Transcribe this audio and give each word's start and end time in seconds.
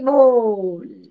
बोल। 0.00 1.10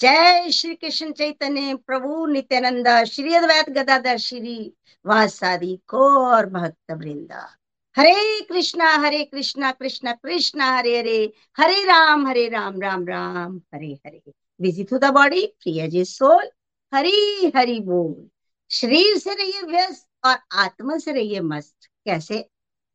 जय 0.00 0.50
श्री 0.50 0.74
कृष्ण 0.74 1.12
चैतन्य, 1.12 1.74
प्रभु 1.74 2.26
नित्यानंद, 2.26 3.04
श्री 3.04 3.34
अद्वैत 3.34 3.70
गदाधर, 3.70 4.18
श्री 4.18 4.74
वासादि 5.06 5.80
और 5.94 6.46
भक्त 6.46 6.90
वृंदा। 6.90 7.56
Hare 7.96 8.40
Krishna 8.40 8.96
Hare 8.96 9.24
Krishna 9.24 9.72
Krishna 9.72 10.12
Krishna, 10.12 10.76
Hare 10.76 10.98
Hare 10.98 11.32
Hare 11.56 11.84
Ram 11.84 12.26
Hare 12.26 12.48
Ram 12.48 12.80
Ram 12.80 13.08
Ram, 13.08 13.60
Hare 13.74 13.98
Hare. 14.06 14.22
Busy 14.60 14.84
to 14.84 14.98
the 14.98 15.04
body 15.04 15.46
प्रिय 15.46 15.88
जी 15.88 16.04
सोल 16.04 16.50
हरी 16.94 17.52
हरि 17.56 17.80
बोल। 17.80 18.28
शरीर 18.70 19.18
से 19.18 19.34
रहिए 19.34 19.62
व्यस्त 19.62 20.08
और 20.24 20.36
आत्मा 20.52 20.98
से 20.98 21.12
रहिए 21.12 21.40
मस्त। 21.40 21.76
कैसे? 22.04 22.50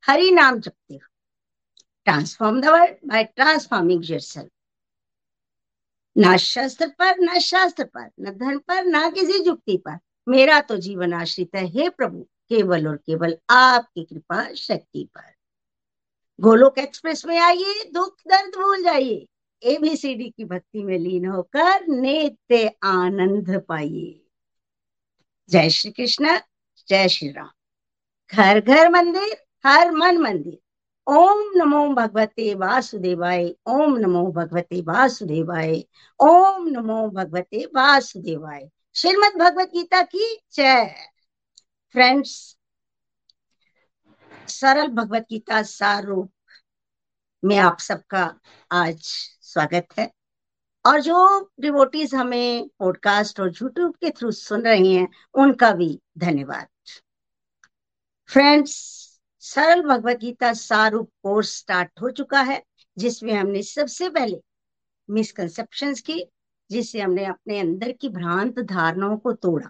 हरि 0.06 0.32
नाम 0.32 0.60
जपते 0.60 0.94
हो। 0.94 1.08
Transform 2.06 2.62
the 2.62 2.66
world 2.66 2.96
by 3.06 3.24
transforming 3.24 4.02
yourself 4.06 4.50
ना 6.18 6.38
शस्त्र 6.38 6.88
पर, 6.88 7.20
ना 7.20 7.40
शास्त्र 7.40 7.84
पर, 7.84 8.12
न 8.22 8.32
धन 8.32 8.58
पर, 8.58 8.86
ना 8.86 9.10
किसी 9.10 9.40
जुक्ति 9.40 9.78
पर। 9.78 10.00
मेरा 10.28 10.62
तो 10.62 10.78
जीवन 10.78 11.14
आश्रित 11.14 11.50
है, 11.56 11.66
हे 11.66 11.90
प्रभु, 11.90 12.20
केवल 12.22 12.88
और 12.88 12.98
केवल 12.98 13.38
आपकी 13.50 14.04
कृपा 14.04 14.54
शक्ति 14.54 15.10
पर। 15.16 15.34
गोलोक 16.40 16.78
एक्सप्रेस 16.78 17.26
में 17.26 17.40
आइए, 17.40 17.92
दुख 17.94 18.16
दर्द 18.28 18.56
भूल 18.56 18.84
जाइए। 18.84 19.28
एबीसीडी 19.64 20.30
की 20.30 20.46
भक्ति 20.46 20.84
में 20.84 21.00
लीन 21.00 21.26
होकर 21.26 21.88
नित्य 21.88 22.72
आनंद 22.84 23.62
पाइए। 23.70 24.22
जय 25.50 25.70
श्री 25.70 25.92
कृष्ण, 25.92 26.40
जय 26.88 27.08
श्री 27.08 27.32
राम। 27.32 27.50
घर 28.32 28.60
घर 28.60 28.90
मंदिर, 28.90 29.46
हर 29.66 29.92
मन 29.92 30.18
मंदिर। 30.18 30.58
ओम 31.08 31.52
नमो 31.56 31.94
भगवते 31.94 32.56
वासुदेवाय, 32.56 33.50
ओम 33.68 33.98
नमो 33.98 34.32
भगवते 34.32 34.82
वासुदेवाय, 34.82 35.84
ओम 36.20 36.68
नमो 36.68 37.10
भगवते 37.10 37.66
वासुदेवाय। 37.66 38.70
श्रीमद 38.96 39.34
भगवत 39.40 39.68
गीता 39.68 40.02
की 40.02 40.44
जय। 40.54 40.96
फ्रेंड्स 41.92 42.58
सरल 44.48 44.88
भगवत 44.88 45.22
गीता 45.22 45.62
सार 45.62 46.04
रूप 46.04 46.32
में 47.46 47.58
आप 47.58 47.80
सबका 47.80 48.40
आज 48.72 49.00
स्वागत 49.42 49.88
है। 50.00 50.12
और 50.86 51.02
जो 51.02 51.52
डिवोटीज 51.60 52.16
हमें 52.16 52.70
पॉडकास्ट 52.80 53.40
और 53.40 53.50
यूट्यूब 53.62 53.96
के 53.96 54.10
थ्रू 54.10 54.32
सुन 54.32 54.62
रहे 54.62 54.94
हैं, 54.94 55.08
उनका 55.34 55.72
भी 55.72 56.02
धन्यवाद। 56.18 56.68
फ्रेंड्स 58.28 59.05
सरल 59.46 59.82
भगवत 59.82 60.18
गीता 60.18 60.54
सारूप 60.54 61.10
कोर्स 61.24 61.56
स्टार्ट 61.58 62.02
हो 62.02 62.10
चुका 62.10 62.42
है, 62.42 62.64
जिसमें 62.98 63.34
हमने 63.34 63.64
सबसे 63.64 64.10
पहले 64.10 64.42
मिसकंसेप्शन 65.10 65.94
की 65.94 66.26
जिससे 66.70 67.02
हमने 67.02 67.26
अपने 67.26 67.60
अंदर 67.60 67.92
की 67.92 68.10
भ्रांत 68.10 68.60
धारणाओं 68.60 69.18
को 69.18 69.34
तोड़ा 69.34 69.70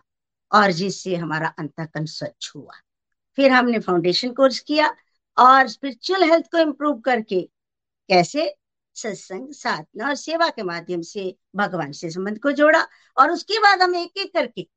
और 0.52 0.72
जिससे 0.72 1.16
हमारा 1.16 1.48
अंतकन 1.60 2.06
स्वच्छ 2.06 2.52
हुआ। 2.56 2.74
फिर 3.36 3.52
हमने 3.52 3.80
फाउंडेशन 3.80 4.32
कोर्स 4.32 4.60
किया 4.60 4.88
और 5.38 5.68
स्पिरिचुअल 5.68 6.24
हेल्थ 6.24 6.46
को 6.52 6.58
इम्प्रूव 6.58 7.00
करके 7.00 7.42
कैसे 8.10 8.56
सत्संग, 8.96 9.52
साधना 9.54 10.08
और 10.08 10.16
सेवा 10.16 10.50
के 10.50 10.64
माध्यम 10.64 11.02
से 11.02 11.36
भगवान 11.56 11.92
से 11.92 12.10
संबंध 12.10 12.40
को 12.40 12.52
जोड़ा 12.52 12.88
और 13.18 13.32
उसके 13.32 13.60
बाद 13.60 13.82
हम 13.82 13.96
एक 13.96 14.18
एक 14.18 14.34
करके 14.34 14.68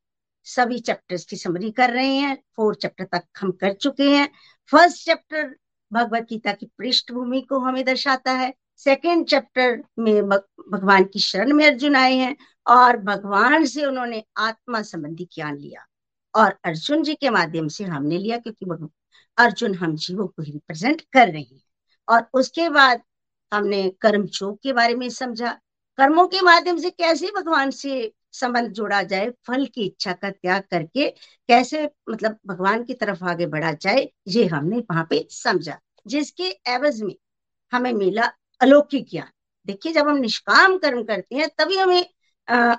सभी 0.44 0.78
चैप्टर्स 0.78 1.24
की 1.24 1.36
समरी 1.36 1.70
कर 1.70 1.90
रहे 1.90 2.14
हैं। 2.14 2.36
फोर 2.56 2.74
चैप्टर 2.74 3.04
तक 3.04 3.24
हम 3.40 3.50
कर 3.52 3.72
चुके 3.72 4.10
हैं। 4.16 4.28
फ़र्स्ट 4.70 5.04
चैप्टर 5.04 5.56
भगवत 5.92 6.22
गीता 6.22 6.52
की 6.52 6.66
पृष्ठभूमि 6.78 7.40
को 7.40 7.58
हमें 7.58 7.84
दर्शाता 7.84 8.32
है। 8.32 8.52
सेकेंड 8.76 9.26
चैप्टर 9.26 9.82
में 9.98 10.22
भगवान 10.22 11.04
की 11.04 11.18
शरण 11.18 11.52
में 11.52 11.66
अर्जुन 11.66 11.96
आए 11.96 12.14
हैं 12.14 12.36
और 12.66 12.96
भगवान 12.96 13.64
से 13.64 13.84
उन्होंने 13.84 14.22
आत्मा 14.36 14.82
संबंधी 14.82 15.28
ज्ञान 15.34 15.56
लिया 15.58 15.86
और 16.34 16.58
अर्जुन 16.64 17.02
जी 17.02 17.14
के 17.14 17.30
माध्यम 17.30 17.68
से 17.68 17.84
हमने 17.84 18.18
लिया 18.18 18.38
क्योंकि 18.38 18.88
अर्जुन 19.36 19.74
हम 19.74 19.94
जीवों 19.96 20.26
को 20.26 20.42
ही 20.42 20.52
रिप्रेजेंट 20.52 21.00
कर 21.12 21.28
रहे 21.28 21.42
हैं। 21.42 21.62
और 22.08 22.28
उसके 22.34 22.68
बाद 22.68 23.02
हमने 23.52 23.88
कर्म 24.00 24.26
चोक 24.26 24.58
के 24.62 24.72
बारे 24.72 24.94
में 24.94 25.08
समझा। 25.08 25.52
कर्मों 25.98 26.26
के 26.28 26.40
माध्यम 26.40 26.78
से 26.78 26.90
कैसे 26.90 27.26
भगवान 27.36 27.70
से 27.70 28.12
संबंध 28.32 28.72
जोड़ा 28.72 29.02
जाए, 29.02 29.30
फल 29.46 29.66
की 29.66 29.86
इच्छा 29.86 30.12
का 30.12 30.30
त्याग 30.30 30.62
करके 30.70 31.10
कैसे 31.48 31.90
मतलब 32.10 32.38
भगवान 32.46 32.84
की 32.84 32.94
तरफ़ 32.94 33.24
आगे 33.24 33.46
बढ़ा 33.46 33.72
जाए, 33.72 34.08
ये 34.28 34.46
हमने 34.46 34.78
वहाँ 34.78 35.06
पे 35.10 35.26
समझा। 35.30 35.78
जिसके 36.06 36.48
एवज 36.66 37.02
में 37.02 37.14
हमें 37.72 37.92
मिला 37.92 38.30
अलौकिक 38.60 39.06
ज्ञान। 39.10 39.28
देखिए, 39.66 39.92
जब 39.92 40.08
हम 40.08 40.16
निष्काम 40.16 40.78
कर्म 40.78 41.02
करते 41.02 41.36
हैं, 41.36 41.48
तभी 41.58 41.76
हमें 41.76 42.04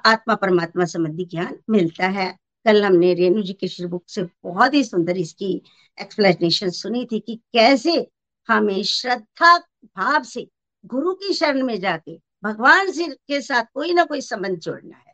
आत्मा 0.05 0.35
परमात्मा 0.35 0.85
संबंधी 0.85 1.25
ज्ञान 1.25 1.59
मिलता 1.69 2.07
है। 2.07 2.37
कल 2.65 2.83
हमने 2.85 3.13
रेणु 3.13 3.41
जी 3.41 3.53
के 3.53 3.67
श्री 3.67 3.85
बुक 3.85 4.03
से 4.07 4.23
बहुत 4.23 4.73
ही 4.73 4.83
सुंदर 4.83 5.17
इसकी 5.17 5.61
एक्सप्लेनेशन 6.01 6.69
सुनी 6.69 7.05
थी 7.05 7.19
कि 7.19 7.35
कैसे 7.53 8.09
हमें 8.47 8.83
श्रद्धा 8.83 9.57
भाव 9.83 10.23
से 10.23 10.47
गुरु 10.85 11.13
की 11.13 11.33
शरण 11.33 11.63
में 11.63 11.79
जाके 11.79 12.19
भगवान 12.43 12.91
से 12.91 13.07
के 13.07 13.41
साथ 13.41 13.63
कोई 13.73 13.93
ना 13.93 14.03
कोई 14.03 14.21
संबंध 14.21 14.59
जोड़ना 14.59 14.97
है। 14.97 15.08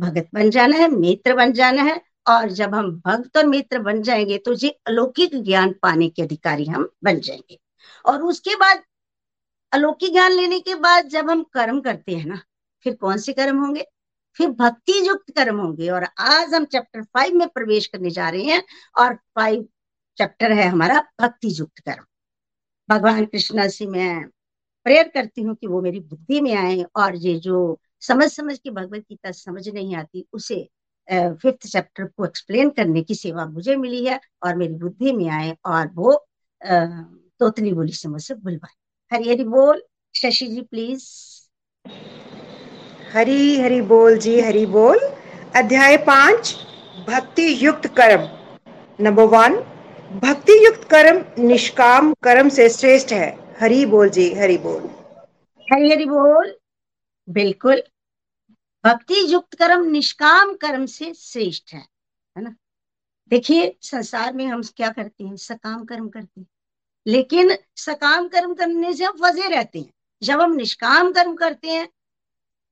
भगत 0.00 0.28
बन 0.34 0.50
जाना 0.50 0.76
है, 0.76 0.88
मित्र 0.88 1.34
बन 1.34 1.52
जाना 1.52 1.82
है, 1.82 2.00
और 2.28 2.50
जब 2.50 2.74
हम 2.74 2.90
भक्त 3.06 3.36
और 3.36 3.46
मित्र 3.46 3.78
बन 3.78 4.02
जाएँगे 4.02 4.38
तो 4.38 4.54
जी 4.54 4.68
अलौकिक 4.86 5.34
ज्ञान 5.44 5.74
पाने 5.82 6.08
के 6.08 6.22
अधिकारी 6.22 6.64
हम 6.64 6.88
बन 7.04 7.20
जाएँगे। 7.20 7.58
और 8.04 8.22
उसके 8.22 8.54
बाद, 8.56 8.82
अलौकिक 9.72 10.12
ज्ञान 10.12 10.32
लेने 10.32 10.60
के 10.60 10.74
बाद 10.74 11.08
जब 11.08 11.30
हम 11.30 11.42
कर्म 11.52 11.80
करते 11.80 12.16
हैं 12.16 12.26
ना, 12.26 12.40
फिर 12.86 12.94
कौन 12.94 13.18
से 13.18 13.32
कर्म 13.32 13.58
होंगे? 13.58 13.86
फिर 14.36 14.48
भक्ति 14.50 14.92
युक्त 15.08 15.30
कर्म 15.36 15.58
होंगे। 15.60 15.88
और 15.90 16.06
आज 16.18 16.54
हम 16.54 16.64
चैप्टर 16.64 17.02
फाइव 17.04 17.34
में 17.34 17.48
प्रवेश 17.48 17.86
करने 17.86 18.10
जा 18.10 18.28
रहे 18.28 18.42
हैं, 18.42 18.62
और 18.98 19.14
फाइव 19.14 19.66
चैप्टर 20.18 20.52
है 20.52 20.66
हमारा 20.68 21.00
भक्ति 21.20 21.48
युक्त 21.60 21.78
कर्म। 21.80 22.04
भगवान 22.88 23.24
कृष्णा 23.24 23.66
से 23.68 23.86
मैं 23.86 24.24
प्रेयर 24.86 25.08
करती 25.08 25.42
हूँ 25.42 25.54
कि 25.54 25.66
वो 25.66 25.80
मेरी 25.82 26.00
बुद्धि 26.00 26.40
में 26.40 26.54
आए, 26.54 26.82
और 26.96 27.16
ये 27.16 27.38
जो 27.38 27.80
समझ 28.02 28.30
समझ 28.32 28.58
के 28.58 28.70
भगवत 28.70 29.00
गीता 29.00 29.30
समझ 29.32 29.68
नहीं 29.68 29.94
आती 29.96 30.26
उसे 30.32 30.68
फिफ्थ 31.08 31.66
चैप्टर 31.66 32.04
को 32.06 32.24
एक्सप्लेन 32.26 32.70
करने 32.70 33.02
की 33.02 33.14
सेवा 33.14 33.46
मुझे 33.46 33.76
मिली 33.76 34.04
है 34.04 34.20
और 34.42 34.56
मेरी 34.56 34.74
बुद्धि 34.74 35.12
में 35.12 35.28
आए 35.30 35.56
और 35.66 35.90
वो 35.94 36.12
तोतली 37.40 37.72
बोली 37.72 37.92
से 37.92 38.08
मुझसे 38.08 38.34
बुलवाए 38.34 38.74
हरी 39.12 39.28
हरी 39.30 39.44
बोल 39.44 39.82
शशि 40.14 40.46
जी 40.46 40.60
प्लीज़ 40.62 41.04
हरी 43.12 43.60
हरी 43.60 43.80
बोल 43.82 44.16
जी 44.18 44.40
हरी 44.40 44.64
बोल। 44.66 44.98
अध्याय 45.56 45.96
पाँच 46.06 46.54
भक्ति 47.08 47.46
युक्त 47.64 47.86
कर्म। 47.96 48.28
नंबर 48.98 49.24
वन 49.34 49.56
भक्ति 50.22 50.64
युक्त 50.66 50.84
कर्म 50.90 51.22
निष्काम 51.38 52.12
कर्म 52.22 52.48
से 52.48 52.68
श्रेष्ठ 52.68 53.12
है। 53.12 53.28
हरी 53.60 53.84
बोल 53.86 54.08
जी 54.08 54.32
हरी 54.34 54.58
बोल। 54.58 54.82
हरी 55.66 55.90
हरी 55.90 56.04
बोल। 56.04 56.54
बिल्कुल। 57.30 57.82
भक्ति 58.84 59.34
युक्त 59.34 59.54
कर्म 59.54 59.84
निष्काम 59.84 60.54
कर्म 60.54 60.86
से 60.86 61.14
श्रेष्ठ 61.14 61.74
है 61.74 61.80
है 62.36 62.42
ना? 62.42 62.56
देखिए, 63.28 63.78
संसार 63.82 64.34
में 64.34 64.46
हम 64.46 64.62
क्या 64.62 64.90
करते 64.90 65.24
हैं? 65.24 65.36
सकाम 65.36 65.84
कर्म 65.84 66.08
करते 66.08 66.40
हैं। 66.40 66.48
लेकिन 67.06 67.56
सकाम 67.76 68.28
कर्म 68.28 68.54
करने 68.54 68.94
से 68.94 69.04
हम 69.04 69.12
फंसे 69.12 69.48
रहते 69.48 69.80
हैं। 69.80 69.92
जब 70.22 70.40
हम 70.40 70.52
निष्काम 70.52 71.12
कर्म 71.12 71.36
करते 71.36 71.68
हैं, 71.68 71.88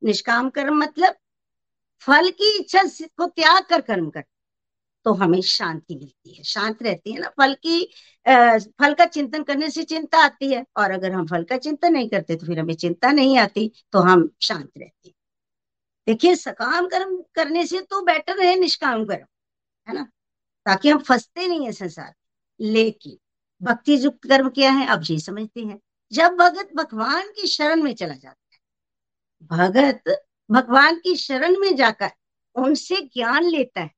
निष्काम 0.04 0.50
कर्म 0.50 0.78
मतलब 0.78 1.14
फल 2.00 2.30
की 2.30 2.58
इच्छा 2.58 2.82
को 3.16 3.26
त्याग 3.26 3.64
कर 3.64 3.80
कर्म 3.80 4.10
करते 4.10 4.37
तो 5.08 5.12
हमें 5.14 5.40
शांति 5.42 5.94
मिलती 5.96 6.34
है 6.36 6.42
शांत 6.44 6.82
रहती 6.82 7.12
है 7.12 7.20
ना। 7.20 7.28
फल 7.38 7.54
की 7.56 7.82
आ, 8.26 8.58
फल 8.58 8.94
का 8.94 9.04
चिंतन 9.06 9.42
करने 9.42 9.70
से 9.70 9.82
चिंता 9.84 10.18
आती 10.24 10.52
है 10.52 10.64
और 10.76 10.90
अगर 10.90 11.12
हम 11.12 11.26
फल 11.26 11.44
का 11.44 11.56
चिंतन 11.58 11.92
नहीं 11.92 12.08
करते 12.10 12.36
तो 12.36 12.46
फिर 12.46 12.58
हमें 12.60 12.74
चिंता 12.76 13.10
नहीं 13.12 13.38
आती 13.38 13.68
तो 13.92 14.00
हम 14.00 14.28
शांत 14.42 14.70
रहते 14.78 15.12
देखिए 16.06 16.34
सकाम 16.36 16.86
कर्म 16.88 17.16
करने 17.34 17.66
से 17.66 17.80
तो 17.82 18.02
बेटर 18.02 18.40
है 18.42 18.54
निष्काम 18.56 19.04
कर्म 19.04 19.26
है 19.88 19.94
ना? 19.94 20.02
ताकि 20.66 20.90
हम 20.90 20.98
फंसते 20.98 21.46
नहीं 21.48 21.66
है 21.66 21.72
संसार 21.72 22.14
लेकिन 22.60 23.18
भक्ति 23.62 24.04
युक्त 24.04 24.28
कर्म 24.28 24.48
क्या 24.50 24.72
है? 24.72 24.86
आप 24.86 25.02
ये 25.04 25.18
समझते 25.20 25.60
हैं। 25.60 25.80
जब 26.12 26.36
भगत 26.36 26.70
भगवान 26.76 27.28
की 27.30 27.46
शरण 27.46 27.82
में 27.82 27.94
चला 27.94 28.14
जाता 28.14 28.54
है 28.54 28.58
भगत 29.68 30.18
भगवान 30.50 30.96
की 30.98 31.16
शरण 31.16 31.56
में 31.60 31.74
जाकर 31.76 32.10
उनसे 32.56 33.00
ज्ञान 33.14 33.44
लेता 33.44 33.80
है 33.80 33.90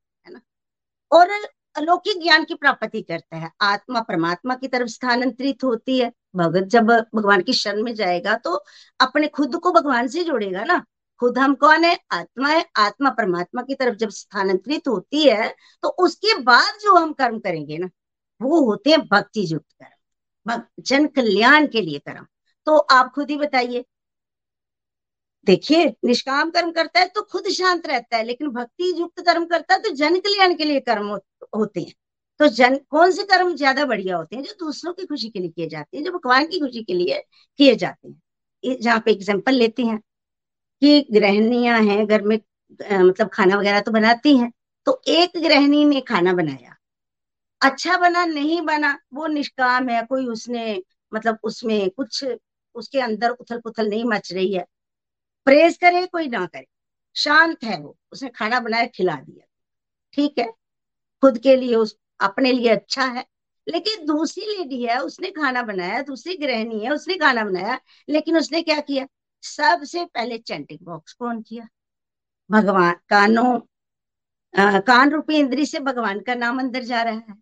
और 1.13 1.31
अलौकिक 1.77 2.23
ज्ञान 2.23 2.45
की 2.45 2.55
प्राप्ति 2.55 3.03
करता 3.03 3.37
है। 3.37 3.51
आत्मा 3.61 4.01
परमात्मा 4.01 4.55
की 4.55 4.69
तरफ़ 4.69 4.89
स्थानांतरित 4.89 5.65
होती 5.65 5.99
है। 5.99 6.13
भगत 6.37 6.65
जब 6.67 6.87
भगवान 7.15 7.43
की 7.43 7.53
शरण 7.53 7.83
में 7.83 7.95
जाएगा 7.95 8.35
तो 8.37 8.55
अपने 9.01 9.29
खुद 9.29 9.57
को 9.57 9.73
भगवान 9.73 10.09
से 10.09 10.25
जोड़ेगा 10.25 10.65
ना। 10.65 10.85
खुद 11.21 11.39
हम 11.39 11.55
कौन 11.55 11.85
है? 11.85 11.97
आत्मा 12.13 12.49
है। 12.49 12.65
आत्मा 12.77 13.11
परमात्मा 13.11 13.63
की 13.63 13.75
तरफ़ 13.75 13.95
जब 13.95 14.09
स्थानांतरित 14.11 14.89
होती 14.89 15.25
है 15.25 15.49
तो 15.83 15.89
उसके 15.89 16.39
बाद 16.41 16.79
जो 16.83 16.97
हम 16.97 17.13
कर्म 17.13 17.39
करेंगे 17.39 17.79
ना, 17.79 17.89
वो 18.41 18.61
होते 18.65 18.91
हैं 18.91 19.01
भक्ति 19.03 19.45
युक्त 19.53 19.73
कर्म। 19.73 20.63
जन 20.81 21.07
कल्याण 21.07 21.67
के 21.67 21.81
लिए 21.81 21.99
कर्म। 21.99 22.27
तो 22.67 22.77
आप 22.79 23.13
खुद 23.15 23.31
ही 23.31 23.37
बताइए 23.37 23.85
देखिए, 25.47 25.85
निष्काम 26.05 26.51
कर्म 26.51 26.71
करता 26.73 27.01
है 27.01 27.07
तो 27.09 27.23
खुद 27.23 27.49
शांत 27.51 27.87
रहता 27.87 28.17
है, 28.17 28.25
लेकिन 28.25 28.49
भक्ति 28.51 28.93
युक्त 28.99 29.21
कर्म 29.21 29.45
करता 29.47 29.75
है 29.75 29.81
तो 29.83 29.91
जन 29.97 30.19
कल्याण 30.19 30.55
के 30.55 30.65
लिए 30.65 30.81
कर्म 30.83 31.09
होते 31.57 31.81
हैं। 31.81 31.93
तो 32.41 32.47
जन, 32.49 32.77
कौन 32.91 33.11
से 33.13 33.23
कर्म 33.25 33.55
ज़्यादा 33.57 33.85
बढ़िया 33.85 34.17
होते 34.17 34.37
हैं? 34.37 34.43
जो 34.43 34.55
दूसरों 34.61 34.93
की 34.95 35.07
खुशी 35.07 35.29
के 35.31 35.39
लिए 35.39 35.51
किए 35.51 35.67
जाते 35.69 35.97
हैं, 35.97 36.05
जो 36.05 36.13
भगवान 36.13 36.47
की 36.47 36.59
खुशी 36.61 36.83
के 36.85 36.95
लिए 36.95 37.23
किए 37.59 37.75
जाते 37.77 38.09
हैं। 38.09 38.79
जहाँ 38.81 39.01
पे 39.01 39.11
एग्ज़ाम्पल 39.13 39.55
लेते 39.55 39.83
हैं 39.83 39.99
कि 40.83 41.07
गृहणियाँ 41.13 41.81
हैं, 41.81 42.07
घर 42.07 42.23
में 42.23 42.39
मतलब 42.83 43.29
खाना 43.29 43.57
वगैरह 43.57 43.81
तो 43.81 43.93
बनाती 43.93 44.37
हैं 44.39 44.51
तो 44.87 45.01
एक 45.09 45.33
गृहिणी 45.37 45.85
ने 45.85 46.01
खाना 46.01 46.33
बनाया। 46.33 46.75
अच्छा 47.61 47.97
बना, 47.99 48.25
नहीं 48.27 48.61
बना, 48.63 48.99
वो 49.15 49.27
निष्काम 49.29 49.89
है, 49.89 50.03
कोई 50.03 50.27
उसने 50.27 50.83
मतलब 51.13 51.39
उसमें 51.45 51.91
कुछ, 51.91 52.25
उसके 52.75 53.01
अंदर 53.01 53.31
उथल 53.31 53.59
पुथल 53.61 53.89
नहीं 53.89 54.05
मच 54.07 54.33
रही 54.33 54.53
है। 54.55 54.65
प्रेज 55.51 55.77
करे, 55.77 56.07
कोई 56.07 56.29
ना 56.29 56.47
करे। 56.47 56.67
शांत 57.17 57.65
है 57.65 57.81
वो। 57.81 57.97
उसने 58.13 58.29
खाना 58.29 58.61
बनाया, 58.61 58.87
खिला 58.87 59.15
दिया। 59.15 59.47
ठीक 60.13 60.39
है? 60.39 60.53
खुद 61.21 61.39
के 61.39 61.57
लिए 61.57 61.75
उस, 61.75 61.97
अपने 62.21 62.53
लिए 62.53 62.69
अच्छा 62.69 63.05
है। 63.05 63.27
लेकिन 63.69 64.07
दूसरी 64.07 64.59
लेडी 64.59 64.85
है, 64.85 64.99
उसने 65.01 65.31
खाना 65.31 65.63
बनाया, 65.63 66.03
दूसरी 66.03 66.37
गृहिणी 66.37 66.81
है, 66.81 66.91
उसने 66.91 67.15
खाना 67.15 67.45
बनाया, 67.45 67.81
लेकिन 68.09 68.39
उसने 68.39 68.63
क्या 68.63 68.81
किया? 68.81 69.07
सबसे 69.43 70.05
पहले 70.05 70.39
चैंटिंग 70.39 70.79
बॉक्स 70.83 71.13
को 71.13 71.27
ऑन 71.27 71.43
किया। 71.43 71.69
भगवान, 72.51 72.95
कानों 73.09 73.61
कान 74.81 75.11
रूपी 75.11 75.35
इंद्री 75.35 75.67
से 75.67 75.81
भगवान 75.81 76.21
का 76.21 76.35
नाम 76.35 76.59
अंदर 76.59 76.83
जा 76.83 77.03
रहा 77.03 77.15
है। 77.15 77.35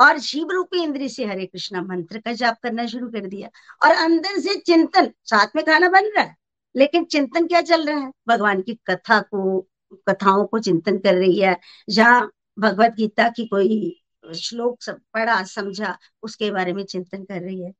और 0.00 0.18
शिव 0.18 0.50
रूपी 0.50 0.82
इंद्री 0.82 1.08
से 1.08 1.24
हरे 1.24 1.46
कृष्णा 1.46 1.82
मंत्र 1.82 2.18
का 2.18 2.32
जाप 2.32 2.56
करना 2.62 2.86
शुरू 2.86 3.08
कर 3.08 3.26
दिया। 3.26 3.50
और 3.84 3.94
अंदर 3.94 4.40
से 4.40 4.60
चिंतन, 4.60 5.12
साथ 5.24 5.46
में 5.56 5.64
खाना 5.64 5.88
बन 5.88 6.04
रहा 6.04 6.24
है। 6.24 6.45
लेकिन 6.76 7.04
चिंतन 7.04 7.46
क्या 7.46 7.60
चल 7.62 7.86
रहा 7.86 7.98
है? 7.98 8.12
भगवान 8.28 8.62
की 8.62 8.74
कथा 8.86 9.20
को, 9.20 9.60
कथाओं 10.08 10.46
को 10.46 10.58
चिंतन 10.58 10.98
कर 10.98 11.14
रही 11.14 11.40
है। 11.40 11.56
जहाँ 11.90 12.30
भगवत 12.58 12.94
गीता 12.94 13.28
की 13.28 13.46
कोई 13.46 14.02
श्लोक 14.36 14.82
सब 14.82 15.00
पढ़ा, 15.14 15.42
समझा, 15.44 15.98
उसके 16.22 16.50
बारे 16.50 16.72
में 16.72 16.84
चिंतन 16.84 17.24
कर 17.24 17.42
रही 17.42 17.60
है। 17.62 17.72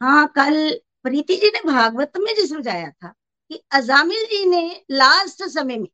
हाँ 0.00 0.26
कल 0.36 0.80
प्रीति 1.02 1.36
जी 1.36 1.48
ने 1.48 1.60
भागवत 1.72 2.12
में 2.18 2.34
जो 2.36 2.46
समझाया 2.46 2.90
था 2.90 3.14
कि 3.50 3.62
अजामिल 3.72 4.24
जी 4.24 4.46
ने 4.46 4.84
लास्ट 4.90 5.44
समय 5.44 5.78
में 5.78 5.88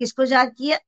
किसको 0.00 0.24
याद 0.24 0.54
किया? 0.58 0.78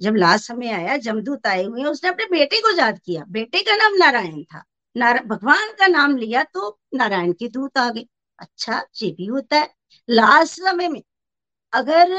जब 0.00 0.14
लास्ट 0.16 0.46
समय 0.48 0.68
आया, 0.68 0.96
जमदूत 0.96 1.46
आए 1.46 1.64
हुए 1.64 1.84
उसने 1.84 2.10
अपने 2.10 2.26
बेटे 2.26 2.60
को 2.60 2.76
याद 2.78 2.98
किया। 3.06 3.24
बेटे 3.28 3.62
का 3.62 3.76
नाम 3.76 3.94
नारायण 3.94 4.42
था। 4.44 4.64
नारा, 4.96 5.20
भगवान 5.20 5.72
का 5.72 5.86
नाम 5.86 6.16
लिया 6.16 6.44
तो 6.44 6.80
नारायण 6.94 7.32
की 7.32 7.48
दूत 7.48 7.78
आ 7.78 7.90
गई 7.90 8.08
अच्छा 8.38 8.84
ये 9.02 9.10
भी 9.12 9.26
होता 9.26 9.56
है। 9.56 9.75
लास्ट 10.08 10.60
समय 10.60 10.88
में, 10.88 11.02
अगर 11.72 12.16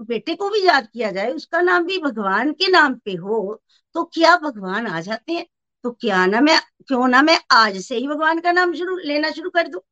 बेटे 0.00 0.34
को 0.34 0.48
भी 0.50 0.64
याद 0.66 0.88
किया 0.88 1.10
जाए, 1.10 1.32
उसका 1.32 1.60
नाम 1.62 1.84
भी 1.86 1.98
भगवान 1.98 2.52
के 2.52 2.68
नाम 2.68 2.94
पे 3.04 3.14
हो 3.16 3.60
तो 3.94 4.04
क्या 4.06 4.36
भगवान 4.38 4.86
आ 4.86 5.00
जाते 5.00 5.32
हैं? 5.32 5.46
तो 5.84 5.90
क्या 5.92 6.24
ना 6.26 6.40
मैं, 6.40 6.58
क्यों 6.88 7.08
ना 7.08 7.22
मैं 7.22 7.38
आज 7.52 7.78
से 7.82 7.96
ही 7.96 8.08
भगवान 8.08 8.40
का 8.40 8.52
नाम 8.52 8.74
शुरू, 8.74 8.96
लेना 8.98 9.30
शुरू 9.30 9.50
कर 9.50 9.68
दू? 9.68 9.82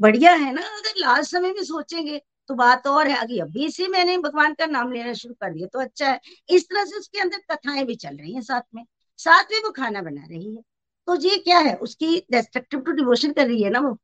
बढ़िया 0.00 0.32
है 0.34 0.52
ना, 0.54 0.62
अगर 0.62 0.98
लास्ट 0.98 1.30
समय 1.30 1.52
में 1.52 1.62
सोचेंगे 1.64 2.20
तो 2.48 2.54
बात 2.54 2.86
और 2.86 3.08
है, 3.08 3.16
अभी 3.16 3.38
अभी 3.38 3.70
से 3.70 3.86
मैंने 3.88 4.16
भगवान 4.18 4.54
का 4.54 4.66
नाम 4.66 4.92
लेना 4.92 5.12
शुरू 5.14 5.34
कर 5.34 5.52
दिया 5.52 5.66
तो 5.66 5.80
अच्छा 5.80 6.08
है। 6.08 6.20
इस 6.48 6.64
तरह 6.64 6.84
से 6.84 6.96
उसके 6.98 7.20
अंदर 7.20 7.38
कथाएँ 7.52 7.84
भी 7.84 7.94
चल 7.96 8.16
रही 8.16 8.32
हैं 8.34 8.42
साथ 8.42 8.62
में। 8.74 8.84
साथ 9.18 9.52
में 9.52 9.58
वो 9.64 9.70
खाना 9.72 10.02
बना 10.02 10.26
रही 10.26 10.54
है। 10.56 10.62
तो 11.08 11.16
ये 11.20 11.36
क्या 11.38 11.58
है, 11.58 11.74
उसकी 11.76 12.18
डेस्ट्रक्टिव 12.32 12.80
टू 12.80 12.92
डिवोशन 12.92 13.32
कर 13.32 13.46
रही 13.46 13.62
है 13.62 13.70
ना 13.70 13.80
वो? 13.80 13.96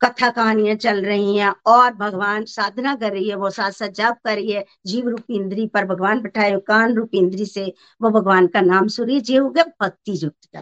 कथा 0.00 0.28
कहानियाँ 0.30 0.74
चल 0.76 1.04
रही 1.04 1.36
हैं 1.36 1.52
और 1.66 1.94
भगवान 1.94 2.44
साधना 2.46 2.94
कर 2.96 3.12
रही 3.12 3.28
है, 3.28 3.34
वो 3.36 3.50
साथ 3.50 3.70
साथ 3.72 3.88
जाप 3.90 4.18
कर 4.24 4.34
रही 4.34 4.52
है। 4.52 4.64
जीव 4.86 5.08
रूप 5.08 5.30
इंद्री 5.30 5.66
पर 5.66 5.84
भगवान 5.86 6.20
बैठाए 6.22 6.58
कान 6.66 6.94
रूप 6.94 7.14
इंद्री 7.14 7.46
से 7.46 7.64
वो 8.00 8.10
भगवान 8.10 8.46
का 8.46 8.60
नाम 8.60 8.88
सूर्य 8.88 9.22
ये 9.30 9.38
हो 9.38 9.48
गया 9.50 9.64
भक्ति 9.82 10.18
युक्त 10.22 10.44
कर 10.52 10.58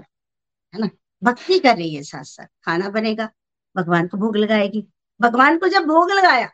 है 0.74 0.80
ना? 0.80 0.88
भक्ति 1.22 1.58
कर 1.58 1.76
रही 1.76 1.94
है 1.94 2.02
साथ 2.02 2.24
साथ। 2.24 2.46
खाना 2.64 2.88
बनेगा, 2.90 3.28
भगवान 3.76 4.06
को 4.08 4.18
भोग 4.18 4.36
लगाएगी। 4.36 4.86
भगवान 5.20 5.58
को 5.58 5.68
जब 5.68 5.84
भोग 5.86 6.10
लगाया 6.12 6.48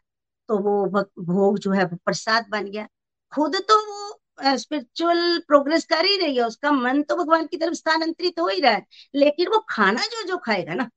तो 0.48 0.58
वो 0.58 0.86
भोग 1.24 1.58
जो 1.58 1.70
है 1.72 1.86
प्रसाद 1.96 2.46
बन 2.50 2.64
गया। 2.66 2.86
खुद 3.32 3.56
तो 3.70 3.76
वो 3.88 4.56
स्पिरिचुअल 4.58 5.38
प्रोग्रेस 5.48 5.84
कर 5.86 6.04
ही 6.06 6.16
रही 6.18 6.36
है, 6.36 6.46
उसका 6.46 6.72
मन 6.72 7.02
तो 7.02 7.16
भगवान 7.16 7.46
की 7.46 7.56
तरफ़ 7.56 7.74
स्थानांतरित 7.74 8.40
हो 8.40 8.48
ही 8.48 8.60
रहा 8.60 8.72
है। 8.72 8.86
लेकिन 9.14 9.48
वो 9.48 9.64
खाना 9.70 10.02
जो 10.04 10.22
जो 10.28 10.36
खाएगा 10.38 10.74
ना 10.74 10.88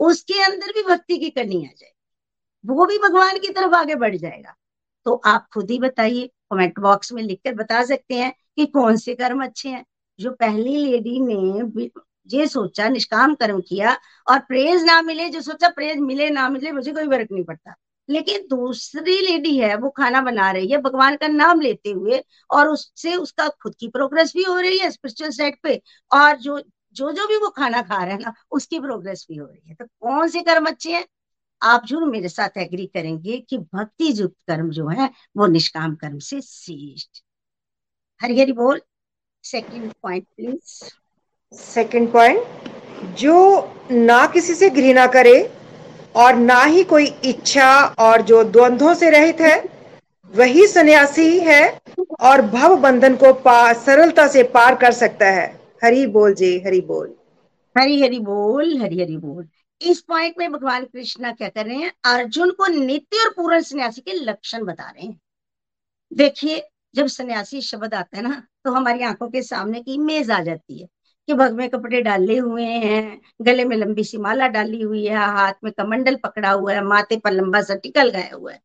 उसके 0.00 0.42
अंदर 0.42 0.72
भी 0.72 0.82
भक्ति 0.82 1.18
की 1.18 1.30
करनी 1.30 1.56
आ 1.56 1.68
जाएगी। 1.78 1.94
वो 2.66 2.86
भी 2.86 2.98
भगवान 2.98 3.38
की 3.38 3.48
तरफ़ 3.48 3.74
आगे 3.74 3.94
बढ़ 3.94 4.16
जाएगा। 4.16 4.54
तो 5.04 5.14
आप 5.26 5.46
खुद 5.54 5.70
ही 5.70 5.78
बताइए 5.78 6.26
कमेंट 6.26 6.78
बॉक्स 6.78 7.12
में 7.12 7.22
लिखकर 7.22 7.54
बता 7.54 7.84
सकते 7.84 8.14
हैं 8.14 8.32
कि 8.56 8.66
कौन 8.66 8.96
से 8.96 9.14
कर्म 9.14 9.44
अच्छे 9.44 9.68
हैं। 9.68 9.84
जो 10.20 10.30
पहली 10.32 10.76
लेडी 10.76 11.20
ने 11.20 11.80
ये 12.38 12.46
सोचा, 12.46 12.88
निष्काम 12.88 13.34
कर्म 13.34 13.60
किया 13.60 13.96
और 14.30 14.38
प्रेज 14.38 14.84
ना 14.84 15.02
मिले, 15.02 15.28
जो 15.28 15.40
सोचा 15.40 15.68
प्रेज 15.68 15.98
मिले, 15.98 16.30
ना 16.30 16.48
मिले, 16.48 16.72
मुझे 16.72 16.92
कोई 16.92 17.06
फ़र्क 17.06 17.28
नहीं 17.32 17.44
पड़ता। 17.44 17.74
लेकिन 18.10 18.46
दूसरी 18.50 19.20
लेडी 19.20 19.58
है, 19.58 19.76
वो 19.76 19.90
खाना 19.90 20.20
बना 20.20 20.50
रही 20.50 20.68
है, 20.68 20.78
भगवान 20.78 21.16
का 21.16 21.28
नाम 21.28 21.60
लेते 21.60 21.90
हुए 21.90 22.22
और 22.50 22.68
उससे 22.68 23.14
उसका 23.16 23.48
खुद 23.48 23.74
की 23.80 23.88
प्रोग्रेस 23.88 24.32
भी 24.36 24.42
हो 24.42 24.58
रही 24.60 24.78
है 24.78 24.90
स्पिरिचुअल 24.90 25.30
साइड 25.30 25.56
पे। 25.62 25.82
और 26.12 26.36
जो 26.36 26.62
जो 26.94 27.12
जो 27.12 27.26
भी 27.26 27.36
वो 27.36 27.48
खाना 27.48 27.82
खा 27.82 28.04
रहे 28.04 28.14
हैं 28.14 28.20
ना, 28.20 28.32
उसकी 28.50 28.80
प्रोग्रेस 28.80 29.26
भी 29.30 29.36
हो 29.36 29.46
रही 29.46 29.68
है। 29.68 29.74
तो 29.74 29.84
कौन 29.84 30.28
से 30.28 30.42
कर्म 30.42 30.66
अच्छे 30.66 30.92
हैं? 30.92 31.04
आप 31.62 31.86
ज़रूर 31.86 32.04
मेरे 32.04 32.28
साथ 32.28 32.58
एग्री 32.58 32.86
करेंगे 32.86 33.38
कि 33.38 33.58
भक्ति 33.58 34.12
युक्त 34.20 34.36
कर्म 34.48 34.70
जो 34.70 34.88
है, 34.88 35.10
वो 35.36 35.46
निष्काम 35.46 35.94
कर्म 35.94 36.18
से 36.18 36.40
श्रेष्ठ। 36.40 37.22
हरी 38.22 38.52
बोल। 38.52 38.80
Second 39.44 39.92
point 40.02 40.24
please 40.24 40.90
second 41.54 42.12
point 42.12 43.14
जो 43.18 43.74
ना 43.90 44.26
किसी 44.26 44.54
से 44.54 44.70
घृणा 44.70 45.06
करे 45.06 45.54
और 46.16 46.34
ना 46.34 46.62
ही 46.62 46.84
कोई 46.84 47.06
इच्छा 47.24 47.84
और 47.98 48.22
जो 48.22 48.42
द्वंद्वों 48.44 48.94
से 48.94 49.10
रहित 49.10 49.40
है, 49.40 49.56
वही 50.34 50.66
सन्यासी 50.66 51.38
है 51.38 51.80
और 52.20 52.42
भव 52.42 52.76
बंधन 52.76 53.16
को 53.16 53.32
पार 53.32 53.74
सरलता 53.74 54.26
से 54.28 54.42
पार 54.42 54.74
कर 54.74 54.92
सकता 54.92 55.26
है। 55.26 55.61
हरी 55.84 56.06
बोल 56.06 56.34
जी, 56.34 56.58
हरी 56.60 56.80
बोल। 56.80 57.14
हरी 57.78 58.02
हरी 58.02 58.18
बोल, 58.18 58.76
हरी 58.78 59.02
हरी 59.02 59.16
बोल। 59.16 59.48
इस 59.82 60.00
पॉइंट 60.00 60.34
में 60.38 60.52
भगवान 60.52 60.84
कृष्णा 60.84 61.32
क्या 61.32 61.48
कर 61.48 61.66
रहे 61.66 61.76
हैं? 61.76 61.92
अर्जुन 62.04 62.50
को 62.50 62.66
नित्य 62.66 63.18
और 63.18 63.30
पूर्ण 63.30 63.60
सन्यासी 63.60 64.00
के 64.00 64.12
लक्षण 64.12 64.64
बता 64.64 64.90
रहे 64.90 65.06
हैं। 65.06 65.20
देखिए, 66.12 66.68
जब 66.94 67.06
सन्यासी 67.06 67.60
शब्द 67.60 67.94
आता 67.94 68.16
है 68.16 68.22
ना 68.22 68.46
तो 68.64 68.72
हमारी 68.72 69.02
आँखों 69.02 69.28
के 69.30 69.42
सामने 69.42 69.82
की 69.82 69.94
इमेज 69.94 70.30
आ 70.30 70.40
जाती 70.42 70.80
है 70.80 70.88
कि 71.26 71.34
भग 71.34 71.52
में 71.52 71.68
कपड़े 71.70 72.02
डाले 72.02 72.38
हुए 72.38 72.64
हैं, 72.64 73.20
गले 73.42 73.64
में 73.64 73.76
लंबी 73.76 74.04
सी 74.04 74.18
माला 74.18 74.48
डाली 74.48 74.82
हुई 74.82 75.06
है, 75.06 75.16
हाथ 75.16 75.52
में 75.64 75.72
कमंडल 75.72 76.16
पकड़ा 76.16 76.50
हुआ 76.50 76.72
है, 76.74 76.82
माथे 76.82 77.16
पर 77.16 77.32
लंबा 77.32 77.62
सा 77.62 77.74
टिकल 77.74 78.10
गया 78.10 78.36
हुआ 78.36 78.52
है 78.52 78.60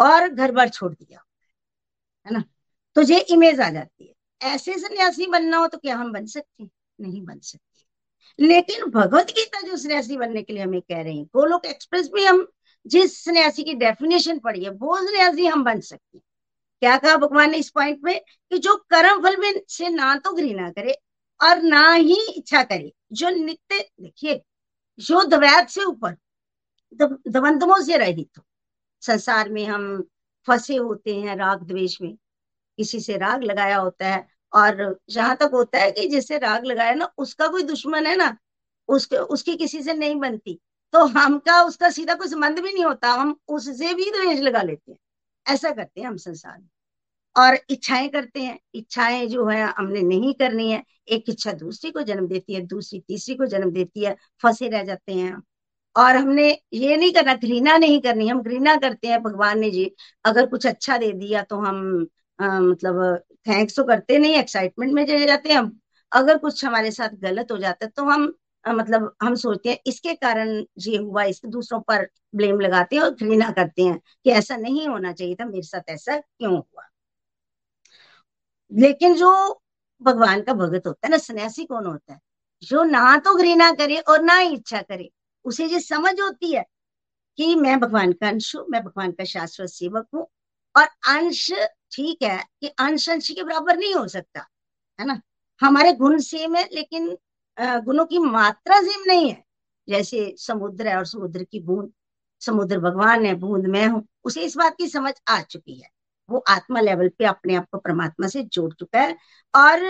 और 0.00 0.28
घर 0.28 0.52
बार 0.52 0.68
छोड़ 0.68 0.92
दिया। 0.92 1.24
है 2.26 2.32
ना? 2.32 2.44
तो 2.94 3.02
ये 3.02 3.20
इमेज 3.20 3.60
आ 3.60 3.70
जाती 3.70 4.06
है। 4.06 4.15
ऐसे 4.42 4.78
सन्यासी 4.78 5.26
बनना 5.26 5.56
हो 5.56 5.66
तो 5.66 5.78
क्या 5.78 5.96
हम 5.96 6.12
बन 6.12 6.26
सकते 6.26 6.68
नहीं 7.00 7.24
बन 7.24 7.38
सकते। 7.38 8.46
लेकिन 8.46 8.84
भगवत 8.90 9.26
गीता 9.26 9.60
जो 9.60 9.76
सन्यासी 9.76 10.16
बनने 10.16 10.42
के 10.42 10.52
लिए 10.52 10.62
हमें 10.62 10.80
कह 10.80 11.02
रहे 11.02 11.14
हैं, 11.14 11.24
गोलोक 11.24 11.66
एक्सप्रेस 11.66 12.10
में 12.14 12.24
हम 12.26 12.46
जिस 12.86 13.24
सन्यासी 13.24 13.64
की 13.64 13.74
डेफिनेशन 13.74 14.38
पढ़ी 14.38 14.64
है, 14.64 14.70
वो 14.70 14.96
सन्यासी 14.96 15.46
हम 15.46 15.64
बन 15.64 15.80
सकते 15.80 16.16
हैं। 16.18 16.22
क्या 16.80 16.96
कहा 16.98 17.16
भगवान 17.16 17.50
ने 17.50 17.58
इस 17.58 17.70
पॉइंट 17.70 18.00
में? 18.04 18.20
कि 18.20 18.58
जो 18.58 18.76
कर्म 18.76 19.22
फल 19.22 19.36
में 19.36 19.52
से 19.68 19.88
ना 19.88 20.16
तो 20.16 20.32
घृणा 20.32 20.70
करे 20.70 20.92
और 21.40 21.62
ना 21.62 21.92
ही 21.92 22.16
इच्छा 22.30 22.62
करे, 22.62 22.92
जो 23.12 23.30
नित्य, 23.30 23.78
देखिए, 24.00 24.42
जो 24.98 25.22
द्वैत 25.24 25.68
से 25.68 25.84
ऊपर 25.84 26.16
द्वंद्वों 27.28 27.82
से 27.82 27.96
रहित 27.96 28.38
हो। 28.38 28.44
संसार 29.02 29.48
में 29.48 29.64
हम 29.66 30.08
फंसे 30.46 30.76
होते 30.76 31.14
हैं 31.16 31.36
राग 31.36 31.62
द्वेष 31.62 32.00
में 32.02 32.16
किसी 32.76 33.00
से 33.00 33.16
राग 33.16 33.42
लगाया 33.42 33.76
होता 33.76 34.08
है। 34.08 34.28
और 34.54 35.00
जहाँ 35.10 35.36
तक 35.36 35.50
होता 35.54 35.78
है 35.78 35.92
कि 35.92 36.08
जिससे 36.08 36.38
राग 36.38 36.64
लगाया 36.64 36.94
ना, 36.94 37.12
उसका 37.18 37.48
कोई 37.48 37.62
दुश्मन 37.62 38.06
है 38.06 38.16
ना, 38.16 38.36
उसके, 38.88 39.16
उसकी 39.16 39.56
किसी 39.56 39.82
से 39.82 39.94
नहीं 39.94 40.16
बनती। 40.16 40.60
तो 40.92 41.04
हमका 41.06 41.62
उसका 41.62 41.90
सीधा 41.90 42.14
कोई 42.14 42.28
संबंध 42.28 42.58
भी 42.60 42.72
नहीं 42.72 42.84
होता, 42.84 43.12
हम 43.12 43.36
उससे 43.48 43.94
भी 43.94 44.04
द्वेष 44.04 44.40
लगा 44.40 44.62
लेते 44.62 44.92
हैं। 44.92 44.98
ऐसा 45.54 45.70
करते 45.70 46.00
हैं 46.00 46.08
हम 46.08 46.16
संसार 46.16 46.58
में। 46.58 46.68
और 47.36 47.58
इच्छाएँ 47.70 48.08
करते 48.08 48.40
हैं। 48.40 48.58
इच्छाएँ 48.74 49.26
जो 49.26 49.46
है, 49.46 49.62
हमने 49.78 50.02
नहीं 50.02 50.34
करनी 50.34 50.70
है। 50.72 50.84
एक 51.08 51.24
इच्छा 51.28 51.52
दूसरी 51.52 51.90
को 51.90 52.02
जन्म 52.02 52.26
देती 52.26 52.54
है, 52.54 52.60
दूसरी, 52.60 53.00
तीसरी 53.00 53.34
को 53.34 53.46
जन्म 53.46 53.70
देती 53.70 54.04
है, 54.04 54.16
फंसे 54.42 54.68
रह 54.68 54.82
जाते 54.84 55.12
हैं 55.12 55.42
और 55.96 56.16
हमने 56.16 56.60
ये 56.72 56.96
नहीं 56.96 57.12
करना, 57.12 57.34
घृणा 57.34 57.76
नहीं 57.78 58.00
करनी, 58.00 58.28
हम 58.28 58.42
घृणा 58.42 58.76
करते 58.76 59.08
हैं 59.08 59.22
भगवान 59.22 59.58
ने 59.58 59.70
जी। 59.70 59.90
अगर 60.24 60.46
कुछ 60.46 60.66
अच्छा 60.66 60.98
दे 60.98 61.12
दिया 61.12 61.42
तो 61.42 61.56
हम 61.56 62.06
आ, 62.38 62.60
मतलब 62.60 63.16
थैंक्स 63.48 63.76
तो 63.76 63.84
करते 63.84 64.18
नहीं 64.18 64.34
एक्साइटमेंट 64.34 64.92
में 64.92 65.04
चले 65.06 65.26
जाते 65.26 65.52
हैं 65.52 65.62
अगर 66.12 66.38
कुछ 66.38 66.64
हमारे 66.64 66.90
साथ 66.90 67.08
गलत 67.22 67.52
हो 67.52 67.58
जाता 67.58 67.84
है 67.86 67.90
तो 67.96 68.04
हम 68.04 68.32
आ, 68.64 68.72
मतलब 68.72 69.14
हम 69.22 69.34
सोचते 69.34 69.70
हैं 69.70 69.78
इसके 69.86 70.14
कारण 70.14 70.64
ये 70.78 70.96
हुआ 70.96 71.24
इसके 71.24 71.48
दूसरों 71.48 71.80
पर 71.80 72.08
ब्लेम 72.34 72.60
लगाते 72.60 72.96
हैं 72.96 73.02
और 73.02 73.10
घृणा 73.10 73.50
करते 73.50 73.82
हैं 73.82 73.98
कि 74.24 74.30
ऐसा 74.30 74.56
नहीं 74.56 74.88
होना 74.88 75.12
चाहिए 75.12 75.34
था 75.34 75.44
मेरे 75.44 75.62
साथ 75.62 75.90
ऐसा 75.90 76.18
क्यों 76.18 76.52
हुआ? 76.56 76.88
लेकिन 78.72 79.14
जो 79.14 79.30
भगवान 80.02 80.42
का 80.42 80.52
भगत 80.54 80.86
होता 80.86 81.06
है 81.06 81.10
ना 81.10 81.18
सन्यासी 81.18 81.64
कौन 81.64 81.86
होता 81.86 82.12
है? 82.12 82.20
जो 82.62 82.82
ना 82.84 83.16
तो 83.18 83.34
घृणा 83.34 83.70
करे 83.72 83.98
और 83.98 84.22
ना 84.22 84.40
इच्छा 84.40 84.82
करे 84.82 85.10
उसे 85.44 85.66
ये 85.66 85.80
समझ 85.80 86.20
होती 86.20 86.52
है 86.54 86.64
कि 87.38 87.54
मैं 87.54 87.78
भगवान 87.80 88.12
का 88.12 88.28
अंश 88.28 88.56
हूँ 88.56 88.66
मैं 88.70 88.82
भगवान 88.84 89.12
का 89.12 89.24
शाश्वत 89.24 89.68
सेवक 89.68 90.06
हूँ 90.14 90.26
और 90.74 90.84
अंश 91.08 91.50
ठीक 91.96 92.22
है 92.22 92.38
कि 92.60 92.68
अंश 92.68 93.08
के 93.08 93.42
बराबर 93.42 93.76
नहीं 93.76 93.94
हो 93.94 94.06
सकता, 94.08 94.46
है 94.98 95.06
ना? 95.06 95.20
हमारे 95.60 95.92
गुण 95.94 96.18
सेम 96.20 96.56
है, 96.56 96.68
लेकिन 96.72 97.16
गुणों 97.56 98.04
की 98.06 98.18
मात्रा 98.18 98.80
सेम 98.80 99.04
नहीं 99.06 99.30
है। 99.30 99.42
जैसे 99.88 100.34
समुद्र 100.38 100.88
है 100.88 100.96
और 100.96 101.06
समुद्र 101.06 101.44
की 101.44 101.60
बूंद, 101.60 101.92
समुद्र 102.42 102.78
भगवान 102.80 103.24
है, 103.26 103.34
बूंद 103.34 103.66
मैं 103.66 103.86
हूँ, 103.86 104.06
उसे 104.24 104.44
इस 104.44 104.56
बात 104.56 104.74
की 104.78 104.88
समझ 104.88 105.14
आ 105.28 105.40
चुकी 105.42 105.80
है। 105.80 105.88
वो 106.28 106.38
आत्मा 106.48 106.80
लेवल 106.80 107.08
पे 107.08 107.24
अपने 107.24 107.54
आप 107.54 107.66
को 107.72 107.78
परमात्मा 107.78 108.28
से 108.28 108.42
जोड़ 108.44 108.72
चुका 108.74 109.00
है 109.00 109.16
और 109.54 109.84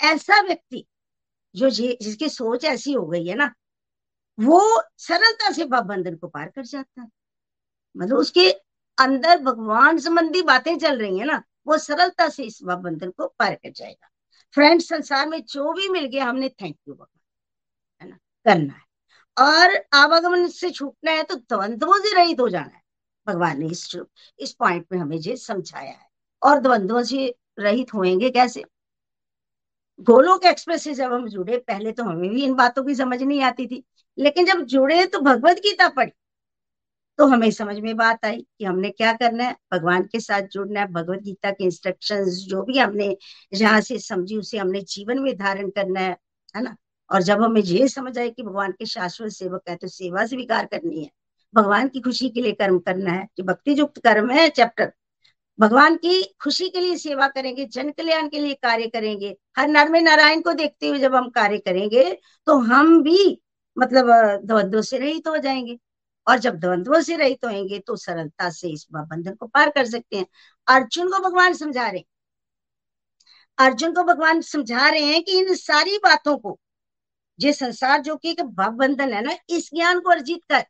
ऐसा 0.00 0.40
व्यक्ति, 0.42 0.84
जो 1.54 1.70
जिसकी 1.70 2.28
सोच 2.28 2.64
ऐसी 2.64 2.92
हो 2.92 3.06
गई 3.06 3.26
है 3.26 3.34
ना, 3.34 3.52
वो 4.38 4.60
सरलता 4.98 5.52
से 5.52 5.64
बंधन 5.66 6.16
को 6.16 6.28
पार 6.28 6.48
कर 6.48 6.64
जाता 6.64 7.02
है। 7.02 7.08
मतलब 7.96 8.18
उसके 8.18 8.50
अंदर 8.98 9.38
भगवान 9.38 9.98
संबंधी 9.98 10.42
बातें 10.42 10.78
चल 10.78 10.98
रही 10.98 11.18
है 11.18 11.24
ना, 11.24 11.42
वो 11.66 11.78
सरलता 11.78 12.28
से 12.28 12.42
इस 12.42 12.62
बंधन 12.62 13.10
को 13.10 13.26
पार 13.26 13.54
कर 13.54 13.70
जाएगा। 13.70 14.08
फ्रेंड 14.54 14.80
संसार 14.80 15.28
में 15.28 15.42
जो 15.44 15.72
भी 15.72 15.88
मिल 15.88 16.04
गया, 16.04 16.24
हमने 16.24 16.48
थैंक 16.48 16.76
यू 16.88 16.94
भगवान 16.94 17.20
है 18.02 18.08
ना? 18.10 18.16
करना 18.44 18.74
है। 18.74 18.88
और 19.38 19.84
आवागमन 19.94 20.46
से 20.48 20.70
छूटना 20.70 21.10
है 21.10 21.22
तो 21.22 21.34
द्वंद्वों 21.34 21.98
से 21.98 22.14
रहित 22.14 22.40
हो 22.40 22.48
जाना 22.48 22.76
है। 22.76 22.82
भगवान 23.26 23.60
ने 23.60 23.66
इस 23.66 23.96
इस 24.38 24.52
पॉइंट 24.52 24.86
में 24.92 24.98
हमें 24.98 25.16
ये 25.16 25.36
समझाया 25.36 25.90
है। 25.90 26.08
और 26.42 26.58
द्वंद्वों 26.58 27.02
से 27.02 27.34
रहित 27.58 27.94
होएँगे 27.94 28.30
कैसे? 28.30 28.64
गोलोक 30.00 30.44
एक्सप्रेस 30.44 30.82
से 30.82 30.94
जब 30.94 31.12
हम 31.12 31.28
जुड़े, 31.28 31.58
पहले 31.58 31.92
तो 31.92 32.04
हमें 32.04 32.30
भी 32.30 32.44
इन 32.44 32.54
बातों 32.54 32.84
की 32.84 32.94
समझ 32.94 33.22
नहीं 33.22 33.42
आती 33.42 33.66
थी। 33.66 33.84
लेकिन 34.18 34.46
जब 34.46 34.62
जुड़े 34.62 35.06
तो 35.06 35.20
भगवत 35.20 35.56
गीता 35.56 35.88
पढ़ी। 35.88 36.12
तो 37.18 37.26
हमें 37.26 37.50
समझ 37.50 37.78
में 37.80 37.96
बात 37.96 38.24
आई 38.24 38.36
कि 38.58 38.64
हमने 38.64 38.90
क्या 38.90 39.12
करना 39.12 39.44
है, 39.44 39.56
भगवान 39.72 40.02
के 40.02 40.20
साथ 40.20 40.42
जुड़ना 40.52 40.80
है, 40.80 40.86
भगवत 40.86 41.22
गीता 41.22 41.50
के 41.50 41.64
इंस्ट्रक्शंस 41.64 42.44
जो 42.48 42.62
भी 42.62 42.78
हमने 42.78 43.16
जहाँ 43.54 43.80
से 43.80 43.98
समझी, 43.98 44.36
उसे 44.36 44.58
हमने 44.58 44.80
जीवन 44.82 45.18
में 45.18 45.36
धारण 45.36 45.70
करना 45.70 46.00
है 46.00 46.16
है 46.54 46.62
ना? 46.62 46.76
और 47.10 47.22
जब 47.22 47.42
हमें 47.42 47.60
ये 47.60 47.88
समझ 47.88 48.18
आए 48.18 48.28
कि 48.30 48.42
भगवान 48.42 48.72
के 48.72 48.86
शाश्वत 48.86 49.30
सेवक 49.32 49.62
है 49.68 49.76
तो 49.76 49.88
सेवा 49.88 50.24
स्वीकार 50.26 50.66
करनी 50.66 51.02
है। 51.02 51.10
भगवान 51.54 51.88
की 51.88 52.00
खुशी 52.00 52.28
के 52.28 52.40
लिए 52.42 52.52
कर्म 52.52 52.78
करना 52.78 53.12
है, 53.12 53.26
जो 53.38 53.44
भक्ति 53.44 53.78
युक्त 53.78 53.98
कर्म 53.98 54.30
है 54.30 54.48
चैप्टर 54.50 54.92
भगवान 55.58 55.96
की 55.96 56.22
खुशी 56.42 56.68
के 56.68 56.80
लिए 56.80 56.96
सेवा 56.96 57.26
करेंगे, 57.28 57.64
जन 57.66 57.90
कल्याण 57.90 58.28
के 58.28 58.38
लिए 58.38 58.54
कार्य 58.54 58.86
करेंगे। 58.88 59.34
हर 59.58 59.68
नर 59.68 59.88
में 59.88 60.00
नारायण 60.00 60.40
को 60.40 60.52
देखते 60.52 60.88
हुए 60.88 60.98
जब 60.98 61.14
हम 61.14 61.28
कार्य 61.30 61.58
करेंगे 61.58 62.04
तो 62.46 62.58
हम 62.62 63.02
भी 63.02 63.40
मतलब 63.76 64.06
द्वंद्व 64.44 64.82
से 64.82 64.98
रहित 64.98 65.28
हो 65.28 65.36
जाएँगे। 65.38 65.78
और 66.28 66.38
जब 66.38 66.58
द्वंद्व 66.60 67.00
से 67.02 67.16
रहित 67.16 67.40
तो 67.42 67.48
होंगे 67.48 67.78
तो 67.78 67.96
सरलता 67.96 68.50
से 68.50 68.68
इस 68.68 68.86
बंधन 68.92 69.34
को 69.34 69.46
पार 69.46 69.70
कर 69.70 69.86
सकते 69.86 70.16
हैं। 70.16 70.26
अर्जुन 70.68 71.10
को 71.10 71.18
भगवान 71.20 71.54
समझा 71.54 71.88
रहे 71.88 72.04
अर्जुन 73.58 73.94
को 73.94 74.02
भगवान 74.04 74.40
समझा 74.40 74.88
रहे 74.88 75.02
हैं 75.02 75.22
कि 75.24 75.38
इन 75.38 75.54
सारी 75.54 75.96
बातों 75.98 76.36
को 76.38 76.58
ये 77.38 77.52
संसार 77.52 78.00
जो 78.02 78.16
कि 78.16 78.34
भव 78.34 78.70
बंधन 78.70 79.12
है 79.12 79.22
ना, 79.22 79.34
इस 79.50 79.70
ज्ञान 79.74 80.00
को 80.00 80.10
अर्जित 80.10 80.40
कर। 80.50 80.64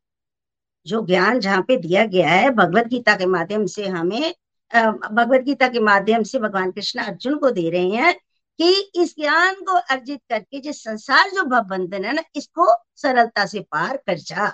जो 0.86 1.04
ज्ञान 1.06 1.40
जहाँ 1.40 1.62
पे 1.62 1.76
दिया 1.76 2.04
गया 2.06 2.28
है, 2.28 2.50
भगवत 2.50 2.86
गीता 2.86 3.14
के 3.14 3.26
माध्यम 3.26 3.66
से 3.66 3.86
हमें 3.86 4.34
भगवत 4.72 5.40
गीता 5.40 5.68
के 5.68 5.80
माध्यम 5.80 6.22
से 6.22 6.38
भगवान 6.38 6.70
कृष्ण 6.70 7.00
अर्जुन 7.00 7.36
को 7.38 7.50
दे 7.50 7.68
रहे 7.70 7.88
हैं 7.90 8.14
कि 8.58 8.70
इस 8.94 9.14
ज्ञान 9.16 9.54
को 9.62 9.74
अर्जित 9.90 10.20
करके 10.28 10.60
जो 10.60 10.72
संसार 10.72 11.30
जो 11.30 11.44
भव 11.44 11.64
बंधन 11.68 12.04
है 12.04 12.12
ना, 12.12 12.22
इसको 12.36 12.74
सरलता 12.96 13.46
से 13.46 13.60
पार 13.60 13.96
कर 13.96 14.18
जा। 14.18 14.48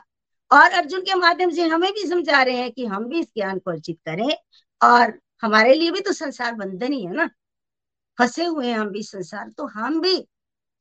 और 0.54 0.70
अर्जुन 0.73 1.00
के 1.00 1.14
माध्यम 1.14 1.50
से 1.50 1.62
हमें 1.68 1.90
भी 1.92 2.06
समझा 2.08 2.42
रहे 2.42 2.56
हैं 2.56 2.70
कि 2.73 2.84
हम 2.87 3.04
भी 3.04 3.20
इस 3.20 3.26
ज्ञान 3.26 3.58
को 3.58 3.70
अर्जित 3.70 3.99
करें 4.06 4.28
और 4.80 5.12
हमारे 5.42 5.75
लिए 5.75 5.90
भी 5.90 6.00
तो 6.00 6.12
संसार 6.12 6.54
बंधन 6.54 6.92
ही 6.92 7.04
है 7.04 7.14
ना। 7.14 7.28
फंसे 8.18 8.44
हुए 8.44 8.66
हैं 8.66 8.78
हम 8.78 8.88
भी 8.88 9.02
संसार 9.02 9.49
तो 9.58 9.66
हम 9.66 10.00
भी 10.00 10.16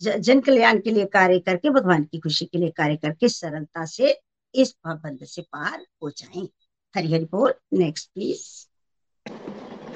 जन 0.01 0.39
कल्याण 0.39 0.79
के 0.79 0.91
लिए 0.91 1.05
कार्य 1.05 1.39
करके, 1.39 1.69
भगवान 1.69 2.03
की 2.03 2.19
खुशी 2.19 2.45
के 2.45 2.57
लिए 2.57 2.69
कार्य 2.69 2.95
करके 2.97 3.29
सरलता 3.29 3.85
से 3.85 4.17
इस 4.55 4.71
पाबंद 4.73 5.25
से 5.25 5.41
पार 5.43 5.85
हो 6.03 6.09
जाए। 6.09 6.47
हरि 6.95 7.13
हरि 7.13 7.25
बोल 7.31 7.53
नेक्स्ट 7.73 8.09
प्लीज़ 8.09 8.41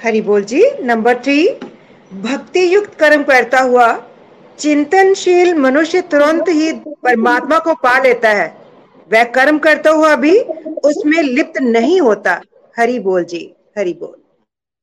हरि 0.03 0.21
बोल 0.21 0.43
जी 0.43 0.63
नंबर 0.81 1.21
थ्री 1.23 1.47
भक्ति 2.11 2.73
युक्त 2.73 2.93
कर्म 2.99 3.23
करता 3.23 3.59
हुआ 3.61 3.87
चिंतनशील 4.59 5.53
मनुष्य 5.55 6.01
तुरंत 6.11 6.49
ही 6.49 6.71
परमात्मा 6.77 7.59
को 7.59 7.73
पा 7.75 7.97
लेता 7.99 8.29
है। 8.33 8.56
वह 9.11 9.23
कर्म 9.31 9.59
करता 9.59 9.89
हुआ 9.89 10.15
भी 10.15 10.39
उसमें 10.83 11.21
लिप्त 11.23 11.57
नहीं 11.61 11.99
होता। 12.01 12.41
हरि 12.75 12.99
बोल 12.99 13.23
जी, 13.23 13.43
हरि 13.77 13.93
बोल। 13.93 14.15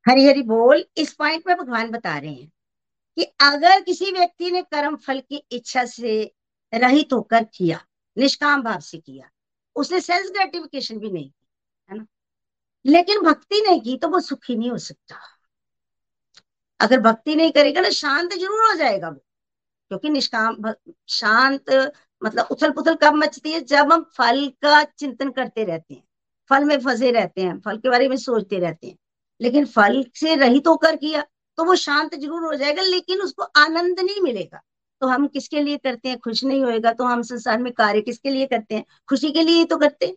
हरि 0.06 0.26
हरि 0.26 0.42
बोल, 0.42 0.84
इस 0.96 1.12
पॉइंट 1.12 1.42
में 1.46 1.56
भगवान 1.56 1.90
बता 1.90 2.16
रहे 2.18 2.30
हैं 2.30 2.50
कि 3.16 3.22
अगर 3.42 3.80
किसी 3.80 4.10
व्यक्ति 4.12 4.50
ने 4.50 4.62
कर्म 4.62 4.96
फल 4.96 5.20
की 5.20 5.42
इच्छा 5.52 5.84
से 5.84 6.32
रहित 6.72 7.12
होकर 7.12 7.44
किया, 7.44 7.80
निष्काम 8.16 8.62
भाव 8.62 8.80
से 8.80 8.98
किया, 8.98 9.28
उसने 9.76 10.00
सेल्फ 10.00 10.30
ग्रेटिफिकेशन 10.32 10.98
भी 10.98 11.10
नहीं 11.10 11.28
की 11.28 11.46
है 11.90 11.98
ना? 11.98 12.06
लेकिन 12.84 13.20
भक्ति 13.22 13.60
नहीं 13.60 13.80
की 13.80 13.96
तो 13.96 14.08
वो 14.08 14.20
सुखी 14.20 14.56
नहीं 14.56 14.70
हो 14.70 14.78
सकता। 14.78 15.16
अगर 16.80 17.00
भक्ति 17.00 17.34
नहीं 17.34 17.52
करेगा 17.52 17.80
ना 17.80 17.90
शांत 17.90 18.32
ज़रूर 18.32 18.64
हो 18.64 18.74
जाएगा 18.74 19.08
वो, 19.08 19.20
क्योंकि 19.90 20.08
निष्काम, 20.08 20.72
शांत 21.08 21.70
मतलब 22.24 22.48
उथल 22.50 22.70
पुथल 22.72 22.94
कब 22.94 23.14
मचती 23.14 23.52
है? 23.52 23.60
जब 23.62 23.92
हम 23.92 24.02
फल 24.16 24.46
का 24.62 24.82
चिंतन 24.84 25.30
करते 25.32 25.64
रहते 25.64 25.94
हैं। 25.94 26.02
फल 26.50 26.64
में 26.64 26.78
फंसे 26.80 27.10
रहते 27.12 27.42
हैं, 27.42 27.58
फल 27.60 27.76
के 27.78 27.90
बारे 27.90 28.08
में 28.08 28.16
सोचते 28.18 28.58
रहते 28.58 28.86
हैं। 28.86 28.96
लेकिन 29.40 29.64
फल 29.66 30.04
से 30.14 30.34
रहित 30.36 30.64
तो 30.64 30.70
होकर 30.70 30.96
किया 30.96 31.24
तो 31.58 31.64
वो 31.64 31.74
शांत 31.76 32.14
ज़रूर 32.14 32.44
हो 32.44 32.54
जाएगा, 32.54 32.82
लेकिन 32.82 33.20
उसको 33.20 33.42
आनंद 33.42 34.00
नहीं 34.00 34.20
मिलेगा। 34.22 34.60
तो 35.02 35.06
हम 35.06 35.26
किसके 35.28 35.60
लिए 35.62 35.76
करते 35.78 36.08
हैं? 36.08 36.18
खुश 36.18 36.42
नहीं 36.44 36.62
होएगा 36.62 36.92
तो 36.92 37.04
हम 37.04 37.22
संसार 37.22 37.58
में 37.58 37.72
कार्य 37.72 38.00
किसके 38.00 38.30
लिए 38.30 38.46
करते 38.46 38.74
हैं? 38.74 38.84
खुशी 39.08 39.30
के 39.30 39.42
लिए 39.42 39.56
ही 39.56 39.64
तो 39.64 39.76
करते 39.76 40.06
हैं। 40.06 40.16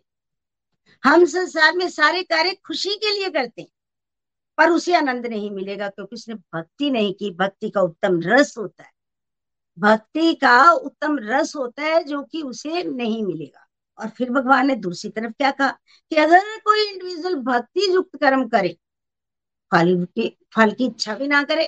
हम 1.04 1.26
संसार 1.28 1.76
में 1.76 1.88
सारे 1.90 2.24
कार्य 2.26 2.56
खुशी 2.68 2.96
के 2.96 3.14
लिए 3.14 3.30
करते 3.30 3.62
हैं, 3.62 3.70
पर 4.58 4.70
उसे 4.72 4.96
आनंद 4.96 5.26
नहीं 5.26 5.50
मिलेगा, 5.52 5.88
क्योंकि 5.90 6.16
उसने 6.16 6.36
भक्ति 6.36 6.90
नहीं 6.92 7.14
की। 7.14 7.32
भक्ति 7.34 7.70
का 7.70 7.82
उत्तम 7.82 8.20
रस 8.24 8.58
होता 8.58 8.84
है। 8.84 8.92
भक्ति 9.78 10.34
का 10.36 10.72
उत्तम 10.72 11.18
रस 11.22 11.56
होता 11.56 11.84
है 11.84 12.04
जो 12.04 12.22
कि 12.22 12.42
उसे 12.42 12.84
नहीं 12.84 13.24
मिलेगा। 13.26 13.66
और 14.00 14.10
फिर 14.10 14.30
भगवान 14.32 14.68
ने 14.68 14.76
दूसरी 14.76 15.10
तरफ़ 15.12 15.32
क्या 15.32 15.52
कहा 15.52 15.70
कि 16.12 16.16
अगर 16.16 16.58
कोई 16.60 16.86
इंडिविजुअल 16.86 17.36
भक्ति 17.36 17.94
युक्त 17.94 18.16
कर्म 18.16 18.48
करे, 18.48 18.78
फल 19.72 20.06
की 20.16 20.38
फल 20.56 20.72
की 20.72 20.86
इच्छा 20.86 21.16
भी 21.16 21.28
ना 21.28 21.44
करे, 21.44 21.66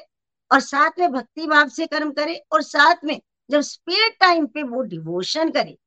और 0.52 0.60
साथ 0.60 1.00
में 1.00 1.12
भक्ति 1.12 1.48
भाव 1.48 1.70
से 1.70 1.88
कर्म 1.88 2.12
करे, 2.12 2.36
और 2.52 2.62
साथ 2.62 3.04
में 3.06 3.20
जब 3.50 3.62
स्पेयर 3.62 4.10
टाइम 4.20 4.46
पे 4.48 4.64
वो 4.64 4.82
डिवोशन 4.84 5.50
करे 5.50 5.78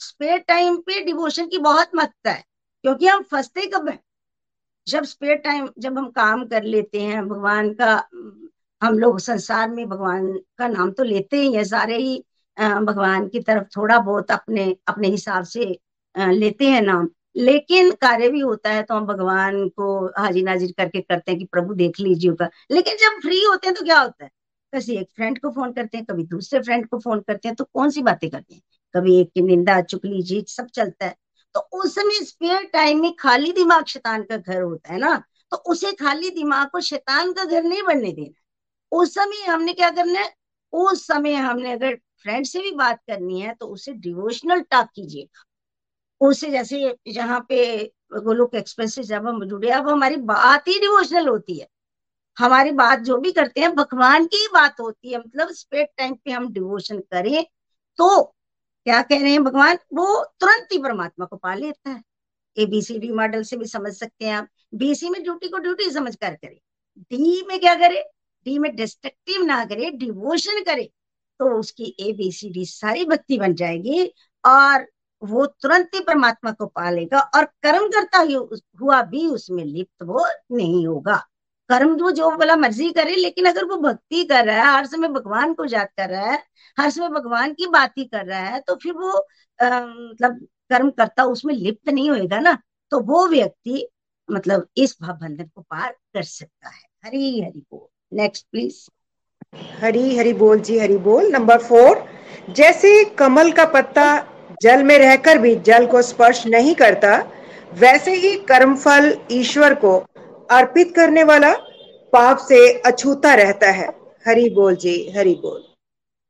स्पेयर 0.00 0.38
टाइम 0.38 0.76
पे 0.76 1.00
डिवोशन 1.04 1.46
की 1.48 1.58
बहुत 1.58 1.94
महत्ता 1.94 2.30
है, 2.30 2.44
क्योंकि 2.84 3.06
हम 3.06 3.22
फंसते 3.22 3.66
कब 3.66 3.88
हैं? 3.88 3.98
जब 4.86 5.04
स्पेयर 5.04 5.36
टाइम 5.36 5.68
जब 5.78 5.98
हम 5.98 6.10
काम 6.10 6.44
कर 6.46 6.62
लेते 6.62 7.02
हैं, 7.02 7.26
भगवान 7.28 7.72
का 7.72 7.96
हम 8.82 8.98
लोग 8.98 9.18
संसार 9.20 9.68
में 9.70 9.88
भगवान 9.88 10.26
का 10.58 10.66
नाम 10.68 10.90
तो 10.90 11.02
लेते 11.04 11.36
ही 11.36 11.52
है, 11.54 11.64
सारे 11.64 11.96
ही 11.98 12.16
भगवान 12.56 13.26
की 13.28 13.40
तरफ़ 13.40 13.64
थोड़ा 13.76 13.98
बहुत 13.98 14.30
अपने 14.30 14.64
अपने 14.88 15.08
हिसाब 15.08 15.44
से 15.44 15.64
लेते 16.14 16.66
हैं 16.66 16.80
नाम। 16.82 17.08
लेकिन 17.36 17.90
कार्य 18.00 18.28
भी 18.30 18.40
होता 18.40 18.70
है 18.70 18.82
तो 18.82 18.94
हम 18.94 19.06
भगवान 19.06 19.68
को 19.70 19.88
हाजिर 20.18 20.44
नाजिर 20.44 20.72
करके 20.78 21.00
करते 21.00 21.30
हैं 21.32 21.38
कि 21.38 21.44
प्रभु 21.52 21.74
देख 21.74 22.00
लीजिए 22.00 22.30
होगा 22.30 22.48
लेकिन 22.70 22.96
जब 22.96 23.20
फ्री 23.22 23.42
होते 23.44 23.66
हैं 23.66 23.74
तो 23.76 23.84
क्या 23.84 23.98
होता 24.00 24.24
है? 24.24 24.30
किसी 24.72 24.96
एक 24.96 25.08
फ्रेंड 25.16 25.38
को 25.38 25.50
फ़ोन 25.50 25.72
करते 25.72 25.96
हैं, 25.98 26.04
कभी 26.06 26.24
दूसरे 26.26 26.60
फ्रेंड 26.60 26.86
को 26.88 26.98
फ़ोन 26.98 27.20
करते 27.20 27.48
हैं 27.48 27.54
तो 27.56 27.64
कौन 27.64 27.90
सी 27.90 28.02
बातें 28.02 28.28
करते 28.30 28.54
हैं? 28.54 28.62
कभी 28.94 29.20
एक 29.20 29.30
की 29.34 29.42
निंदा 29.42 29.80
चुगली 29.82 30.22
जीत 30.22 30.48
सब 30.48 30.66
चलता 30.74 31.06
है। 31.06 31.14
तो 31.54 31.60
उस 31.80 31.94
समय 31.94 32.24
स्पेयर 32.24 32.64
टाइम 32.72 33.00
में 33.02 33.12
खाली 33.18 33.52
दिमाग 33.52 33.84
शैतान 33.86 34.22
का 34.22 34.36
घर 34.36 34.60
होता 34.62 34.92
है 34.92 34.98
ना? 34.98 35.16
तो 35.52 35.56
उसे 35.72 35.92
खाली 35.94 36.30
दिमाग 36.30 36.68
को 36.70 36.80
शैतान 36.82 37.32
का 37.32 37.44
घर 37.44 37.62
नहीं 37.62 37.82
बनने 37.82 38.12
देना 38.12 38.40
उस 38.92 39.14
समय 39.14 39.44
हमने 39.44 39.72
क्या 39.72 39.90
करना 39.90 40.20
है? 40.20 40.32
उस 40.72 41.06
समय 41.06 41.34
हमने 41.34 41.72
अगर 41.72 41.94
फ्रेंड 42.22 42.46
से 42.46 42.60
भी 42.60 42.70
बात 42.70 43.00
करनी 43.08 43.40
है 43.40 43.54
तो 43.54 43.66
उसे 43.66 43.92
डिवोशनल 43.94 44.60
टॉक 44.62 44.88
कीजिए। 44.94 45.28
उसे 46.20 46.50
जैसे 46.50 46.96
जहाँ 47.08 47.40
पे 47.48 47.84
गोलोक 48.14 48.54
एक्सप्रेस 48.54 48.94
से 48.94 49.02
जब 49.02 49.26
हम 49.26 49.44
जुड़े, 49.44 49.70
अब 49.70 49.88
हमारी 49.88 50.16
बात 50.16 50.68
ही 50.68 50.78
डिवोशनल 50.80 51.28
होती 51.28 51.58
है। 51.58 51.66
हमारी 52.36 52.70
बात 52.72 53.00
जो 53.00 53.16
भी 53.18 53.32
करते 53.32 53.60
हैं, 53.60 53.74
भगवान 53.74 54.26
की 54.26 54.36
ही 54.36 54.48
बात 54.54 54.80
होती 54.80 55.12
है। 55.12 55.18
मतलब 55.18 55.50
स्पेड 55.52 55.88
टाइम 55.98 56.14
पे 56.14 56.30
हम 56.30 56.52
डिवोशन 56.52 56.98
करें 57.12 57.44
तो 57.98 58.22
क्या 58.86 59.00
कह 59.02 59.20
रहे 59.22 59.32
हैं 59.32 59.44
भगवान? 59.44 59.78
वो 59.94 60.24
तुरंत 60.40 60.68
ही 60.72 60.78
परमात्मा 60.78 61.26
को 61.26 61.36
पा 61.36 61.54
लेता 61.54 61.90
है। 61.90 62.02
एबीसीडी 62.56 63.10
मॉडल 63.12 63.42
से 63.42 63.56
भी 63.56 63.66
समझ 63.66 63.92
सकते 63.94 64.24
हैं 64.24 64.34
आप। 64.34 64.48
बीसी 64.74 65.08
में 65.10 65.22
ड्यूटी 65.22 65.48
को 65.48 65.58
ड्यूटी 65.58 65.90
समझ 65.90 66.14
कर 66.16 66.34
करे। 66.34 66.60
डी 67.00 67.42
में 67.48 67.58
क्या 67.60 67.74
करे? 67.74 68.04
डी 68.46 68.58
में 68.58 68.74
डिस्ट्रक्टिव 68.76 69.44
ना 69.44 69.64
करे 69.64 69.90
डिवोशन 69.98 70.62
करे 70.64 70.84
तो 71.40 71.58
उसकी 71.58 71.94
ए 72.00 72.12
बी 72.14 72.30
सी 72.32 72.50
डी 72.50 72.64
सारी 72.66 73.04
भक्ति 73.06 73.38
बन 73.38 73.54
जाएगी 73.54 74.04
और 74.44 74.86
वो 75.22 75.46
तुरंत 75.62 75.90
ही 75.94 76.00
परमात्मा 76.02 76.50
को 76.52 76.66
पालेगा 76.68 77.20
और 77.36 77.44
कर्म 77.62 77.88
करता 77.90 78.18
हुआ 78.80 79.00
भी 79.04 79.26
उसमें 79.28 79.64
लिप्त 79.64 80.02
वो 80.04 80.26
नहीं 80.52 80.86
होगा। 80.86 81.16
कर्म 81.70 81.94
वो 82.02 82.10
जो 82.12 82.30
बोला 82.32 82.56
मर्ज़ी 82.56 82.90
करे, 82.92 83.14
लेकिन 83.16 83.46
अगर 83.46 83.64
वो 83.64 83.76
भक्ति 83.78 84.24
कर 84.24 84.44
रहा 84.46 84.56
है, 84.56 84.76
हर 84.76 84.86
समय 84.86 85.08
भगवान 85.10 85.54
को 85.54 85.64
याद 85.66 85.88
कर 85.98 86.08
रहा 86.10 86.30
है, 86.32 86.42
हर 86.78 86.90
समय 86.90 87.08
भगवान 87.10 87.54
की 87.54 87.66
बात 87.68 87.92
ही 87.98 88.04
कर 88.06 88.24
रहा 88.26 88.40
है 88.46 88.60
तो 88.60 88.74
फिर 88.76 88.92
वो 88.94 89.12
मतलब 89.58 90.46
कर्म 90.70 90.90
करता 90.92 91.24
उसमें 91.26 91.54
लिप्त 91.54 91.88
नहीं 91.88 92.08
होएगा 92.10 92.40
ना 92.40 92.56
तो 92.92 93.00
वो 93.04 93.26
व्यक्ति 93.28 93.86
मतलब 94.28 94.68
इस 94.78 94.96
भाव 95.02 95.16
बंधन 95.18 95.48
को 95.48 95.62
पार 95.62 95.92
कर 96.14 96.22
सकता 96.24 96.68
है। 96.68 96.82
हरी 97.04 97.40
हरी 97.40 97.60
बोल। 97.62 97.88
नेक्स्ट 98.12 98.46
प्लीज़ 98.52 98.74
हरी 99.80 100.16
हरी 100.16 100.32
बोल 100.32 100.60
जी, 100.60 100.78
हरी 100.78 100.96
बोल। 100.96 101.30
नंबर 101.32 101.58
फोर 101.58 102.04
जैसे 102.50 103.04
कमल 103.18 103.50
का 103.52 103.64
पत्ता 103.64 104.06
जल 104.62 104.82
में 104.82 104.98
रहकर 104.98 105.38
भी 105.38 105.54
जल 105.56 105.86
को 105.86 106.02
स्पर्श 106.02 106.46
नहीं 106.46 106.74
करता, 106.74 107.16
वैसे 107.74 108.14
ही 108.14 108.34
कर्मफल 108.48 109.16
ईश्वर 109.32 109.74
को 109.74 109.96
अर्पित 110.50 110.92
करने 110.96 111.24
वाला 111.24 111.52
पाप 112.12 112.38
से 112.38 112.72
अछूता 112.86 113.34
रहता 113.34 113.70
है। 113.70 113.88
हरि 114.26 114.48
बोल 114.50 114.76
जी, 114.76 114.96
हरि 115.16 115.34
बोल। 115.42 115.62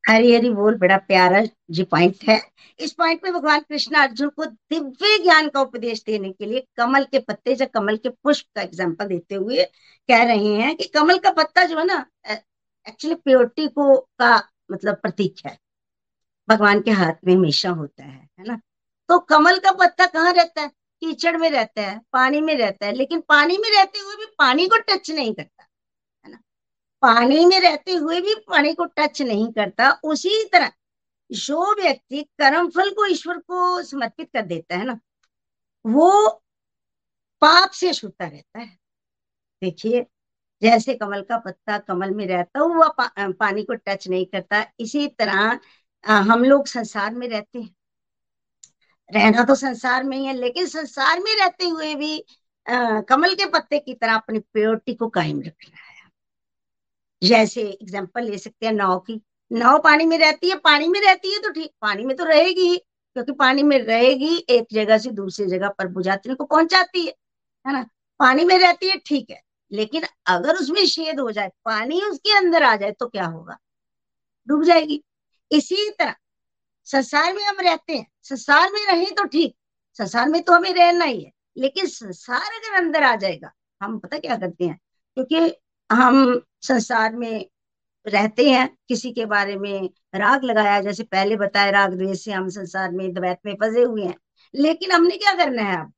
हरी 0.06 0.34
हरी 0.34 0.50
बोल, 0.50 0.74
बड़ा 0.78 0.96
प्यारा 0.98 1.42
जी 1.70 1.84
पॉइंट 1.84 2.16
है। 2.28 2.40
इस 2.80 2.92
पॉइंट 2.92 3.20
में 3.24 3.32
भगवान 3.32 3.60
कृष्ण 3.60 3.96
अर्जुन 3.96 4.28
को 4.28 4.44
दिव्य 4.44 5.18
ज्ञान 5.22 5.48
का 5.48 5.60
उपदेश 5.60 6.02
देने 6.06 6.30
के 6.32 6.46
लिए 6.46 6.66
कमल 6.76 7.04
के 7.04 7.18
पत्ते 7.18 7.54
या 7.54 7.66
कमल 7.74 7.96
के 7.96 8.08
पुष्प 8.08 8.46
का 8.54 8.62
एग्ज़ाम्पल 8.62 9.06
देते 9.06 9.34
हुए 9.34 9.64
कह 10.08 10.22
रहे 10.24 10.54
हैं 10.54 10.74
कि 10.76 10.84
कमल 10.94 11.18
का 11.18 11.30
पत्ता 11.32 11.64
जो 11.64 11.78
है 11.78 11.84
ना 11.86 12.04
एक्चुअली 12.28 13.14
प्योरिटी 13.14 13.66
को 13.68 13.96
का 14.18 14.36
मतलब 14.72 14.94
प्रतीक 14.94 15.46
है। 15.46 15.56
भगवान 16.48 16.80
के 16.80 16.90
हाथ 16.92 17.14
में 17.26 17.34
हमेशा 17.34 17.70
होता 17.70 18.04
है 18.04 18.28
है 18.38 18.46
ना? 18.46 18.56
तो 19.08 19.18
कमल 19.20 19.58
का 19.58 19.72
पत्ता 19.74 20.06
कहाँ 20.06 20.32
रहता 20.32 20.62
है? 20.62 20.68
कीचड़ 21.02 21.36
में 21.36 21.50
रहता 21.50 21.82
है, 21.82 22.00
पानी 22.12 22.40
में 22.40 22.54
रहता 22.56 22.86
है, 22.86 22.92
लेकिन 22.92 23.20
पानी 23.28 23.56
में 23.58 23.68
रहते 23.70 23.98
हुए 23.98 24.14
भी 24.16 24.26
पानी 24.38 24.66
को 24.68 24.76
टच 24.88 25.10
नहीं 25.10 25.34
करता। 25.34 25.55
पानी 27.06 27.44
में 27.46 27.58
रहते 27.60 27.92
हुए 27.94 28.20
भी 28.20 28.34
पानी 28.48 28.72
को 28.74 28.84
टच 28.98 29.22
नहीं 29.22 29.52
करता 29.52 29.90
उसी 30.04 30.44
तरह 30.52 30.72
जो 31.30 31.74
व्यक्ति 31.74 32.22
कर्म 32.38 32.68
फल 32.70 32.90
को 32.90 33.06
ईश्वर 33.06 33.38
को 33.40 33.82
समर्पित 33.82 34.30
कर 34.32 34.42
देता 34.46 34.76
है 34.76 34.84
ना 34.84 34.98
वो 35.84 36.10
पाप 37.42 37.70
से 37.70 37.92
छूटता 37.92 38.26
रहता 38.26 38.58
है। 38.58 38.66
देखिए 39.62 40.04
जैसे 40.62 40.94
कमल 40.94 41.22
का 41.22 41.36
पत्ता 41.38 41.78
कमल 41.78 42.10
में 42.10 42.26
रहता 42.26 42.60
हुआ 42.60 42.88
पा, 42.90 43.10
पानी 43.18 43.62
को 43.64 43.74
टच 43.76 44.08
नहीं 44.08 44.26
करता 44.26 44.64
इसी 44.80 45.06
तरह 45.20 45.58
हम 46.04 46.44
लोग 46.44 46.66
संसार 46.66 47.14
में 47.14 47.28
रहते 47.28 47.58
हैं। 47.58 47.74
रहना 49.10 49.44
तो 49.44 49.54
संसार 49.54 50.04
में 50.04 50.16
ही 50.18 50.24
है 50.26 50.34
लेकिन 50.34 50.66
संसार 50.66 51.20
में 51.20 51.34
रहते 51.36 51.68
हुए 51.68 51.94
भी 51.94 52.18
आ, 52.66 53.00
कमल 53.00 53.34
के 53.34 53.46
पत्ते 53.50 53.78
की 53.78 53.94
तरह 53.94 54.14
अपनी 54.14 54.38
प्योरिटी 54.38 54.94
को 54.94 55.08
कायम 55.08 55.40
रखना 55.42 55.76
है। 55.78 55.85
जैसे 57.22 57.62
एग्ज़ाम्पल 57.62 58.24
ले 58.24 58.38
सकते 58.38 58.66
हैं 58.66 58.72
नाव 58.72 58.98
की। 59.00 59.20
नाव 59.50 59.78
पानी 59.78 60.06
में 60.06 60.18
रहती 60.18 60.50
है, 60.50 60.56
पानी 60.56 60.88
में 60.88 61.00
रहती 61.00 61.32
है 61.32 61.38
तो 61.38 61.50
ठीक, 61.50 61.70
पानी 61.82 62.04
में 62.04 62.16
तो 62.16 62.24
रहेगी 62.24 62.62
ही, 62.62 62.76
क्योंकि 62.76 63.32
पानी 63.34 63.62
में 63.62 63.78
रहेगी, 63.78 64.36
एक 64.50 64.66
जगह 64.72 64.98
से 64.98 65.10
दूसरी 65.12 65.46
जगह 65.46 65.68
पर 65.68 65.86
बुझात्री 65.88 66.34
को 66.34 66.44
पहुंचाती 66.44 67.04
है 67.06 67.14
है 67.66 67.72
ना? 67.72 67.82
पानी 68.20 68.44
में 68.44 68.58
रहती 68.58 68.88
है, 68.88 68.96
ठीक 68.98 69.30
है, 69.30 69.40
लेकिन 69.70 70.02
अगर 70.26 70.56
उसमें 70.56 70.84
छेद 70.86 71.20
हो 71.20 71.30
जाए, 71.30 71.50
पानी 71.64 72.00
उसके 72.02 72.36
अंदर 72.36 72.62
आ 72.62 72.74
जाए 72.76 72.92
तो 72.92 73.06
क्या 73.08 73.24
होगा? 73.26 73.58
डूब 74.48 74.64
जाएगी। 74.64 75.02
इसी 75.50 75.90
तरह, 75.90 76.14
संसार 76.86 77.32
में 77.34 77.42
हम 77.44 77.60
रहते 77.60 77.92
हैं, 77.92 78.06
संसार 78.22 78.70
में 78.72 78.84
रहे 78.86 79.10
तो 79.12 79.24
ठीक, 79.26 79.54
संसार 79.98 80.28
में 80.28 80.42
तो 80.42 80.52
हमें 80.52 80.72
रहना 80.74 81.04
ही 81.04 81.20
है, 81.20 81.30
लेकिन 81.56 81.86
संसार 81.88 82.52
अगर 82.52 82.76
अंदर 82.76 83.02
आ 83.02 83.14
जाएगा, 83.16 83.52
हम 83.80 83.98
पता 83.98 84.18
क्या 84.18 84.36
करते 84.36 84.64
हैं? 84.64 84.78
क्योंकि 85.16 85.48
हम 85.90 86.42
संसार 86.62 87.16
में 87.16 87.50
रहते 88.06 88.50
हैं, 88.50 88.78
किसी 88.88 89.12
के 89.12 89.26
बारे 89.26 89.56
में 89.56 89.90
राग 90.14 90.44
लगाया, 90.44 90.80
जैसे 90.80 91.02
पहले 91.02 91.36
बताया 91.36 91.70
राग 91.70 91.94
द्वेष 91.94 92.24
से 92.24 92.32
हम 92.32 92.48
संसार 92.48 92.90
में 92.90 93.12
द्वैत 93.12 93.38
में 93.46 93.54
फंसे 93.54 93.82
हुए 93.82 94.04
हैं। 94.04 94.14
लेकिन 94.54 94.92
हमने 94.92 95.16
क्या 95.16 95.32
करना 95.32 95.62
है 95.62 95.80
अब? 95.80 95.92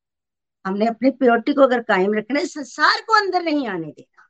हमने 0.67 0.87
अपनी 0.87 1.11
प्योरिटी 1.11 1.53
को 1.53 1.63
अगर 1.63 1.81
कायम 1.81 2.15
रखना 2.15 2.41
है, 2.41 2.47
संसार 2.47 3.01
को 3.01 3.15
अंदर 3.15 3.43
नहीं 3.43 3.69
आने 3.69 3.87
देना। 3.87 4.29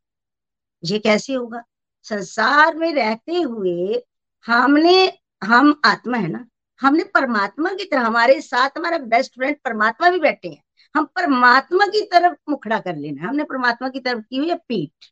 ये 0.85 0.99
कैसे 0.99 1.35
होगा? 1.35 1.63
संसार 2.03 2.77
में 2.77 2.95
रहते 2.95 3.35
हुए 3.35 4.03
हमने, 4.47 5.19
हम 5.45 5.81
आत्मा 5.85 6.19
है 6.19 6.29
ना? 6.29 6.47
हमने 6.81 7.05
परमात्मा 7.05 7.71
की 7.71 7.85
तरह, 7.85 8.01
हमारे 8.01 8.41
साथ 8.41 8.71
हमारा 8.77 8.99
बेस्ट 8.99 9.35
फ्रेंड 9.35 9.57
परमात्मा 9.65 10.11
भी 10.11 10.19
बैठे 10.19 10.49
हैं। 10.49 10.63
हम 10.97 11.05
परमात्मा 11.05 11.87
की 11.87 12.03
तरफ़ 12.03 12.39
मुखड़ा 12.49 12.79
कर 12.81 12.97
लेना 12.97 13.29
हमने 13.29 13.45
परमात्मा 13.45 13.89
की 13.89 14.01
तरफ़ 14.01 14.23
की 14.23 14.37
हुई 14.37 14.49
है 14.49 14.57
पीठ। 14.57 15.07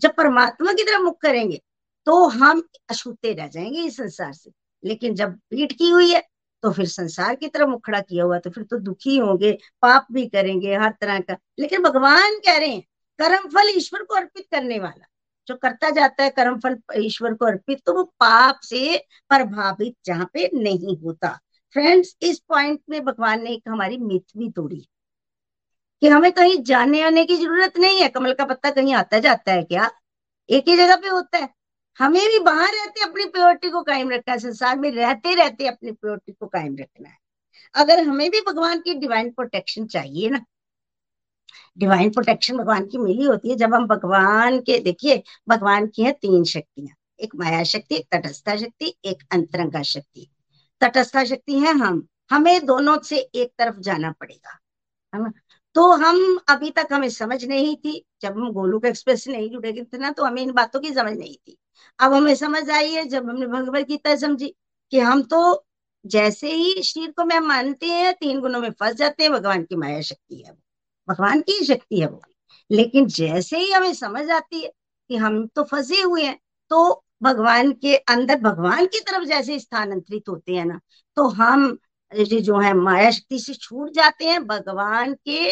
जब 0.00 0.14
परमात्मा 0.14 0.72
की 0.72 0.82
तरफ़ 0.82 1.02
मुख 1.02 1.20
करेंगे 1.20 1.60
तो 2.06 2.26
हम 2.28 2.62
अछूते 2.90 3.32
रह 3.32 3.46
जाएँगे 3.46 3.82
इस 3.82 3.96
संसार 3.96 4.32
से। 4.32 4.50
लेकिन 4.84 5.14
जब 5.14 5.34
पीठ 5.50 5.72
की 5.72 5.90
हुई 5.90 6.10
है 6.10 6.22
तो 6.62 6.72
फिर 6.72 6.86
संसार 6.86 7.34
की 7.34 7.48
तरफ़ 7.48 7.68
मुखड़ा 7.68 8.00
किया 8.00 8.24
हुआ 8.24 8.38
तो 8.38 8.50
फिर 8.50 8.64
तो 8.64 8.78
दुखी 8.78 9.16
होंगे, 9.18 9.52
पाप 9.82 10.06
भी 10.12 10.26
करेंगे, 10.26 10.74
हर 10.76 10.94
तरह 11.00 11.20
का। 11.20 11.36
लेकिन 11.58 11.82
भगवान 11.82 12.38
कह 12.38 12.56
रहे 12.58 12.68
हैं, 12.68 12.82
कर्म 13.18 13.48
फल 13.48 13.72
ईश्वर 13.76 14.02
को 14.02 14.14
अर्पित 14.14 14.46
करने 14.50 14.78
वाला। 14.78 15.06
जो 15.48 15.54
करता 15.56 15.90
जाता 15.90 16.22
है 16.24 16.30
कर्म 16.30 16.58
फल 16.58 16.76
ईश्वर 16.96 17.34
को 17.34 17.46
अर्पित 17.46 17.82
तो 17.86 17.92
वो 17.94 18.02
पाप 18.04 18.60
से 18.62 18.96
प्रभावित 19.28 19.94
जहाँ 20.04 20.30
पे 20.34 20.50
नहीं 20.54 20.96
होता। 20.98 21.28
फ्रेंड्स 21.74 22.16
इस 22.22 22.38
पॉइंट 22.48 22.80
में 22.90 23.04
भगवान 23.04 23.42
ने 23.42 23.50
एक 23.50 23.62
हमारी 23.68 23.98
मिथ 23.98 24.38
भी 24.38 24.50
तोड़ी। 24.50 24.86
कि 26.02 26.08
हमें 26.08 26.32
कहीं 26.32 26.62
जाने 26.62 27.02
आने 27.02 27.24
की 27.24 27.36
ज़रूरत 27.36 27.78
नहीं 27.78 28.00
है? 28.02 28.08
कमल 28.08 28.32
का 28.32 28.44
पत्ता 28.44 28.70
कहीं 28.70 28.94
आता 28.94 29.18
जाता 29.18 29.52
है 29.52 29.62
क्या? 29.62 29.90
एक 30.50 30.68
ही 30.68 30.76
जगह 30.76 30.96
पे 30.96 31.08
होता 31.08 31.38
है। 31.38 31.48
हमें 31.98 32.28
भी 32.28 32.38
बाहर 32.38 32.68
रहते 32.68 33.04
अपनी 33.04 33.24
प्योरिटी 33.24 33.70
को 33.70 33.82
कायम 33.82 34.10
रखना 34.10 34.32
है। 34.32 34.38
संसार 34.38 34.78
में 34.78 34.90
रहते 34.92 35.34
रहते 35.34 35.66
अपनी 35.66 35.92
प्योरिटी 35.92 36.32
को 36.32 36.46
कायम 36.46 36.76
रखना 36.80 37.08
है। 37.08 37.16
अगर 37.74 38.04
हमें 38.04 38.30
भी 38.30 38.40
भगवान 38.40 38.80
की 38.80 38.94
डिवाइन 38.94 39.30
प्रोटेक्शन 39.30 39.86
चाहिए 39.86 40.30
ना 40.30 40.40
डिवाइन 41.78 42.10
प्रोटेक्शन 42.10 42.56
भगवान 42.56 42.86
की 42.86 42.98
मिली 42.98 43.24
होती 43.24 43.50
है, 43.50 43.56
जब 43.56 43.74
हम 43.74 43.86
भगवान 43.86 44.60
के, 44.60 44.78
देखिए, 44.78 45.22
भगवान 45.48 45.86
की 45.86 46.02
है 46.02 46.12
तीन 46.12 46.44
शक्तियाँ। 46.44 46.96
एक 47.20 47.34
माया 47.36 47.64
शक्ति, 47.64 47.94
एक 47.94 48.06
तटस्था 48.12 48.56
शक्ति, 48.56 48.94
एक 49.04 49.22
अंतरंगा 49.30 49.82
शक्ति। 49.82 50.30
तटस्था 50.80 51.24
शक्ति 51.24 51.58
है 51.58 51.72
हम। 51.72 52.06
हमें 52.30 52.66
दोनों 52.66 52.98
से 52.98 53.18
एक 53.18 53.52
तरफ़ 53.58 53.78
जाना 53.80 54.10
पड़ेगा। 54.10 54.58
है 55.14 55.22
ना? 55.22 55.32
तो 55.76 55.90
हम 55.92 56.38
अभी 56.48 56.70
तक 56.70 56.88
हमें 56.92 57.08
समझ 57.10 57.44
नहीं 57.44 57.74
थी, 57.76 58.04
जब 58.22 58.38
हम 58.38 58.50
गोलुक 58.52 58.84
एक्सप्रेस 58.86 59.24
से 59.24 59.32
नहीं 59.32 59.50
जुड़े 59.50 59.72
थे 59.84 59.98
ना 59.98 60.10
तो 60.10 60.24
हमें 60.24 60.42
इन 60.42 60.52
बातों 60.52 60.80
की 60.80 60.92
समझ 60.94 61.12
नहीं 61.12 61.34
थी। 61.36 61.56
अब 61.98 62.12
हमें 62.14 62.34
समझ 62.34 62.68
आई 62.70 62.92
है, 62.92 63.04
जब 63.06 63.28
हमने 63.30 63.46
भगवत 63.48 63.86
गीता 63.88 64.14
समझी 64.16 64.48
कि 64.92 64.98
हम 65.00 65.22
तो 65.24 65.64
जैसे 66.04 66.52
ही 66.52 66.82
शरीर 66.82 67.10
को 67.10 67.24
मैं 67.24 67.38
मानते 67.40 67.86
हैं, 67.86 68.12
तीन 68.14 68.40
गुणों 68.40 68.60
में 68.60 68.70
फंस 68.70 68.94
जाते 68.96 69.22
हैं, 69.22 69.32
भगवान 69.32 69.62
की 69.64 69.76
माया 69.76 70.00
शक्ति 70.02 70.42
है 70.46 70.52
भगवान 71.08 71.40
की 71.40 71.64
शक्ति 71.64 72.00
है 72.00 72.06
वो। 72.08 72.20
लेकिन 72.70 73.06
जैसे 73.08 73.58
ही 73.58 73.70
हमें 73.72 73.92
समझ 73.94 74.28
आती 74.30 74.62
है 74.62 74.70
कि 75.10 75.16
हम 75.16 75.46
तो 75.46 75.62
फंसे 75.64 76.00
हुए 76.02 76.22
हैं 76.22 76.38
तो 76.70 77.04
भगवान 77.22 77.72
के 77.74 77.94
अंदर, 77.96 78.38
भगवान 78.40 78.86
की 78.86 79.00
तरफ़ 79.00 79.24
जैसे 79.24 79.58
स्थानांतरित 79.58 80.28
होते 80.28 80.54
हैं 80.54 80.64
ना 80.66 80.80
तो 81.16 81.26
हम 81.30 81.78
जो 82.12 82.58
है 82.58 82.72
माया 82.74 83.10
शक्ति 83.10 83.38
से 83.38 83.54
छूट 83.54 83.90
जाते 83.90 84.24
हैं, 84.24 84.46
भगवान 84.46 85.14
के 85.28 85.50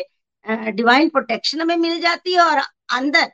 डिवाइन 0.73 1.09
प्रोटेक्शन 1.09 1.67
में 1.67 1.77
मिल 1.77 2.01
जाती 2.01 2.33
है 2.33 2.41
और 2.41 2.63
अंदर 2.93 3.33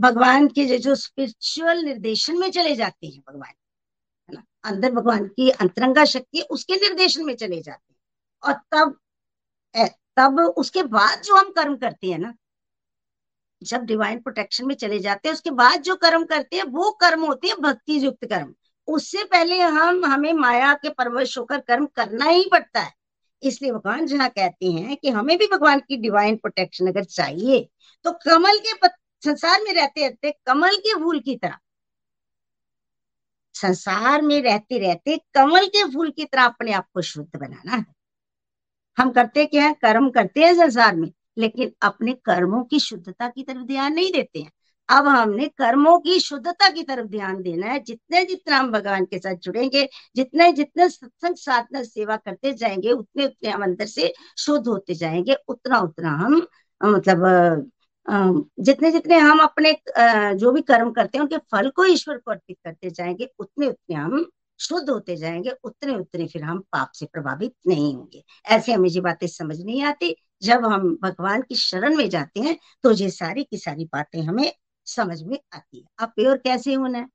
भगवान 0.00 0.48
के 0.48 0.78
जो 0.78 0.94
स्पिरिचुअल 0.94 1.78
निर्देशन 1.78 2.38
में 2.38 2.50
चले 2.50 2.74
जाते 2.76 3.06
हैं 3.06 3.22
भगवान, 3.28 3.52
है 4.28 4.34
ना? 4.34 4.42
अंदर 4.64 4.92
भगवान 4.92 5.26
की 5.26 5.50
अंतरंगा 5.50 6.04
शक्ति 6.04 6.40
उसके 6.50 6.74
निर्देशन 6.74 7.24
में 7.24 7.34
चले 7.36 7.60
जाते 7.62 7.92
हैं। 7.92 7.98
और 8.42 8.60
तब 8.72 8.98
तब 10.16 10.38
उसके 10.56 10.82
बाद 10.82 11.22
जो 11.22 11.36
हम 11.36 11.50
कर्म 11.50 11.76
करते 11.76 12.06
हैं 12.06 12.18
ना, 12.18 12.34
जब 13.62 13.82
डिवाइन 13.82 14.18
प्रोटेक्शन 14.20 14.66
में 14.66 14.74
चले 14.74 14.98
जाते 14.98 15.28
हैं, 15.28 15.34
उसके 15.34 15.50
बाद 15.50 15.82
जो 15.82 15.96
कर्म 15.96 16.24
करते 16.24 16.56
हैं, 16.56 16.64
वो 16.64 16.90
कर्म 16.90 17.24
होते 17.26 17.48
हैं 17.48 17.56
भक्ति 17.60 18.04
युक्त 18.04 18.24
कर्म। 18.24 18.54
उससे 18.88 19.24
पहले 19.24 19.60
हम 19.60 20.04
हमें 20.04 20.32
माया 20.32 20.72
के 20.74 20.88
परवश 20.90 21.36
होकर 21.38 21.60
कर्म 21.60 21.86
करना 21.96 22.24
ही 22.24 22.44
पड़ता 22.52 22.80
है। 22.80 22.92
इसलिए 23.42 23.72
भगवान 23.72 24.06
जहाँ 24.06 24.28
कहते 24.28 24.70
हैं 24.72 24.96
कि 24.96 25.10
हमें 25.10 25.36
भी 25.38 25.46
भगवान 25.46 25.80
की 25.80 25.96
डिवाइन 25.96 26.36
प्रोटेक्शन 26.36 26.86
अगर 26.86 27.04
चाहिए 27.04 27.68
तो 28.04 28.12
कमल 28.24 28.58
के 28.58 28.74
पत, 28.74 28.94
संसार 29.22 29.60
में 29.62 29.72
रहते 29.74 30.06
रहते 30.08 30.30
कमल 30.46 30.76
के 30.76 30.94
फूल 30.94 31.20
की 31.20 31.36
तरह 31.36 31.58
संसार 33.54 34.22
में 34.22 34.40
रहते 34.42 34.78
रहते 34.78 35.16
कमल 35.34 35.66
के 35.66 35.84
फूल 35.84 36.10
की 36.10 36.24
तरह 36.24 36.44
अपने 36.44 36.72
आप 36.72 36.86
को 36.94 37.02
शुद्ध 37.02 37.38
बनाना 37.40 37.76
है। 37.76 37.84
हम 38.98 39.10
करते 39.10 39.44
क्या 39.46 39.64
है? 39.64 39.72
कर्म 39.74 40.10
करते 40.10 40.44
हैं 40.44 40.54
संसार 40.54 40.96
में 40.96 41.10
लेकिन 41.38 41.72
अपने 41.82 42.12
कर्मों 42.24 42.62
की 42.64 42.78
शुद्धता 42.80 43.28
की 43.28 43.42
तरफ़ 43.42 43.58
ध्यान 43.58 43.92
नहीं 43.92 44.12
देते 44.12 44.40
हैं। 44.40 44.50
अब 44.88 45.06
हमने 45.08 45.46
कर्मों 45.58 45.98
की 46.00 46.18
शुद्धता 46.20 46.68
की 46.70 46.82
तरफ़ 46.82 47.06
ध्यान 47.08 47.42
देना 47.42 47.66
है। 47.66 47.78
जितने 47.80 48.24
जितना 48.26 48.56
हम 48.58 48.70
भगवान 48.72 49.04
के 49.06 49.18
साथ 49.18 49.34
जुड़ेंगे, 49.42 49.88
जितने 50.16 50.50
जितने 50.52 50.88
सत्संग 50.90 51.36
साधना 51.36 51.82
सेवा 51.84 52.16
करते 52.18 52.52
जाएँगे, 52.54 52.92
उतने 52.92 53.24
उतने 53.26 53.50
हम 53.50 53.62
अंदर 53.64 53.86
से 53.88 54.12
शुद्ध 54.38 54.66
होते 54.68 54.94
जाएँगे। 54.94 55.36
उतना 55.48 55.78
उतना 55.80 56.10
हम 56.16 56.40
मतलब 56.80 57.70
जितने 58.60 58.90
जितने 58.92 59.16
हम 59.18 59.38
अपने 59.40 59.72
जो 60.34 60.52
भी 60.52 60.60
कर्म 60.62 60.90
करते 60.92 61.18
हैं, 61.18 61.22
उनके 61.22 61.36
फल 61.52 61.68
को 61.70 61.84
ईश्वर 61.86 62.16
को 62.18 62.30
अर्पित 62.30 62.56
करते 62.64 62.90
जाएँगे, 62.90 63.28
उतने 63.38 63.66
उतने 63.68 63.96
हम 63.96 64.24
शुद्ध 64.60 64.88
होते 64.90 65.16
जाएँगे। 65.16 65.50
उतने 65.64 65.94
उतने 65.96 66.26
फिर 66.26 66.42
हम 66.42 66.58
पाप 66.72 66.90
से 66.94 67.06
प्रभावित 67.06 67.52
नहीं 67.66 67.94
होंगे। 67.94 68.22
ऐसे 68.46 68.72
हमें 68.72 68.88
ये 68.90 69.00
बातें 69.00 69.26
समझ 69.28 69.60
नहीं 69.60 69.82
आती। 69.84 70.14
जब 70.42 70.64
हम 70.66 70.88
भगवान 71.02 71.42
की 71.42 71.54
शरण 71.56 71.96
में 71.96 72.08
जाते 72.10 72.40
हैं 72.40 72.56
तो 72.84 72.90
ये 72.94 73.10
सारी 73.10 73.44
की 73.44 73.56
सारी 73.58 73.84
बातें 73.92 74.20
हमें 74.22 74.50
समझ 74.88 75.22
में 75.22 75.38
आती 75.54 75.78
है। 75.78 75.84
अब 75.98 76.08
प्योर 76.08 76.36
कैसे 76.36 76.74
होना 76.74 76.98
है 76.98 77.06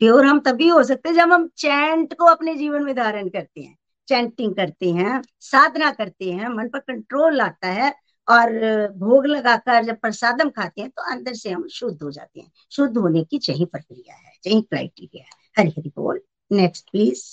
प्योर 0.00 0.26
हम 0.26 0.40
तभी 0.40 0.68
हो 0.68 0.82
सकते 0.84 1.08
हैं 1.08 1.16
जब 1.16 1.32
हम 1.32 1.48
चैंट 1.56 2.14
को 2.14 2.24
अपने 2.24 2.54
जीवन 2.54 2.82
में 2.82 2.94
धारण 2.96 3.28
करते 3.28 3.60
हैं। 3.60 3.76
चैंटिंग 4.08 4.54
करते 4.54 4.90
हैं, 4.90 5.22
साधना 5.40 5.90
करते 5.90 6.30
हैं, 6.32 6.48
मन 6.48 6.68
पर 6.68 6.78
कंट्रोल 6.78 7.40
आता 7.40 7.68
है 7.68 7.90
और 8.28 8.50
भोग 8.96 9.26
लगाकर 9.26 9.84
जब 9.84 9.96
प्रसादम 9.96 10.50
खाते 10.50 10.80
हैं 10.80 10.90
तो 10.90 11.02
अंदर 11.12 11.34
से 11.34 11.50
हम 11.50 11.66
शुद्ध 11.68 12.02
हो 12.02 12.10
जाते 12.10 12.40
हैं। 12.40 12.50
शुद्ध 12.72 12.96
होने 12.98 13.24
की 13.24 13.40
यही 13.48 13.64
प्रक्रिया 13.64 14.14
है 14.14 14.32
यही 14.46 14.60
क्राइटेरिया 14.62 15.24
है। 15.24 15.30
हरी 15.58 15.70
हरी 15.70 15.92
बोल। 15.96 16.20
Next 16.50 16.90
please 16.90 17.24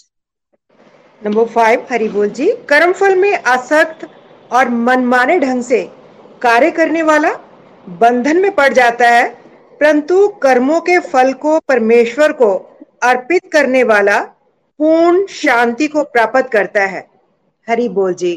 number 1.22 1.46
five 1.46 1.88
Hari 1.92 2.08
बोल 2.10 2.30
जी। 2.30 2.52
कर्म 2.70 2.94
फल 2.94 3.16
में 3.16 3.34
आसक्त 3.38 4.10
और 4.52 4.70
मनमाने 4.70 5.40
ढंग 5.40 5.64
से 5.64 5.84
कार्य 6.42 6.72
करने 6.72 7.02
वाला 7.04 7.34
बंधन 7.88 8.38
में 8.38 8.54
पड़ 8.56 8.72
जाता 8.74 9.10
है, 9.10 9.30
परंतु 9.80 10.28
कर्मों 10.44 10.80
के 10.82 11.00
फल 11.02 11.34
को 11.34 11.58
परमेश्वर 11.60 12.32
को 12.32 12.54
अर्पित 13.04 13.52
करने 13.54 13.84
वाला 13.84 14.20
पूर्ण 14.80 15.26
शांति 15.28 15.88
को 15.88 16.04
प्राप्त 16.04 16.50
करता 16.52 16.86
है। 16.86 17.08
हरि 17.68 17.88
बोल 17.90 18.14
जी। 18.14 18.34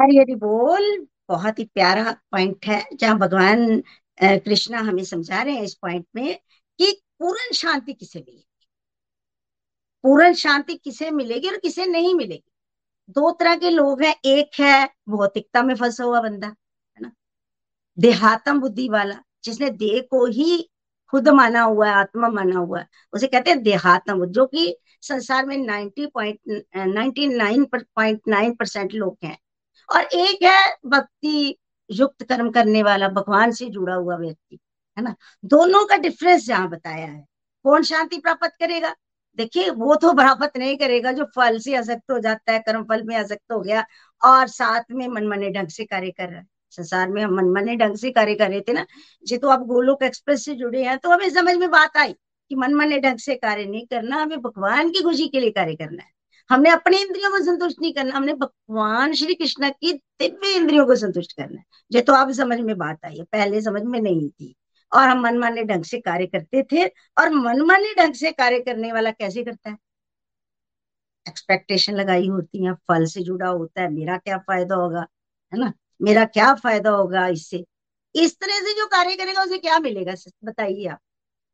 हरी 0.00 0.18
हरी 0.18 0.34
बोल। 0.34 1.06
बहुत 1.28 1.58
ही 1.58 1.64
प्यारा 1.64 2.10
पॉइंट 2.32 2.66
है, 2.66 2.82
जहाँ 2.94 3.18
भगवान 3.18 3.82
कृष्णा 4.22 4.78
हमें 4.78 5.04
समझा 5.04 5.42
रहे 5.42 5.54
हैं 5.54 5.62
इस 5.62 5.74
पॉइंट 5.74 6.06
में 6.16 6.34
कि 6.78 6.90
पूर्ण 7.18 7.52
शांति 7.54 7.92
किसे 7.92 8.18
मिलेगी? 8.18 8.46
पूर्ण 10.04 10.32
शांति 10.34 10.74
किसे 10.74 11.10
मिलेगी 11.10 11.48
और 11.48 11.56
किसे 11.56 11.86
नहीं 11.86 12.14
मिलेगी? 12.14 12.44
दो 13.08 13.30
तरह 13.30 13.54
के 13.56 13.70
लोग 13.70 14.02
हैं, 14.02 14.14
एक 14.24 14.60
है 14.60 14.88
भौतिकता 15.08 15.62
में 15.62 15.74
फंसा 15.74 16.04
हुआ 16.04 16.20
बंदा 16.20 16.54
देहात्म 17.98 18.60
बुद्धि 18.60 18.88
वाला, 18.88 19.14
जिसने 19.44 19.70
देह 19.70 20.00
को 20.10 20.24
ही 20.26 20.70
खुद 21.12 21.28
माना 21.28 21.62
हुआ 21.62 21.88
है, 21.88 21.94
आत्मा 21.94 22.28
माना 22.28 22.58
हुआ 22.58 22.78
है, 22.80 22.86
उसे 23.12 23.26
कहते 23.26 23.50
हैं 23.50 23.62
देहात्म 23.62 24.26
जो 24.26 24.46
कि 24.46 24.76
संसार 25.02 25.46
में 25.46 25.56
ninety 25.56 26.06
point 26.06 26.38
ninety 26.76 27.26
nine 27.26 27.64
point 27.74 28.20
nine 28.28 28.54
percent 28.54 28.94
लोग 28.94 29.18
हैं। 29.24 29.38
और 29.88 30.02
एक 30.02 30.42
है 30.42 30.76
भक्ति 30.86 31.56
युक्त 31.90 32.22
कर्म 32.22 32.50
करने 32.50 32.82
वाला, 32.82 33.08
भगवान 33.08 33.50
से 33.52 33.68
जुड़ा 33.70 33.94
हुआ 33.94 34.16
व्यक्ति, 34.16 34.58
है 34.98 35.04
ना? 35.04 35.14
दोनों 35.44 35.84
का 35.86 35.96
डिफरेंस 35.96 36.46
जहाँ 36.46 36.68
बताया 36.68 37.06
है। 37.06 37.24
कौन 37.64 37.82
शांति 37.82 38.18
प्राप्त 38.18 38.52
करेगा? 38.60 38.94
देखिए, 39.38 39.70
वो 39.70 39.94
तो 39.94 40.12
प्राप्त 40.12 40.56
नहीं 40.56 40.76
करेगा 40.78 41.12
जो 41.12 41.24
फल 41.36 41.58
से 41.58 41.74
आसक्त 41.76 42.10
हो 42.10 42.18
जाता 42.18 42.52
है, 42.52 42.58
कर्म 42.58 42.84
फल 42.84 43.02
में 43.02 43.16
आसक्त 43.16 43.52
हो 43.52 43.60
गया 43.60 43.84
और 44.24 44.48
साथ 44.48 44.84
में 44.92 45.06
मनमने 45.08 45.50
ढंग 45.50 45.68
से 45.68 45.84
कार्य 45.84 46.10
कर 46.10 46.28
रहा 46.28 46.40
है। 46.40 46.46
संसार 46.76 47.08
में 47.10 47.22
हम 47.22 47.34
मनमने 47.36 47.76
ढंग 47.76 47.96
से 47.96 48.10
कार्य 48.10 48.34
कर 48.34 48.50
रहे 48.50 48.60
थे 48.60 48.72
ना 48.72 48.86
जी 49.26 49.36
तो 49.36 49.48
आप 49.48 49.66
गोलोक 49.66 50.02
एक्सप्रेस 50.02 50.44
से 50.44 50.54
जुड़े 50.54 50.84
हैं 50.84 50.98
तो 50.98 51.10
हमें 51.10 51.28
समझ 51.30 51.54
में 51.56 51.70
बात 51.70 51.96
आई 51.96 52.12
कि 52.50 52.54
मनमने 52.54 52.98
ढंग 53.00 53.18
से 53.18 53.34
कार्य 53.36 53.64
नहीं 53.64 53.86
करना, 53.86 54.16
हमें 54.16 54.40
भगवान 54.40 54.90
की 54.90 55.02
खुशी 55.02 55.28
के 55.28 55.40
लिए 55.40 55.50
कार्य 55.50 55.74
करना 55.74 56.02
है। 56.02 56.12
हमने 56.50 56.70
अपने 56.70 57.00
इंद्रियों 57.02 57.30
को 57.30 57.38
संतुष्ट 57.44 57.80
नहीं 57.80 57.92
करना, 57.92 58.16
हमने 58.16 58.32
भगवान 58.34 59.12
श्री 59.14 59.34
कृष्ण 59.34 59.70
की 59.70 59.92
दिव्य 59.92 60.52
इंद्रियों 60.56 60.86
को 60.86 60.96
संतुष्ट 60.96 61.32
करना 61.32 61.58
है। 61.58 61.64
ये 61.92 62.00
तो 62.00 62.12
आप 62.12 62.30
समझ 62.30 62.58
में 62.60 62.76
बात 62.78 63.04
आई 63.04 63.16
है 63.18 63.24
पहले 63.24 63.60
समझ 63.60 63.82
में 63.82 64.00
नहीं 64.00 64.28
थी। 64.30 64.54
और 64.92 65.08
हम 65.08 65.20
मनमाने 65.20 65.62
ढंग 65.64 65.84
से 65.84 65.98
कार्य 66.00 66.26
करते 66.26 66.62
थे, 66.62 66.86
और 66.86 67.30
मनमाने 67.30 67.94
ढंग 67.94 68.14
से 68.14 68.32
कार्य 68.32 68.60
करने 68.60 68.92
वाला 68.92 69.10
कैसे 69.10 69.44
करता 69.44 69.70
है? 69.70 69.76
एक्सपेक्टेशन 71.26 71.94
लगाई 71.94 72.28
होती 72.28 72.64
है, 72.64 72.72
फल 72.88 73.04
से 73.06 73.22
जुड़ा 73.22 73.48
होता 73.48 73.82
है, 73.82 73.90
मेरा 73.92 74.16
क्या 74.18 74.38
फ़ायदा 74.38 74.74
होगा, 74.74 75.06
है 75.52 75.58
ना? 75.60 75.72
मेरा 76.02 76.24
क्या 76.24 76.54
फ़ायदा 76.54 76.90
होगा 76.90 77.26
इससे? 77.28 77.64
इस 78.14 78.36
तरह 78.40 78.60
से 78.60 78.72
जो 78.72 78.86
कार्य 78.86 79.16
करेगा, 79.16 79.42
उसे 79.42 79.58
क्या 79.58 79.78
मिलेगा? 79.78 80.14
बताइए 80.44 80.86
आप। 80.86 80.98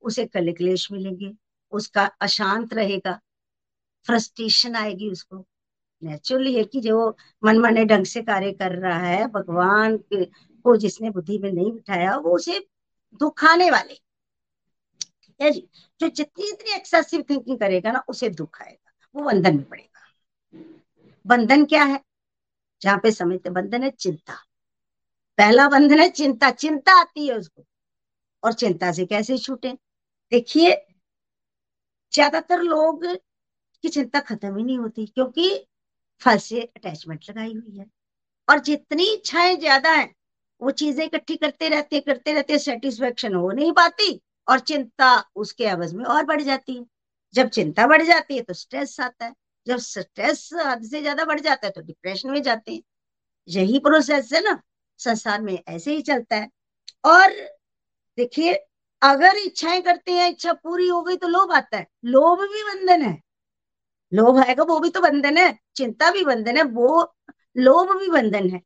उसे 0.02 0.26
कल 0.26 0.52
क्लेश 0.52 0.90
मिलेंगे, 0.92 1.32
उसका 1.72 2.04
अशांत 2.20 2.74
रहेगा, 2.74 3.20
फ्रस्ट्रेशन 4.06 4.74
आएगी 4.76 5.10
उसको। 5.10 5.46
नेचुरली 6.02 6.54
है 6.54 6.64
कि 6.64 6.80
जो 6.80 7.16
मनमाने 7.44 7.84
ढंग 7.84 8.04
से 8.04 8.22
कार्य 8.22 8.52
कर 8.52 8.72
रहा 8.72 8.98
है, 8.98 9.26
भगवान 9.26 9.98
को 10.14 10.76
जिसने 10.76 11.10
बुद्धि 11.10 11.38
में 11.38 11.52
नहीं 11.52 11.72
बिठाया, 11.72 12.16
वो 12.16 12.34
उसे 12.36 12.58
दुख 13.20 13.44
आने 13.44 13.70
वाले 13.70 13.94
जी? 15.40 15.68
जितनी 16.00 16.48
इतनी 16.48 16.74
एक्सेसिव 16.74 17.24
थिंकिंग 17.30 17.58
करेगा 17.58 17.92
ना, 17.92 18.02
उसे 18.08 18.28
दुख 18.30 18.60
आएगा 18.62 18.90
वो 19.14 19.24
बंधन 19.24 19.56
में 19.56 19.64
पड़ेगा। 19.64 20.00
बंधन 21.26 21.64
क्या 21.64 21.84
है? 21.84 22.00
जहाँ 22.82 22.98
पे 23.02 23.10
समझते 23.12 23.50
बंधन 23.50 23.82
है, 23.82 23.90
चिंता। 23.90 24.34
पहला 25.38 25.68
बंधन 25.68 26.00
है, 26.00 26.08
चिंता। 26.10 26.50
चिंता 26.52 27.00
आती 27.00 27.26
है 27.28 27.34
उसको। 27.34 27.64
और 28.42 28.52
चिंता 28.54 28.92
से 28.92 29.06
कैसे 29.06 29.38
छूटे? 29.38 29.72
देखिए, 30.32 30.72
ज़्यादातर 32.12 32.62
लोग 32.62 33.06
की 33.84 33.88
चिंता 33.88 34.20
खत्म 34.20 34.56
ही 34.56 34.64
नहीं 34.64 34.78
होती, 34.78 35.06
क्योंकि 35.06 35.66
फल 36.22 36.38
से 36.38 36.62
अटैचमेंट 36.62 37.24
लगाई 37.30 37.52
हुई 37.54 37.78
है। 37.78 37.86
और 38.48 38.58
जितनी 38.60 39.04
इच्छाएँ 39.14 39.56
ज़्यादा 39.56 39.92
है, 39.92 40.10
वो 40.60 40.70
चीज़ें 40.72 41.04
इकट्ठी 41.06 41.36
करते 41.36 41.68
रहते 41.68 42.00
करते 42.00 42.32
रहते 42.34 42.58
सेटिस्फेक्शन 42.60 43.34
हो 43.34 43.50
नहीं 43.52 43.72
पाती 43.74 44.20
और 44.48 44.58
चिंता 44.60 45.14
उसके 45.36 45.66
आवाज़ 45.68 45.96
में 45.96 46.04
और 46.06 46.24
बढ़ 46.26 46.42
जाती 46.42 46.76
है। 46.76 46.84
जब 47.34 47.48
चिंता 47.50 47.86
बढ़ 47.86 48.02
जाती 48.04 48.36
है 48.36 48.42
तो 48.42 48.54
स्ट्रेस 48.54 49.00
आता 49.00 49.26
है। 49.26 49.34
जब 49.66 49.78
स्ट्रेस 49.78 50.48
हद 50.56 50.82
से 50.84 51.00
ज़्यादा 51.00 51.24
बढ़ 51.24 51.40
जाता 51.40 51.66
है 51.66 51.72
तो 51.72 51.80
डिप्रेशन 51.82 52.30
में 52.30 52.42
जाते 52.42 52.72
हैं। 52.72 52.82
यही 53.48 53.78
प्रोसेस 53.80 54.32
है 54.34 54.40
ना, 54.42 54.60
संसार 55.00 55.42
में 55.42 55.58
ऐसे 55.68 55.94
ही 55.94 56.02
चलता 56.02 56.36
है। 56.36 56.48
और 57.06 57.32
देखिए, 58.18 58.54
अगर 59.02 59.36
इच्छाएँ 59.38 59.80
करते 59.82 60.12
हैं, 60.12 60.28
इच्छा 60.30 60.52
पूरी 60.54 60.88
हो 60.88 61.02
गई 61.02 61.16
तो 61.16 61.28
लोभ 61.28 61.52
आता 61.52 61.78
है। 61.78 61.86
लोभ 62.06 62.40
भी 62.44 62.62
बंधन 62.64 63.02
है। 63.02 63.18
लोभ 64.12 64.38
आएगा 64.40 64.64
वो 64.64 64.78
भी 64.80 64.90
तो 64.90 65.00
बंधन 65.00 65.38
है। 65.38 65.52
चिंता 65.76 66.10
भी 66.12 66.24
बंधन 66.24 66.56
है। 66.56 66.62
वो, 66.64 67.14
लोभ 67.58 67.96
भी 67.98 68.08
बंधन 68.10 68.50
है। 68.50 68.60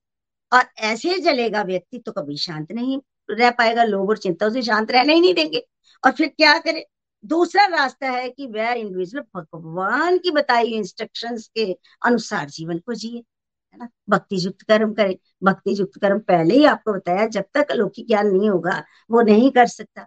और 0.52 0.64
ऐसे 0.84 1.18
चलेगा 1.22 1.62
व्यक्ति 1.64 1.98
तो 2.00 2.12
कभी 2.12 2.36
शांत 2.38 2.72
नहीं 2.72 2.98
रह 3.30 3.50
पाएगा। 3.52 3.84
लोभ 3.84 4.08
और 4.10 4.18
चिंता 4.18 4.46
उसे 4.46 4.62
शांत 4.62 4.90
रहने 4.92 5.14
ही 5.14 5.20
नहीं 5.20 5.34
देंगे। 5.34 5.64
और 6.02 6.12
फिर 6.12 6.28
क्या 6.30 6.58
करे? 6.60 6.86
दूसरा 7.24 7.64
रास्ता 7.66 8.10
है 8.10 8.28
कि 8.30 8.46
वह 8.46 8.70
इंडिविजुअल 8.70 9.24
भगवान 9.36 10.18
की 10.18 10.30
बताई 10.30 10.62
हुई 10.62 10.78
इंस्ट्रक्शंस 10.78 11.48
के 11.48 11.78
अनुसार 12.06 12.48
जीवन 12.50 12.78
को 12.78 12.94
जिए, 12.94 13.18
है 13.18 13.78
ना? 13.78 13.88
भक्ति 14.08 14.36
युक्त 14.46 14.62
कर्म 14.62 14.92
करे। 14.94 15.18
भक्ति 15.42 15.80
युक्त 15.80 15.98
कर्म 16.00 16.18
पहले 16.20 16.54
ही 16.54 16.64
आपको 16.64 16.92
बताया, 16.92 17.26
जब 17.26 17.44
तक 17.54 17.70
अलौकिक 17.70 18.06
ज्ञान 18.06 18.26
नहीं 18.28 18.50
होगा, 18.50 18.82
वो 19.10 19.22
नहीं 19.22 19.50
कर 19.50 19.66
सकता। 19.66 20.06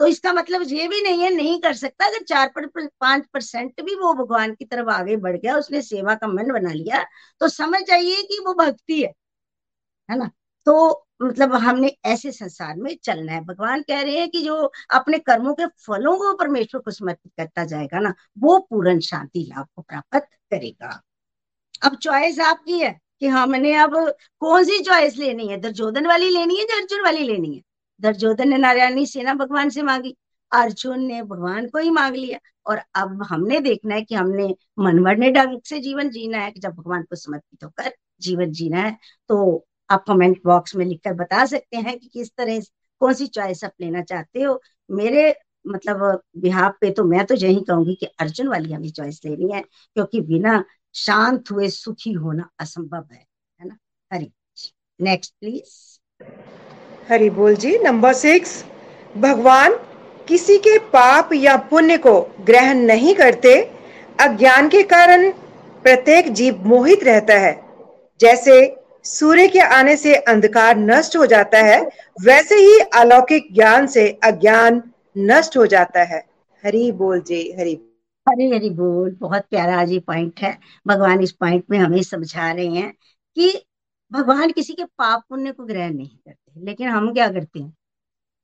तो 0.00 0.06
इसका 0.06 0.32
मतलब 0.32 0.62
ये 0.66 0.88
भी 0.88 1.02
नहीं 1.02 1.22
है, 1.22 1.30
नहीं 1.30 1.60
कर 1.60 1.72
सकता। 1.74 2.06
अगर 2.06 2.24
चार 2.24 2.48
पर, 2.48 2.66
पाँच 3.00 3.26
परसेंट 3.34 3.80
भी 3.82 3.94
वो 3.94 4.14
भगवान 4.14 4.54
की 4.54 4.64
तरफ़ 4.64 4.88
आगे 4.88 5.16
बढ़ 5.16 5.36
गया, 5.36 5.56
उसने 5.56 5.82
सेवा 5.82 6.14
का 6.14 6.28
मन 6.28 6.52
बना 6.52 6.72
लिया 6.72 7.04
तो 7.40 7.48
समझ 7.48 7.82
आइए 7.92 8.22
कि 8.22 8.38
वो 8.46 8.54
भक्ति 8.54 9.02
है 9.02 9.12
है 10.10 10.18
ना? 10.18 10.30
तो 10.66 11.07
मतलब 11.20 11.54
हमने 11.54 11.96
ऐसे 12.04 12.32
संसार 12.32 12.76
में 12.76 12.96
चलना 13.02 13.32
है। 13.32 13.40
भगवान 13.44 13.82
कह 13.82 14.00
रहे 14.02 14.18
हैं 14.18 14.30
कि 14.30 14.42
जो 14.42 14.56
अपने 14.90 15.18
कर्मों 15.18 15.54
के 15.54 15.66
फलों 15.66 16.16
को 16.18 16.34
परमेश्वर 16.34 16.80
को 16.80 16.90
समर्पित 16.90 17.32
करता 17.36 17.64
जाएगा 17.64 18.00
ना, 18.00 18.14
वो 18.38 18.58
पूर्ण 18.70 18.98
शांति 19.00 19.40
लाभ 19.50 19.66
को 19.76 19.82
प्राप्त 19.82 20.28
करेगा। 20.50 21.02
अब 21.84 21.96
चॉइस 21.96 22.40
आपकी 22.40 22.78
है 22.80 23.00
कि 23.20 23.26
हमने 23.26 23.74
अब 23.76 23.96
कौन 24.40 24.64
सी 24.64 24.78
चॉइस 24.84 25.16
लेनी 25.16 25.48
है? 25.48 25.56
दुर्योधन 25.56 26.06
वाली 26.06 26.30
लेनी 26.30 26.56
है 26.56 26.62
या 26.62 26.76
अर्जुन 26.76 27.02
वाली 27.04 27.22
लेनी 27.24 27.54
है? 27.56 27.62
दुर्योधन 28.00 28.48
ने 28.48 28.58
नारायणी 28.58 29.06
सेना 29.06 29.34
भगवान 29.34 29.70
से 29.70 29.82
मांगी, 29.82 30.16
अर्जुन 30.52 31.04
ने 31.04 31.22
भगवान 31.22 31.68
को 31.68 31.78
ही 31.78 31.90
मांग 31.90 32.16
लिया 32.16 32.38
और 32.66 32.78
अब 32.94 33.22
हमने 33.22 33.60
देखना 33.60 33.94
है 33.94 34.02
कि 34.02 34.14
हमने 34.14 34.54
मनमरने 34.78 35.30
ढंग 35.32 35.60
से 35.64 35.80
जीवन 35.80 36.10
जीना 36.10 36.38
है 36.38 36.52
जब 36.56 36.74
भगवान 36.74 37.02
को 37.02 37.16
समर्पित 37.16 37.64
होकर 37.64 37.92
जीवन 38.20 38.52
जीना 38.52 38.78
है 38.78 38.96
तो 39.28 39.66
आप 39.90 40.04
कमेंट 40.08 40.40
बॉक्स 40.44 40.74
में 40.76 40.84
लिखकर 40.86 41.12
बता 41.14 41.44
सकते 41.46 41.76
हैं 41.76 41.98
कि 41.98 42.08
किस 42.08 42.30
तरह 42.36 42.60
कौन 43.00 43.14
सी 43.14 43.26
चॉइस 43.28 43.64
आप 43.64 43.72
लेना 43.80 44.02
चाहते 44.02 44.42
हो। 44.42 44.60
मेरे 44.90 45.34
मतलब 45.66 46.20
बिहार 46.38 46.70
पे 46.80 46.90
तो 46.90 47.04
मैं 47.04 47.24
तो 47.26 47.34
यही 47.34 47.60
कहूँगी 47.60 47.94
कि 47.94 48.06
अर्जुन 48.20 48.48
वाली 48.48 48.72
हमें 48.72 48.90
चॉइस 48.90 49.20
लेनी 49.24 49.52
है, 49.52 49.60
क्योंकि 49.60 50.20
बिना 50.22 50.62
शांत 50.94 51.50
हुए, 51.50 51.68
सुखी 51.68 52.12
होना 52.12 52.48
असंभव 52.60 53.04
है 53.12 53.24
है 53.60 53.68
ना? 53.68 53.76
हरी 54.10 54.32
नेक्स्ट 55.00 55.34
प्लीज़ 55.40 55.98
हरी 57.08 57.28
बोल 57.30 57.54
जी 57.56 57.76
नंबर 57.78 58.12
सिक्स 58.14 58.64
भगवान 59.14 59.74
किसी 60.28 60.56
के 60.58 60.78
पाप 60.88 61.32
या 61.32 61.56
पुण्य 61.70 61.96
को 61.98 62.20
ग्रहण 62.46 62.78
नहीं 62.78 63.14
करते, 63.14 63.54
अज्ञान 64.18 64.68
के 64.68 64.82
कारण 64.84 65.30
प्रत्येक 65.84 66.32
जीव 66.32 66.66
मोहित 66.66 67.04
रहता 67.04 67.38
है। 67.38 67.52
जैसे 68.20 68.60
सूर्य 69.04 69.46
के 69.48 69.58
आने 69.58 69.96
से 69.96 70.14
अंधकार 70.14 70.76
नष्ट 70.76 71.16
हो 71.16 71.26
जाता 71.26 71.58
है, 71.58 71.80
वैसे 72.22 72.54
ही 72.54 72.78
अलौकिक 72.96 73.52
ज्ञान 73.54 73.86
से 73.86 74.08
अज्ञान 74.24 74.82
नष्ट 75.18 75.56
हो 75.56 75.66
जाता 75.66 76.02
है। 76.04 76.18
हरी 76.64 76.90
बोल 76.92 77.20
जी, 77.20 77.40
हरी। 77.52 77.74
हरी 78.26 78.50
हरी 78.50 78.70
बोल, 78.70 79.10
बहुत 79.10 79.42
प्यारा 79.50 79.84
जी 79.84 79.98
पॉइंट 79.98 80.40
है। 80.40 80.58
भगवान 80.86 81.20
इस 81.20 81.32
पॉइंट 81.32 81.64
में 81.70 81.78
हमें 81.78 82.02
समझा 82.02 82.50
रहे 82.52 82.66
हैं 82.66 82.92
कि 83.36 83.52
भगवान 84.12 84.50
किसी 84.50 84.72
के 84.72 84.84
पाप 84.84 85.22
पुण्य 85.28 85.52
को 85.52 85.64
ग्रहण 85.64 85.94
नहीं 85.94 86.08
करते, 86.08 86.64
लेकिन 86.64 86.88
हम 86.88 87.12
क्या 87.14 87.28
करते 87.28 87.60
हैं? 87.60 87.72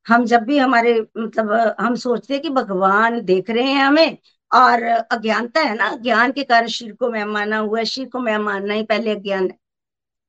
हम 0.07 0.25
जब 0.25 0.43
भी 0.43 0.59
हमारे 0.59 1.01
मतलब 1.19 1.75
हम 1.81 1.95
सोचते 1.95 2.35
हैं 2.35 2.43
कि 2.43 2.51
भगवान 2.51 3.21
देख 3.21 3.51
रहे 3.51 3.65
हैं 3.65 3.85
हमें, 3.85 4.17
और 4.55 4.83
अज्ञानता 4.83 5.61
है 5.61 5.75
ना, 5.75 5.97
ज्ञान 5.97 6.33
के 6.33 6.45
कारण 6.45 6.67
शिर 6.67 6.93
को 6.93 7.11
मैं 7.11 7.25
माना 7.25 7.59
हुआ 7.59 7.79
है, 7.79 7.85
शिर 7.85 8.09
को 8.09 8.19
मैं 8.19 8.39
मानना 8.39 8.75
ही 8.75 8.83
पहले 8.83 9.11
अज्ञान 9.11 9.45
है। 9.45 9.64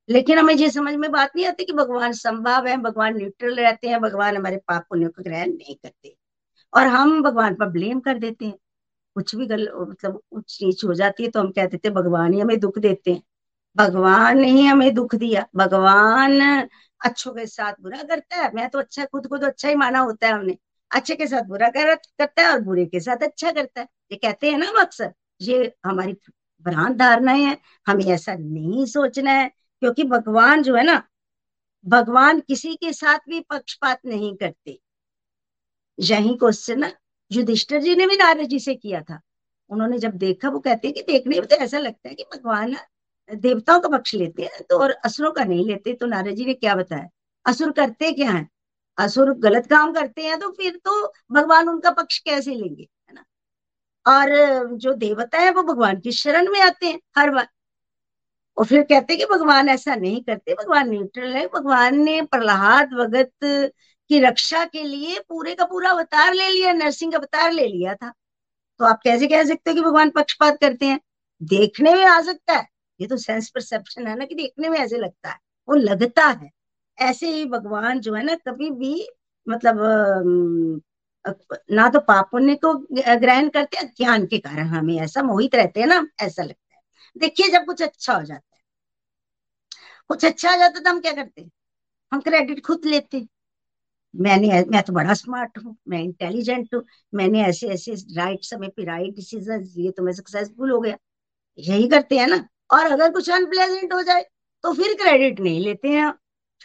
लेकिन 0.10 0.40
हमें 0.40 0.54
ये 0.54 0.70
समझ 0.70 0.94
में 0.96 1.12
बात 1.12 1.32
नहीं 1.36 1.46
आती 1.48 1.66
कि 1.66 1.74
भगवान 1.74 2.12
संभव 2.14 2.68
है 2.68 2.78
भगवान 2.78 3.16
न्यूट्रल 3.18 3.56
रहते 3.56 3.90
हैं 3.90 4.00
भगवान 4.02 4.38
हमारे 4.38 4.58
पाप 4.68 4.86
पुण्य 4.90 5.08
को 5.08 5.24
ग्रहण 5.24 5.50
नहीं 5.50 5.76
करते। 5.76 6.16
और 6.74 6.88
हम 6.88 7.22
भगवान 7.24 7.56
पर 7.56 7.70
ब्लेम 7.70 8.00
कर 8.00 8.20
देते 8.20 8.46
हैं। 8.46 8.56
कुछ 9.16 9.36
भी 9.36 9.46
गल 9.48 9.70
मतलब 9.82 10.22
कुछ 10.32 10.58
चीज़ 10.60 10.86
हो 10.88 10.94
जाती 10.94 11.24
है 11.24 11.30
तो 11.32 11.40
हम 11.40 11.52
कह 11.52 11.66
देते 11.68 11.88
हैं 11.88 11.96
भगवान 11.96 12.34
ही 12.34 12.40
हमें 12.40 12.60
दुख 12.60 12.80
देते 12.80 13.14
हैं। 13.14 13.22
भगवान 13.76 14.44
ही 14.44 14.66
हमें 14.66 14.94
दुख 14.96 15.16
दिया। 15.16 15.46
भगवान 15.56 16.42
अच्छों 17.02 17.34
के 17.34 17.46
साथ 17.48 17.74
बुरा 17.82 18.04
करता 18.04 18.38
है। 18.38 18.52
मैं 18.56 18.70
तो 18.70 18.80
अच्छा 18.80 19.06
खुद 19.06 19.28
को 19.28 19.38
तो 19.38 19.48
अच्छा 19.48 19.70
ही 19.70 19.76
माना 19.76 20.00
होता 20.00 20.28
है 20.28 20.34
हमने। 20.34 20.58
अच्छे 20.92 21.16
के 21.16 21.28
साथ 21.28 21.44
बुरा 21.44 21.70
कर, 21.70 21.96
करता 21.96 22.42
है 22.42 22.52
और 22.54 22.62
बुरे 22.62 22.86
के 22.86 23.00
साथ 23.00 23.24
अच्छा 23.24 23.52
करता 23.52 23.82
है। 23.82 23.88
ये 24.12 24.18
कहते 24.18 24.52
हैं 24.52 24.58
ना 24.60 24.68
अक्सर 24.82 25.14
ये 25.42 25.74
हमारी 25.86 26.14
भ्रांत 26.66 26.98
धारणाएँ 26.98 27.44
हैं। 27.44 27.58
हमें 27.88 28.06
ऐसा 28.06 28.36
नहीं 28.36 28.86
सोचना 28.88 29.32
है। 29.32 29.52
क्योंकि 29.86 30.04
भगवान 30.04 30.62
जो 30.64 30.76
है 30.76 30.84
ना, 30.84 31.02
भगवान 31.86 32.40
किसी 32.40 32.74
के 32.76 32.92
साथ 32.94 33.20
भी 33.30 33.40
पक्षपात 33.40 34.00
नहीं 34.06 34.36
करते। 34.36 34.80
यही 35.98 36.34
क्वेश्चन 36.36 36.80
ना, 36.80 36.92
युधिष्ठर 37.32 37.82
जी 37.82 37.96
ने 37.96 38.08
भी 38.08 38.16
नारद 38.16 38.48
जी 38.48 38.60
से 38.60 38.76
किया 38.76 39.02
था। 39.02 39.20
उन्होंने 39.70 39.98
जब 40.00 40.14
देखा, 40.16 40.50
वो 40.50 40.60
कहते 40.60 40.88
हैं 40.88 40.94
कि 40.96 41.02
देखने 41.04 41.40
में 41.40 41.48
तो 41.48 41.56
ऐसा 41.56 41.80
लगता 41.80 42.10
है 42.10 42.16
कि 42.16 42.24
भगवान 42.34 42.76
देवताओं 43.30 43.80
का 43.80 43.90
पक्ष 43.90 44.14
लेते 44.16 44.44
हैं 44.44 44.64
तो 44.70 44.80
और 44.80 44.92
असुरों 45.06 45.32
का 45.32 45.44
नहीं 45.44 45.66
लेते। 45.66 45.94
तो 45.94 46.06
नारद 46.06 46.36
जी 46.36 46.46
ने 46.46 46.54
क्या 46.54 46.76
बताया? 46.76 47.08
असुर 47.46 47.72
करते 47.72 48.12
क्या 48.12 48.32
है? 48.32 48.48
असुर 48.98 49.34
गलत 49.40 49.68
काम 49.68 49.94
करते 49.94 50.24
हैं 50.24 50.40
तो 50.40 50.52
फिर 50.52 50.80
तो 50.86 51.14
भगवान 51.32 51.70
उनका 51.70 51.92
पक्ष 51.94 52.20
कैसे 52.20 52.56
लेंगे, 52.56 52.84
है 52.84 53.14
ना? 53.14 53.24
और 54.06 54.76
जो 54.76 54.94
देवता 54.96 55.40
है 55.40 55.52
वो 55.52 55.64
भगवान 55.64 56.00
की 56.00 56.12
शरण 56.14 56.52
में 56.52 56.62
आते 56.62 56.88
हैं 56.88 57.00
हर 57.18 57.32
बार। 57.32 57.48
और 58.58 58.66
फिर 58.66 58.82
कहते 58.82 59.14
हैं 59.14 59.20
कि 59.20 59.26
भगवान 59.34 59.70
ऐसा 59.70 59.96
नहीं 59.96 60.22
करते, 60.24 60.54
भगवान 60.54 60.90
न्यूट्रल 60.90 61.34
है, 61.36 61.46
भगवान 61.48 62.00
ने 62.00 62.22
प्रहलाद, 62.22 62.94
भगत 62.94 63.32
की 64.10 64.20
रक्षा 64.20 64.64
के 64.66 64.84
लिए 64.84 65.20
पूरे 65.30 65.56
का 65.56 65.66
पूरा 65.66 65.90
अवतार 65.92 66.34
ले 66.34 66.50
लिया, 66.50 66.74
नरसिंह 66.74 67.12
का 67.12 67.18
अवतार 67.18 67.52
ले 67.52 67.68
लिया 67.68 67.94
था। 67.96 68.12
तो 68.80 68.86
आप 68.86 69.00
कैसे 69.04 69.28
कह 69.28 69.44
सकते 69.44 69.72
हो 69.72 69.76
कि 69.76 69.82
भगवान 69.82 70.10
पक्षपात 70.10 70.58
करते 70.62 70.86
हैं? 70.86 71.00
देखने 71.42 71.94
में 71.96 72.06
आ 72.06 72.22
सकता 72.22 72.54
है। 72.54 72.68
ये 73.00 73.08
तो 73.08 73.18
सेंस 73.18 73.50
परसेप्शन 73.50 74.08
है 74.08 74.18
ना 74.18 74.26
कि 74.26 74.36
देखने 74.36 74.70
में 74.70 74.80
ऐसे 74.80 74.98
लगता 74.98 75.30
है। 75.30 75.38
वो 75.68 75.76
लगता 75.76 76.26
है। 76.28 76.50
ऐसे 76.98 77.28
ही 77.30 77.46
भगवान 77.46 78.00
जो 78.00 78.14
है 78.14 78.24
ना, 78.24 78.36
कभी 78.48 78.70
भी 78.72 79.08
मतलब 79.48 80.82
ना 81.72 81.88
तो 81.90 82.00
पाप 82.00 82.30
पुण्य 82.32 82.56
को 82.56 82.74
ग्रहण 83.20 83.50
करते 83.50 83.78
हैं 83.78 83.88
ज्ञान 83.98 84.26
के 84.26 84.38
कारण 84.40 84.68
हमें 84.68 84.98
ऐसा 85.00 85.24
मोहित 85.24 85.56
रहते 85.56 85.80
हैं 85.80 85.88
ना, 85.88 86.08
ऐसा 86.22 86.44
लगता 86.44 86.65
देखिए 87.16 87.50
जब 87.50 87.66
कुछ 87.66 87.82
अच्छा 87.82 88.14
हो 88.14 88.24
जाता 88.24 88.56
है। 88.56 88.62
कुछ 90.10 90.26
अच्छा 90.26 90.52
हो 90.52 90.58
जाता 90.58 90.80
तो 90.80 90.90
हम 90.90 91.00
क्या 91.02 91.12
करते 91.14 91.48
हम 92.12 92.22
क्रेडिट 92.22 92.66
खुद 92.66 92.86
लेते 92.86 93.26
मैंने, 94.14 94.48
मैं 94.64 94.82
तो 94.84 94.94
बड़ा 94.94 95.14
स्मार्ट 95.14 95.58
हूँ, 95.58 95.76
मैं 95.90 96.00
इंटेलिजेंट 96.02 96.76
हूँ, 96.76 96.84
मैंने 97.14 97.42
ऐसे 97.44 97.68
ऐसे 97.70 97.94
राइट 98.16 98.44
समय 98.46 98.68
पे 98.70 98.84
राइट 98.86 99.16
डिसीज़न 99.16 99.64
लिए 99.68 99.92
तो 99.92 100.04
मैं 100.04 100.14
सक्सेसफुल 100.14 100.72
हो 100.72 100.80
गया। 100.82 100.98
यही 101.60 101.88
करते 101.90 102.18
हैं 102.18 102.28
ना। 102.28 102.38
और 102.74 102.86
अगर 102.88 103.12
कुछ 103.14 103.30
अनप्लेजेंट 103.32 103.94
हो 103.94 104.02
जाए 104.04 104.24
तो 104.64 104.74
फिर 104.74 104.94
क्रेडिट 104.98 105.40
नहीं 105.42 105.60
लेते 105.62 105.90
हैं 105.90 106.12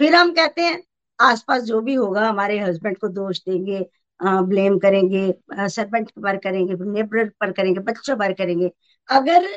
फिर 0.01 0.15
हम 0.15 0.33
कहते 0.35 0.63
हैं, 0.63 0.83
आसपास 1.19 1.63
जो 1.65 1.81
भी 1.83 1.95
होगा, 1.95 2.29
हमारे 2.29 2.59
हस्बैंड 2.61 2.99
को 2.99 3.09
दोष 3.11 3.41
देंगे 3.41 3.81
ब्लेम 4.21 4.79
करेंगे 4.79 5.69
सरपेंट 5.69 6.11
पर 6.23 6.37
करेंगे 6.39 6.75
नेबर 6.87 7.29
पर 7.41 7.53
करेंगे, 7.53 7.81
बच्चों 7.83 8.17
पर 8.19 8.33
करेंगे। 8.35 8.71
अगर 9.09 9.49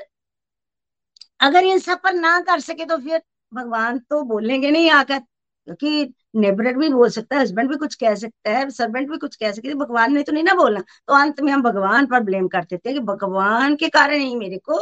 अगर 1.43 1.63
इन 1.63 1.79
सब 1.79 2.01
पर 2.03 2.13
ना 2.13 2.39
कर 2.39 2.59
सके 2.59 2.85
तो 2.85 2.97
फिर 2.97 3.21
भगवान 3.53 3.99
तो 3.99 4.21
बोलेंगे 4.23 4.71
नहीं 4.71 4.89
आकर 4.89 5.19
क्योंकि 5.19 6.13
नेबर 6.35 6.73
भी 6.77 6.89
बोल 6.89 7.09
सकता 7.09 7.35
है 7.35 7.41
हस्बैंड 7.41 7.69
भी 7.69 7.77
कुछ 7.77 7.95
कह 7.95 8.15
सकता 8.15 8.51
है 8.51 8.69
सर्वेंट 8.69 9.09
भी 9.11 9.17
कुछ 9.17 9.35
कह 9.35 9.51
सकते 9.51 9.67
है 9.67 9.75
भगवान 9.75 10.13
ने 10.13 10.23
तो 10.23 10.31
नहीं 10.31 10.43
ना 10.43 10.53
बोलना 10.53 10.79
तो 10.79 11.13
अंत 11.13 11.41
में 11.41 11.51
हम 11.53 11.61
भगवान 11.61 12.05
पर 12.05 12.19
ब्लेम 12.19 12.47
कर 12.47 12.63
देते 12.63 12.89
हैं 12.89 12.99
कि 12.99 13.05
भगवान 13.05 13.75
के 13.75 13.89
कारण 13.89 14.19
ही 14.19 14.35
मेरे 14.35 14.57
को 14.57 14.79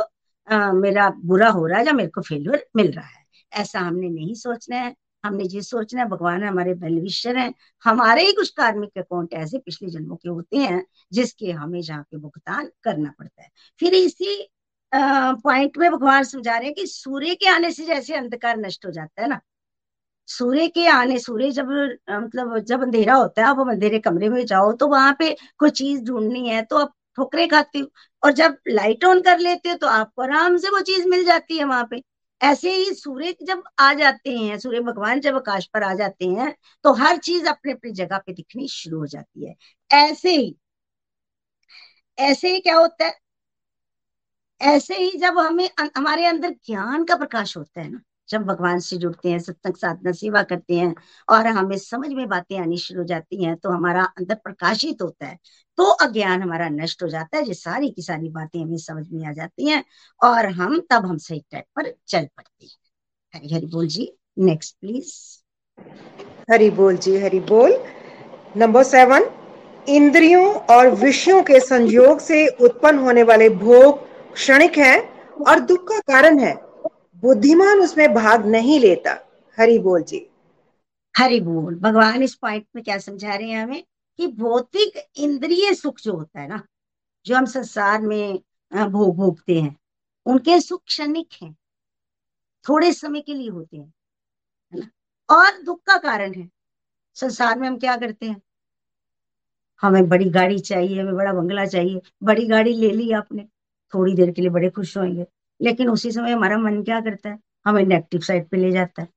आ, 0.47 0.71
मेरा 0.73 1.09
बुरा 1.25 1.49
हो 1.49 1.65
रहा 1.67 1.79
है 1.79 1.85
या 1.85 1.93
मेरे 1.93 2.09
को 2.09 2.21
फेलियर 2.21 2.65
मिल 2.75 2.91
रहा 2.91 3.05
है। 3.05 3.25
ऐसा 3.53 3.79
हमने 3.79 4.09
नहीं 4.09 4.33
सोचना 4.33 4.75
है। 4.77 4.95
हमने 5.25 5.43
ये 5.43 5.61
सोचना 5.61 6.01
है 6.01 6.07
भगवान 6.07 6.43
हमारे 6.43 6.73
बेनिफिशियर 6.73 7.37
हैं। 7.37 7.53
हमारे 7.83 8.23
ही 8.25 8.31
कुछ 8.33 8.49
कार्मिक 8.49 8.97
अकाउंट 8.97 9.33
ऐसे 9.33 9.59
पिछले 9.59 9.89
जन्मों 9.89 10.15
के 10.15 10.29
होते 10.29 10.57
हैं 10.57 10.85
जिसके 11.13 11.51
हमें 11.51 11.81
जहाँ 11.81 12.03
पे 12.11 12.17
भुगतान 12.17 12.69
करना 12.83 13.13
पड़ता 13.19 13.43
है। 13.43 13.49
फिर 13.79 13.93
इसी 13.93 14.49
पॉइंट 14.93 15.77
में 15.77 15.89
भगवान 15.91 16.23
समझा 16.23 16.57
रहे 16.57 16.65
हैं 16.65 16.73
कि 16.75 16.85
सूर्य 16.87 17.35
के 17.35 17.47
आने 17.49 17.71
से 17.71 17.85
जैसे 17.85 18.15
अंधकार 18.15 18.57
नष्ट 18.57 18.85
हो 18.85 18.91
जाता 18.91 19.21
है 19.21 19.27
ना। 19.29 19.39
सूर्य 20.29 20.67
के 20.69 20.87
आने, 20.87 21.19
सूर्य 21.19 21.51
जब 21.51 21.67
मतलब 22.11 22.57
जब 22.61 22.81
अंधेरा 22.83 23.15
होता 23.15 23.41
है, 23.41 23.47
आप 23.49 23.59
अंधेरे 23.69 23.99
कमरे 23.99 24.29
में 24.29 24.45
जाओ 24.47 24.71
तो 24.75 24.87
वहाँ 24.87 25.15
पे 25.19 25.35
कोई 25.59 25.69
चीज़ 25.71 26.03
ढूंढनी 26.05 26.47
है 26.49 26.61
तो 26.63 26.77
आप 26.77 26.93
ठोकरे 27.17 27.47
खाते 27.47 27.79
हो 27.79 27.87
और 28.23 28.31
जब 28.33 28.57
लाइट 28.69 29.05
ऑन 29.05 29.21
कर 29.21 29.39
लेते 29.39 29.69
हो 29.69 29.75
तो 29.77 29.87
आपको 29.89 30.21
आराम 30.23 30.57
से 30.57 30.69
वो 30.71 30.79
चीज़ 30.83 31.07
मिल 31.09 31.25
जाती 31.25 31.57
है 31.57 31.63
वहाँ 31.65 31.87
पे। 31.91 32.01
ऐसे 32.41 32.71
ही 32.73 32.93
सूर्य 32.95 33.35
जब 33.43 33.63
आ 33.79 33.93
जाते 33.95 34.31
हैं, 34.31 34.57
सूर्य 34.59 34.79
भगवान 34.81 35.19
जब 35.21 35.35
आकाश 35.35 35.65
पर 35.73 35.83
आ 35.83 35.93
जाते 35.95 36.27
हैं 36.27 36.53
तो 36.85 36.93
हर 36.95 37.17
चीज़ 37.19 37.47
अपने 37.49 37.71
अपनी 37.73 37.91
जगह 37.93 38.17
पे 38.27 38.33
दिखनी 38.33 38.67
शुरू 38.69 38.99
हो 38.99 39.07
जाती 39.07 39.47
है। 39.47 39.55
ऐसे 39.91 40.31
ही 40.31 40.55
ऐसे 42.17 42.49
ही 42.49 42.59
क्या 42.61 42.75
होता 42.77 43.05
है? 43.05 43.13
ऐसे 44.61 44.95
ही 44.95 45.17
जब 45.19 45.37
हमें 45.39 45.69
हमारे 45.97 46.25
अंदर 46.25 46.49
ज्ञान 46.65 47.03
का 47.03 47.15
प्रकाश 47.15 47.55
होता 47.57 47.81
है 47.81 47.89
ना, 47.89 47.99
जब 48.29 48.43
भगवान 48.45 48.79
से 48.79 48.97
जुड़ते 48.97 49.29
हैं, 49.29 49.39
सत्संग 49.39 49.75
साधना, 49.75 50.11
सेवा 50.11 50.41
करते 50.43 50.75
हैं 50.75 50.93
और 51.27 51.47
हमें 51.47 51.77
समझ 51.77 52.09
में 52.09 52.27
बातें 52.29 52.57
आनी 52.59 52.77
शुरू 52.77 52.99
हो 52.99 53.05
जाती 53.07 53.43
हैं 53.43 53.55
तो 53.55 53.69
हमारा 53.69 54.03
अंदर 54.17 54.35
प्रकाशित 54.35 55.01
होता 55.01 55.25
है 55.25 55.37
तो 55.77 55.83
अज्ञान 56.05 56.41
हमारा 56.41 56.67
नष्ट 56.69 57.03
हो 57.03 57.07
जाता 57.07 57.37
है, 57.37 57.47
ये 57.47 57.53
सारी 57.53 57.89
की 57.91 58.01
सारी 58.01 58.29
बातें 58.29 58.61
हमें 58.61 58.77
समझ 58.77 59.05
में 59.11 59.25
आ 59.27 59.31
जाती 59.33 59.69
हैं 59.69 59.83
और 60.21 60.45
हम 60.51 60.79
तब 60.89 61.05
हम 61.05 61.17
सही 61.19 61.39
ट्रैक 61.49 61.65
पर 61.75 61.93
चल 62.07 62.25
पड़ते 62.27 62.65
हैं। 62.65 62.71
हरी 63.33 63.53
हरी 63.53 63.65
बोल 63.67 63.87
जी 63.87 64.11
नेक्स्ट 64.39 64.75
प्लीज़ 64.79 65.13
हरी 66.51 66.69
बोल 66.71 66.97
जी, 66.97 67.17
हरी 67.17 67.39
बोल। 67.41 67.77
नंबर 68.57 68.83
सेवन 68.83 69.25
इंद्रियों 69.87 70.45
और 70.71 70.89
विषयों 70.95 71.41
के 71.43 71.59
संयोग 71.59 72.19
से 72.19 72.45
उत्पन्न 72.61 72.99
होने 72.99 73.23
वाले 73.23 73.49
भोग 73.49 74.09
क्षणिक 74.33 74.77
है 74.77 74.99
और 75.47 75.59
दुख 75.59 75.87
का 75.89 75.99
कारण 75.99 76.39
है। 76.39 76.55
बुद्धिमान 77.15 77.79
उसमें 77.79 78.13
भाग 78.13 78.45
नहीं 78.45 78.79
लेता। 78.79 79.29
हरि 79.59 79.79
बोल 79.79 80.03
जी। 80.03 80.27
हरि 81.17 81.39
बोल। 81.39 81.75
भगवान 81.75 82.23
इस 82.23 82.35
पॉइंट 82.35 82.65
में 82.75 82.83
क्या 82.83 82.97
समझा 82.97 83.35
रहे 83.35 83.49
हैं 83.49 83.63
हमें? 83.63 83.83
कि 84.17 84.27
भौतिक 84.27 85.09
इंद्रिय 85.15 85.73
सुख 85.73 85.99
जो 85.99 86.13
होता 86.13 86.41
है 86.41 86.47
ना, 86.47 86.63
जो 87.25 87.35
हम 87.35 87.45
संसार 87.45 88.01
में 88.01 88.39
भोग 88.73 89.15
भोगते 89.15 89.61
हैं, 89.61 89.77
उनके 90.25 90.59
सुख 90.61 90.81
क्षणिक 90.87 91.29
हैं। 91.41 91.55
थोड़े 92.69 92.93
समय 92.93 93.21
के 93.21 93.33
लिए 93.33 93.49
होते 93.49 93.77
हैं, 93.77 93.93
है 94.73 94.79
ना? 94.79 94.89
और 95.35 95.61
दुख 95.61 95.81
का 95.83 95.97
कारण 95.97 96.33
है। 96.33 96.49
संसार 97.13 97.59
में 97.59 97.67
हम 97.67 97.77
क्या 97.79 97.97
करते 97.97 98.25
हैं? 98.25 98.41
हमें 99.81 100.09
बड़ी 100.09 100.29
गाड़ी 100.29 100.59
चाहिए, 100.59 101.01
हमें 101.01 101.15
बड़ा 101.15 101.33
बंगला 101.33 101.65
चाहिए, 101.65 102.01
बड़ी 102.23 102.45
गाड़ी 102.45 102.73
ले 102.73 102.91
ली 102.91 103.11
आपने। 103.11 103.47
थोड़ी 103.93 104.13
देर 104.15 104.31
के 104.31 104.41
लिए 104.41 104.49
बड़े 104.49 104.69
खुश 104.69 104.97
होंगे। 104.97 105.25
लेकिन 105.59 105.89
उसी 105.89 106.11
समय 106.11 106.31
हमारा 106.31 106.57
मन 106.57 106.81
क्या 106.83 106.99
करता 107.01 107.29
है? 107.29 107.39
हमें 107.65 107.83
नेगेटिव 107.83 108.21
साइड 108.21 108.47
पे 108.49 108.57
ले 108.57 108.71
जाता 108.71 109.01
है। 109.01 109.07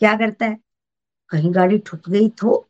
क्या 0.00 0.14
करता 0.16 0.46
है? 0.46 0.58
कहीं 1.30 1.54
गाड़ी 1.54 1.78
ठुक 1.78 2.08
गई 2.10 2.28
तो 2.30 2.68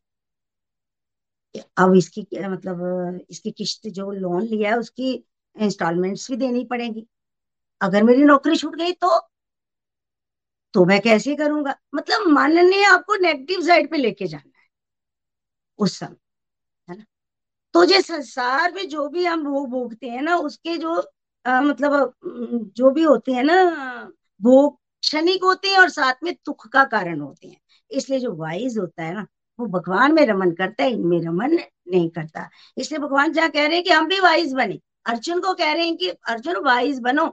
अब 1.78 1.94
इसकी 1.96 2.26
मतलब 2.42 3.20
इसकी 3.30 3.50
किश्त 3.50 3.88
जो 3.88 4.10
लोन 4.10 4.42
लिया 4.42 4.70
है, 4.70 4.78
उसकी 4.78 5.12
इंस्टॉलमेंट्स 5.56 6.30
भी 6.30 6.36
देनी 6.36 6.64
पड़ेगी। 6.64 7.06
अगर 7.80 8.02
मेरी 8.02 8.24
नौकरी 8.24 8.56
छूट 8.56 8.76
गई 8.76 8.92
तो 8.92 9.18
तो 10.74 10.84
मैं 10.84 11.00
कैसे 11.00 11.34
करूँगा? 11.36 11.74
मतलब 11.94 12.26
मन 12.28 12.52
ने 12.66 12.84
आपको 12.84 13.16
नेगेटिव 13.16 13.62
साइड 13.66 13.90
पे 13.90 13.96
लेके 13.96 14.26
जाना 14.26 14.58
है। 14.58 14.66
उस 15.78 15.98
समय। 15.98 16.16
तो 17.74 17.84
जो 17.84 18.00
संसार 18.00 18.72
में 18.72 18.88
जो 18.88 19.08
भी 19.08 19.24
हम 19.24 19.44
भोग 19.44 19.68
भोगते 19.70 20.08
हैं 20.08 20.22
ना 20.22 20.36
उसके 20.36 20.76
जो 20.78 20.94
आ, 21.44 21.60
मतलब 21.60 22.14
जो 22.76 22.90
भी 22.90 23.02
होते 23.02 23.32
हैं 23.32 23.44
ना 23.44 23.54
भोग 24.40 24.76
क्षणिक 25.02 25.44
होते 25.44 25.68
हैं 25.68 25.78
और 25.78 25.88
साथ 25.88 26.14
में 26.24 26.32
दुख 26.46 26.66
का 26.68 26.84
कारण 26.84 27.20
होते 27.20 27.48
हैं। 27.48 27.56
इसलिए 27.90 28.18
जो 28.20 28.34
वाइज 28.36 28.78
होता 28.78 29.02
है 29.02 29.14
ना 29.14 29.26
वो 29.58 29.66
भगवान 29.68 30.14
में 30.14 30.24
रमन 30.26 30.50
करता 30.52 30.84
है 30.84 30.92
इनमें 30.92 31.20
रमन 31.22 31.58
नहीं 31.88 32.08
करता। 32.10 32.48
इसलिए 32.78 32.98
भगवान 32.98 33.32
जहाँ 33.32 33.48
कह 33.50 33.66
रहे 33.66 33.74
हैं 33.76 33.84
कि 33.84 33.90
हम 33.90 34.08
भी 34.08 34.20
वाइज 34.20 34.52
बने। 34.54 34.80
अर्जुन 35.06 35.40
को 35.40 35.54
कह 35.54 35.72
रहे 35.72 35.86
हैं 35.86 35.96
कि 35.96 36.08
अर्जुन 36.08 36.56
वाइज 36.64 37.00
बनो। 37.00 37.26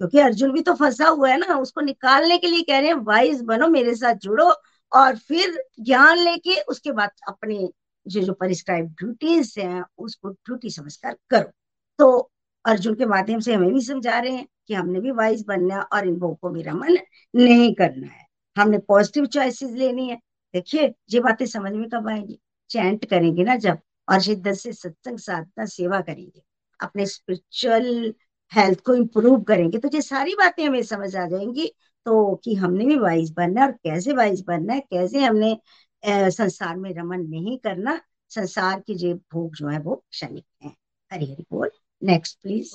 क्योंकि 0.00 0.18
अर्जुन 0.18 0.52
भी 0.52 0.60
तो 0.60 0.74
फंसा 0.74 1.08
हुआ 1.08 1.28
है 1.30 1.36
ना 1.38 1.56
उसको 1.58 1.80
निकालने 1.80 2.38
के 2.38 2.46
लिए 2.46 2.62
कह 2.62 2.78
रहे 2.78 2.88
हैं 2.88 2.94
वाइज 3.04 3.42
बनो 3.42 3.68
मेरे 3.68 3.94
साथ 3.94 4.14
जुड़ो 4.14 4.52
और 4.92 5.16
फिर 5.18 5.62
ज्ञान 5.80 6.18
लेके 6.18 6.60
उसके 6.60 6.92
बाद 6.92 7.10
अपने 7.28 7.68
जो 8.06 8.20
जो 8.20 8.32
परिस्क्राइब 8.32 8.86
ड्यूटीज़ 8.86 9.60
हैं, 9.60 9.84
उसको 9.98 10.28
ड्यूटी 10.28 10.70
समझकर 10.70 11.16
करो। 11.30 11.50
तो 11.98 12.30
अर्जुन 12.64 12.94
के 12.94 13.06
माध्यम 13.06 13.40
से 13.40 13.54
हमें 13.54 13.72
भी 13.74 13.80
समझा 13.80 14.18
रहे 14.18 14.32
हैं 14.32 14.46
कि 14.68 14.74
हमने 14.74 15.00
भी 15.00 15.10
वाइज 15.10 15.44
बनना 15.48 15.74
है 15.76 15.82
और 15.82 16.08
इन 16.08 16.16
भोग 16.16 16.38
को 16.38 16.50
भी 16.50 16.62
रमन 16.62 16.98
नहीं 17.36 17.74
करना 17.74 18.06
है। 18.06 18.26
हमने 18.56 18.78
पॉजिटिव 18.78 19.26
चॉइसेस 19.26 19.70
लेनी 19.70 20.08
है। 20.08 20.16
देखिए, 20.54 20.94
ये 21.10 21.20
बातें 21.20 21.46
समझ 21.46 21.72
में 21.72 21.88
कब 21.88 22.08
आएँगी? 22.08 22.40
चैंट 22.70 23.04
करेंगे 23.04 23.44
ना 23.44 23.56
जब, 23.56 23.78
और 24.08 24.20
शिद्दत 24.20 24.54
से 24.54 24.72
सत्संग 24.72 25.18
साधना 25.18 25.64
सेवा 25.64 26.00
करेंगे। 26.00 26.42
अपने 26.80 27.06
स्पिरिचुअल 27.06 28.14
हेल्थ 28.54 28.80
को 28.80 28.94
इम्प्रूव 28.94 29.42
करेंगे। 29.42 29.78
तो 29.78 29.88
ये 29.94 30.02
सारी 30.02 30.34
बातें 30.34 30.66
हमें 30.66 30.82
समझ 30.82 31.16
आ 31.16 31.26
जाएँगी। 31.26 31.66
तो 32.06 32.40
कि 32.44 32.54
हमने 32.54 32.84
भी 32.84 32.96
वाइज 32.96 33.30
बनना 33.32 33.60
है 33.60 33.66
और 33.66 33.72
कैसे 33.72 34.12
वाइज 34.12 34.44
बनना 34.46 34.72
है, 34.72 34.80
कैसे 34.80 35.20
हमने 35.20 35.56
संसार 36.04 36.76
में 36.76 36.92
रमन 36.94 37.20
नहीं 37.20 37.58
करना 37.58 38.00
संसार 38.30 38.80
की 38.80 38.94
जो 38.94 39.14
भोग 39.32 39.54
जो 39.54 39.68
है 39.68 39.78
वो 39.78 39.94
क्षणिक 40.10 40.44
है। 40.64 40.72
हरी 41.10 41.24
हरी 41.24 41.44
बोल। 41.52 41.70
नेक्स्ट 42.02 42.38
प्लीज़ 42.42 42.74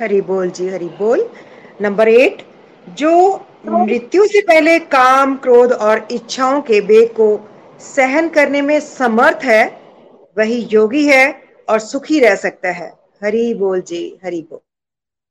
हरी 0.00 0.20
बोल 0.20 0.50
जी 0.50 0.68
हरी 0.68 0.88
बोल। 0.98 1.28
नंबर 1.82 2.08
एट 2.08 2.42
जो 2.86 3.12
मृत्यु 3.66 4.26
से 4.26 4.40
पहले 4.40 4.78
काम 4.78 5.36
क्रोध 5.36 5.72
और 5.72 6.06
इच्छाओं 6.10 6.60
के 6.62 6.80
बेग 6.80 7.12
को 7.20 7.28
सहन 7.80 8.28
करने 8.28 8.62
में 8.62 8.78
समर्थ 8.80 9.44
है 9.44 9.64
वही 10.36 10.60
योगी 10.72 11.06
है 11.06 11.24
और 11.68 11.78
सुखी 11.78 12.20
रह 12.20 12.34
सकता 12.36 12.70
है। 12.70 12.88
हरी 13.24 13.52
बोल 13.54 13.80
जी 13.80 14.18
हरी 14.24 14.42
बोल। 14.42 14.60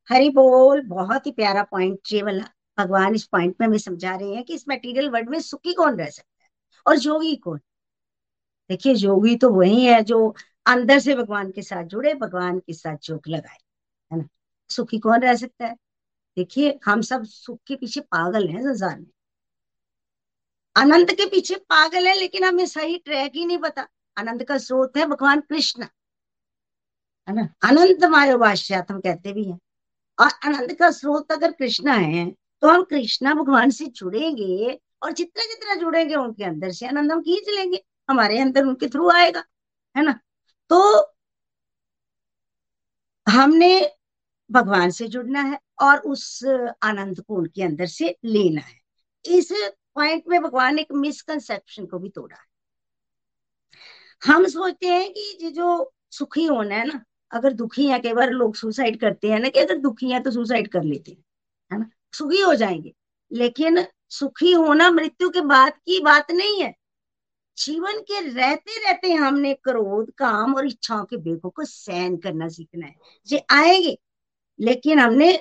हरी 0.09 0.29
बोल 0.29 0.81
बहुत 0.81 1.25
ही 1.25 1.31
प्यारा 1.31 1.63
पॉइंट 1.63 2.13
ये 2.13 2.21
वाला 2.23 2.43
भगवान 2.77 3.15
इस 3.15 3.23
पॉइंट 3.23 3.55
में 3.61 3.67
हमें 3.67 3.77
समझा 3.77 4.15
रहे 4.15 4.35
हैं 4.35 4.43
कि 4.43 4.53
इस 4.53 4.65
मटेरियल 4.69 5.09
वर्ल्ड 5.09 5.29
में 5.29 5.39
सुखी 5.39 5.73
कौन 5.73 5.95
रह 5.95 6.05
सकता 6.05 6.29
और 6.87 6.99
योगी 6.99 7.35
कौन 7.35 7.59
देखिए 8.69 8.93
योगी 8.93 9.35
तो 9.35 9.49
वही 9.49 9.85
है 9.85 10.01
जो 10.03 10.35
अंदर 10.65 10.99
से 10.99 11.15
भगवान 11.15 11.51
के 11.51 11.61
साथ 11.61 11.83
जुड़े, 11.83 12.13
भगवान 12.13 12.59
के 12.59 12.73
साथ 12.73 12.97
जोक 13.03 13.27
लगाए, 13.27 13.57
है 14.11 14.17
ना? 14.17 14.27
सुखी 14.69 14.99
कौन 14.99 15.21
रह 15.21 15.35
सकता 15.35 15.67
है? 15.67 15.75
देखिए, 16.37 16.79
हम 16.85 17.01
सब 17.01 17.23
सुख 17.23 17.59
के 17.67 17.75
पीछे 17.75 18.01
पागल 18.01 18.47
हैं 18.47 18.61
संसार 18.61 18.99
में। 18.99 19.07
आनंद 20.75 21.11
के 21.11 21.25
पीछे 21.25 21.55
पागल 21.69 22.07
है, 22.07 22.13
लेकिन 22.15 22.43
हमें 22.43 22.65
सही 22.65 22.97
ट्रैक 22.97 23.31
ही 23.35 23.45
नहीं 23.45 23.57
पता। 23.57 23.87
आनंद 24.17 24.43
का 24.43 24.57
स्रोत 24.57 24.97
है 24.97 25.05
भगवान 25.05 25.41
कृष्ण, 25.41 25.83
है 27.27 27.33
ना? 27.35 27.47
अनंत 27.63 28.03
मायो 28.03 28.37
हम 28.37 28.99
कहते 28.99 29.33
भी 29.33 29.43
हैं। 29.43 29.59
और 30.19 30.29
आनंद 30.45 30.73
का 30.73 30.91
स्रोत 30.91 31.31
अगर 31.31 31.51
कृष्णा 31.51 31.93
है 31.93 32.31
तो 32.61 32.67
हम 32.67 32.83
कृष्णा 32.83 33.33
भगवान 33.33 33.69
से 33.69 33.85
जुड़ेंगे 33.85 34.79
और 35.03 35.11
जितना 35.11 35.43
जितना 35.43 35.75
जुड़ेंगे 35.75 36.15
उनके 36.15 36.43
अंदर 36.43 36.71
से 36.71 36.87
आनंद 36.87 37.11
हम 37.11 37.21
खींच 37.21 37.49
लेंगे, 37.49 37.83
हमारे 38.09 38.39
अंदर 38.39 38.65
उनके 38.65 38.87
थ्रू 38.87 39.09
आएगा, 39.09 39.43
है 39.95 40.03
ना? 40.03 40.19
तो 40.71 41.13
हमने 43.27 43.91
भगवान 44.51 44.89
से 44.91 45.07
जुड़ना 45.07 45.41
है 45.41 45.59
और 45.81 45.99
उस 45.99 46.43
आनंद 46.83 47.19
को 47.21 47.35
उनके 47.35 47.63
अंदर 47.63 47.85
से 47.85 48.15
लेना 48.25 48.61
है। 48.61 48.79
इस 49.25 49.51
पॉइंट 49.95 50.23
में 50.27 50.41
भगवान 50.41 50.79
एक 50.79 50.91
मिसकंसेप्शन 50.93 51.85
को 51.85 51.99
भी 51.99 52.09
तोड़ा 52.09 52.35
है। 52.35 52.49
हम 54.23 54.45
सोचते 54.47 54.87
हैं 54.87 55.09
कि 55.13 55.37
ये 55.41 55.51
जो 55.51 55.93
सुखी 56.11 56.45
होना 56.45 56.75
है 56.75 56.85
ना, 56.87 57.03
अगर 57.31 57.53
दुखी 57.53 57.87
है, 57.87 57.99
कई 57.99 58.13
बार 58.13 58.29
लोग 58.29 58.55
सुसाइड 58.55 58.99
करते 58.99 59.31
हैं 59.31 59.39
ना, 59.39 59.49
कि 59.49 59.59
अगर 59.59 59.77
दुखी 59.77 60.11
है 60.11 60.19
तो 60.23 60.31
सुसाइड 60.31 60.67
कर 60.67 60.83
लेते 60.83 61.11
हैं, 61.11 61.23
है 61.71 61.79
ना? 61.79 61.89
सुखी 62.13 62.41
हो 62.41 62.55
जाएँगे, 62.55 62.93
लेकिन 63.31 63.85
सुखी 64.11 64.51
होना 64.53 64.89
मृत्यु 64.91 65.29
के 65.29 65.41
बाद 65.41 65.73
की 65.75 65.99
बात 66.03 66.31
नहीं 66.31 66.61
है। 66.61 66.73
जीवन 67.57 67.99
के 68.01 68.19
रहते 68.21 68.79
रहते 68.85 69.11
हमने 69.13 69.53
क्रोध 69.53 70.11
काम 70.17 70.55
और 70.55 70.67
इच्छाओं 70.67 71.05
के 71.05 71.17
बेगों 71.17 71.49
को 71.49 71.65
सहन 71.65 72.17
करना 72.17 72.47
सीखना 72.49 72.85
है। 72.85 72.95
ये 73.27 73.41
आएँगे 73.51 73.97
लेकिन 74.59 74.99
हमने 74.99 75.31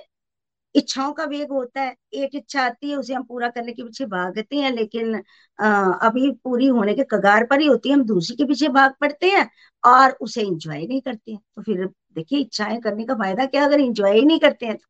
इच्छाओं 0.75 1.13
का 1.13 1.25
वेग 1.25 1.51
होता 1.53 1.83
है। 1.83 1.95
एक 2.15 2.35
इच्छा 2.35 2.63
आती 2.63 2.91
है 2.91 2.97
उसे 2.97 3.15
हम 3.15 3.23
पूरा 3.25 3.49
करने 3.51 3.73
के 3.73 3.83
पीछे 3.83 4.07
भागते 4.07 4.57
हैं 4.57 4.71
लेकिन 4.73 5.15
आ, 5.59 5.93
अभी 6.09 6.31
पूरी 6.45 6.67
होने 6.69 6.95
के 6.95 7.05
कगार 7.11 7.47
पर 7.47 7.61
ही 7.61 7.67
होती 7.67 7.89
है। 7.89 7.95
हम 7.95 8.05
दूसरी 8.07 8.37
के 8.37 8.45
पीछे 8.45 8.69
भाग 8.71 8.95
पड़ते 9.01 9.31
हैं 9.31 9.49
और 9.85 10.13
उसे 10.21 10.43
इंजॉय 10.43 10.87
नहीं 10.87 11.01
करते 11.01 11.33
हैं। 11.33 11.41
तो 11.57 11.63
फिर 11.63 11.87
देखिए 12.15 12.41
इच्छाएँ 12.41 12.81
करने 12.81 13.05
का 13.07 13.15
फ़ायदा 13.15 13.47
क्या? 13.47 13.65
अगर 13.65 13.81
इंजॉय 13.81 14.15
ही 14.19 14.25
नहीं 14.25 14.39
करते 14.41 14.67
हैं 14.67 14.77
तो 14.77 14.87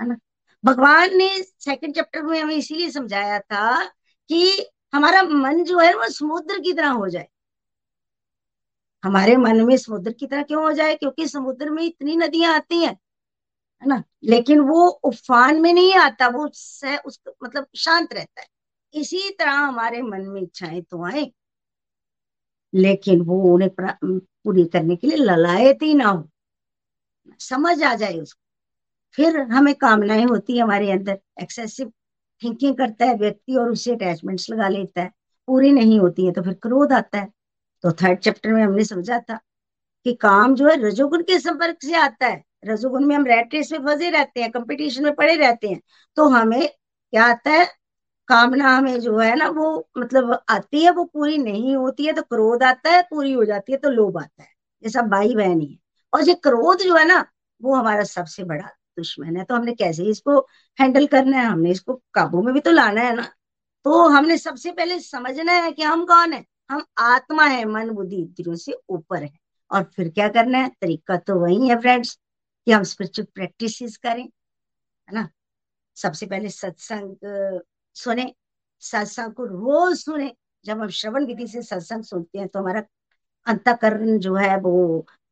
है 0.00 0.08
ना? 0.08 0.16
भगवान 0.64 1.16
ने 1.16 1.28
सेकंड 1.42 1.94
चैप्टर 1.94 2.22
में 2.22 2.40
हमें 2.40 2.54
इसीलिए 2.56 2.90
समझाया 2.90 3.38
था 3.40 3.84
कि 4.30 4.66
हमारा 4.94 5.22
मन 5.22 5.62
जो 5.64 5.78
है 5.78 5.94
वो 5.94 6.08
समुद्र 6.10 6.58
की 6.60 6.72
तरह 6.72 6.90
हो 6.90 7.08
जाए। 7.08 7.28
हमारे 9.04 9.36
मन 9.36 9.60
में 9.66 9.76
समुद्र 9.76 10.12
की 10.12 10.26
तरह 10.26 10.42
क्यों 10.42 10.62
हो 10.64 10.72
जाए? 10.72 10.94
क्योंकि 10.94 11.26
समुद्र 11.28 11.70
में 11.70 11.82
इतनी 11.82 12.16
नदियाँ 12.16 12.54
आती 12.54 12.78
हैं, 12.78 12.92
है 13.82 13.88
ना? 13.88 14.02
लेकिन 14.24 14.60
वो 14.60 14.86
उफान 15.04 15.60
में 15.60 15.72
नहीं 15.72 15.94
आता, 15.94 16.28
वो 16.28 16.48
सह, 16.54 16.96
उस 16.96 17.20
मतलब 17.44 17.66
शांत 17.76 18.12
रहता 18.12 18.40
है। 18.40 18.46
इसी 18.94 19.30
तरह 19.30 19.52
हमारे 19.52 20.02
मन 20.02 20.20
में 20.22 20.40
इच्छाएँ 20.42 20.82
तो 20.82 21.04
आए, 21.04 21.30
लेकिन 22.72 23.20
वो 23.20 23.42
उन्हें 23.54 23.70
पूरी 23.74 24.64
करने 24.64 24.96
के 24.96 25.06
लिए 25.06 25.16
ललायत 25.16 25.82
ही 25.82 25.94
ना 25.94 26.08
हो। 26.08 26.28
समझ 27.40 27.82
आ 27.82 27.94
जाए 27.94 28.18
उसको। 28.18 28.41
फिर 29.14 29.40
हमें 29.52 29.74
कामनाएँ 29.74 30.24
होती 30.24 30.56
है 30.56 30.62
हमारे 30.62 30.90
अंदर। 30.92 31.18
एक्सेसिव 31.42 31.92
थिंकिंग 32.42 32.76
करता 32.76 33.06
है 33.06 33.14
व्यक्ति 33.14 33.54
और 33.54 33.70
उससे 33.70 33.92
अटैचमेंट्स 33.92 34.50
लगा 34.50 34.68
लेता 34.68 35.02
है। 35.02 35.10
पूरी 35.48 35.72
नहीं 35.72 35.98
होती 36.00 36.26
है 36.26 36.32
तो 36.32 36.42
फिर 36.42 36.54
क्रोध 36.54 36.92
आता 36.92 37.18
है। 37.18 37.28
तो 37.84 37.92
थर्ड 37.92 38.18
चैप्टर 38.18 38.52
में 38.52 38.62
हमने 38.62 38.84
समझा 38.84 39.18
था 39.20 39.38
कि 40.06 40.12
काम 40.14 40.54
जो 40.54 40.68
है 40.68 40.76
रजोगुण 40.82 41.22
के 41.22 41.38
संपर्क 41.38 41.78
से 41.84 41.94
आता 41.94 42.26
है। 42.26 42.42
रजोगुण 42.64 43.04
में 43.06 43.14
हम 43.16 43.26
रेट 43.26 43.54
रेस 43.54 43.72
में 43.72 43.78
फंसे 43.78 44.10
रहते 44.10 44.42
हैं 44.42 44.50
कंपटीशन 44.52 45.04
में 45.04 45.14
पड़े 45.14 45.34
रहते 45.36 45.68
हैं। 45.68 45.80
तो 46.16 46.28
हमें 46.28 46.68
क्या 46.68 47.24
आता 47.24 47.50
है? 47.50 47.66
कामना 48.28 48.76
हमें 48.76 49.00
जो 49.00 49.18
है 49.18 49.34
ना 49.36 49.48
वो 49.48 49.88
मतलब 49.98 50.38
आती 50.48 50.84
है, 50.84 50.90
वो 50.90 51.04
पूरी 51.04 51.38
नहीं 51.38 51.76
होती 51.76 52.06
है 52.06 52.12
तो 52.12 52.22
क्रोध 52.22 52.62
आता 52.62 52.90
है, 52.90 53.02
पूरी 53.02 53.32
हो 53.32 53.44
जाती 53.44 53.72
है 53.72 53.78
तो 53.78 53.90
लोभ 53.90 54.18
आता 54.18 54.42
है। 54.42 54.48
ये 54.82 54.90
सब 54.90 55.08
भाई 55.08 55.34
बहन 55.34 55.60
ही 55.60 55.66
है। 55.66 55.78
और 56.12 56.28
ये 56.28 56.34
क्रोध 56.34 56.78
जो 56.78 56.96
है 56.96 57.04
ना 57.06 57.24
वो 57.60 57.74
हमारा 57.74 58.04
सबसे 58.04 58.44
बड़ा 58.44 58.68
दुश्मन 58.98 59.36
है 59.36 59.44
तो 59.44 59.54
हमने 59.54 59.72
कैसे 59.72 60.04
इसको 60.04 60.38
हैंडल 60.80 61.06
करना 61.06 61.38
है? 61.38 61.44
हमने 61.44 61.70
इसको 61.70 61.94
काबू 62.14 62.42
में 62.42 62.52
भी 62.54 62.60
तो 62.60 62.70
लाना 62.70 63.00
है 63.00 63.14
ना। 63.16 63.28
तो 63.84 64.08
हमने 64.08 64.38
सबसे 64.38 64.72
पहले 64.72 64.98
समझना 65.00 65.52
है 65.52 65.72
कि 65.72 65.82
हम 65.82 66.04
कौन 66.06 66.32
है? 66.32 66.44
हम 66.70 66.84
आत्मा 66.98 67.44
है, 67.44 67.64
मन, 67.64 67.90
बुद्धि 67.90 68.16
इंद्रियों 68.16 68.56
से 68.56 68.72
ऊपर 68.88 69.22
है। 69.22 69.30
और 69.70 69.82
फिर 69.96 70.08
क्या 70.08 70.28
करना 70.28 70.58
है? 70.58 70.68
तरीका 70.80 71.16
तो 71.16 71.34
वही 71.40 71.68
है 71.68 71.80
फ्रेंड्स 71.80 72.18
कि 72.66 72.72
हम 72.72 72.82
स्पिरिचुअल 72.82 73.26
प्रैक्टिस 73.34 73.96
करें, 73.96 74.22
है 74.22 75.14
ना? 75.14 75.28
सबसे 75.96 76.26
पहले 76.26 76.48
सत्संग, 76.48 77.16
सुने, 77.96 78.34
सत्संग 78.82 79.32
को 79.32 79.44
रोज 79.44 79.96
सुने। 79.98 80.32
जब 80.64 80.80
हम 80.80 80.88
श्रवण 80.88 81.26
विधि 81.26 81.46
से 81.46 81.62
सत्संग 81.62 82.02
सुनते 82.04 82.38
हैं 82.38 82.48
तो 82.48 82.58
हमारा 82.58 82.82
अंतकरण 83.46 84.18
जो 84.18 84.34
है 84.36 84.56
वो 84.60 84.72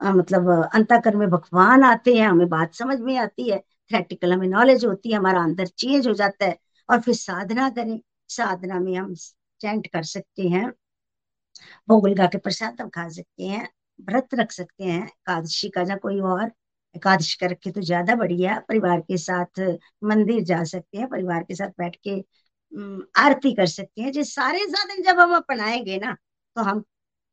आ, 0.01 0.13
मतलब 0.13 0.49
अंतकरण 0.75 1.19
में 1.19 1.29
भगवान 1.31 1.83
आते 1.85 2.15
हैं 2.15 2.27
हमें 2.29 2.49
बात 2.49 2.75
समझ 2.75 2.99
में 3.01 3.17
आती 3.19 3.49
है 3.51 3.59
थ्रेटिकल 3.91 4.33
हमें 4.33 4.47
नॉलेज 4.49 4.85
होती 4.85 5.11
है 5.13 5.17
हमारा 5.19 5.43
अंदर 5.43 5.67
चेंज 5.69 6.09
हो 6.09 6.13
जाता 6.15 6.47
है 6.47 6.59
और 6.89 7.01
फिर 7.01 7.15
साधना 7.17 7.69
करें 7.71 7.99
साधना 8.31 8.79
में 8.81 8.95
हम 8.97 9.15
चैंट 9.61 9.87
कर 9.89 10.03
सकते 10.07 10.49
हैं 10.49 10.73
भोगल 11.89 12.15
गा 12.15 12.27
के 12.27 12.39
प्रसाद 12.39 12.81
हम 12.81 12.89
खा 12.89 13.09
सकते 13.11 13.47
हैं 13.47 13.69
व्रत 13.99 14.35
रख 14.35 14.53
सकते 14.53 14.85
हैं 14.85 15.03
एकादशी 15.05 15.69
का 15.71 15.81
या 15.83 15.97
कोई 15.99 16.21
और 16.31 16.45
एकादशी 16.95 17.37
का 17.41 17.47
रखे 17.47 17.71
तो 17.71 17.81
ज़्यादा 17.83 18.15
बढ़िया 18.17 18.59
परिवार 18.69 19.01
के 19.01 19.17
साथ 19.19 19.61
मंदिर 20.05 20.43
जा 20.45 20.63
सकते 20.67 20.99
हैं 20.99 21.09
परिवार 21.09 21.43
के 21.43 21.55
साथ 21.55 21.71
बैठ 21.79 21.97
के 22.09 22.21
आरती 23.19 23.53
कर 23.55 23.67
सकते 23.69 24.03
हैं 24.03 24.13
जो 24.13 24.23
सारे 24.25 24.67
साधन 24.69 25.03
जब 25.03 25.21
हम 25.21 25.35
अपनाएँगे 25.37 25.99
ना 25.99 26.13
तो 26.57 26.63
हम 26.63 26.85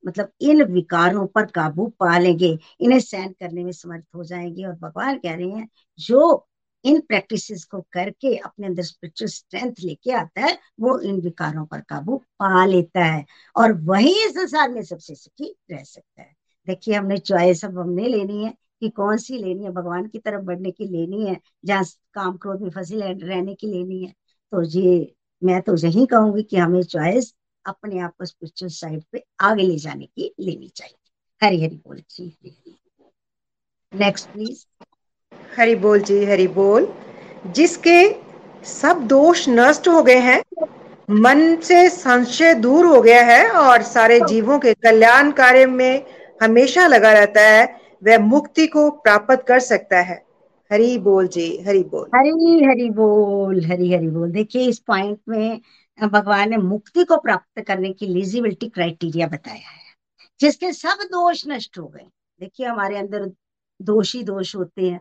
मतलब 0.03 0.31
इन 0.41 0.63
विकारों 0.63 1.25
पर 1.27 1.45
काबू 1.45 1.87
पा 1.99 2.17
लेंगे, 2.19 2.57
इन्हें 2.81 2.99
सहन 2.99 3.31
करने 3.31 3.63
में 3.63 3.71
समर्थ 3.71 4.05
हो 4.15 4.23
जाएँगे 4.23 4.63
और 4.65 4.73
भगवान 4.73 5.17
कह 5.17 5.35
रहे 5.35 5.49
हैं, 5.49 5.67
जो 5.99 6.47
इन 6.85 6.99
प्रैक्टिसेस 7.01 7.63
को 7.65 7.81
करके 7.91 8.35
अपने 8.37 8.67
अंदर 8.67 8.83
स्पिरिचुअल 8.83 9.29
स्ट्रेंथ 9.29 9.73
लेके 9.83 10.11
आता 10.11 10.41
है, 10.41 10.57
वो 10.79 10.99
इन 10.99 11.19
विकारों 11.21 11.65
पर 11.65 11.81
काबू 11.81 12.17
पा 12.39 12.65
लेता 12.65 13.03
है 13.05 13.25
और 13.55 13.73
वही 13.83 14.13
संसार 14.29 14.69
में 14.69 14.81
सबसे 14.83 15.15
सुखी 15.15 15.55
रह 15.71 15.83
सकता 15.83 16.21
है। 16.21 16.35
देखिए, 16.67 16.93
हमने 16.95 17.17
चॉइस 17.17 17.65
अब 17.65 17.77
हमने 17.79 18.07
लेनी 18.07 18.43
है 18.45 18.53
कि 18.81 18.89
कौन 18.89 19.17
सी 19.17 19.37
लेनी 19.37 19.63
है? 19.63 19.71
भगवान 19.71 20.07
की 20.07 20.19
तरफ़ 20.19 20.41
बढ़ने 20.41 20.71
की 20.71 20.85
लेनी 20.85 21.25
है, 21.27 21.37
जहाँ 21.65 21.83
काम 22.13 22.37
क्रोध 22.37 22.61
में 22.61 22.69
फंसे 22.69 23.13
रहने 23.13 23.55
की 23.55 23.67
लेनी 23.67 24.03
है। 24.03 24.11
तो 24.53 24.61
ये 24.79 25.13
मैं 25.41 25.61
तो 25.61 25.75
यही 25.77 26.05
कहूँगी 26.05 26.43
कि 26.43 26.57
हमें 26.57 26.81
चॉइस 26.83 27.33
अपने 27.67 27.99
आप 27.99 28.13
को 28.19 28.25
स्पिरिचुअल 28.25 28.69
साइड 28.71 29.03
पे 29.11 29.23
आगे 29.39 29.63
ले 29.63 29.77
जाने 29.77 30.05
की 30.05 30.33
लेनी 30.39 30.67
चाहिए। 30.75 31.45
हरी 31.45 31.63
हरी 31.63 31.75
बोल 31.87 32.01
जी। 32.09 32.37
नेक्स्ट 33.93 34.29
प्लीज़ 34.29 34.65
हरी 35.57 35.75
बोल 35.75 35.99
जी 36.01 36.23
हरी 36.25 36.47
बोल। 36.47 36.87
जिसके 37.47 37.99
सब 38.65 39.01
दोष 39.07 39.45
नष्ट 39.49 39.87
हो 39.87 40.01
गए 40.03 40.19
हैं 40.19 40.41
मन 41.09 41.55
से 41.63 41.89
संशय 41.89 42.53
दूर 42.55 42.85
हो 42.85 43.01
गया 43.01 43.21
है 43.23 43.49
और 43.49 43.81
सारे 43.81 44.19
जीवों 44.19 44.59
के 44.59 44.73
कल्याण 44.73 45.31
कार्य 45.31 45.65
में 45.65 46.05
हमेशा 46.41 46.87
लगा 46.87 47.13
रहता 47.13 47.41
है 47.41 47.65
वह 48.03 48.17
मुक्ति 48.19 48.67
को 48.67 48.89
प्राप्त 48.91 49.43
कर 49.47 49.59
सकता 49.59 49.99
है। 50.01 50.25
हरी 50.71 50.97
बोल 50.97 51.27
जी 51.27 51.45
हरी 51.67 51.83
बोल। 51.83 52.07
हरी 52.15 52.63
हरी 52.63 52.89
बोल 52.89 53.63
हरी 53.65 53.93
हरी 53.93 54.07
बोल। 54.07 54.31
देखिए 54.31 54.67
इस 54.69 54.79
पॉइंट 54.79 55.19
में 55.29 55.61
भगवान 55.99 56.49
ने 56.49 56.57
मुक्ति 56.57 57.03
को 57.03 57.17
प्राप्त 57.17 57.61
करने 57.61 57.91
की 57.93 58.05
लिजिबिलिटी 58.05 58.69
क्राइटेरिया 58.69 59.27
बताया 59.27 59.69
है, 59.69 59.93
जिसके 60.39 60.71
सब 60.73 61.03
दोष 61.03 61.43
नष्ट 61.47 61.77
हो 61.79 61.87
गए। 61.87 62.07
देखिए, 62.39 62.67
हमारे 62.67 62.97
अंदर 62.97 63.25
दोषी 63.79 64.23
दोष 64.23 64.55
होते 64.55 64.89
हैं, 64.89 64.99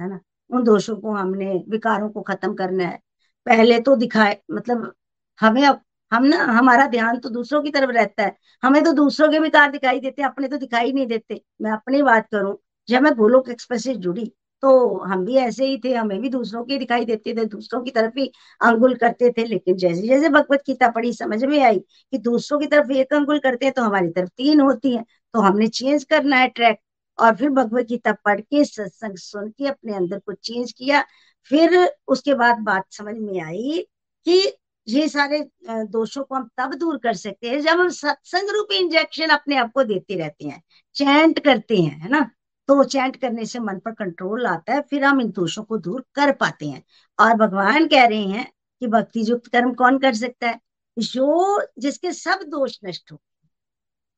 है 0.00 0.08
ना? 0.08 0.20
उन 0.50 0.64
दोषों 0.64 0.96
को 0.96 1.12
हमने, 1.12 1.52
विकारों 1.68 2.08
को 2.10 2.22
खत्म 2.22 2.54
करना 2.54 2.84
है। 2.84 2.98
पहले 3.46 3.78
तो 3.80 3.96
दिखाए 3.96 4.40
मतलब 4.52 4.92
हमें 5.40 5.62
अब, 5.66 5.80
हम 6.12 6.24
ना, 6.24 6.36
हमारा 6.38 6.86
ध्यान 6.86 7.18
तो 7.18 7.28
दूसरों 7.28 7.62
की 7.62 7.70
तरफ़ 7.70 7.90
रहता 7.90 8.22
है। 8.22 8.36
हमें 8.62 8.82
तो 8.84 8.92
दूसरों 8.92 9.30
के 9.30 9.38
विकार 9.38 9.70
दिखाई 9.70 10.00
देते, 10.00 10.22
अपने 10.22 10.48
तो 10.48 10.56
दिखाई 10.56 10.92
नहीं 10.92 11.06
देते। 11.06 11.40
मैं 11.62 11.70
अपनी 11.70 12.02
बात 12.02 12.28
करूँ, 12.32 12.56
जब 12.88 13.02
मैं 13.02 13.12
गोलोक 13.14 13.48
एक्सप्रेस 13.48 13.84
से 13.84 13.94
जुड़ी 13.96 14.32
तो 14.62 14.98
हम 15.04 15.24
भी 15.24 15.36
ऐसे 15.38 15.66
ही 15.66 15.76
थे, 15.84 15.92
हमें 15.94 16.18
भी 16.20 16.28
दूसरों 16.28 16.64
के 16.64 16.78
दिखाई 16.78 17.04
देते 17.04 17.34
थे, 17.34 17.44
दूसरों 17.46 17.82
की 17.82 17.90
तरफ़ 17.90 18.18
ही 18.18 18.26
अंगुल 18.60 18.94
करते 18.96 19.30
थे। 19.32 19.44
लेकिन 19.46 19.76
जैसे 19.76 20.06
जैसे 20.08 20.28
भगवत 20.28 20.62
गीता 20.66 20.88
पढ़ी, 20.90 21.12
समझ 21.14 21.42
में 21.44 21.58
आई 21.62 21.78
कि 21.78 22.18
दूसरों 22.20 22.58
की 22.60 22.66
तरफ़ 22.66 22.92
एक 22.94 23.14
अंगुल 23.14 23.38
करते 23.38 23.66
हैं 23.66 23.74
तो 23.74 23.82
हमारी 23.82 24.08
तरफ़ 24.10 24.28
तीन 24.36 24.60
होती 24.60 24.94
है। 24.96 25.02
तो 25.34 25.40
हमने 25.40 25.66
चेंज 25.70 26.04
करना 26.04 26.36
है 26.36 26.48
ट्रैक 26.50 26.78
और 27.18 27.34
फिर 27.36 27.50
भगवत 27.50 27.86
गीता 27.86 28.12
पढ़ 28.24 28.40
के, 28.40 28.64
सत्संग 28.64 29.16
सुन 29.18 29.48
के, 29.50 29.66
अपने 29.68 29.94
अंदर 29.94 30.18
को 30.18 30.32
चेंज 30.34 30.72
किया। 30.72 31.04
फिर 31.50 31.76
उसके 32.08 32.34
बाद 32.34 32.58
बात 32.62 32.84
समझ 32.92 33.14
में 33.18 33.40
आई 33.42 33.86
कि 34.26 34.42
ये 34.86 35.08
सारे 35.08 35.38
दोषों 35.86 36.22
को 36.24 36.34
हम 36.34 36.48
तब 36.58 36.74
दूर 36.74 36.96
कर 36.98 37.14
सकते 37.14 37.48
हैं 37.48 37.60
जब 37.60 37.80
हम 37.80 37.88
सत्संग 37.90 38.50
रूपी 38.50 38.76
इंजेक्शन 38.76 39.28
अपने 39.30 39.56
आप 39.56 39.72
को 39.72 39.84
देते 39.84 40.14
रहते 40.16 40.48
हैं 40.48 40.62
चैंट 40.96 41.38
करते 41.38 41.76
हैं, 41.76 41.98
है 42.00 42.08
ना? 42.10 42.30
तो 42.68 42.84
चैंट 42.84 43.16
करने 43.16 43.44
से 43.46 43.58
मन 43.58 43.78
पर 43.78 43.90
कंट्रोल 43.90 44.46
आता 44.46 44.72
है, 44.72 44.80
फिर 44.80 45.04
हम 45.04 45.20
इन 45.20 45.30
दोषों 45.30 45.62
को 45.64 45.76
दूर 45.78 46.04
कर 46.14 46.32
पाते 46.32 46.66
हैं। 46.66 46.82
और 47.18 47.34
भगवान 47.34 47.86
कह 47.88 48.06
रहे 48.06 48.24
हैं 48.24 48.50
कि 48.80 48.86
भक्ति 48.86 49.30
युक्त 49.30 49.46
कर्म 49.46 49.72
कौन 49.74 49.98
कर 49.98 50.14
सकता 50.14 50.48
है? 50.48 50.60
जो 50.98 51.62
जिसके 51.78 52.12
सब 52.12 52.42
दोष 52.48 52.78
नष्ट 52.84 53.12
हो 53.12 53.20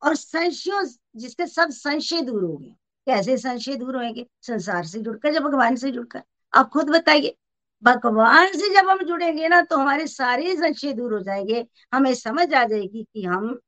और 0.01 0.15
संशयों, 0.15 0.85
जिसके 1.15 1.45
सब 1.47 1.69
संशय 1.69 2.21
दूर 2.21 2.43
हो 2.43 2.55
गए। 2.57 2.75
कैसे 3.07 3.37
संशय 3.37 3.75
दूर 3.75 3.95
होंगे 3.97 4.25
संसार 4.41 4.85
से 4.85 4.99
जुड़कर, 4.99 5.33
जब 5.33 5.43
भगवान 5.43 5.75
से 5.75 5.91
जुड़कर। 5.91 6.21
आप 6.53 6.69
खुद 6.69 6.89
बताइए। 6.89 7.35
भगवान 7.83 8.47
से 8.47 8.73
जब 8.75 8.89
हम 8.89 8.99
जुड़ेंगे 9.03 9.47
ना 9.49 9.61
तो 9.61 9.77
हमारे 9.77 10.07
सारे 10.07 10.55
संशय 10.55 10.93
दूर 10.93 11.13
हो 11.13 11.19
जाएँगे। 11.19 11.65
हमें 11.93 12.13
समझ 12.15 12.53
आ 12.53 12.63
जाएगी 12.65 13.03
कि 13.13 13.23
हम 13.23 13.59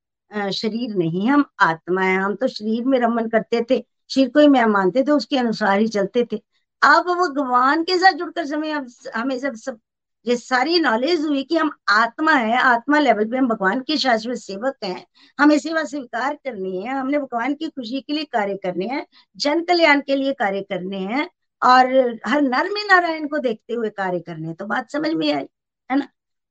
शरीर 0.54 0.96
नहीं, 0.96 1.28
हम 1.30 1.46
आत्मा 1.60 2.02
है। 2.02 2.18
हम 2.18 2.36
तो 2.36 2.48
शरीर 2.48 2.86
में 2.86 3.00
रमन 3.00 3.28
करते 3.30 3.66
थे। 3.72 3.86
शिर 4.10 4.30
को 4.30 4.40
ही 4.40 4.48
मैं 4.48 4.66
मानते 4.66 5.04
थे 5.04 5.12
उसके 5.12 5.38
अनुसार 5.38 5.80
ही 5.80 5.88
चलते 5.88 6.24
थे। 6.32 6.38
अब 6.82 7.06
भगवान 7.10 7.84
के 7.84 7.98
साथ 7.98 8.14
जुड़कर 8.14 8.46
समय 8.46 8.72
हमें 9.16 9.38
जब 9.40 9.56
सब 9.56 9.80
ये 10.26 10.36
सारी 10.38 10.80
नॉलेज 10.80 11.22
हुई 11.22 11.44
कि 11.44 11.58
हम 11.58 11.72
आत्मा 11.90 12.34
है, 12.34 12.58
आत्मा 12.58 13.00
लेवल 13.00 13.26
पे 13.26 13.38
हम 13.38 13.48
भगवान 13.48 13.80
के 13.82 13.98
शाश्वत 13.98 14.38
सेवक 14.38 14.76
हैं। 14.84 15.06
हमें 15.40 15.58
सेवा 15.60 15.84
स्वीकार 15.84 16.34
करनी 16.36 16.82
है, 16.84 16.94
हमने 16.94 17.20
भगवान 17.20 17.54
की 17.54 17.68
खुशी 17.68 18.02
के 18.02 18.14
लिए 18.14 18.24
कार्य 18.24 18.56
करने 18.58 18.86
हैं, 18.86 19.06
जन 19.38 19.64
कल्याण 19.64 20.02
के 20.02 20.16
लिए 20.16 20.34
कार्य 20.34 20.62
करने 20.62 20.98
हैं, 20.98 21.30
और 21.62 22.20
हर 22.28 22.42
नर 22.42 22.70
में 22.70 22.84
नारायण 22.86 23.28
को 23.28 23.38
देखते 23.40 23.74
हुए 23.74 23.90
कार्य 23.90 24.20
करने 24.20 24.54
तो 24.54 24.66
बात 24.66 24.92
समझ 24.92 25.14
में 25.14 25.32
आई, 25.34 25.46
है 25.90 25.98
ना? 25.98 26.08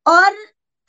और 0.06 0.34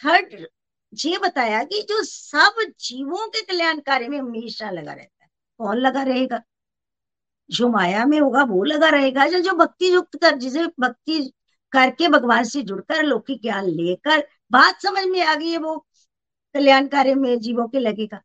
थर्ड 0.02 0.46
ये 0.94 1.18
बताया 1.18 1.64
कि 1.64 1.82
जो 1.90 2.02
सब 2.04 2.62
जीवों 2.80 3.28
के 3.28 3.42
कल्याण 3.42 3.80
कार्य 3.80 4.08
में 4.08 4.18
हमेशा 4.20 4.70
लगा 4.72 4.94
रहता 4.94 5.24
है। 5.24 5.30
कौन 5.60 5.78
लगा 5.78 6.04
रहेगा? 6.04 6.42
जो 7.50 7.70
माया 7.70 8.06
में 8.06 8.20
होगा 8.20 8.44
वो 8.44 8.64
लगा 8.64 8.90
रहेगा। 8.90 9.28
जो 9.28 9.40
जो 9.40 9.54
भक्ति 9.54 9.94
युक्त 9.94 10.16
कर, 10.16 10.38
जिसे 10.38 10.68
भक्ति 10.80 11.34
करके 11.72 12.08
भगवान 12.08 12.44
से 12.44 12.62
जुड़कर, 12.62 13.04
लौकिक 13.04 13.42
ज्ञान 13.42 13.66
लेकर, 13.66 14.28
बात 14.52 14.82
समझ 14.82 15.06
में 15.06 15.22
आ 15.22 15.36
गई 15.36 15.50
है 15.50 15.58
वो 15.58 15.88
कल्याण 16.54 16.88
कार्य 16.88 17.16
में 17.16 17.40
जीवों 17.40 17.68
के 17.68 17.80
लगेगा। 17.80 18.18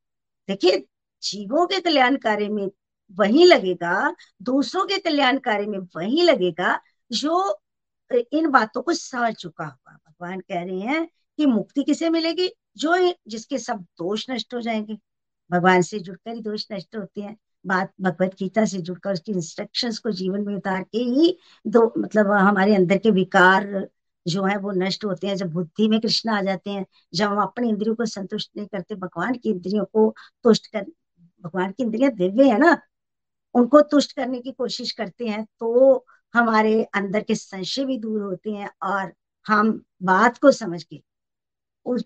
देखिए, 0.48 0.86
जीवों 1.22 1.66
के 1.66 1.80
कल्याण 1.80 2.16
कार्य 2.16 2.48
में 2.48 2.70
वही 3.12 3.44
लगेगा, 3.44 4.14
दूसरों 4.42 4.86
के 4.86 4.98
कल्याण 4.98 5.38
कार्य 5.38 5.66
में 5.66 5.78
वही 5.78 6.22
लगेगा, 6.22 6.80
जो 7.12 7.60
इन 8.32 8.50
बातों 8.50 8.82
को 8.82 8.92
समझ 8.92 9.34
चुका 9.34 9.64
होगा। 9.64 9.98
भगवान 10.08 10.40
कह 10.40 10.62
रहे 10.62 10.80
हैं 10.80 11.06
कि 11.36 11.46
मुक्ति 11.46 11.82
किसे 11.82 12.10
मिलेगी? 12.10 12.50
जो 12.76 13.12
जिसके 13.28 13.58
सब 13.58 13.76
दोष 13.76 14.26
नष्ट 14.30 14.54
हो 14.54 14.60
जाएँगे। 14.60 14.98
भगवान 15.50 15.82
से 15.82 15.98
जुड़कर 15.98 16.34
ही 16.34 16.40
दोष 16.40 16.66
नष्ट 16.72 16.96
होते 16.96 17.20
हैं। 17.20 17.36
बात 17.66 17.92
भगवत 18.00 18.34
गीता 18.38 18.64
से 18.64 18.78
जुड़कर 18.78 19.12
उसकी 19.12 19.32
इंस्ट्रक्शंस 19.32 19.98
को 19.98 20.10
जीवन 20.10 20.44
में 20.46 20.54
उतार 20.56 20.82
के 20.82 20.98
ही 20.98 21.36
दो 21.66 21.92
मतलब 21.98 22.30
हमारे 22.32 22.74
अंदर 22.74 22.98
के 22.98 23.10
विकार 23.10 23.88
जो 24.26 24.44
है, 24.44 24.56
वो 24.58 24.72
नष्ट 24.72 25.04
होते 25.04 25.26
हैं। 25.26 25.36
जब 25.36 25.52
बुद्धि 25.52 25.88
में 25.88 26.00
कृष्ण 26.00 26.30
आ 26.30 26.40
जाते 26.42 26.70
हैं, 26.70 26.84
जब 27.14 27.28
हम 27.28 27.40
अपने 27.42 27.68
इंद्रियों 27.68 27.94
को 27.96 28.06
संतुष्ट 28.06 28.50
नहीं 28.56 28.66
करते, 28.66 28.94
भगवान 28.94 29.34
की 29.34 29.50
इंद्रियों 29.50 29.84
को 29.84 30.14
तुष्ट 30.44 30.66
कर, 30.66 30.84
भगवान 31.44 31.70
की 31.72 31.82
इंद्रिया 31.82 32.08
दिव्य 32.10 32.50
है 32.50 32.58
ना, 32.58 32.76
उनको 33.54 33.80
तुष्ट 33.82 34.12
करने 34.12 34.40
की 34.40 34.52
कोशिश 34.52 34.92
करते 34.92 35.26
हैं 35.26 35.44
तो 35.60 36.04
हमारे 36.34 36.82
अंदर 36.94 37.22
के 37.22 37.34
संशय 37.34 37.84
भी 37.84 37.98
दूर 37.98 38.22
होते 38.22 38.50
हैं 38.50 38.70
और 38.82 39.12
हम 39.46 39.70
बात 40.02 40.38
को 40.38 40.52
समझ 40.52 40.82
के 40.84 41.02
उस, 41.86 42.04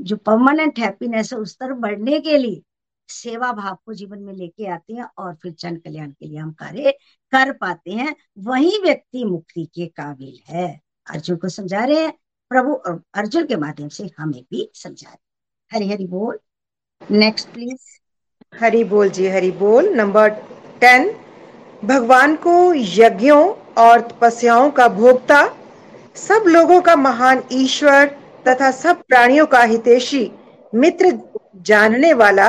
जो 0.00 0.16
परमानेंट 0.16 0.78
हैप्पीनेस 0.78 1.32
है, 1.32 1.38
उस 1.38 1.56
तरफ़ 1.56 1.78
बढ़ने 1.78 2.20
के 2.20 2.38
लिए 2.38 2.62
सेवा 3.08 3.52
भाव 3.52 3.76
को 3.86 3.94
जीवन 3.94 4.18
में 4.18 4.32
लेके 4.34 4.66
आते 4.66 4.94
हैं 4.94 5.06
और 5.18 5.34
फिर 5.34 5.54
जन 5.58 5.76
कल्याण 5.76 6.10
के 6.10 6.26
लिए 6.26 6.38
हम 6.38 6.52
कार्य 6.52 6.92
कर 7.32 7.52
पाते 7.52 7.90
हैं। 7.90 8.14
वही 8.38 8.78
व्यक्ति 8.82 9.24
मुक्ति 9.24 9.64
के 9.74 9.86
काबिल 9.86 10.38
है। 10.48 10.80
अर्जुन 11.06 11.36
को 11.36 11.48
समझा 11.48 11.84
रहे 11.84 12.00
हैं। 12.00 12.12
प्रभु 12.50 12.72
अर्जुन 13.14 13.46
के 13.46 13.56
माध्यम 13.56 13.88
से 13.88 14.10
हमें 14.18 14.42
भी 14.50 14.70
समझा 14.74 15.08
रहे 15.08 15.76
हरी 15.76 15.90
हरी 15.90 16.06
बोल। 16.06 16.38
नेक्स्ट 17.10 17.48
प्लीज़ 17.48 18.00
हरी 18.60 18.84
बोल 18.84 19.08
जी, 19.08 19.28
हरी 19.28 19.50
बोल। 19.50 19.88
नंबर 19.88 20.28
टेन 20.80 21.10
भगवान 21.84 22.36
को 22.36 22.72
यज्ञों 22.74 23.48
और 23.78 24.00
तपस्याओं 24.00 24.70
का 24.70 24.88
भोक्ता, 24.88 25.46
सब 26.16 26.44
लोगों 26.46 26.80
का 26.80 26.96
महान 26.96 27.42
ईश्वर 27.52 28.06
तथा 28.48 28.70
सब 28.70 29.02
प्राणियों 29.02 29.46
का 29.46 29.62
हितेशी 29.62 30.30
मित्र 30.74 31.18
जानने 31.56 32.12
वाला 32.12 32.48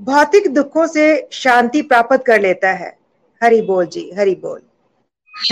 भौतिक 0.00 0.54
दुखों 0.54 0.86
से 0.86 1.28
शांति 1.32 1.82
प्राप्त 1.82 2.24
कर 2.26 2.40
लेता 2.40 2.72
है। 2.72 2.98
हरि 3.42 3.62
बोल 3.62 3.86
जी, 3.86 4.12
हरि 4.18 4.34
बोल। 4.34 4.62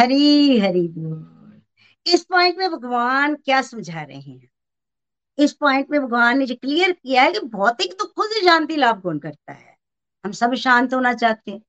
हरी 0.00 0.58
हरी 0.58 0.88
बोल। 0.88 1.62
इस 2.06 2.24
पॉइंट 2.24 2.58
में 2.58 2.70
भगवान 2.70 3.34
क्या 3.34 3.62
समझा 3.62 4.02
रहे 4.02 4.20
हैं? 4.20 4.48
इस 5.38 5.52
पॉइंट 5.52 5.86
में 5.90 6.00
भगवान 6.00 6.38
ने 6.38 6.46
जो 6.46 6.54
क्लियर 6.54 6.92
किया 6.92 7.22
है 7.22 7.32
कि 7.32 7.40
भौतिक 7.40 7.92
दुखों 7.92 8.26
से 8.26 8.44
शांति 8.44 8.76
लाभ 8.76 9.02
कौन 9.02 9.18
करता 9.18 9.52
है? 9.52 9.76
हम 10.24 10.32
सब 10.32 10.54
शांत 10.54 10.94
होना 10.94 11.14
चाहते 11.14 11.50
हैं। 11.50 11.62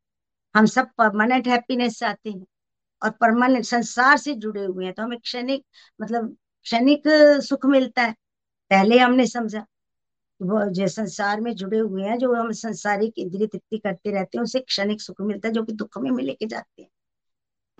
हम 0.55 0.65
सब 0.65 0.87
परमानेंट 0.97 1.47
हैप्पीनेस 1.47 1.99
चाहते 1.99 2.29
हैं। 2.29 2.45
और 3.03 3.09
परमानेंट 3.09 3.65
संसार 3.65 4.17
से 4.17 4.33
जुड़े 4.33 4.65
हुए 4.65 4.85
हैं 4.85 4.93
तो 4.93 5.03
हमें 5.03 5.19
क्षणिक 5.19 5.65
मतलब 6.01 6.37
क्षणिक 6.63 7.03
सुख 7.43 7.65
मिलता 7.65 8.01
है। 8.01 8.15
पहले 8.69 8.97
हमने 8.97 9.27
समझा 9.27 9.65
वो 10.41 10.69
जो 10.69 10.87
संसार 10.87 11.41
में 11.41 11.55
जुड़े 11.55 11.77
हुए 11.77 12.03
हैं, 12.03 12.17
जो 12.17 12.33
हम 12.33 12.51
संसारिक 12.51 13.13
इंद्रिय 13.17 13.47
तृप्ति 13.47 13.77
करते 13.77 14.11
रहते 14.11 14.37
हैं 14.37 14.43
उसे 14.43 14.59
क्षणिक 14.59 15.01
सुख 15.01 15.21
मिलता 15.21 15.47
है, 15.47 15.53
जो 15.53 15.63
कि 15.63 15.73
दुख 15.73 15.97
में 15.97 16.23
लेके 16.23 16.45
जाते 16.45 16.81
हैं। 16.81 16.89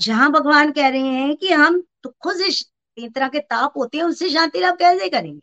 जहाँ 0.01 0.31
भगवान 0.31 0.71
कह 0.71 0.87
रहे 0.87 1.07
हैं 1.07 1.35
कि 1.35 1.51
हम 1.51 1.81
दुखों 1.81 2.33
से 2.33 2.63
तीन 2.97 3.09
तरह 3.09 3.27
के 3.27 3.39
ताप 3.39 3.73
होते 3.77 3.97
हैं 3.97 4.05
उससे 4.05 4.29
शांति 4.29 4.59
लाभ 4.59 4.75
कैसे 4.75 5.09
करेंगे? 5.09 5.41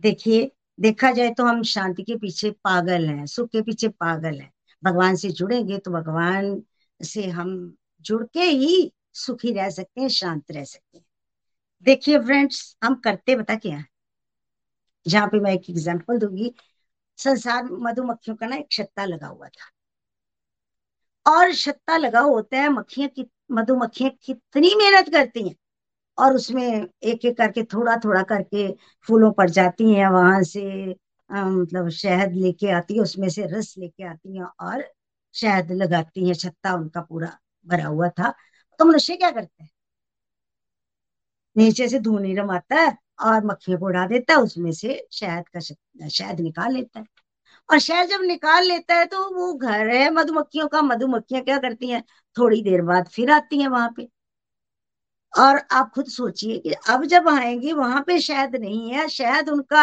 देखिए, 0.00 0.52
देखा 0.80 1.12
जाए 1.12 1.30
तो 1.30 1.44
हम 1.44 1.62
शांति 1.62 2.02
के 2.02 2.16
पीछे 2.16 2.50
पागल 2.50 3.06
हैं, 3.06 3.26
सुख 3.26 3.48
के 3.48 3.62
पीछे 3.62 3.88
पागल 3.88 4.40
हैं। 4.40 4.52
भगवान 4.84 5.16
से 5.16 5.30
जुड़ेंगे 5.30 5.78
तो 5.78 5.90
भगवान 5.90 6.62
से 7.02 7.26
हम 7.26 7.76
जुड़ 8.00 8.24
के 8.24 8.42
ही 8.42 8.92
सुखी 9.12 9.52
रह 9.52 9.70
सकते 9.70 10.00
हैं, 10.00 10.08
शांत 10.08 10.50
रह 10.50 10.64
सकते 10.64 10.98
हैं। 10.98 11.04
देखिए 11.82 12.18
फ्रेंड्स, 12.18 12.76
हम 12.84 12.94
करते 12.94 13.36
बता 13.36 13.54
क्या 13.54 13.76
है? 13.76 13.91
जहाँ 15.06 15.28
पे 15.28 15.40
मैं 15.40 15.52
एक 15.52 15.70
एग्जांपल 15.70 16.18
दूँगी, 16.18 16.54
संसार 17.18 17.64
मधुमक्खियों 17.72 18.36
का 18.36 18.46
ना 18.46 18.56
एक 18.56 18.68
छत्ता 18.72 19.04
लगा 19.04 19.26
हुआ 19.26 19.48
था। 19.48 19.70
और 21.26 21.52
छत्ता 21.54 21.96
लगा 21.96 22.20
होता 22.20 22.56
है, 22.58 22.68
मक्खियाँ 22.68 23.08
कि 23.08 23.26
मधुमक्खियाँ 23.52 24.10
कितनी 24.22 24.74
मेहनत 24.76 25.08
करती 25.08 25.48
हैं। 25.48 25.54
और 26.18 26.34
उसमें 26.34 26.62
एक 27.02 27.24
एक 27.24 27.36
करके 27.38 27.62
थोड़ा 27.64 27.96
थोड़ा 27.96 28.22
करके 28.22 28.72
फूलों 29.08 29.32
पर 29.32 29.50
जाती 29.50 29.94
हैं, 29.94 30.08
वहाँ 30.08 30.42
से 30.42 30.62
मतलब 31.30 31.88
शहद 31.90 32.32
लेके 32.34 32.70
आती 32.70 32.94
है, 32.94 33.00
उसमें 33.00 33.28
से 33.28 33.46
रस 33.46 33.74
लेके 33.78 34.04
आती 34.04 34.36
हैं 34.38 34.44
और 34.44 34.84
शहद 35.34 35.72
लगाती 35.72 36.26
हैं, 36.28 36.34
छत्ता 36.34 36.74
उनका 36.74 37.00
पूरा 37.02 37.38
भरा 37.66 37.86
हुआ 37.86 38.08
था। 38.08 38.34
तो 38.80 38.84
मनुष्य 38.84 39.16
क्या 39.16 39.30
करते 39.30 39.64
हैं? 39.64 39.70
नीचे 41.56 41.88
से 41.88 41.98
धूनी 41.98 42.34
रमाता 42.34 42.76
है। 42.76 42.96
और 43.18 43.44
मक्खियों 43.46 43.78
को 43.78 43.86
उड़ा 43.86 44.06
देता 44.06 44.34
है 44.34 44.40
उसमें 44.40 44.70
से 44.72 45.06
शहद 45.12 45.48
का 45.48 45.60
शहद 46.08 46.40
निकाल 46.40 46.72
लेता 46.74 47.00
है। 47.00 47.06
और 47.68 47.78
शहद 47.80 48.08
जब 48.08 48.22
निकाल 48.22 48.64
लेता 48.64 48.94
है 48.94 49.06
तो 49.06 49.24
वो 49.36 49.52
घर 49.54 49.88
है 49.90 50.10
मधुमक्खियों 50.12 50.68
का 50.68 50.82
मधुमक्खियाँ 50.82 51.42
क्या 51.44 51.58
करती 51.58 51.90
हैं? 51.90 52.02
थोड़ी 52.36 52.62
देर 52.62 52.82
बाद 52.84 53.08
फिर 53.10 53.30
आती 53.32 53.60
हैं 53.60 53.68
वहाँ 53.68 53.92
पे। 53.96 54.08
और 55.32 55.58
आप 55.72 55.90
खुद 55.94 56.06
सोचिए 56.06 56.58
कि 56.58 56.72
अब 56.90 57.04
जब 57.06 57.28
आएँगे 57.28 57.72
वहाँ 57.72 58.02
पे 58.06 58.18
शहद 58.20 58.56
नहीं 58.56 58.90
है 58.92 59.08
शहद 59.08 59.48
उनका 59.48 59.82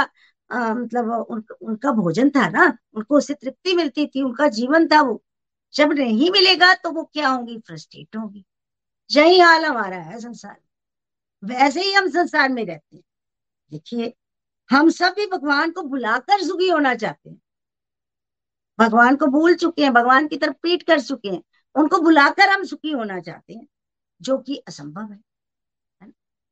आ, 0.50 0.74
मतलब 0.74 1.10
उन, 1.30 1.44
उनका 1.62 1.92
भोजन 1.94 2.30
था 2.30 2.48
ना 2.50 2.66
उनको 2.96 3.18
उससे 3.18 3.34
तृप्ति 3.34 3.74
मिलती 3.76 4.06
थी 4.08 4.24
उनका 4.24 4.48
जीवन 4.50 4.88
था 4.88 5.02
वो। 5.02 5.22
जब 5.74 5.92
नहीं 5.94 6.30
मिलेगा 6.32 6.74
तो 6.76 6.92
वो 6.92 7.04
क्या 7.06 7.30
होंगी? 7.30 7.58
फ्रस्ट्रेट 7.60 8.16
होंगी। 8.18 8.44
यही 9.10 9.40
हाल 9.40 9.66
हमारा 9.66 9.98
है 10.00 10.20
संसार 10.20 10.58
वैसे 11.44 11.82
ही 11.82 11.94
हम 11.94 12.10
संसार 12.12 12.50
में 12.50 12.66
रहते 12.66 12.96
हैं। 12.96 13.04
देखिए, 13.72 14.14
हम 14.70 14.90
सब 14.90 15.14
भी 15.18 15.26
भगवान 15.28 15.72
को 15.72 15.82
बुलाकर 15.84 16.44
सुखी 16.44 16.70
होना 16.70 16.94
चाहते 16.96 17.30
हैं। 17.30 17.40
भगवान 18.80 19.16
को 19.16 19.28
भूल 19.28 19.56
चुके 19.56 19.84
हैं, 19.84 19.94
भगवान 19.94 20.28
की 20.28 20.38
तरफ़ 20.38 20.56
पीट 20.64 20.84
कर 20.84 21.00
चुके 21.02 21.30
हैं, 21.30 21.42
उनको 21.76 22.00
बुलाकर 22.02 22.50
हम 22.50 22.64
सुखी 22.64 22.92
होना 22.92 23.20
चाहते 23.20 23.54
हैं, 23.54 23.68
जो 24.22 24.38
कि 24.38 24.56
असंभव 24.68 25.12
है। 25.12 25.20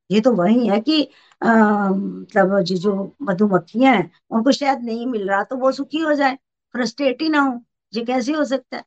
ये 0.10 0.20
तो 0.22 0.32
वही 0.34 0.68
है 0.68 0.80
कि 0.82 1.02
मतलब 1.42 2.60
जो 2.62 2.76
जो 2.78 3.16
मधुमक्खियाँ 3.22 3.94
हैं, 3.96 4.12
उनको 4.32 4.52
शायद 4.52 4.84
नहीं 4.84 5.06
मिल 5.08 5.28
रहा 5.30 5.44
तो 5.44 5.56
वो 5.56 5.72
सुखी 5.72 6.00
हो 6.00 6.14
जाए 6.14 6.38
फ्रस्ट्रेट 6.76 7.22
ही 7.22 7.30
ना 7.30 7.40
हो, 7.40 7.60
ये 7.94 8.04
कैसे 8.06 8.34
हो 8.34 8.46
सकता 8.46 8.78
है? 8.78 8.84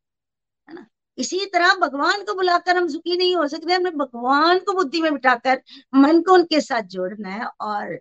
है 0.68 0.74
ना? 0.74 0.86
इसी 1.18 1.44
तरह 1.46 1.74
भगवान 1.80 2.24
को 2.24 2.34
बुलाकर 2.34 2.76
हम 2.76 2.88
सुखी 2.88 3.16
नहीं 3.16 3.36
हो 3.36 3.46
सकते, 3.48 3.72
हमने 3.72 3.90
भगवान 3.92 4.58
को 4.58 4.72
बुद्धि 4.74 5.00
में 5.02 5.12
बिठाकर 5.12 5.62
मन 5.94 6.22
को 6.22 6.34
उनके 6.34 6.60
साथ 6.60 6.82
जोड़ना 6.88 7.28
है 7.28 7.46
और 7.46 7.98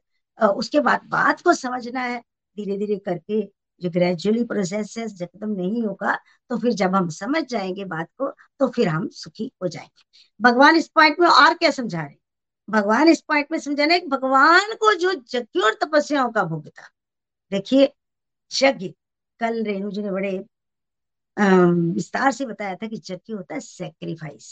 उसके 0.47 0.79
बाद 0.79 1.01
बात 1.09 1.41
को 1.41 1.53
समझना 1.53 2.01
है 2.01 2.19
धीरे 2.57 2.77
धीरे 2.77 2.97
करके 2.97 3.41
जो 3.81 3.89
ग्रेजुअली 3.89 4.43
प्रोसेस 4.43 4.95
है 4.97 5.03
एकदम 5.23 5.49
नहीं 5.51 5.83
होगा 5.83 6.15
तो 6.49 6.57
फिर 6.57 6.73
जब 6.73 6.95
हम 6.95 7.09
समझ 7.09 7.43
जाएँगे 7.43 7.85
बात 7.85 8.07
को 8.17 8.29
तो 8.59 8.67
फिर 8.67 8.87
हम 8.87 9.07
सुखी 9.09 9.51
हो 9.63 9.67
जाएँगे। 9.67 10.03
भगवान 10.41 10.75
इस 10.75 10.87
पॉइंट 10.87 11.19
में 11.19 11.27
और 11.27 11.53
क्या 11.53 11.71
समझा 11.71 12.01
रहे 12.01 12.15
भगवान 12.69 13.07
इस 13.09 13.21
पॉइंट 13.21 13.47
में 13.51 13.59
समझा 13.59 13.85
रहे 13.85 13.99
भगवान 14.07 14.73
को 14.73 14.93
जो 14.95 15.11
यज्ञ 15.11 15.59
और 15.59 15.73
तपस्याओं 15.83 16.31
का 16.31 16.43
भोग 16.43 16.67
था। 16.69 16.89
देखिए, 17.51 17.93
यज्ञ, 18.51 18.87
कल 19.39 19.63
रेणु 19.63 19.91
जी 19.91 20.01
ने 20.01 20.11
बड़े 20.11 20.37
विस्तार 21.37 22.31
से 22.31 22.45
बताया 22.45 22.75
था 22.75 22.87
कि 22.87 23.01
यज्ञ 23.11 23.33
होता 23.33 23.53
है 23.53 23.59
सेक्रीफाइस 23.59 24.47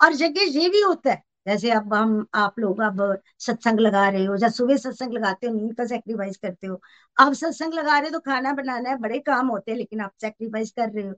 और 0.00 0.12
यज्ञ 0.14 0.40
ये 0.40 0.68
भी 0.68 0.80
होता 0.80 1.12
है 1.12 1.22
जैसे 1.46 1.70
अब 1.70 1.94
हम, 1.94 2.26
आप 2.34 2.58
लोग 2.58 2.80
अब 2.80 3.18
सत्संग 3.38 3.80
लगा 3.80 4.08
रहे 4.08 4.24
हो, 4.24 4.36
या 4.42 4.48
सुबह 4.48 4.76
सत्संग 4.76 5.12
लगाते 5.12 5.46
हो, 5.46 5.54
नींद 5.54 5.74
का 5.76 5.84
सेक्रीफाइस 5.86 6.36
करते 6.36 6.66
हो। 6.66 6.80
अब 7.16 7.32
सत्संग 7.34 7.74
लगा 7.74 7.98
रहे 7.98 8.10
हो 8.10 8.12
तो 8.12 8.20
खाना 8.20 8.52
बनाना 8.52 8.90
है, 8.90 8.96
बड़े 8.98 9.18
काम 9.18 9.48
होते 9.48 9.70
हैं, 9.72 9.78
लेकिन 9.78 10.00
आप 10.00 10.12
सेक्रीफाइस 10.20 10.70
कर 10.70 10.90
रहे 10.90 11.04
हो, 11.04 11.14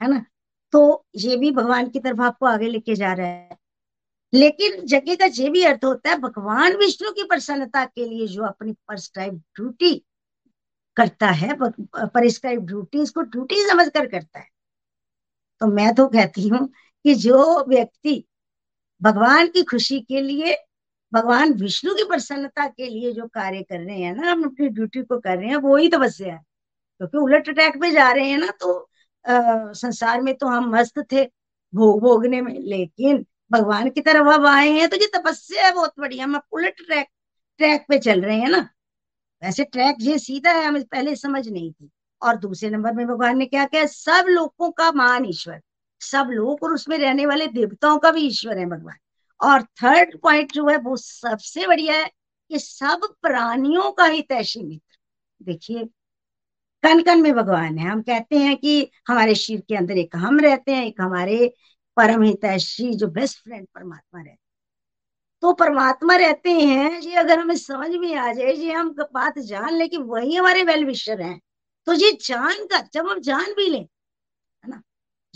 है 0.00 0.08
ना? 0.10 0.24
तो 0.72 1.04
ये 1.16 1.36
भी 1.36 1.50
भगवान 1.50 1.88
की 1.88 2.00
तरफ़ 2.00 2.20
आपको 2.22 2.46
आगे 2.46 2.68
लेके 2.68 2.94
जा 2.94 3.12
रहा 3.12 3.26
है। 3.26 3.56
लेकिन 4.32 4.84
जगह 4.86 5.14
का 5.14 5.24
ये 5.34 5.48
भी 5.50 5.62
अर्थ 5.64 5.84
होता 5.84 6.10
है, 6.10 6.18
भगवान 6.18 6.76
विष्णु 6.76 7.10
की 7.12 7.24
प्रसन्नता 7.24 7.84
के 7.84 8.04
लिए 8.04 8.26
जो 8.26 8.44
अपनी 8.44 8.72
परस्क्राइब 8.88 9.34
ड्यूटी 9.56 9.94
करता 10.96 11.26
है 11.26 11.56
परिस्क्राइब 11.60 12.66
ड्यूटी 12.66 13.02
इसको 13.02 13.22
ड्यूटी 13.22 13.56
समझ 13.62 13.88
कर 13.88 14.06
करता 14.06 14.38
है। 14.38 14.48
तो 15.60 15.66
मैं 15.66 15.94
तो 15.94 16.06
कहती 16.08 16.48
हूँ 16.48 16.66
कि 17.04 17.14
जो 17.14 17.64
व्यक्ति 17.68 18.24
भगवान 19.02 19.46
की 19.46 19.62
खुशी 19.62 20.00
के 20.00 20.20
लिए 20.20 20.56
भगवान 21.12 21.52
विष्णु 21.52 21.94
की 21.94 22.04
प्रसन्नता 22.04 22.66
के 22.68 22.86
लिए 22.86 23.12
जो 23.12 23.26
कार्य 23.26 23.62
कर 23.62 23.80
रहे 23.80 23.98
हैं 23.98 24.14
ना 24.14 24.30
हम 24.32 24.44
अपनी 24.44 24.68
ड्यूटी 24.68 25.02
को 25.02 25.18
कर 25.18 25.36
रहे 25.38 25.48
हैं 25.48 25.56
वो 25.56 25.76
ही 25.76 25.88
तपस्या 25.88 26.32
है। 26.34 26.40
क्योंकि 27.00 27.18
उलट 27.18 27.48
अटैक 27.48 27.80
पे 27.80 27.90
जा 27.90 28.10
रहे 28.12 28.28
हैं 28.30 28.38
ना 28.38 28.48
तो 28.60 28.78
आ, 29.24 29.72
संसार 29.72 30.20
में 30.22 30.34
तो 30.36 30.46
हम 30.46 30.70
मस्त 30.76 30.98
थे 31.12 31.24
भोग 31.72 32.00
भोगने 32.00 32.40
में 32.42 32.52
लेकिन 32.60 33.24
भगवान 33.52 33.90
की 33.90 34.00
तरफ़ 34.00 34.28
अब 34.34 34.46
आए 34.46 34.68
हैं 34.70 34.88
तो 34.88 34.96
ये 34.96 35.06
तपस्या 35.16 35.66
है 35.66 35.72
बहुत 35.74 35.92
बढ़िया 36.00 36.24
हम 36.24 36.40
उलट 36.52 36.76
ट्रैक 36.86 37.06
ट्रैक 37.58 37.84
पे 37.88 37.98
चल 37.98 38.22
रहे 38.22 38.38
हैं 38.40 38.48
ना। 38.48 38.58
वैसे 39.42 39.64
ट्रैक 39.64 39.96
ये 40.00 40.18
सीधा 40.18 40.52
है 40.52 40.64
हमें 40.66 40.82
पहले 40.84 41.16
समझ 41.16 41.48
नहीं 41.48 41.72
थी। 41.72 41.90
और 42.22 42.36
दूसरे 42.36 42.70
नंबर 42.70 42.92
में 42.92 43.06
भगवान 43.06 43.38
ने 43.38 43.46
क्या 43.46 43.64
किया? 43.66 43.86
सब 43.86 44.26
लोगों 44.28 44.70
का 44.72 44.90
मान 44.92 45.24
ईश्वर। 45.26 45.60
सब 46.10 46.28
लोग 46.30 46.62
और 46.62 46.74
उसमें 46.74 46.98
रहने 46.98 47.26
वाले 47.26 47.46
देवताओं 47.48 47.98
का 47.98 48.10
भी 48.10 48.26
ईश्वर 48.26 48.58
है 48.58 48.66
भगवान। 48.66 48.96
और 49.40 49.62
थर्ड 49.62 50.18
पॉइंट 50.20 50.52
जो 50.52 50.66
है 50.68 50.76
वो 50.78 50.96
सबसे 50.96 51.66
बढ़िया 51.66 51.94
है 51.94 52.10
कि 52.50 52.58
सब 52.58 53.06
प्राणियों 53.22 53.90
का 53.92 54.04
ही 54.04 54.22
तैशी 54.22 54.62
मित्र। 54.62 54.98
देखिए 55.42 55.84
कन 56.82 57.02
कन 57.02 57.20
में 57.22 57.32
भगवान 57.34 57.78
है। 57.78 57.90
हम 57.90 58.02
कहते 58.02 58.38
हैं 58.38 58.56
कि 58.56 58.90
हमारे 59.08 59.34
शिव 59.34 59.62
के 59.68 59.76
अंदर 59.76 59.98
एक 59.98 60.16
हम 60.16 60.40
रहते 60.40 60.72
हैं, 60.72 60.84
एक 60.86 61.00
हमारे 61.00 61.54
परम 61.96 62.22
हितैषी 62.22 62.92
जो 62.94 63.06
बेस्ट 63.08 63.38
फ्रेंड 63.44 63.66
परमात्मा 63.74 64.20
रहते 64.20 64.44
तो 65.42 65.52
परमात्मा 65.52 66.14
रहते 66.16 66.50
हैं, 66.50 67.00
ये 67.00 67.14
अगर 67.14 67.38
हमें 67.38 67.56
समझ 67.56 67.90
में 67.90 68.14
आ 68.16 68.32
जाए, 68.32 68.52
ये 68.52 68.72
हम 68.72 68.90
बात 69.14 69.38
जान 69.38 69.74
ले 69.74 69.88
कि 69.88 69.96
वही 69.96 70.34
हमारे 70.34 70.62
वेल 70.64 70.84
विशर 70.84 71.20
हैं। 71.22 71.40
तो 71.86 71.92
ये 71.92 72.10
जान 72.22 72.64
कर 72.66 72.88
जब 72.92 73.08
हम 73.08 73.20
जान 73.20 73.52
भी 73.52 73.68
लें 73.70 73.86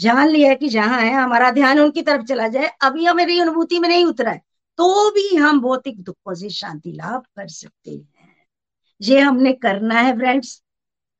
जान 0.00 0.28
लिया 0.28 0.54
कि 0.54 0.68
जहाँ 0.68 1.00
है, 1.00 1.12
हमारा 1.12 1.50
ध्यान 1.50 1.80
उनकी 1.80 2.02
तरफ़ 2.02 2.24
चला 2.26 2.48
जाए, 2.48 2.70
अभी 2.82 3.04
हमारी 3.04 3.38
अनुभूति 3.40 3.78
में 3.78 3.88
नहीं 3.88 4.04
उतरा 4.04 4.30
है 4.30 4.42
तो 4.78 5.10
भी 5.10 5.36
हम 5.36 5.60
भौतिक 5.60 6.02
दुखों 6.02 6.34
से 6.34 6.48
शांति 6.50 6.92
लाभ 6.92 7.22
कर 7.36 7.48
सकते 7.48 7.90
हैं। 7.90 8.04
ये 9.00 9.20
हमने 9.20 9.52
करना 9.54 10.00
है 10.00 10.16
फ्रेंड्स 10.18 10.62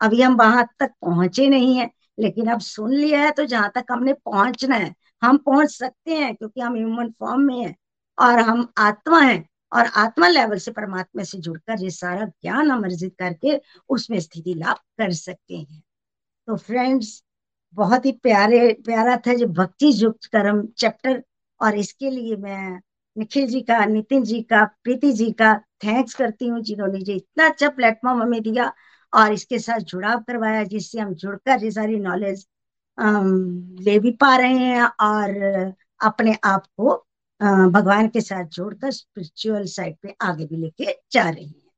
अभी 0.01 0.20
हम 0.22 0.37
वहाँ 0.37 0.66
तक 0.81 0.91
पहुँचे 1.03 1.49
नहीं 1.49 1.76
है, 1.76 1.91
लेकिन 2.18 2.47
अब 2.47 2.61
सुन 2.61 2.93
लिया 2.93 3.20
है 3.22 3.31
तो 3.31 3.45
जहाँ 3.47 3.70
तक 3.74 3.85
हमने 3.91 4.12
पहुँचना 4.14 4.76
है, 4.76 4.95
हम 5.22 5.37
पहुँच 5.39 5.70
सकते 5.70 6.14
हैं 6.14 6.35
क्योंकि 6.37 6.61
हम 6.61 6.74
ह्यूमन 6.76 7.11
फॉर्म 7.20 7.41
में 7.43 7.59
है 7.59 7.74
और 8.18 8.39
हम 8.41 8.66
आत्मा 8.78 9.20
है 9.20 9.45
और 9.72 9.87
आत्मा 9.97 10.28
लेवल 10.28 10.59
से 10.59 10.70
परमात्मा 10.72 11.22
से 11.22 11.39
जुड़कर 11.39 11.83
ये 11.83 11.91
सारा 11.91 12.24
ज्ञान 12.24 12.70
हम 12.70 12.85
अर्जित 12.85 13.14
करके 13.18 13.61
उसमें 13.89 14.18
स्थिति 14.20 14.55
लाभ 14.55 14.76
कर 14.99 15.12
सकते 15.14 15.57
हैं। 15.57 15.83
तो 16.49 16.57
फ्रेंड्स 16.57 17.22
बहुत 17.77 18.07
ही 18.07 18.12
प्यारे, 18.12 18.73
प्यारा 18.85 19.16
था 19.27 19.35
जो 19.35 19.47
भक्ति 19.49 19.91
युक्त 19.95 20.27
कर्म 20.27 20.66
चैप्टर 20.79 21.23
और 21.61 21.77
इसके 21.77 22.11
लिए 22.11 22.37
मैं 22.37 22.81
निखिल 23.16 23.47
जी 23.47 23.61
का, 23.61 23.85
नितिन 23.85 24.23
जी 24.25 24.41
का, 24.43 24.64
प्रीति 24.85 25.12
जी 25.12 25.31
का 25.33 25.55
थैंक्स 25.85 26.14
करती 26.14 26.49
हूँ 26.49 26.61
जिन्होंने 26.62 26.99
जो 27.01 27.12
इतना 27.12 27.49
अच्छा 27.49 27.68
प्लेटफॉर्म 27.68 28.23
हमें 28.23 28.41
दिया 28.43 28.73
और 29.12 29.33
इसके 29.33 29.59
साथ 29.59 29.81
जुड़ाव 29.85 30.23
करवाया 30.23 30.62
जिससे 30.64 31.01
हम 31.01 31.14
जुड़कर 31.14 31.64
ये 31.64 31.71
सारी 31.71 31.99
नॉलेज 31.99 32.47
ले 32.99 33.99
भी 33.99 34.11
पा 34.21 34.37
रहे 34.37 34.57
हैं 34.59 34.83
और 35.01 35.75
अपने 36.05 36.37
आप 36.45 36.66
को 36.79 36.95
भगवान 37.41 38.09
के 38.09 38.21
साथ 38.21 38.45
जोड़कर 38.47 38.91
स्पिरिचुअल 38.91 39.64
साइड 39.66 39.97
पे 40.03 40.14
आगे 40.23 40.47
भी 40.47 40.57
लेके 40.57 40.93
जा 41.12 41.29
रही 41.31 41.47
हैं। 41.47 41.71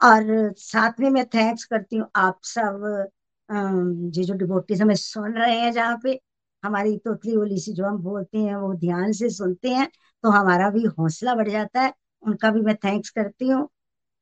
और 0.00 0.52
साथ 0.56 1.00
में 1.00 1.08
मैं 1.10 1.24
थैंक्स 1.26 1.64
करती 1.64 1.96
हूँ 1.96 2.08
आप 2.16 2.38
सब 2.44 3.08
ये 3.50 4.24
जो 4.24 4.34
डिवोटीज 4.34 4.82
हमें 4.82 4.94
सुन 4.94 5.32
रहे 5.32 5.58
हैं 5.60 5.72
जहाँ 5.72 5.98
पे, 6.02 6.20
हमारी 6.62 6.96
तोतली 6.98 7.36
ओली 7.36 7.58
सी 7.60 7.72
जो 7.72 7.84
हम 7.86 7.98
बोलते 7.98 8.38
हैं, 8.38 8.56
वो 8.56 8.74
ध्यान 8.74 9.12
से 9.12 9.30
सुनते 9.30 9.68
हैं 9.68 9.88
तो 10.24 10.30
हमारा 10.30 10.70
भी 10.70 10.84
हौसला 10.98 11.34
बढ़ 11.34 11.48
जाता 11.48 11.80
है। 11.82 11.92
उनका 12.22 12.50
भी 12.50 12.60
मैं 12.60 12.74
थैंक्स 12.76 13.10
करती 13.10 13.48
हूँ। 13.48 13.68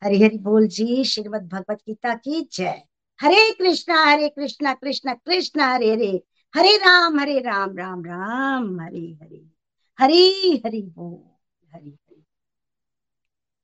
हरि 0.03 0.23
हरि 0.23 0.39
बोल 0.39 0.67
जी, 0.69 1.05
श्रीमद 1.05 1.49
भगवत 1.49 1.79
गीता 1.89 2.15
की 2.15 2.49
जय। 2.53 2.83
हरे 3.21 3.51
कृष्णा 3.53 4.05
हरे 4.05 4.29
कृष्णा 4.29 4.75
कृष्णा 4.75 5.15
कृष्णा, 5.15 5.67
हरे 5.75 5.93
हरे। 5.93 6.23
हरे 6.55 6.77
राम 6.77 7.21
हरे 7.21 7.39
राम 7.41 7.77
राम 7.79 8.05
राम, 8.05 8.81
हरे 8.81 9.07
हरे। 9.23 9.45
हरी 9.99 10.63
हरि 10.67 10.83
बोल, 10.83 11.19
Hari 11.75 11.91
Hari. 11.91 12.23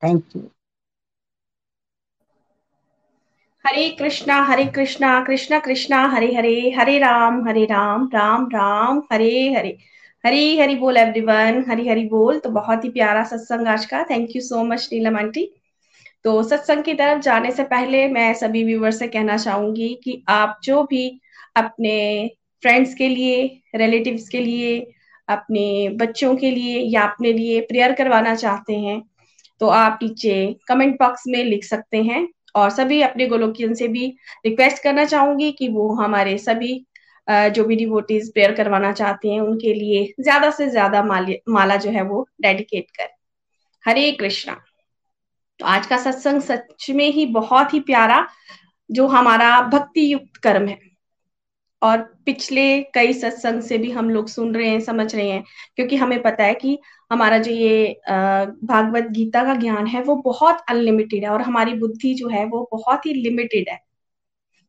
Thank 0.03 0.37
you 0.37 0.43
Hare 3.65 3.89
Krishna 3.89 4.37
Hare 4.45 4.65
Krishna 4.67 5.09
Krishna 5.25 5.59
Krishna, 5.59 5.99
Hare 6.09 6.33
Hare 6.35 6.55
Hare 6.79 6.99
Ram 6.99 7.47
Hare 7.49 7.65
Ram 7.65 8.09
Ram 8.15 8.49
Ram, 8.55 9.03
Hare 9.13 9.53
Hare. 9.53 9.77
हरी 10.25 10.59
हरी 10.59 10.75
बोल 10.77 10.97
एवरीवन 10.97 11.65
हरी 11.69 11.89
हरी 11.89 12.05
बोल। 12.09 12.39
तो 12.39 12.51
बहुत 12.51 12.85
ही 12.85 12.89
प्यारा 12.91 13.23
सत्संग 13.25 13.69
आज 13.69 13.85
का। 13.87 14.03
Thank 14.11 14.35
you 14.37 14.43
so 14.43 14.65
much 14.65 14.89
Neelam 14.93 15.17
aunty. 15.19 15.47
तो 16.25 16.43
सत्संग 16.43 16.83
की 16.85 16.95
तरफ़ 16.95 17.21
जाने 17.23 17.51
से 17.51 17.65
पहले 17.65 18.07
मैं 18.09 18.33
सभी 18.35 18.65
व्यूवर 18.65 18.91
से 18.91 19.09
कहना 19.09 19.37
चाहूँगी 19.37 19.89
कि 20.05 20.23
आप 20.29 20.59
जो 20.65 20.83
भी 20.85 21.07
अपने 21.57 21.97
फ्रेंड्स 22.63 22.95
के 22.95 23.09
लिए 23.09 23.43
रिलेटिव्स 23.77 24.29
के 24.29 24.41
लिए, 24.41 24.79
अपने 25.29 25.89
बच्चों 25.97 26.35
के 26.37 26.51
लिए 26.51 26.79
या 26.91 27.03
अपने 27.03 27.33
लिए 27.33 27.61
प्रेयर 27.63 27.93
करवाना 27.93 28.35
चाहते 28.37 28.79
हैं 28.81 29.03
तो 29.61 29.69
आप 29.71 29.99
नीचे 30.03 30.57
कमेंट 30.69 30.99
बॉक्स 30.99 31.23
में 31.29 31.43
लिख 31.45 31.65
सकते 31.65 32.03
हैं। 32.05 32.27
और 32.55 32.71
सभी 32.71 33.01
अपने 33.03 33.27
गोलोकियन 33.27 33.75
से 33.75 33.89
भी 33.89 34.07
रिक्वेस्ट 34.47 34.83
करना 34.83 35.05
चाहूँगी 35.05 35.51
कि 35.53 35.69
वो 35.69 35.93
हमारे 35.95 36.37
सभी 36.39 36.75
जो 37.29 37.65
भी 37.65 37.77
डिवोटीज 37.77 38.33
प्रेयर 38.33 38.53
करवाना 38.55 38.93
चाहते 38.93 39.29
हैं, 39.29 39.41
उनके 39.41 39.73
लिए 39.75 40.05
ज़्यादा 40.21 40.51
से 40.51 40.69
ज़्यादा 40.69 41.03
माला 41.03 41.77
जो 41.77 41.91
है 41.91 42.03
वो 42.03 42.27
डेडिकेट 42.43 42.91
कर। 42.91 43.09
हरे 43.85 44.11
कृष्णा। 44.13 44.61
तो 45.61 45.67
आज 45.67 45.87
का 45.87 45.97
सत्संग 45.97 46.41
सच 46.41 46.91
में 46.91 47.09
ही 47.11 47.27
बहुत 47.27 47.75
ही 47.75 47.81
प्यारा, 47.81 48.27
जो 48.91 49.07
हमारा 49.07 49.61
भक्ति 49.63 50.13
युक्त 50.13 50.37
कर्म 50.37 50.67
है। 50.69 50.79
और 51.83 51.99
पिछले 52.27 52.83
कई 52.95 53.13
सत्संग 53.13 53.63
से 53.63 53.79
भी 53.79 53.91
हम 53.91 54.11
लोग 54.11 54.29
सुन 54.29 54.55
रहे 54.55 54.69
हैं, 54.69 54.81
समझ 54.81 55.15
रहे 55.15 55.29
हैं, 55.31 55.43
क्योंकि 55.77 55.97
हमें 55.97 56.21
पता 56.23 56.45
है 56.45 56.55
कि 56.55 56.79
हमारा 57.13 57.39
जो 57.39 57.53
ये 57.53 58.01
भागवत 58.09 59.09
गीता 59.13 59.45
का 59.45 59.55
ज्ञान 59.57 59.87
है, 59.87 60.03
वो 60.03 60.15
बहुत 60.17 60.63
अनलिमिटेड 60.71 61.25
है 61.25 61.31
और 61.31 61.43
हमारी 61.43 61.75
बुद्धि 61.75 62.15
जो 62.15 62.29
है 62.29 62.45
वो 62.47 62.69
बहुत 62.73 63.07
ही 63.07 63.13
लिमिटेड 63.15 63.69
है। 63.71 63.79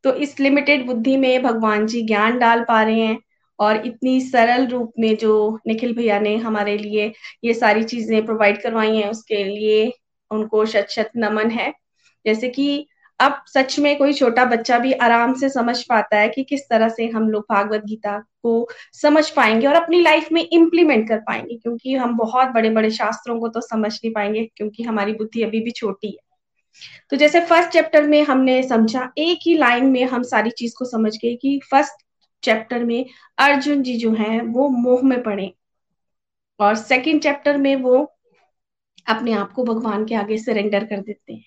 तो 0.04 0.14
इस 0.16 0.40
लिमिटेड 0.40 0.86
बुद्धि 0.88 1.16
में 1.18 1.44
भगवान 1.44 1.86
जी 1.88 2.02
ज्ञान 2.08 2.38
डाल 2.40 2.64
पा 2.64 2.82
रहे 2.84 3.02
हैं 3.02 3.18
और 3.60 3.86
इतनी 3.88 4.20
सरल 4.22 4.68
रूप 4.68 4.94
में 5.00 5.16
जो 5.18 5.60
निखिल 5.68 5.94
भैया 5.96 6.20
ने 6.20 6.36
हमारे 6.38 6.78
लिए 6.78 7.12
ये 7.44 7.54
सारी 7.54 7.84
चीज़ें 7.84 8.26
प्रोवाइड 8.26 8.62
करवाई 8.62 8.96
हैं, 8.98 9.10
उसके 9.10 9.44
लिए 9.44 9.92
उनको 10.32 10.66
शत 10.66 10.88
शत 10.90 11.12
नमन 11.18 11.50
है। 11.52 11.72
जैसे 12.26 12.50
कि 12.50 12.88
अब 13.24 13.44
सच 13.48 13.78
में 13.80 13.98
कोई 13.98 14.14
छोटा 14.14 14.46
बच्चा 14.46 14.78
भी 14.80 14.92
आराम 14.94 15.34
से 15.34 15.50
समझ 15.50 15.82
पाता 15.84 16.18
है 16.18 16.30
कि 16.30 16.44
किस 16.44 16.62
तरह 16.70 16.90
से 16.90 17.08
हम 17.08 17.30
लोग 17.30 17.44
भागवत 17.52 17.84
गीता 17.86 18.18
को 18.44 18.68
समझ 18.94 19.30
पाएँगे 19.30 19.68
और 19.68 19.76
अपनी 19.76 20.02
लाइफ 20.02 20.32
में 20.32 20.42
इम्प्लीमेंट 20.44 21.08
कर 21.10 21.20
पाएँगे, 21.20 21.58
क्योंकि 21.58 21.96
हम 21.96 22.18
बहुत 22.18 22.48
बड़े 22.48 22.70
बड़े 22.70 22.90
शास्त्रों 22.92 23.40
को 23.40 23.48
तो 23.48 23.62
समझ 23.62 23.94
नहीं 23.94 24.14
पाएँगे, 24.14 24.44
क्योंकि 24.56 24.84
हमारी 24.84 25.14
बुद्धि 25.14 25.44
अभी 25.44 25.60
भी 25.60 25.72
छोटी 25.72 26.08
है। 26.08 26.32
तो 27.10 27.18
जैसे 27.18 27.40
फ़र्स्ट 27.42 27.70
चैप्टर 27.70 28.08
में 28.08 28.22
हमने 28.24 28.62
समझा, 28.64 29.10
एक 29.18 29.40
ही 29.46 29.58
लाइन 29.58 29.86
में 29.86 30.04
हम 30.04 30.24
सारी 30.24 30.50
चीज़ 30.50 30.74
को 30.78 30.86
समझ 30.86 31.16
गए 31.18 31.36
कि 31.36 31.60
फ़र्स्ट 31.72 32.06
चैप्टर 32.44 32.84
में 32.84 33.06
अर्जुन 33.38 33.84
जी 33.84 33.98
जो 33.98 34.14
हैं, 34.14 34.42
वो 34.42 34.68
मोह 34.70 35.04
में 35.04 35.22
पड़े। 35.24 35.54
और 36.60 36.76
सेकंड 36.76 37.22
चैप्टर 37.22 37.58
में 37.58 37.76
वो 37.76 37.98
अपने 39.08 39.34
आप 39.34 39.52
को 39.52 39.64
भगवान 39.64 40.06
के 40.06 40.16
आगे 40.16 40.38
सरेंडर 40.38 40.84
कर 40.84 41.02
देते 41.02 41.34
हैं। 41.34 41.46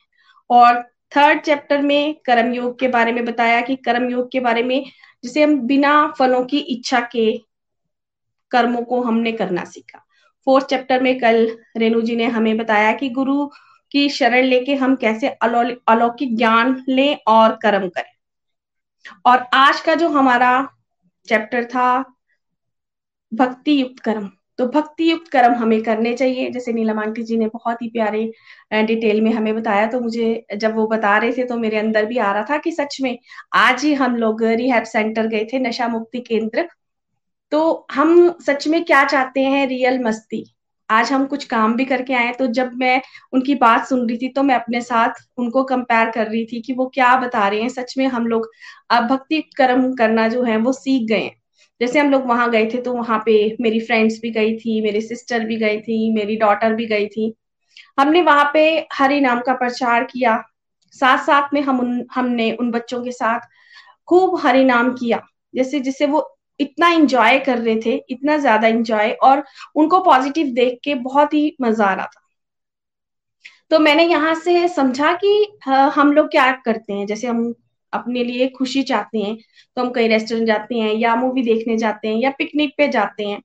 और 0.50 0.84
थर्ड 1.12 1.40
चैप्टर 1.40 1.82
में 1.82 2.14
कर्म 2.24 2.52
योग 2.52 2.78
के 2.80 2.88
बारे 2.88 3.12
में 3.12 3.24
बताया 3.24 3.60
कि 3.60 3.76
कर्म 3.76 4.10
योग 4.10 4.30
के 4.32 4.40
बारे 4.40 4.62
में 4.62 4.84
जिसे 5.24 5.42
हम 5.42 5.58
बिना 5.60 5.92
फलों 6.18 6.44
की 6.44 6.58
इच्छा 6.58 7.00
के 7.00 7.30
कर्मों 8.50 8.82
को 8.82 9.00
हमने 9.02 9.32
करना 9.32 9.64
सीखा। 9.64 9.98
फोर्थ 10.46 10.66
चैप्टर 10.66 11.02
में 11.02 11.18
कल 11.18 11.58
रेणु 11.76 12.00
जी 12.00 12.16
ने 12.16 12.24
हमें 12.24 12.56
बताया 12.56 12.92
कि 12.92 13.08
गुरु 13.10 13.46
की 13.92 14.08
शरण 14.08 14.44
लेके 14.44 14.74
हम 14.74 14.96
कैसे 14.96 15.28
अलौकिक 15.28 16.36
ज्ञान 16.36 16.84
लें 16.88 17.16
और 17.26 17.58
कर्म 17.62 17.88
करें। 17.88 18.14
और 19.26 19.46
आज 19.54 19.80
का 19.80 19.94
जो 19.94 20.08
हमारा 20.08 20.68
चैप्टर 21.28 21.64
था 21.64 22.04
भक्ति 23.34 23.80
युक्त 23.80 23.98
कर्म। 23.98 24.30
तो 24.58 24.66
भक्ति 24.68 25.10
युक्त 25.10 25.30
कर्म 25.30 25.54
हमें 25.54 25.82
करने 25.82 26.12
चाहिए। 26.14 26.50
जैसे 26.50 26.72
नीलम 26.72 26.98
आंटी 27.00 27.22
जी 27.22 27.36
ने 27.36 27.46
बहुत 27.48 27.82
ही 27.82 27.88
प्यारे 27.90 28.30
डिटेल 28.84 29.20
में 29.20 29.32
हमें 29.32 29.54
बताया 29.54 29.86
तो 29.86 30.00
मुझे 30.00 30.46
जब 30.56 30.74
वो 30.76 30.86
बता 30.88 31.16
रहे 31.18 31.32
थे 31.32 31.44
तो 31.44 31.56
मेरे 31.58 31.78
अंदर 31.78 32.06
भी 32.06 32.18
आ 32.18 32.32
रहा 32.32 32.44
था 32.50 32.58
कि 32.58 32.72
सच 32.72 32.98
में 33.02 33.16
आज 33.54 33.84
ही 33.84 33.92
हम 33.94 34.16
लोग 34.16 34.42
रिहैब 34.44 34.84
सेंटर 34.86 35.26
गए 35.26 35.44
थे, 35.52 35.58
नशा 35.60 35.88
मुक्ति 35.88 36.20
केंद्र। 36.22 36.68
तो 37.52 37.86
हम 37.92 38.38
सच 38.46 38.66
में 38.68 38.84
क्या 38.84 39.04
चाहते 39.06 39.40
हैं? 39.42 39.66
रियल 39.68 40.02
मस्ती। 40.04 40.44
आज 40.88 41.10
हम 41.12 41.24
कुछ 41.26 41.44
काम 41.44 41.74
भी 41.76 41.84
करके 41.84 42.14
आए 42.14 42.32
तो 42.32 42.46
जब 42.48 42.72
मैं 42.74 43.00
उनकी 43.32 43.54
बात 43.56 43.86
सुन 43.86 44.06
रही 44.08 44.18
थी 44.18 44.28
तो 44.28 44.42
मैं 44.42 44.54
अपने 44.54 44.80
साथ 44.82 45.22
उनको 45.38 45.62
कंपेयर 45.64 46.10
कर 46.10 46.26
रही 46.26 46.44
थी 46.46 46.60
कि 46.62 46.72
वो 46.72 46.86
क्या 46.94 47.16
बता 47.16 47.46
रहे 47.48 47.60
हैं। 47.60 47.68
सच 47.68 47.94
में 47.98 48.06
हम 48.08 48.26
लोग 48.26 48.48
अब 48.90 49.06
भक्ति 49.08 49.40
कर्म 49.56 49.92
करना 49.94 50.28
जो 50.28 50.42
है, 50.42 50.56
वो 50.56 50.72
सीख 50.74 51.08
गए 51.08 51.20
हैं। 51.20 51.34
जैसे 51.80 51.98
हम 51.98 52.10
लोग 52.10 52.26
वहाँ 52.26 52.50
गए 52.50 52.66
थे 52.66 52.80
तो 52.82 52.92
वहाँ 52.92 53.18
पे 53.26 53.56
मेरी 53.60 53.80
फ्रेंड्स 53.80 54.18
भी 54.22 54.30
गई 54.30 54.56
थी, 54.58 54.80
मेरी 54.82 55.00
सिस्टर 55.00 55.44
भी 55.46 55.56
गई 55.56 55.80
थी, 55.80 56.12
मेरी 56.14 56.36
डॉटर 56.36 56.74
भी 56.74 56.86
गई 56.86 57.06
थी। 57.08 57.34
हमने 57.98 58.22
वहाँ 58.22 58.50
पे 58.54 58.64
हरि 58.92 59.20
नाम 59.20 59.40
का 59.40 59.54
प्रचार 59.54 60.04
किया। 60.04 60.42
साथ 60.96 61.18
साथ 61.18 61.54
में 61.54 61.60
हम 61.62 61.80
उन, 61.80 62.06
हमने 62.14 62.50
उन 62.52 62.70
बच्चों 62.70 63.02
के 63.04 63.12
साथ 63.12 63.40
खूब 64.08 64.38
हरि 64.40 64.64
नाम 64.64 64.92
किया। 64.92 65.20
जैसे, 65.54 65.80
जिससे 65.80 66.06
वो 66.06 66.32
इतना 66.60 66.88
इंजॉय 66.90 67.38
कर 67.38 67.58
रहे 67.58 67.76
थे, 67.86 67.94
इतना 68.10 68.36
ज़्यादा 68.38 68.68
इंजॉय 68.68 69.10
और 69.22 69.44
उनको 69.76 70.00
पॉजिटिव 70.00 70.52
देख 70.54 70.78
के 70.84 70.94
बहुत 70.96 71.34
ही 71.34 71.56
मज़ा 71.60 71.86
आ 71.86 71.94
रहा 71.94 72.06
था। 72.06 72.20
तो 73.70 73.78
मैंने 73.78 74.04
यहाँ 74.04 74.34
से 74.34 74.66
समझा 74.68 75.12
कि 75.24 75.58
हम 75.68 76.12
लोग 76.12 76.30
क्या 76.30 76.50
करते 76.64 76.92
हैं? 76.92 77.06
जैसे 77.06 77.26
हम 77.26 77.54
अपने 77.92 78.24
लिए 78.24 78.48
खुशी 78.50 78.82
चाहते 78.84 79.18
हैं 79.18 79.36
तो 79.76 79.82
हम 79.82 79.90
कहीं 79.90 80.08
रेस्टोरेंट 80.08 80.46
जाते 80.46 80.74
हैं 80.76 80.94
या 80.94 81.14
मूवी 81.16 81.42
देखने 81.44 81.76
जाते 81.78 82.08
हैं 82.08 82.16
या 82.16 82.30
पिकनिक 82.38 82.74
पे 82.78 82.88
जाते 82.90 83.24
हैं 83.24 83.40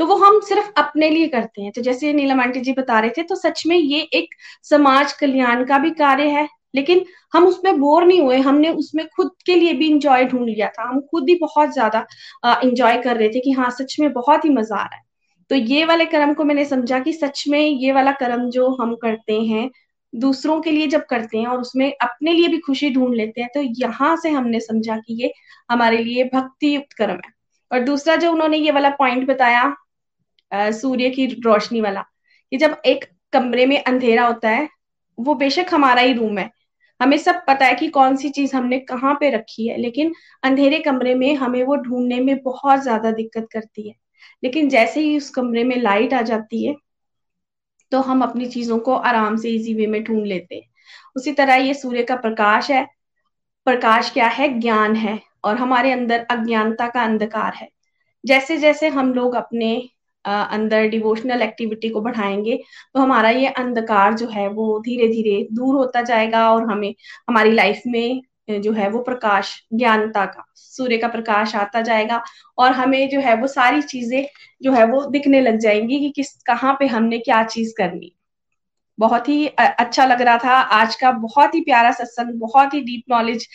तो 0.00 0.06
वो 0.06 0.16
हम 0.16 0.38
सिर्फ़ 0.42 0.70
अपने 0.78 1.08
लिए 1.10 1.26
करते 1.28 1.62
हैं। 1.62 1.72
तो 1.72 1.82
जैसे 1.82 2.12
नीलम 2.12 2.40
आंटी 2.40 2.60
जी 2.60 2.72
बता 2.72 2.98
रहे 3.00 3.10
थे 3.16 3.22
तो 3.24 3.34
सच 3.36 3.62
में 3.66 3.76
ये 3.76 4.00
एक 4.14 4.34
समाज 4.64 5.12
कल्याण 5.14 5.64
का 5.66 5.78
भी 5.78 5.90
कार्य 5.92 6.28
है, 6.30 6.48
लेकिन 6.74 7.04
हम 7.32 7.46
उसमें 7.46 7.80
बोर 7.80 8.04
नहीं 8.04 8.20
हुए। 8.20 8.38
हमने 8.40 8.70
उसमें 8.70 9.06
खुद 9.16 9.30
के 9.46 9.54
लिए 9.56 9.72
भी 9.74 9.88
इंजॉय 9.88 10.24
ढूंढ 10.26 10.48
लिया 10.48 10.68
था। 10.70 10.88
हम 10.88 11.00
खुद 11.02 11.28
ही 11.28 11.34
बहुत 11.36 11.72
ज़्यादा 11.72 12.06
इंजॉय 12.62 12.96
कर 13.02 13.16
रहे 13.16 13.28
थे 13.28 13.40
कि 13.40 13.50
हाँ 13.52 13.70
सच 13.72 13.96
में 14.00 14.12
बहुत 14.12 14.44
ही 14.44 14.50
मज़ा 14.50 14.76
आ 14.76 14.84
रहा 14.84 14.96
है। 14.96 15.02
तो 15.50 15.56
ये 15.56 15.84
वाले 15.84 16.04
कर्म 16.06 16.34
को 16.34 16.44
मैंने 16.44 16.64
समझा 16.64 16.98
कि 17.00 17.12
सच 17.14 17.44
में 17.48 17.60
ये 17.60 17.92
वाला 17.92 18.12
कर्म 18.14 18.48
जो 18.50 18.68
हम 18.76 18.94
करते 18.96 19.40
हैं 19.42 19.70
दूसरों 20.12 20.60
के 20.60 20.70
लिए 20.70 20.86
जब 20.88 21.04
करते 21.06 21.38
हैं 21.38 21.46
और 21.46 21.60
उसमें 21.60 21.92
अपने 22.02 22.32
लिए 22.32 22.48
भी 22.48 22.58
खुशी 22.58 22.90
ढूंढ 22.90 23.14
लेते 23.14 23.40
हैं 23.40 23.50
तो 23.54 23.60
यहाँ 23.80 24.16
से 24.16 24.30
हमने 24.30 24.60
समझा 24.60 24.96
कि 24.98 25.22
ये 25.22 25.32
हमारे 25.70 25.98
लिए 25.98 26.24
भक्ति 26.34 26.74
युक्त 26.74 26.92
कर्म 26.92 27.14
है। 27.16 27.32
और 27.70 27.80
दूसरा 27.80 28.16
जो 28.16 28.32
उन्होंने 28.32 28.56
ये 28.58 28.70
वाला 28.70 28.90
पॉइंट 28.90 29.26
बताया 29.28 29.74
सूर्य 30.52 31.10
की 31.10 31.26
रोशनी 31.36 31.80
वाला, 31.80 32.00
कि 32.52 32.56
जब 32.56 32.76
एक 32.86 33.04
कमरे 33.32 33.66
में 33.66 33.82
अंधेरा 33.82 34.26
होता 34.26 34.50
है, 34.50 34.68
वो 35.18 35.34
बेशक 35.34 35.66
हमारा 35.72 36.02
ही 36.02 36.12
रूम 36.12 36.38
है। 36.38 36.48
हमें 37.00 37.16
सब 37.18 37.42
पता 37.46 37.66
है 37.66 37.74
कि 37.74 37.88
कौन 37.90 38.16
सी 38.16 38.28
चीज़ 38.30 38.56
हमने 38.56 38.78
कहाँ 38.80 39.14
पे 39.20 39.30
रखी 39.30 39.66
है, 39.68 39.76
लेकिन 39.78 40.12
अंधेरे 40.42 40.78
कमरे 40.80 41.14
में 41.14 41.34
हमें 41.36 41.62
वो 41.64 41.76
ढूँढने 41.78 42.20
में 42.20 42.36
बहुत 42.42 42.82
ज़्यादा 42.82 43.10
दिक्कत 43.12 43.46
करती 43.52 43.88
है। 43.88 43.94
लेकिन 44.42 44.68
जैसे 44.68 45.00
ही 45.00 45.16
उस 45.16 45.30
कमरे 45.30 45.64
में 45.64 45.76
लाइट 45.76 46.14
आ 46.14 46.22
जाती 46.22 46.66
है 46.66 46.74
तो 47.92 48.00
हम 48.00 48.22
अपनी 48.22 48.46
चीज़ों 48.46 48.78
को 48.78 48.94
आराम 48.94 49.36
से 49.36 49.50
इजी 49.50 49.74
वे 49.74 49.86
में 49.86 50.02
ढूंढ 50.04 50.26
लेते 50.26 50.54
हैं। 50.54 50.68
उसी 51.16 51.32
तरह 51.32 51.54
ये 51.56 51.74
सूर्य 51.74 52.02
का 52.02 52.16
प्रकाश 52.16 52.70
है। 52.70 52.84
प्रकाश 53.66 54.10
क्या 54.10 54.26
है? 54.28 54.48
ज्ञान 54.60 54.96
है 54.96 55.18
और 55.44 55.56
हमारे 55.56 55.92
अंदर 55.92 56.26
अज्ञानता 56.30 56.88
का 56.88 57.02
अंधकार 57.04 57.54
है। 57.54 57.68
जैसे 58.24 58.56
जैसे 58.56 58.88
हम 58.88 59.12
लोग 59.14 59.34
अपने 59.34 59.74
अंदर 60.24 60.86
डिवोशनल 60.88 61.42
एक्टिविटी 61.42 61.88
को 61.88 62.00
बढ़ाएँगे 62.00 62.56
तो 62.94 63.00
हमारा 63.00 63.30
ये 63.30 63.48
अंधकार 63.48 64.14
जो 64.14 64.26
है 64.28 64.48
वो 64.48 64.78
धीरे 64.80 65.08
धीरे 65.08 65.46
दूर 65.52 65.74
होता 65.74 66.02
जाएगा 66.02 66.50
और 66.52 66.70
हमें, 66.70 66.94
हमारी 67.28 67.52
लाइफ 67.52 67.82
में 67.86 68.22
जो 68.58 68.72
है 68.72 68.88
वो 68.90 69.02
प्रकाश 69.02 69.54
ज्ञानता 69.74 70.24
का 70.26 70.44
सूर्य 70.56 70.96
का 70.98 71.08
प्रकाश 71.08 71.54
आता 71.56 71.80
जाएगा 71.80 72.22
और 72.58 72.72
हमें 72.72 73.08
जो 73.08 73.20
है 73.20 73.34
वो 73.36 73.46
सारी 73.46 73.82
चीज़ें 73.82 74.26
जो 74.62 74.72
है 74.72 74.84
वो 74.86 75.04
दिखने 75.10 75.40
लग 75.40 75.58
जाएँगी 75.58 75.98
कि 76.00 76.10
किस 76.10 76.32
कहाँ 76.46 76.76
पे 76.78 76.86
हमने 76.86 77.18
क्या 77.18 77.42
चीज़ 77.44 77.72
करनी। 77.78 78.12
बहुत 78.98 79.28
ही 79.28 79.46
अच्छा 79.48 80.04
लग 80.06 80.22
रहा 80.22 80.38
था। 80.38 80.56
आज 80.72 80.94
का 80.94 81.10
बहुत 81.12 81.54
ही 81.54 81.60
प्यारा 81.60 81.90
सत्संग 81.92 82.40
बहुत 82.40 82.74
ही 82.74 82.80
डीप 82.80 83.04
नॉलेज 83.10 83.46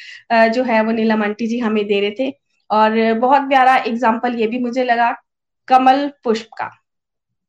जो 0.53 0.63
है 0.63 0.81
वो 0.83 0.91
नीलम 0.91 1.23
आंटी 1.23 1.47
जी 1.47 1.59
हमें 1.59 1.85
दे 1.87 1.99
रहे 2.01 2.11
थे 2.19 2.33
और 2.69 3.13
बहुत 3.19 3.41
प्यारा 3.41 3.75
एग्ज़ाम्पल 3.77 4.35
ये 4.35 4.47
भी 4.47 4.59
मुझे 4.59 4.83
लगा 4.83 5.11
कमल 5.67 6.11
पुष्प 6.23 6.49
का 6.57 6.69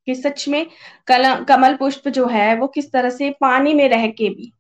कि 0.07 0.15
सच 0.15 0.49
में 0.49 0.67
कल, 1.07 1.35
कमल 1.45 1.75
पुष्प 1.77 2.09
जो 2.09 2.27
है 2.27 2.55
वो 2.57 2.67
किस 2.67 2.93
तरह 2.93 3.11
से 3.11 3.31
पानी 3.41 3.75
में 3.75 3.89
रह 3.89 4.07
के 4.09 4.29
भी 4.29 4.53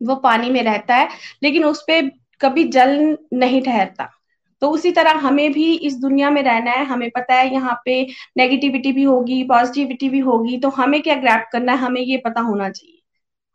वो 0.00 0.14
पानी 0.18 0.50
में 0.50 0.62
रहता 0.62 0.96
है 0.96 1.08
लेकिन 1.42 1.64
उस 1.64 1.82
पर 1.90 2.10
कभी 2.40 2.64
जल 2.68 3.16
नहीं 3.34 3.62
ठहरता। 3.62 4.08
तो 4.62 4.70
उसी 4.70 4.90
तरह 4.92 5.18
हमें 5.18 5.52
भी 5.52 5.72
इस 5.78 5.96
दुनिया 6.00 6.30
में 6.30 6.42
रहना 6.42 6.70
है। 6.70 6.84
हमें 6.86 7.10
पता 7.10 7.34
है 7.34 7.52
यहाँ 7.52 7.80
पे 7.84 8.02
नेगेटिविटी 8.36 8.92
भी 8.92 9.02
होगी 9.02 9.42
पॉजिटिविटी 9.44 10.08
भी 10.08 10.18
होगी 10.20 10.58
तो 10.60 10.68
हमें 10.70 11.00
क्या 11.02 11.14
ग्रैप 11.16 11.48
करना 11.52 11.72
है? 11.72 11.78
हमें 11.78 12.00
ये 12.00 12.16
पता 12.16 12.40
होना 12.40 12.68
चाहिए। 12.70 12.96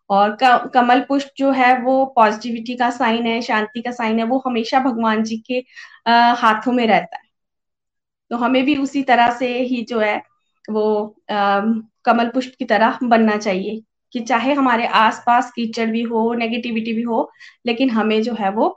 और 0.10 0.38
कमल 0.74 1.00
पुष्प 1.02 1.30
जो 1.38 1.52
है 1.52 1.78
वो 1.84 2.06
पॉजिटिविटी 2.16 2.76
का 2.76 2.89
साइन 2.91 3.26
है 3.28 3.41
शांति 3.41 3.82
का 3.82 3.91
साइन 3.91 4.20
है 4.20 4.26
वो 4.26 4.41
हमेशा 4.46 4.80
भगवान 4.80 5.24
जी 5.24 5.38
के 5.48 5.64
आ, 6.08 6.34
हाथों 6.34 6.72
में 6.72 6.86
रहता 6.88 7.18
है। 7.18 7.24
तो 8.32 8.38
हमें 8.38 8.64
भी 8.66 8.76
उसी 8.78 9.04
तरह 9.04 9.32
से 9.32 9.48
ही 9.60 9.82
जो 9.84 10.00
है 10.00 10.18
वो 10.70 10.86
आ, 11.32 11.62
कमल 12.06 12.30
पुष्प 12.30 12.54
की 12.60 12.66
तरह 12.66 13.00
बनना 13.04 13.38
चाहिए। 13.38 13.82
कि 14.16 14.22
चाहे 14.22 14.53
हमारे 14.53 14.88
आसपास 14.97 15.51
कीचड़ 15.51 15.89
भी 15.91 16.01
हो 16.03 16.34
नेगेटिविटी 16.36 16.93
भी 16.93 17.01
हो, 17.03 17.32
लेकिन 17.66 17.89
हमें 17.91 18.22
जो 18.24 18.34
है 18.36 18.49
वो 18.51 18.70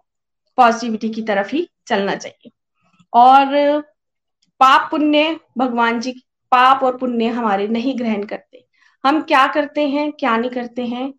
पॉजिटिविटी 0.59 1.09
की 1.11 1.23
तरफ़ 1.25 1.55
ही 1.57 1.69
चलना 1.89 2.15
चाहिए। 2.17 2.51
और 3.13 3.81
पाप 4.61 4.89
पुण्य 4.91 5.39
भगवान 5.59 6.01
जी, 6.01 6.13
पाप 6.53 6.83
और 6.85 6.97
पुण्य 6.99 7.29
हमारे 7.31 7.69
नहीं 7.69 7.99
ग्रहण 7.99 8.25
करते। 8.25 8.65
हम 9.05 9.21
क्या 9.23 9.47
करते 9.47 9.89
हैं, 9.89 10.11
क्या 10.13 10.37
नहीं 10.37 10.51
करते 10.51 10.87
हैं, 10.87 11.13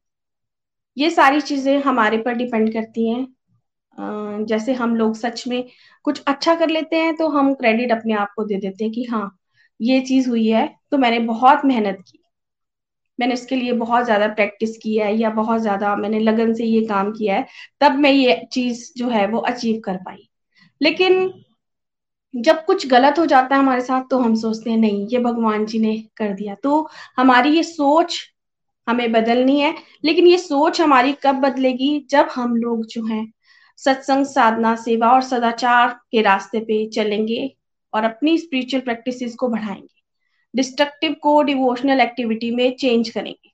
ये 0.97 1.09
सारी 1.09 1.41
चीज़ें 1.41 1.81
हमारे 1.83 2.17
पर 2.17 2.33
डिपेंड 2.33 2.71
करती 2.73 3.09
हैं। 3.09 4.45
जैसे 4.45 4.73
हम 4.73 4.95
लोग 4.95 5.15
सच 5.15 5.43
में 5.47 5.63
कुछ 6.05 6.21
अच्छा 6.27 6.55
कर 6.55 6.69
लेते 6.69 6.95
हैं 6.95 7.15
तो 7.15 7.27
हम 7.29 7.53
क्रेडिट 7.53 7.91
अपने 7.91 8.13
आप 8.15 8.29
को 8.35 8.43
दे 8.43 8.57
देते 8.57 8.83
हैं 8.83 8.93
कि 8.93 9.03
हाँ 9.03 9.29
ये 9.79 9.99
चीज़ 10.01 10.29
हुई 10.29 10.47
है 10.47 10.67
तो 10.91 10.97
मैंने 10.97 11.19
बहुत 11.25 11.65
मेहनत 11.65 12.03
की। 12.07 12.18
मैंने 13.19 13.33
इसके 13.33 13.55
लिए 13.55 13.73
बहुत 13.73 14.05
ज़्यादा 14.05 14.27
प्रैक्टिस 14.29 14.77
की 14.77 14.95
है 14.97 15.15
या 15.17 15.29
बहुत 15.31 15.61
ज़्यादा 15.61 15.95
मैंने 15.95 16.19
लगन 16.19 16.53
से 16.53 16.65
ये 16.65 16.81
काम 16.85 17.11
किया 17.11 17.35
है, 17.35 17.45
तब 17.81 17.95
मैं 17.97 18.11
ये 18.11 18.41
चीज़ 18.53 18.91
जो 18.97 19.09
है 19.09 19.25
वो 19.27 19.39
अचीव 19.39 19.79
कर 19.85 19.97
पाई। 19.97 20.27
लेकिन 20.81 21.31
जब 22.33 22.63
कुछ 22.65 22.85
गलत 22.87 23.19
हो 23.19 23.25
जाता 23.25 23.55
है 23.55 23.61
हमारे 23.61 23.81
साथ 23.81 24.03
तो 24.11 24.17
हम 24.19 24.35
सोचते 24.35 24.69
हैं, 24.69 24.77
नहीं, 24.77 25.07
ये 25.07 25.19
भगवान 25.19 25.65
जी 25.65 25.79
ने 25.79 25.97
कर 26.17 26.33
दिया। 26.33 26.55
तो 26.55 26.89
हमारी 27.17 27.55
ये 27.55 27.63
सोच 27.63 28.19
हमें 28.87 29.11
बदलनी 29.11 29.59
है, 29.59 29.73
लेकिन 30.05 30.27
ये 30.27 30.37
सोच 30.37 30.81
हमारी 30.81 31.13
कब 31.23 31.35
बदलेगी? 31.35 32.07
जब 32.09 32.29
हम 32.35 32.55
लोग 32.55 32.85
जो 32.85 33.05
हैं, 33.05 33.31
सत्संग, 33.79 34.25
साधना, 34.25 34.75
सेवा 34.75 35.11
और 35.11 35.21
सदाचार 35.21 35.93
के 36.11 36.21
रास्ते 36.21 36.59
पे 36.59 36.85
चलेंगे 36.89 37.55
और 37.93 38.03
अपनी 38.03 38.37
स्पिरिचुअल 38.37 38.81
प्रैक्टिसेस 38.81 39.35
को 39.35 39.47
बढ़ाएँगे। 39.47 39.98
डिस्ट्रक्टिव 40.53 41.15
को 41.21 41.41
डिवोशनल 41.43 42.01
एक्टिविटी 42.01 42.51
में 42.51 42.75
चेंज 42.75 43.09
करेंगे। 43.09 43.51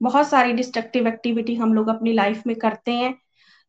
बहुत 0.00 0.28
सारी 0.28 0.52
डिस्ट्रक्टिव 0.52 1.06
एक्टिविटी 1.08 1.54
हम 1.54 1.74
लोग 1.74 1.88
अपनी 1.88 2.12
लाइफ 2.12 2.42
में 2.46 2.56
करते 2.56 2.92
हैं, 2.92 3.14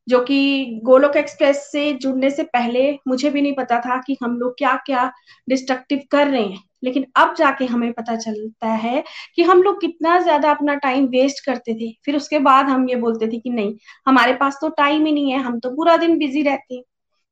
जो 0.07 0.19
कि 0.23 0.79
गोलोक 0.83 1.15
एक्सप्रेस 1.17 1.57
से 1.71 1.91
जुड़ने 1.93 2.29
से 2.31 2.43
पहले 2.43 2.91
मुझे 3.07 3.29
भी 3.29 3.41
नहीं 3.41 3.53
पता 3.55 3.79
था 3.79 3.97
कि 4.07 4.17
हम 4.23 4.37
लोग 4.39 4.53
क्या 4.57 4.75
क्या 4.85 5.11
डिस्ट्रक्टिव 5.49 6.01
कर 6.11 6.27
रहे 6.27 6.43
हैं। 6.43 6.59
लेकिन 6.83 7.05
अब 7.15 7.33
जाके 7.35 7.65
हमें 7.65 7.91
पता 7.93 8.15
चलता 8.15 8.67
है 8.67 9.03
कि 9.35 9.43
हम 9.43 9.61
लोग 9.63 9.79
कितना 9.81 10.19
ज़्यादा 10.19 10.51
अपना 10.51 10.75
टाइम 10.75 11.05
वेस्ट 11.07 11.45
करते 11.45 11.73
थे। 11.73 11.91
फिर 12.05 12.15
उसके 12.15 12.39
बाद 12.39 12.65
हम 12.65 12.89
ये 12.89 12.95
बोलते 12.95 13.27
थे 13.27 13.39
कि 13.39 13.49
नहीं, 13.49 13.73
हमारे 14.07 14.33
पास 14.33 14.57
तो 14.61 14.69
टाइम 14.69 15.05
ही 15.05 15.11
नहीं 15.11 15.31
है, 15.31 15.39
हम 15.39 15.59
तो 15.59 15.69
पूरा 15.69 15.97
दिन 15.97 16.17
बिज़ी 16.17 16.41
रहते 16.43 16.75
हैं। 16.75 16.83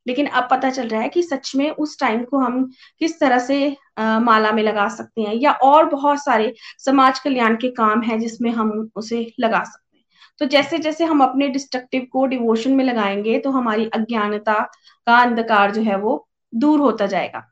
लेकिन 0.08 0.26
अब 0.28 0.48
पता 0.52 0.70
चल 0.70 0.88
रहा 0.88 1.02
है 1.02 1.10
कि 1.10 1.24
सच 1.24 1.52
में 1.56 1.70
उस 1.70 2.00
टाइम 2.00 2.24
को 2.24 2.38
हम 2.38 2.64
किस 3.00 3.20
तरह 3.20 3.40
से 3.40 3.78
आ, 3.98 4.20
माला 4.20 4.52
में 4.52 4.62
लगा 4.64 4.88
सकते 4.90 5.22
हैं 5.22 5.34
या 5.36 5.52
और 5.52 5.86
बहुत 5.86 6.24
सारे 6.24 6.54
समाज 6.80 7.20
कल्याण 7.20 7.56
के 7.56 7.70
काम 7.72 8.02
है 8.02 8.18
जिसमें 8.20 8.52
हम 8.52 8.90
उसे 8.96 9.34
लगा 9.40 9.64
सकते 9.64 9.98
हैं। 9.98 10.04
तो 10.40 10.46
जैसे 10.46 10.78
जैसे 10.78 11.06
हम 11.06 11.24
अपने 11.24 11.48
डिस्ट्रक्टिव 11.48 12.08
को 12.12 12.26
डिवोशन 12.26 12.76
में 12.76 12.84
लगाएँगे 12.86 13.40
तो 13.40 13.52
हमारी 13.52 13.86
अज्ञानता 13.94 14.60
का 15.08 15.18
अंधकार 15.18 15.72
जो 15.72 15.82
है 15.82 15.98
वो 15.98 16.28
दूर 16.54 16.80
होता 16.80 17.06
जाएगा। 17.06 17.44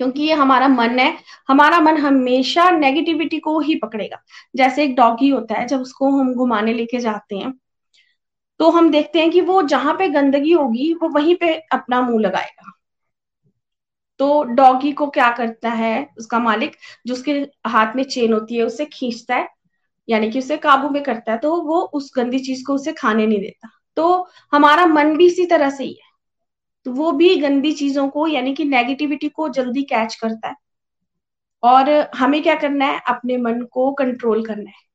क्योंकि 0.00 0.22
ये 0.22 0.34
हमारा 0.34 0.68
मन 0.68 0.98
है 0.98 1.12
हमारा 1.48 1.80
मन 1.80 1.96
हमेशा 1.96 2.70
नेगेटिविटी 2.70 3.38
को 3.38 3.58
ही 3.60 3.74
पकड़ेगा। 3.74 4.20
जैसे 4.56 4.84
एक 4.84 4.94
डॉगी 4.96 5.28
होता 5.28 5.54
है 5.54 5.66
जब 5.66 5.80
उसको 5.80 6.10
हम 6.10 6.34
घुमाने 6.34 6.72
लेके 6.72 6.98
जाते 6.98 7.36
हैं 7.36 7.52
तो 8.58 8.70
हम 8.70 8.90
देखते 8.90 9.18
हैं 9.20 9.30
कि 9.30 9.40
वो 9.40 9.62
जहाँ 9.62 9.94
पे 9.94 10.08
गंदगी 10.08 10.52
होगी, 10.52 10.94
वो 10.94 11.08
वहीं 11.08 11.36
पे 11.36 11.54
अपना 11.54 12.00
मुँह 12.02 12.20
लगाएगा। 12.20 12.70
तो 14.18 14.42
डॉगी 14.44 14.92
को 14.92 15.06
क्या 15.06 15.30
करता 15.30 15.70
है 15.70 16.08
उसका 16.18 16.38
मालिक, 16.38 16.76
जो 17.06 17.14
उसके 17.14 17.32
हाथ 17.66 17.96
में 17.96 18.04
चेन 18.04 18.32
होती 18.32 18.56
है, 18.56 18.62
उसे 18.62 18.84
खींचता 18.84 19.36
है, 19.36 19.48
यानी 20.08 20.30
कि 20.30 20.38
उसे 20.38 20.56
काबू 20.56 20.88
में 20.88 21.02
करता 21.02 21.32
है 21.32 21.38
तो 21.38 21.62
वो 21.62 21.80
उस 21.80 22.12
गंदी 22.16 22.38
चीज़ 22.38 22.64
को 22.66 22.74
उसे 22.74 22.92
खाने 22.92 23.26
नहीं 23.26 23.40
देता। 23.40 23.68
तो 23.96 24.28
हमारा 24.52 24.86
मन 24.86 25.16
भी 25.16 25.26
इसी 25.26 25.46
तरह 25.46 25.70
से 25.70 25.84
ही 25.84 25.92
है। 25.92 26.12
तो 26.84 26.90
वो 26.90 27.12
भी 27.12 27.36
गंदी 27.36 27.72
चीज़ों 27.72 28.08
को, 28.08 28.26
यानी 28.26 28.54
कि 28.54 28.64
नेगेटिविटी 28.64 29.28
को 29.28 29.48
जल्दी 29.48 29.82
कैच 29.82 30.14
करता 30.14 30.48
है। 30.48 30.54
और 31.62 32.10
हमें 32.16 32.42
क्या 32.42 32.54
करना 32.54 32.84
है? 32.84 33.00
अपने 33.08 33.36
मन 33.36 33.62
को 33.62 33.92
कंट्रोल 33.92 34.46
करना 34.46 34.70
है। 34.70 34.93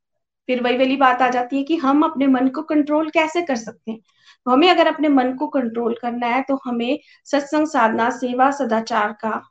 फिर 0.49 0.61
वही 0.63 0.77
वाली 0.77 0.95
बात 0.97 1.21
आ 1.21 1.27
जाती 1.29 1.57
है 1.57 1.63
कि 1.63 1.75
हम 1.77 2.03
अपने 2.03 2.27
मन 2.27 2.47
को 2.47 2.61
कंट्रोल 2.61 3.09
कैसे 3.09 3.41
कर 3.41 3.55
सकते 3.55 3.91
हैं? 3.91 3.99
तो 4.45 4.51
हमें 4.51 4.69
अगर 4.69 4.87
अपने 4.87 5.09
मन 5.09 5.33
को 5.33 5.47
कंट्रोल 5.47 5.95
करना 6.01 6.27
है 6.27 6.41
तो 6.41 6.59
हमें 6.65 6.99
सत्संग 7.25 7.67
साधना 7.67 8.09
सेवा 8.09 8.49
सदाचार 8.51 9.11
का 9.11 9.41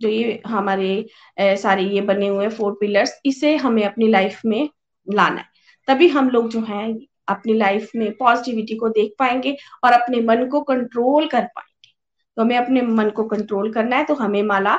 जो 0.00 0.08
ये 0.08 0.40
हमारे 0.46 1.06
ए, 1.38 1.56
सारे 1.56 1.82
ये 1.82 2.00
बने 2.00 2.28
हुए 2.28 2.48
फोर 2.48 2.76
पिलर्स 2.80 3.12
इसे 3.24 3.56
हमें 3.56 3.84
अपनी 3.84 4.08
लाइफ 4.08 4.40
में 4.46 4.68
लाना 5.06 5.40
है। 5.40 5.46
तभी 5.88 6.08
हम 6.08 6.30
लोग 6.30 6.48
जो 6.48 6.60
है 6.60 6.92
अपनी 7.28 7.54
लाइफ 7.54 7.90
में 7.96 8.10
पॉजिटिविटी 8.12 8.76
को 8.76 8.88
देख 8.88 9.14
पाएँगे 9.18 9.56
और 9.84 9.92
अपने 9.92 10.20
मन 10.20 10.46
को 10.46 10.60
कंट्रोल 10.62 11.26
कर 11.26 11.44
पाएँगे। 11.44 11.92
तो 12.36 12.42
हमें 12.42 12.56
अपने 12.56 12.82
मन 12.82 13.10
को 13.10 13.24
कंट्रोल 13.24 13.72
करना 13.72 13.96
है 13.96 14.04
तो 14.04 14.14
हमें 14.14 14.42
माला 14.42 14.78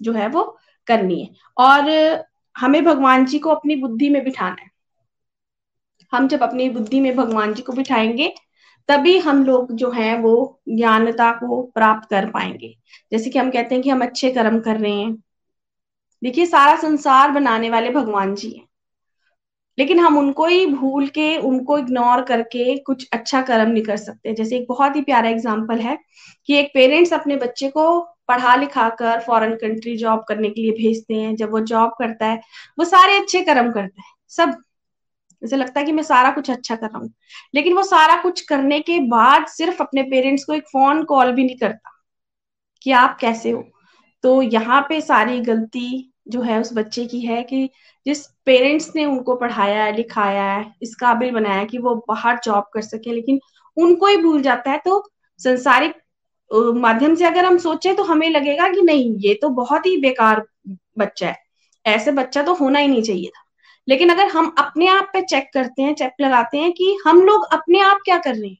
जो 0.00 0.12
है 0.12 0.28
वो 0.28 0.44
करनी 0.86 1.20
है। 1.22 1.30
और 1.56 1.90
हमें 2.56 2.84
भगवान 2.84 3.24
जी 3.26 3.38
को 3.38 3.50
अपनी 3.50 3.76
बुद्धि 3.76 4.08
में 4.10 4.22
बिठाना 4.24 4.62
है। 4.62 4.70
हम 6.12 6.28
जब 6.28 6.42
अपनी 6.42 6.70
बुद्धि 6.70 7.00
में 7.00 7.16
भगवान 7.16 7.54
जी 7.54 7.62
को 7.62 7.72
बिठाएँगे, 7.72 8.34
तभी 8.88 9.18
हम 9.18 9.44
लोग 9.44 9.72
जो 9.72 9.90
है 9.90 10.18
वो 10.18 10.60
ज्ञानता 10.68 11.32
को 11.32 11.62
प्राप्त 11.62 12.10
कर 12.10 12.30
पाएँगे। 12.30 12.78
जैसे 13.12 13.30
कि 13.30 13.38
हम 13.38 13.50
कहते 13.50 13.74
हैं 13.74 13.84
कि 13.84 13.90
हम 13.90 14.02
अच्छे 14.02 14.30
कर्म 14.30 14.60
कर 14.60 14.76
रहे 14.76 14.92
हैं। 14.92 15.14
देखिए, 16.22 16.46
सारा 16.46 16.76
संसार 16.76 17.30
बनाने 17.30 17.70
वाले 17.70 17.90
भगवान 17.90 18.34
जी 18.34 18.50
हैं। 18.50 18.68
लेकिन 19.78 20.00
हम 20.00 20.18
उनको 20.18 20.46
ही 20.46 20.66
भूल 20.66 21.06
के, 21.06 21.36
उनको 21.36 21.78
इग्नोर 21.78 22.22
करके 22.22 22.78
कुछ 22.78 23.08
अच्छा 23.12 23.42
कर्म 23.42 23.70
नहीं 23.70 23.82
कर 23.82 23.96
सकते। 23.96 24.34
जैसे 24.34 24.56
एक 24.56 24.66
बहुत 24.68 24.96
ही 24.96 25.00
प्यारा 25.00 25.28
एग्ज़ाम्पल 25.28 25.78
है 25.78 25.98
कि 26.46 26.54
एक 26.54 26.70
पेरेंट्स 26.74 27.12
अपने 27.12 27.36
बच्चे 27.36 27.68
को 27.68 28.00
पढ़ा 28.00 28.54
लिखा 28.56 28.88
कर 28.88 29.20
फॉरेन 29.20 29.54
कंट्री 29.54 29.96
जॉब 29.96 30.24
करने 30.28 30.50
के 30.50 30.60
लिए 30.60 30.70
भेजते 30.70 31.14
हैं। 31.14 31.36
जब 31.36 31.50
वो 31.50 31.60
जॉब 31.60 31.90
करता 31.98 32.26
है, 32.26 32.40
वो 32.78 32.84
सारे 32.84 33.16
अच्छे 33.18 33.42
कर्म 33.42 33.72
करता 33.72 34.02
है। 34.02 34.12
सब 34.28 34.62
जैसे 35.42 35.56
लगता 35.56 35.80
है 35.80 35.86
कि 35.86 35.92
मैं 35.92 36.02
सारा 36.02 36.30
कुछ 36.30 36.50
अच्छा 36.50 36.76
कर 36.76 36.86
रहा 36.86 36.98
हूँ। 36.98 37.12
लेकिन 37.54 37.74
वो 37.74 37.82
सारा 37.82 38.20
कुछ 38.22 38.40
करने 38.40 38.80
के 38.80 38.98
बाद 39.08 39.46
सिर्फ़ 39.48 39.82
अपने 39.82 40.02
पेरेंट्स 40.02 40.44
को 40.44 40.52
एक 40.52 40.68
फ़ोन 40.68 41.02
कॉल 41.04 41.32
भी 41.32 41.44
नहीं 41.44 41.56
करता 41.56 41.90
कि 42.82 42.92
आप 42.92 43.16
कैसे 43.20 43.50
हो। 43.50 43.64
तो 44.24 44.40
यहाँ 44.42 44.80
पे 44.88 45.00
सारी 45.00 45.40
गलती 45.40 46.08
जो 46.28 46.42
है 46.42 46.60
उस 46.60 46.72
बच्चे 46.72 47.04
की 47.06 47.20
है 47.20 47.42
कि 47.42 47.68
जिस 48.06 48.26
पेरेंट्स 48.46 48.90
ने 48.96 49.04
उनको 49.04 49.34
पढ़ाया 49.36 49.84
है 49.84 49.96
लिखाया 49.96 50.44
है 50.44 50.64
इस 50.82 50.94
काबिल 50.94 51.30
बनाया 51.30 51.64
कि 51.64 51.78
वो 51.78 51.94
बाहर 52.08 52.38
जॉब 52.44 52.64
कर 52.74 52.82
सके, 52.82 53.12
लेकिन 53.12 53.40
उनको 53.76 54.06
ही 54.06 54.16
भूल 54.16 54.42
जाता 54.42 54.70
है। 54.70 54.78
तो 54.84 55.02
संसारिक 55.40 55.94
माध्यम 56.76 57.14
से 57.14 57.24
अगर 57.24 57.44
हम 57.44 57.58
सोचे 57.58 57.94
तो 57.94 58.02
हमें 58.04 58.28
लगेगा 58.30 58.68
कि 58.68 58.82
नहीं, 58.82 59.14
ये 59.18 59.34
तो 59.34 59.48
बहुत 59.50 59.86
ही 59.86 59.96
बेकार 59.96 60.44
बच्चा 60.98 61.28
है। 61.28 61.36
ऐसे 61.84 62.12
बच्चा 62.12 62.42
तो 62.42 62.54
होना 62.54 62.78
ही 62.78 62.88
नहीं 62.88 63.02
चाहिए 63.02 63.28
था। 63.28 63.41
लेकिन 63.88 64.08
अगर 64.08 64.26
हम 64.26 64.54
अपने 64.58 64.86
आप 64.86 65.10
पे 65.12 65.22
चेक 65.22 65.50
करते 65.54 65.82
हैं 65.82 65.94
चेक 65.94 66.12
लगाते 66.20 66.58
हैं 66.58 66.72
कि 66.72 66.98
हम 67.06 67.22
लोग 67.22 67.44
अपने 67.52 67.80
आप 67.80 68.00
क्या 68.04 68.18
कर 68.18 68.34
रहे 68.34 68.48
हैं? 68.48 68.58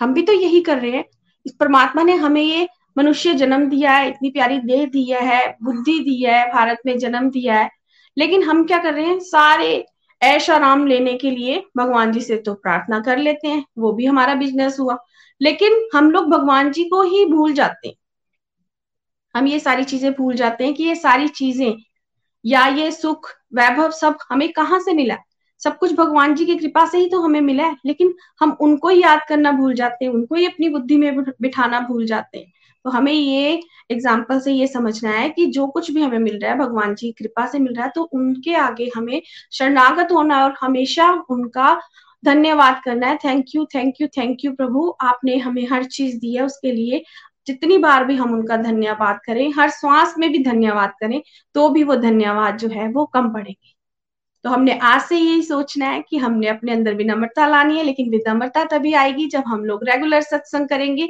हम 0.00 0.14
भी 0.14 0.22
तो 0.22 0.32
यही 0.32 0.60
कर 0.60 0.78
रहे 0.78 0.90
हैं। 0.90 1.04
इस 1.46 1.52
परमात्मा 1.60 2.02
ने 2.02 2.14
हमें 2.14 2.42
ये 2.42 2.68
मनुष्य 2.98 3.34
जन्म 3.34 3.68
दिया 3.68 3.92
है, 3.92 4.08
इतनी 4.08 4.30
प्यारी 4.30 4.58
देह 4.58 4.86
दिया 4.86 5.20
है, 5.20 5.56
बुद्धि 5.62 5.98
दी 5.98 6.22
है, 6.24 6.52
भारत 6.52 6.78
में 6.86 6.98
जन्म 6.98 7.30
दिया 7.30 7.58
है। 7.58 7.70
लेकिन 8.18 8.42
हम 8.42 8.64
क्या 8.64 8.78
कर 8.78 8.94
रहे 8.94 9.04
हैं? 9.04 9.18
सारे 9.20 9.86
ऐश 10.22 10.50
आराम 10.50 10.86
लेने 10.86 11.14
के 11.14 11.30
लिए 11.30 11.62
भगवान 11.76 12.12
जी 12.12 12.20
से 12.20 12.36
तो 12.36 12.54
प्रार्थना 12.54 13.00
कर 13.00 13.18
लेते 13.18 13.48
हैं, 13.48 13.64
वो 13.78 13.92
भी 13.92 14.06
हमारा 14.06 14.34
बिज़नेस 14.34 14.76
हुआ। 14.80 14.98
लेकिन 15.40 15.88
हम 15.94 16.10
लोग 16.10 16.30
भगवान 16.30 16.70
जी 16.70 16.84
को 16.84 17.02
ही 17.02 17.24
भूल 17.24 17.52
जाते 17.52 17.88
हैं। 17.88 17.94
हम 19.34 19.46
ये 19.46 19.58
सारी 19.58 19.84
चीज़ें 19.84 20.12
भूल 20.12 20.34
जाते 20.34 20.64
हैं 20.64 20.74
कि 20.74 20.84
ये 20.84 20.94
सारी 20.94 21.28
चीज़ें, 21.28 21.76
या 22.46 22.66
ये 22.66 22.90
सुख 22.90 23.30
वैभव 23.52 23.90
सब 23.92 24.18
हमें 24.30 24.48
कहाँ 24.52 24.80
से 24.80 24.92
मिला? 24.94 25.16
सब 25.60 25.78
कुछ 25.78 25.92
भगवान 25.92 26.34
जी 26.34 26.44
की 26.46 26.54
कृपा 26.56 26.84
से 26.86 26.98
ही 26.98 27.08
तो 27.08 27.20
हमें 27.20 27.40
मिला 27.40 27.64
है, 27.64 27.76
लेकिन 27.86 28.14
हम 28.40 28.56
उनको 28.60 28.88
ही 28.88 29.02
याद 29.02 29.20
करना 29.28 29.52
भूल 29.52 29.74
जाते 29.74 30.04
हैं, 30.04 30.12
उनको 30.12 30.34
ही 30.34 30.46
अपनी 30.46 30.68
बुद्धि 30.68 30.96
में 30.96 31.24
बिठाना 31.42 31.80
भूल 31.80 32.06
जाते 32.06 32.38
हैं। 32.38 32.52
तो 32.84 32.90
हमें 32.90 33.12
ये 33.12 33.60
एग्ज़ाम्पल 33.90 34.40
से 34.40 34.52
ये 34.52 34.66
समझना 34.66 35.10
है 35.10 35.28
कि 35.30 35.46
जो 35.48 35.66
कुछ 35.68 35.90
भी 35.90 36.02
हमें 36.02 36.18
मिल 36.18 36.38
रहा 36.38 36.52
है, 36.52 36.58
भगवान 36.58 36.94
जी 36.94 37.06
की 37.06 37.12
कृपा 37.18 37.46
से 37.46 37.58
मिल 37.58 37.74
रहा 37.74 37.84
है 37.84 37.92
तो 37.94 38.02
उनके 38.04 38.54
आगे 38.56 38.90
हमें 38.96 39.20
शरणागत 39.52 40.12
होना 40.12 40.44
और 40.44 40.54
हमेशा 40.60 41.10
उनका 41.30 41.80
धन्यवाद 42.22 42.80
करना 42.84 43.06
है। 43.06 43.16
Thank 43.16 43.54
you 43.54 43.64
thank 43.74 44.00
you 44.00 44.06
thank 44.08 44.44
you 44.44 44.52
प्रभु, 44.52 44.88
आपने 45.00 45.36
हमें 45.38 45.66
हर 45.68 45.84
चीज़ 45.86 46.16
दी 46.16 46.34
है 46.36 46.44
उसके 46.44 46.72
लिए। 46.72 47.02
जितनी 47.48 47.78
बार 47.78 48.04
भी 48.04 48.16
हम 48.16 48.32
उनका 48.34 48.56
धन्यवाद 48.58 49.20
करें, 49.26 49.52
हर 49.52 49.70
श्वास 49.70 50.14
में 50.18 50.30
भी 50.32 50.38
धन्यवाद 50.44 50.92
करें 51.00 51.20
तो 51.54 51.68
भी 51.70 51.84
वो 51.84 51.96
धन्यवाद 51.98 52.58
जो 52.58 52.68
है 52.70 52.88
वो 52.92 53.04
कम 53.08 53.32
पड़ेंगे 53.34 53.74
तो 54.44 54.50
हमने 54.50 54.78
आज 54.80 55.00
से 55.02 55.16
यही 55.16 55.42
सोचना 55.44 55.86
है 55.86 56.02
कि 56.02 56.16
हमने 56.18 56.48
अपने 56.48 56.72
अंदर 56.72 56.94
विनम्रता 56.94 57.46
लानी 57.48 57.78
है, 57.78 57.84
लेकिन 57.84 58.10
विनम्रता 58.10 58.64
तभी 58.66 58.92
आएगी 58.94 59.26
जब 59.28 59.44
हम 59.46 59.64
लोग 59.64 59.84
रेगुलर 59.84 60.20
सत्संग 60.22 60.68
करेंगे। 60.68 61.08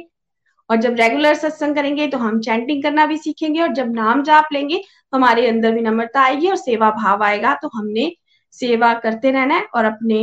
और 0.69 0.77
जब 0.77 0.95
रेगुलर 0.95 1.33
सत्संग 1.35 1.75
करेंगे 1.75 2.07
तो 2.07 2.17
हम 2.17 2.39
चैंटिंग 2.41 2.81
करना 2.83 3.05
भी 3.05 3.17
सीखेंगे 3.17 3.61
और 3.61 3.73
जब 3.73 3.93
नाम 3.93 4.23
जाप 4.23 4.47
लेंगे 4.53 4.77
तो 4.77 5.17
हमारे 5.17 5.47
अंदर 5.47 5.73
विनम्रता 5.73 6.21
आएगी 6.21 6.49
और 6.49 6.55
सेवा 6.57 6.89
भाव 6.93 7.23
आएगा। 7.23 7.53
तो 7.55 7.69
हमने 7.73 8.11
सेवा 8.53 8.93
करते 8.95 9.31
रहना 9.31 9.55
है 9.55 9.65
और 9.65 9.85
अपने 9.85 10.19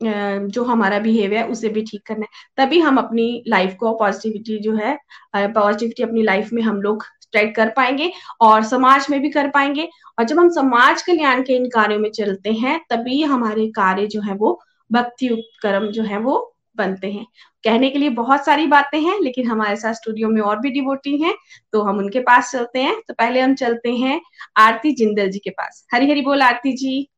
जो 0.00 0.64
हमारा 0.64 0.98
बिहेवियर 0.98 1.42
है, 1.42 1.48
उसे 1.48 1.68
भी 1.68 1.82
ठीक 1.82 2.02
करना 2.06 2.26
है। 2.26 2.64
तभी 2.64 2.78
हम 2.80 2.96
अपनी 2.98 3.42
लाइफ 3.48 3.74
को 3.80 3.92
पॉजिटिविटी 3.98 4.58
जो 4.58 4.74
है 4.76 4.96
पॉजिटिविटी 5.36 6.02
अपनी 6.02 6.22
लाइफ 6.22 6.52
में 6.52 6.62
हम 6.62 6.80
लोग 6.82 7.04
स्प्रेड 7.22 7.54
कर 7.56 7.68
पाएँगे 7.76 8.10
और 8.40 8.62
समाज 8.64 9.06
में 9.10 9.20
भी 9.22 9.30
कर 9.30 9.48
पाएँगे। 9.50 9.88
और 10.18 10.24
जब 10.24 10.38
हम 10.38 10.48
समाज 10.50 11.02
कल्याण 11.02 11.42
के 11.42 11.56
इन 11.56 11.68
कार्यों 11.70 11.98
में 11.98 12.10
चलते 12.10 12.52
हैं, 12.52 12.80
तभी 12.90 13.22
हमारे 13.24 13.66
कार्य 13.76 14.06
जो 14.06 14.20
है, 14.22 14.34
वो 14.34 14.60
भक्ति 14.90 15.28
कर्म 15.62 15.86
जो 15.88 16.02
है, 16.02 16.18
वो 16.18 16.46
बनते 16.76 17.10
हैं। 17.12 17.24
कहने 17.64 17.88
के 17.90 17.98
लिए 17.98 18.10
बहुत 18.10 18.44
सारी 18.44 18.66
बातें 18.66 19.00
हैं, 19.00 19.18
लेकिन 19.20 19.46
हमारे 19.48 19.76
साथ 19.76 19.94
स्टूडियो 19.94 20.28
में 20.28 20.40
और 20.42 20.58
भी 20.60 20.70
डिवोटी 20.70 21.16
हैं 21.22 21.34
तो 21.72 21.82
हम 21.82 21.98
उनके 21.98 22.20
पास 22.22 22.50
चलते 22.52 22.82
हैं। 22.82 22.94
तो 23.08 23.14
पहले 23.14 23.40
हम 23.40 23.54
चलते 23.54 23.92
हैं 23.94 24.20
आरती 24.58 24.92
जिंदल 24.94 25.30
जी 25.30 25.38
के 25.38 25.50
पास। 25.50 25.86
हरी 25.94 26.10
हरी 26.10 26.22
बोल 26.22 26.42
आरती 26.42 26.72
जी। 26.76 27.09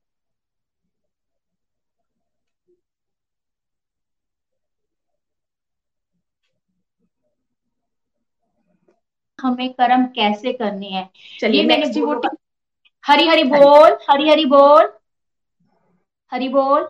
हमें 9.43 9.73
कर्म 9.73 10.05
कैसे 10.07 10.53
करने 10.53 10.89
हैं? 10.89 11.09
चलिए 11.41 11.65
नेक्स्ट 11.65 11.95
डिवोटी 11.95 12.37
हरी 13.05 13.29
हरी 13.29 13.45
बोल 13.45 13.97
हरी 14.11 14.29
हरी 14.31 14.45
बोल 14.47 14.93
हरी 16.33 16.49
बोल 16.49 16.89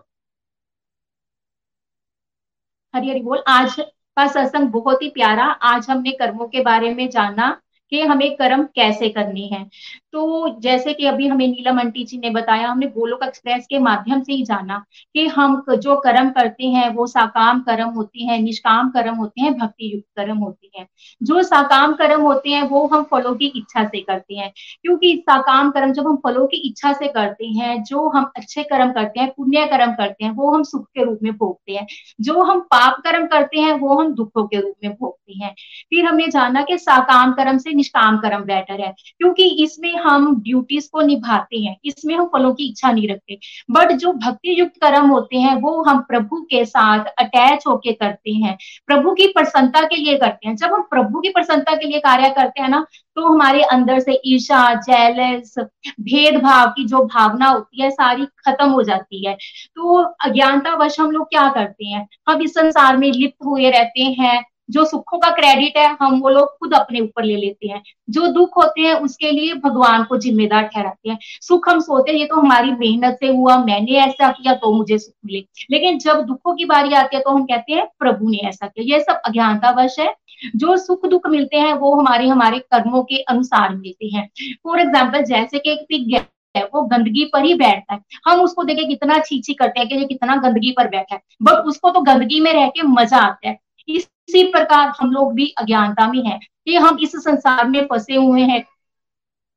हरी 2.95 3.11
हरी 3.11 3.21
बोल। 3.23 3.43
आज 3.49 3.75
का 3.81 4.27
सत्संग 4.27 4.69
बहुत 4.69 5.03
ही 5.03 5.09
प्यारा। 5.11 5.45
आज 5.45 5.87
हमने 5.91 6.11
कर्मों 6.13 6.49
के 6.49 6.61
बारे 6.63 6.95
में 6.95 7.09
जाना। 7.11 7.61
कि 7.93 8.01
हमें 8.01 8.37
कर्म 8.37 8.63
कैसे 8.63 9.09
करनी 9.09 9.49
है? 9.49 9.71
तो 10.13 10.49
जैसे 10.61 10.93
कि 10.93 11.07
अभी 11.07 11.29
हमें 11.29 11.49
नीलम 11.49 11.81
अंटी 11.81 12.05
जी 12.05 12.19
ने 12.19 12.31
बताया, 12.31 12.69
हमने 12.69 12.87
गोलोक 12.87 13.21
एक्सप्रेस 13.25 13.67
के 13.71 13.79
माध्यम 13.79 14.23
से 14.23 14.33
ही 14.33 14.43
जाना 14.43 14.85
कि 15.15 15.27
हम 15.27 15.65
जो 15.71 15.97
कर्म 15.97 16.31
करते 16.31 16.67
हैं, 16.67 16.89
वो 16.89 17.07
साकाम 17.07 17.61
कर्म 17.61 17.89
होते 17.89 18.25
हैं, 18.25 18.39
निष्काम 18.39 18.91
कर्म 18.91 19.15
होते 19.15 19.43
हैं 19.43 19.59
भक्ति 19.59 19.95
युक्त 19.95 20.07
कर्म 20.17 20.39
होते 20.39 20.71
हैं। 20.79 20.89
जो 21.23 21.43
साकाम 21.43 21.93
कर्म 21.93 22.21
होते 22.21 22.51
हैं, 22.51 22.63
वो 22.63 22.87
हम 22.87 23.03
फलों 23.03 23.35
की 23.35 23.47
इच्छा 23.47 23.85
से 23.85 24.01
करते 24.01 24.35
हैं। 24.35 24.53
क्योंकि 24.83 25.19
साकाम 25.23 25.71
कर्म 25.71 25.93
जब 25.93 26.07
हम 26.07 26.17
फलों 26.17 26.47
की 26.47 26.57
इच्छा 26.57 26.93
से 26.93 27.09
करते 27.09 27.47
हैं, 27.47 27.85
जो 27.85 28.09
हम 28.09 28.33
अच्छे 28.37 28.63
कर्म 28.63 28.93
करते 28.93 29.21
हैं, 29.21 29.33
पुण्य 29.37 29.67
कर्म 29.67 29.93
करते 29.93 30.25
हैं, 30.25 30.33
वो 30.33 30.55
हम 30.55 30.63
सुख 30.63 30.85
के 30.85 31.05
रूप 31.05 31.19
में 31.23 31.33
भोगते 31.33 31.73
हैं। 31.73 31.87
जो 32.21 32.43
हम 32.43 32.61
पाप 32.61 33.01
कर्म 33.01 33.27
करते 33.27 33.61
हैं, 33.61 33.73
वो 33.73 33.95
हम 33.95 34.15
दुखों 34.15 34.45
के 34.45 34.61
रूप 34.61 34.75
में 34.85 34.93
भोगते 34.93 35.45
हैं। 35.45 35.55
फिर 35.91 36.05
हमने 36.05 36.29
जाना 36.29 36.63
कि 36.63 36.79
साकाम 36.79 37.33
कर्म 37.33 37.59
से 37.59 37.82
निष्काम 37.83 38.17
कर्म 38.17 38.41
बेटर 38.41 38.81
है। 38.81 38.95
क्योंकि 39.19 39.65
इसमें 39.65 39.95
हम 39.97 40.41
ड्यूटीज़ 40.43 40.89
को 40.93 41.01
निभाते 41.01 41.59
हैं, 41.59 41.77
इसमें 41.85 42.15
हम 42.15 42.25
फलों 42.27 42.55
की 42.55 42.69
इच्छा 42.71 42.93
नहीं 42.93 43.09
रखते। 43.09 43.39
बट 43.71 43.93
जो 43.93 44.13
भक्ति 44.13 44.61
युक्त 44.61 44.73
कर्म 44.77 45.07
होते 45.07 45.37
हैं, 45.37 45.57
वो 45.57 45.83
हम 45.83 46.01
प्रभु 46.01 46.37
के 46.51 46.65
साथ 46.65 47.05
अटैच 47.19 47.65
होके 47.67 47.93
करते 47.93 48.33
हैं। 48.33 48.59
प्रभु 48.87 49.13
की 49.13 49.27
प्रसन्नता 49.27 49.83
के 49.83 49.97
लिए 49.97 50.17
करते 50.19 50.49
हैं। 50.49 50.57
जब 50.57 50.73
हम 50.73 50.83
प्रभु 50.83 51.21
की 51.21 51.29
प्रसन्नता 51.29 51.77
के 51.77 51.87
लिए 51.87 51.99
कार्य 52.01 52.29
करते 52.31 52.63
हैं 52.63 52.69
ना 52.69 52.87
तो 53.17 53.27
हमारे 53.27 53.63
अंदर 53.63 53.99
से 53.99 54.21
ईर्षा 54.27 54.75
जेलस 54.75 55.55
भेदभाव 56.01 56.69
की 56.69 56.85
जो 56.85 57.05
भावना 57.05 57.47
होती 57.47 57.83
है, 57.83 57.91
सारी 57.91 58.25
खत्म 58.25 58.71
हो 58.71 58.83
जाती 58.83 59.27
है। 59.27 59.35
तो 59.75 59.97
अज्ञानतावश 60.03 61.01
हम 61.01 61.11
लोग 61.11 61.25
क्या 61.25 61.49
करते 61.49 61.87
हैं? 61.87 62.09
हम 62.29 62.43
इस 62.43 62.55
संसार 62.55 62.97
में 62.97 63.13
लिप्त 63.13 63.45
हुए 63.45 63.71
रहते 63.71 64.03
हैं। 64.03 64.52
जो 64.69 64.85
सुखों 64.85 65.19
का 65.19 65.31
क्रेडिट 65.31 65.77
है, 65.77 65.97
हम 66.01 66.19
वो 66.21 66.29
लोग 66.29 66.49
खुद 66.59 66.75
अपने 66.75 67.01
ऊपर 67.01 67.25
ले 67.25 67.37
लेते 67.37 67.69
हैं। 67.69 67.83
जो 68.11 68.27
दुख 68.27 68.57
होते 68.57 68.81
हैं, 68.81 68.95
उसके 68.95 69.31
लिए 69.31 69.55
भगवान 69.55 70.05
को 70.05 70.17
जिम्मेदार 70.17 70.63
ठहराते 70.65 71.11
हैं। 71.11 71.19
सुख 71.21 71.69
हम 71.69 71.81
सोते 71.81 72.13
हैं, 72.13 72.19
ये 72.19 72.27
तो 72.27 72.37
हमारी 72.37 72.73
मेहनत 72.73 73.17
से 73.21 73.29
हुआ, 73.29 73.57
मैंने 73.57 73.99
ऐसा 73.99 74.31
किया 74.31 74.55
तो 74.55 74.73
मुझे 74.73 74.99
सुख 74.99 75.15
मिले। 75.27 75.45
लेकिन 75.71 75.99
जब 75.99 76.21
दुखों 76.21 76.55
की 76.55 76.65
बारी 76.65 76.95
आती 76.95 77.17
है 77.17 77.23
तो 77.23 77.31
हम 77.31 77.45
कहते 77.45 77.73
हैं, 77.73 77.87
प्रभु 77.99 78.29
ने 78.29 78.39
ऐसा 78.39 78.67
किया। 78.67 78.95
ये 78.95 79.03
सब 79.03 79.21
अज्ञानतावश 79.27 79.99
है। 80.01 80.15
जो 80.57 80.77
सुख 80.77 81.07
दुख 81.07 81.27
मिलते 81.29 81.57
हैं, 81.57 81.73
वो 81.75 81.95
हमारे 81.95 82.29
हमारे 82.29 82.59
कर्मों 82.59 83.03
के 83.03 83.23
अनुसार 83.23 83.75
मिलते 83.75 84.07
हैं। 84.17 84.29
फॉर 84.65 84.81
एग्ज़ाम्पल 84.81 85.23
जैसे 85.25 85.59
कि 85.59 85.71
एक 85.71 86.27
है, 86.55 86.63
वो 86.65 86.83
गंदगी 86.83 87.25
पर 87.25 87.45
ही 87.45 87.55
बैठता 87.55 87.95
है। 87.95 88.01
हम 88.27 88.41
उसको 88.41 88.63
देखे, 88.63 88.85
कितना 88.85 89.19
छीछी 89.19 89.55
करते 89.55 89.81
हैं 89.81 89.89
कि 89.89 89.95
ये 89.95 90.05
कितना 90.05 90.37
गंदगी 90.37 90.71
पर 90.71 90.89
बैठा 90.89 91.15
है। 91.15 91.21
बट 91.43 91.67
उसको 91.67 91.91
तो 91.91 92.01
गंदगी 92.01 92.41
में 92.41 92.53
रह 92.53 92.67
के 92.69 92.83
मज़ा 92.83 93.19
आता 93.19 93.49
है। 93.49 93.59
इसी 93.89 94.07
प्रकार 94.31 94.93
हम 95.01 95.11
लोग 95.11 95.35
भी 95.35 95.55
अज्ञानता 95.59 96.13
में 96.13 96.23
हैं। 96.23 96.41
कि 96.65 96.77
हम 96.77 96.99
इस 97.01 97.13
संसार 97.13 97.69
में 97.69 97.87
फंसे 97.87 98.15
हुए 98.15 98.41
हैं। 98.41 98.65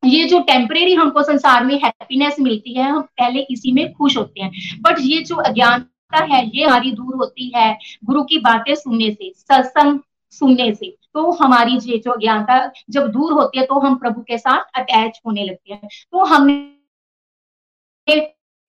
ये 0.06 0.26
जो 0.26 0.40
टेम्परेरी 0.40 0.94
हमको 0.94 1.24
संसार 1.24 1.66
में 1.66 1.76
हैप्पीनेस 1.76 2.36
मिलती 2.40 2.74
है, 2.74 2.84
हम 2.84 3.02
पहले 3.02 3.40
इसी 3.40 3.72
में 3.72 3.94
खुश 3.94 4.18
होते 4.18 4.42
हैं। 4.42 4.52
बट 4.82 4.96
ये 5.00 5.22
जो 5.22 5.36
अज्ञानता 5.36 6.36
है, 6.36 6.58
ये 6.58 6.66
हमारी 6.66 6.92
दूर 6.92 7.16
होती 7.16 7.52
है 7.56 7.80
गुरु 8.06 8.24
की 8.24 8.38
बातें 8.38 8.76
सुनने 8.76 9.12
से, 9.12 9.34
सत्संग 9.34 10.00
सुनने 10.32 10.76
से। 10.76 10.98
तो 11.14 11.32
हमारी 11.32 11.78
ये 11.84 11.98
जो 11.98 12.12
अज्ञानता 12.12 12.72
जब 12.90 13.08
दूर 13.08 13.34
होती 13.34 13.60
है 13.60 13.66
तो 13.66 13.80
हम 13.80 13.96
प्रभु 13.96 14.22
के 14.22 14.38
साथ 14.38 14.80
अटैच 14.80 15.22
होने 15.26 15.44
लगते 15.44 15.74
हैं। 15.74 15.90
तो 16.12 16.26
हमने 16.26 16.72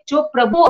जो 0.08 0.22
प्रभु 0.22 0.68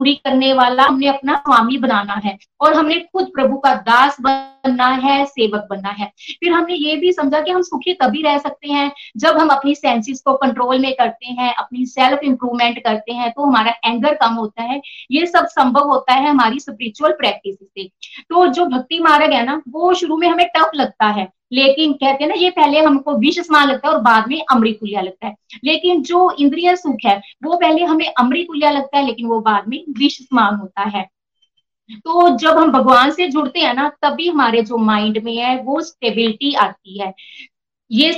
पूरी 0.00 0.14
करने 0.16 0.52
वाला 0.52 0.82
हमने 0.82 1.06
अपना 1.06 1.34
स्वामी 1.36 1.76
बनाना 1.78 2.14
है 2.24 2.36
और 2.60 2.74
हमने 2.74 2.94
खुद 2.94 3.26
प्रभु 3.34 3.56
का 3.56 3.74
दास 3.76 4.16
बनना 4.20 4.86
है, 4.86 5.24
सेवक 5.26 5.66
बनना 5.70 5.88
है। 5.90 6.10
फिर 6.40 6.52
हमने 6.52 6.74
ये 6.74 6.96
भी 6.96 7.12
समझा 7.12 7.40
कि 7.40 7.50
हम 7.50 7.62
सुखी 7.62 7.92
तभी 7.92 8.22
रह 8.22 8.38
सकते 8.38 8.68
हैं 8.68 8.90
जब 9.16 9.38
हम 9.38 9.48
अपनी 9.48 9.74
सेंसेस 9.74 10.20
को 10.20 10.34
कंट्रोल 10.34 10.78
में 10.78 10.92
करते 10.92 11.26
हैं, 11.26 11.54
अपनी 11.54 11.86
सेल्फ 11.86 12.22
इंप्रूवमेंट 12.24 12.78
करते 12.78 13.12
हैं 13.12 13.30
तो 13.30 13.44
हमारा 13.44 13.74
एंगर 13.84 14.14
कम 14.14 14.34
होता 14.34 14.62
है। 14.62 14.80
ये 15.10 15.26
सब 15.26 15.46
संभव 15.46 15.88
होता 15.88 16.14
है 16.14 16.28
हमारी 16.28 16.60
स्पिरिचुअल 16.60 17.12
प्रैक्टिस 17.12 17.56
से। 17.56 17.84
तो 18.20 18.46
जो 18.46 18.66
भक्ति 18.66 18.98
मार्ग 18.98 19.32
है 19.32 19.44
ना, 19.46 19.60
वो 19.68 19.94
शुरू 19.94 20.16
में 20.16 20.28
हमें 20.28 20.46
टफ 20.56 20.70
लगता 20.74 21.06
है। 21.08 21.28
लेकिन 21.52 21.92
कहते 21.92 22.24
हैं 22.24 22.28
ना, 22.28 22.34
ये 22.34 22.50
पहले 22.50 22.80
हमको 22.80 23.18
विष 23.18 23.38
समान 23.38 23.68
लगता 23.68 23.88
है 23.88 23.94
और 23.94 24.00
बाद 24.00 24.28
में 24.28 24.44
अमृतुल्या 24.52 25.00
लगता 25.00 25.26
है। 25.26 25.34
लेकिन 25.64 26.02
जो 26.02 26.30
इंद्रिय 26.38 26.76
सुख 26.76 26.96
है, 27.06 27.22
वो 27.44 27.56
पहले 27.56 27.84
हमें 27.84 28.12
अमृतुल्या 28.18 28.70
लगता 28.70 28.98
है, 28.98 29.06
लेकिन 29.06 29.26
वो 29.26 29.40
बाद 29.40 29.68
में 29.68 29.84
विष 29.98 30.18
समान 30.18 30.54
होता 30.54 30.82
है। 30.82 31.10
तो 31.92 32.36
जब 32.36 32.58
हम 32.58 32.72
भगवान 32.72 33.10
से 33.10 33.28
जुड़ते 33.28 33.60
हैं 33.60 33.74
ना, 33.74 33.92
तभी 34.02 34.28
हमारे 34.28 34.62
जो 34.62 34.76
माइंड 34.76 35.18
में 35.24 35.36
है, 35.36 35.62
वो 35.62 35.80
स्टेबिलिटी 35.80 36.54
आती 36.54 37.00
है। 37.00 37.14
ये 37.90 38.12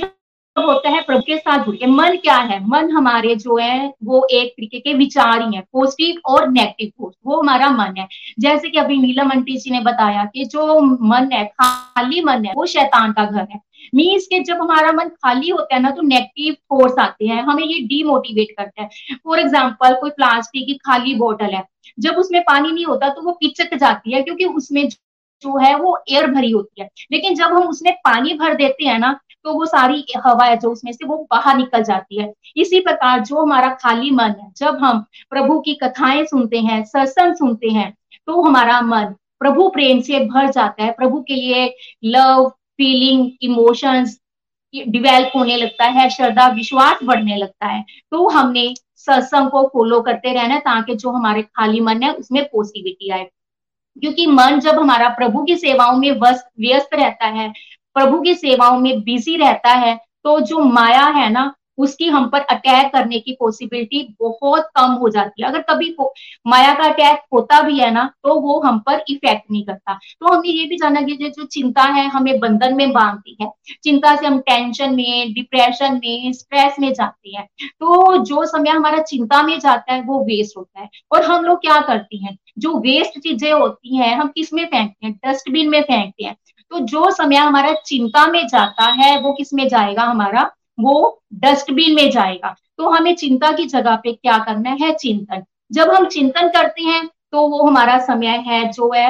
होता 0.57 0.89
है 0.89 1.01
प्रभु 1.01 1.21
के 1.21 1.37
साथ 1.37 1.65
जुड़ 1.65 1.75
के। 1.75 1.85
मन 1.87 2.15
क्या 2.17 2.37
है? 2.37 2.59
मन 2.67 2.91
हमारे 2.91 3.35
जो 3.37 3.57
है, 3.57 3.93
वो 4.03 4.25
एक 4.31 4.51
तरीके 4.51 4.79
के 4.79 4.93
विचार 4.93 5.41
ही 5.41 5.55
है 5.55 5.61
पॉजिटिव 5.73 6.21
और 6.25 6.47
नेगेटिव 6.49 6.91
फोर्स 6.97 7.15
वो 7.25 7.39
हमारा 7.41 7.69
मन 7.71 7.93
है। 7.97 8.07
जैसे 8.39 8.69
कि 8.69 8.77
अभी 8.79 8.97
नीलम 8.97 9.29
अंटी 9.29 9.57
जी 9.57 9.71
ने 9.71 9.79
बताया 9.81 10.25
कि 10.25 10.45
जो 10.45 10.79
मन 10.79 11.29
है, 11.33 11.45
खाली 11.45 12.23
मन 12.23 12.45
है, 12.45 12.53
वो 12.53 12.65
शैतान 12.67 13.11
का 13.11 13.25
घर 13.25 13.47
है। 13.51 13.61
मीन्स 13.95 14.25
के 14.25 14.39
जब 14.43 14.61
हमारा 14.61 14.91
मन 14.93 15.09
खाली 15.15 15.49
होता 15.49 15.75
है 15.75 15.81
ना 15.81 15.89
तो 15.89 16.01
नेगेटिव 16.03 16.53
फोर्स 16.69 16.99
आते 16.99 17.25
हैं, 17.25 17.41
हमें 17.43 17.63
ये 17.63 17.79
डीमोटिवेट 17.87 18.55
करते 18.57 18.81
हैं। 18.81 18.89
फॉर 19.15 19.39
एग्ज़ाम्पल 19.39 19.93
कोई 19.95 20.09
प्लास्टिक 20.11 20.65
की 20.67 20.73
खाली 20.85 21.13
बोतल 21.15 21.53
है, 21.55 21.63
जब 21.97 22.15
उसमें 22.15 22.41
पानी 22.43 22.71
नहीं 22.71 22.85
होता 22.85 23.09
तो 23.09 23.21
वो 23.21 23.31
पिचक 23.33 23.75
जाती 23.75 24.11
है, 24.11 24.21
क्योंकि 24.21 24.45
उसमें 24.45 24.87
जो 25.41 25.57
है 25.57 25.75
वो 25.75 25.97
एयर 26.09 26.27
भरी 26.27 26.51
होती 26.51 26.81
है। 26.81 26.89
लेकिन 27.11 27.35
जब 27.35 27.45
हम 27.45 27.63
उसमें 27.63 27.93
पानी 28.05 28.33
भर 28.33 28.53
देते 28.55 28.85
हैं 28.85 28.99
ना 28.99 29.19
तो 29.45 29.53
वो 29.53 29.65
सारी 29.65 30.05
हवा 30.17 30.45
है 30.45 30.55
जो 30.57 30.71
उसमें 30.71 30.91
से 30.91 31.05
वो 31.05 31.17
बाहर 31.31 31.57
निकल 31.57 31.83
जाती 31.83 32.21
है। 32.21 32.31
इसी 32.57 32.79
प्रकार 32.79 33.19
जो 33.19 33.41
हमारा 33.41 33.69
खाली 33.73 34.11
मन 34.11 34.29
है, 34.31 34.51
जब 34.57 34.77
हम 34.77 34.99
प्रभु 35.29 35.59
की 35.59 35.73
कथाएँ 35.73 36.25
सुनते 36.25 36.59
हैं, 36.59 36.83
सत्संग 36.85 37.35
सुनते 37.35 37.69
हैं 37.69 37.93
तो 38.27 38.41
हमारा 38.41 38.81
मन 38.81 39.13
प्रभु 39.39 39.67
प्रेम 39.69 39.99
से 40.01 40.19
भर 40.19 40.49
जाता 40.51 40.83
है। 40.83 40.91
प्रभु 40.91 41.21
के 41.21 41.35
लिए 41.35 41.75
लव 42.05 42.49
फीलिंग 42.77 43.31
इमोशंस 43.41 44.19
डिवेल्प 44.73 45.31
होने 45.35 45.55
लगता 45.57 45.85
है, 45.85 46.09
श्रद्धा, 46.09 46.47
विश्वास 46.47 46.99
बढ़ने 47.03 47.35
लगता 47.35 47.65
है। 47.65 47.83
तो 48.11 48.27
हमने 48.29 48.73
सत्संग 48.95 49.49
को 49.49 49.63
फॉलो 49.67 50.01
करते 50.01 50.33
रहना 50.33 50.57
ताकि 50.59 50.95
जो 50.95 51.11
हमारे 51.11 51.41
खाली 51.41 51.79
मन 51.79 52.03
है 52.03 52.13
उसमें 52.13 52.43
पॉजिटिविटी 52.45 53.09
आए। 53.09 53.27
क्योंकि 53.99 54.25
मन 54.27 54.59
जब 54.59 54.79
हमारा 54.79 55.09
प्रभु 55.09 55.43
की 55.43 55.55
सेवाओं 55.55 55.97
में 55.97 56.11
व्यस्त 56.11 56.89
रहता 56.93 57.25
है, 57.25 57.51
प्रभु 57.95 58.21
की 58.21 58.33
सेवाओं 58.35 58.79
में 58.79 59.01
बिज़ी 59.03 59.37
रहता 59.37 59.69
है 59.69 59.95
तो 60.23 60.39
जो 60.39 60.59
माया 60.59 61.05
है 61.05 61.29
ना 61.29 61.53
उसकी 61.77 62.07
हम 62.07 62.27
पर 62.29 62.41
अटैक 62.41 62.91
करने 62.93 63.19
की 63.19 63.35
पॉसिबिलिटी 63.39 64.01
बहुत 64.21 64.69
कम 64.75 64.91
हो 64.93 65.09
जाती 65.09 65.43
है। 65.43 65.49
अगर 65.49 65.61
कभी 65.69 65.95
माया 66.47 66.73
का 66.73 66.83
अटैक 66.83 67.21
होता 67.33 67.61
भी 67.61 67.79
है 67.79 67.91
ना 67.91 68.03
तो 68.23 68.39
वो 68.41 68.59
हम 68.61 68.79
पर 68.79 69.03
इफ़ेक्ट 69.09 69.43
नहीं 69.51 69.63
करता। 69.65 69.93
तो 69.93 70.33
हमने 70.33 70.49
ये 70.49 70.65
भी 70.65 70.75
जाना 70.75 71.01
कि 71.01 71.15
जो 71.29 71.43
चिंता 71.45 71.83
है 71.83 72.07
हमें 72.07 72.39
बंधन 72.39 72.75
में 72.75 72.91
बांधती 72.93 73.37
है, 73.41 73.51
चिंता 73.83 74.15
से 74.15 74.25
हम 74.27 74.39
टेंशन 74.41 74.95
में 74.95 75.33
डिप्रेशन 75.33 75.95
में 75.95 76.33
स्ट्रेस 76.33 76.75
में 76.79 76.91
जाते 76.93 77.35
हैं। 77.37 77.45
तो 77.63 78.17
जो 78.17 78.45
समय 78.45 78.69
हमारा 78.69 79.01
चिंता 79.03 79.41
में 79.43 79.57
जाता 79.59 79.93
है, 79.93 80.01
वो 80.01 80.19
वेस्ट 80.23 80.57
होता 80.57 80.81
है। 80.81 80.89
और 81.11 81.23
हम 81.23 81.43
लोग 81.45 81.61
क्या 81.61 81.79
करते 81.81 82.17
हैं? 82.17 82.37
जो 82.59 82.77
वेस्ट 82.79 83.19
चीज़ें 83.19 83.51
होती 83.51 83.97
हैं, 83.97 84.15
हम 84.15 84.27
किसमें 84.27 84.65
फेंकते 84.65 85.05
हैं? 85.07 85.19
डस्टबिन 85.25 85.69
में 85.69 85.81
फेंकते 85.81 86.23
हैं। 86.25 86.35
तो 86.71 86.79
जो 86.81 87.09
समय 87.11 87.35
हमारा 87.35 87.73
चिंता 87.85 88.25
में 88.27 88.45
जाता 88.47 88.85
है, 88.93 89.19
वो 89.21 89.33
किसमें 89.33 89.67
जाएगा? 89.67 90.03
हमारा 90.03 90.51
वो 90.77 91.21
डस्टबिन 91.35 91.95
में 91.95 92.09
जाएगा। 92.11 92.55
तो 92.77 92.89
हमें 92.89 93.15
चिंता 93.15 93.51
की 93.51 93.65
जगह 93.65 93.95
पे 93.95 94.13
क्या 94.13 94.37
करना 94.37 94.69
है? 94.81 94.91
चिंतन। 94.93 95.43
जब 95.71 95.89
हम 95.91 96.05
चिंतन 96.07 96.47
करते 96.49 96.83
हैं 96.83 97.05
तो 97.31 97.47
वो 97.49 97.63
हमारा 97.63 97.97
समय 97.99 98.43
है 98.47 98.63
जो 98.71 98.91
है 98.95 99.09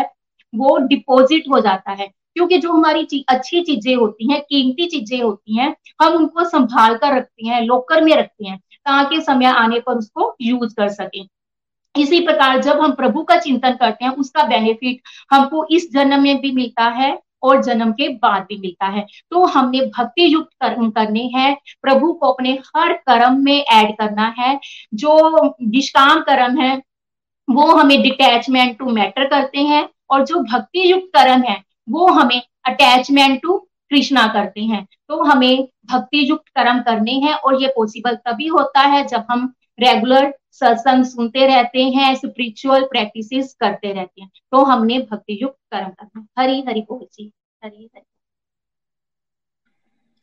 वो 0.54 0.78
डिपॉजिट 0.88 1.50
हो 1.50 1.60
जाता 1.60 1.92
है। 1.92 2.08
क्योंकि 2.08 2.58
जो 2.58 2.72
हमारी 2.72 3.04
ची, 3.04 3.24
अच्छी 3.30 3.62
चीज़ें 3.62 3.96
होती 3.96 4.32
हैं 4.32 4.42
कीमती 4.42 4.86
चीज़ें 4.88 5.22
होती 5.22 5.58
हैं 5.58 5.76
हम 6.02 6.14
उनको 6.14 6.44
संभाल 6.44 6.96
कर 6.96 7.16
रखते 7.18 7.48
हैं 7.48 7.62
लॉकर 7.62 8.04
में 8.04 8.16
रखते 8.16 8.48
हैं 8.48 8.58
ताकि 8.58 9.22
समय 9.22 9.46
आने 9.46 9.80
पर 9.80 9.98
उसको 9.98 10.36
यूज़ 10.42 10.76
कर 10.76 10.90
सके। 10.90 11.22
इसी 11.96 12.20
प्रकार 12.20 12.62
जब 12.62 12.82
हम 12.82 12.92
प्रभु 12.92 13.24
का 13.24 13.38
चिंतन 13.38 13.72
करते 13.72 14.06
हैं 14.06 14.12
उसका 14.14 14.44
बेनिफिट 14.44 15.02
हमको 15.32 15.66
इस 15.72 15.92
जन्म 15.94 16.22
में 16.24 16.40
भी 16.42 16.52
मिलता 16.52 16.84
है 16.92 17.12
और 17.44 17.64
जन्म 17.64 17.92
के 17.92 18.08
बाद 18.10 18.42
भी 18.42 18.58
मिलता 18.58 18.86
है। 18.86 19.06
तो 19.32 19.46
हमने 19.46 19.82
भक्ति 19.98 20.34
युक्त 20.34 20.50
कर्म 20.62 20.90
करने 20.90 21.24
हैं। 21.36 21.58
प्रभु 21.82 22.14
को 22.14 22.32
अपने 22.32 22.60
हर 22.76 22.94
कर्म 22.94 23.44
में 23.44 23.64
ऐड 23.64 23.92
करना 23.92 24.36
है। 24.40 24.60
जो 24.94 25.46
निष्काम 25.62 26.20
कर्म 26.20 26.58
है, 26.62 26.82
वो 27.50 27.68
हमें 27.76 28.02
डिटैचमेंट 28.02 28.78
टू 28.80 28.86
मैटर 28.86 29.28
करते 29.28 29.60
हैं 29.60 29.90
और 30.10 30.26
जो 30.26 30.40
भक्ति 30.44 30.92
युक्त 30.92 31.08
कर्म 31.16 31.44
है, 31.44 31.64
वो 31.90 32.08
हमें 32.08 32.42
अटैचमेंट 32.66 33.42
टू 33.42 33.58
कृष्णा 33.90 34.28
करते 34.28 34.62
हैं। 34.62 34.88
तो 35.08 35.24
हमें 35.24 35.68
भक्ति 35.92 36.30
युक्त 36.30 36.48
कर्म 36.48 36.80
करने 36.80 37.12
हैं 37.12 37.34
और 37.34 37.62
ये 37.62 37.68
पॉसिबल 37.68 38.16
तभी 38.16 38.48
होता 38.48 38.82
है 38.82 39.06
जब 39.08 39.24
हम 39.32 39.54
रेगुलर 39.80 40.34
सत्संग 40.52 41.04
सुनते 41.06 41.46
रहते 41.48 41.84
हैं 41.96 42.14
स्पिरिचुअल 42.16 42.84
प्रैक्टिसेस 42.86 43.56
करते 43.60 43.94
रहते 43.94 44.22
हैं। 44.22 44.30
तो 44.52 44.64
हमने 44.64 45.00
भक्ति 45.12 45.40
युक्त 45.42 45.58
कर्म 45.72 45.90
करना 45.92 46.26
हरी 46.40 46.62
हरि 46.68 46.82
बोल 46.82 47.06
जी। 47.14 47.32
हरी 47.62 47.90
हरि 47.96 48.06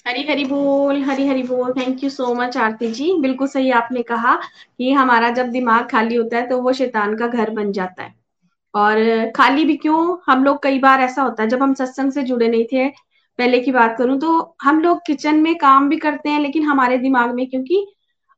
हरी 0.07 0.23
हरी 0.23 0.45
बोल, 0.45 1.03
हरी 1.03 1.27
हरी 1.27 1.43
बोल। 1.43 1.73
Thank 1.73 2.03
you 2.05 2.11
so 2.11 2.35
much 2.35 2.57
Aarti 2.57 2.91
ji. 2.93 3.13
बिल्कुल 3.21 3.49
सही 3.49 3.71
आपने 3.71 4.03
कहा 4.03 4.35
कि 4.79 4.93
हमारा 4.93 5.31
जब 5.31 5.51
दिमाग 5.51 5.89
खाली 5.91 6.15
होता 6.15 6.37
है 6.37 6.49
तो 6.49 6.61
वो 6.63 6.73
शैतान 6.73 7.17
का 7.17 7.27
घर 7.27 7.51
बन 7.51 7.73
जाता 7.73 8.03
है। 8.03 8.15
और 8.75 9.31
खाली 9.37 9.65
भी 9.65 9.77
क्यों? 9.77 10.17
हम 10.27 10.45
लोग 10.45 10.63
कई 10.63 10.79
बार 10.79 11.01
ऐसा 11.01 11.23
होता 11.23 11.43
है, 11.43 11.49
जब 11.49 11.63
हम 11.63 11.75
सत्संग 11.75 12.13
से 12.13 12.23
जुड़े 12.23 12.49
नहीं 12.49 12.65
थे, 12.65 12.89
पहले 13.39 13.61
की 13.61 13.73
बात 13.73 13.97
करूँ 13.99 14.19
तो 14.21 14.57
हम 14.63 14.81
लोग 14.81 15.01
किचन 15.07 15.41
में 15.43 15.55
काम 15.59 15.89
भी 15.89 15.97
करते 15.99 16.29
हैं, 16.29 16.41
लेकिन 16.41 16.63
हमारे 16.65 16.99
दिमाग 16.99 17.35
में 17.35 17.47
क्योंकि 17.51 17.87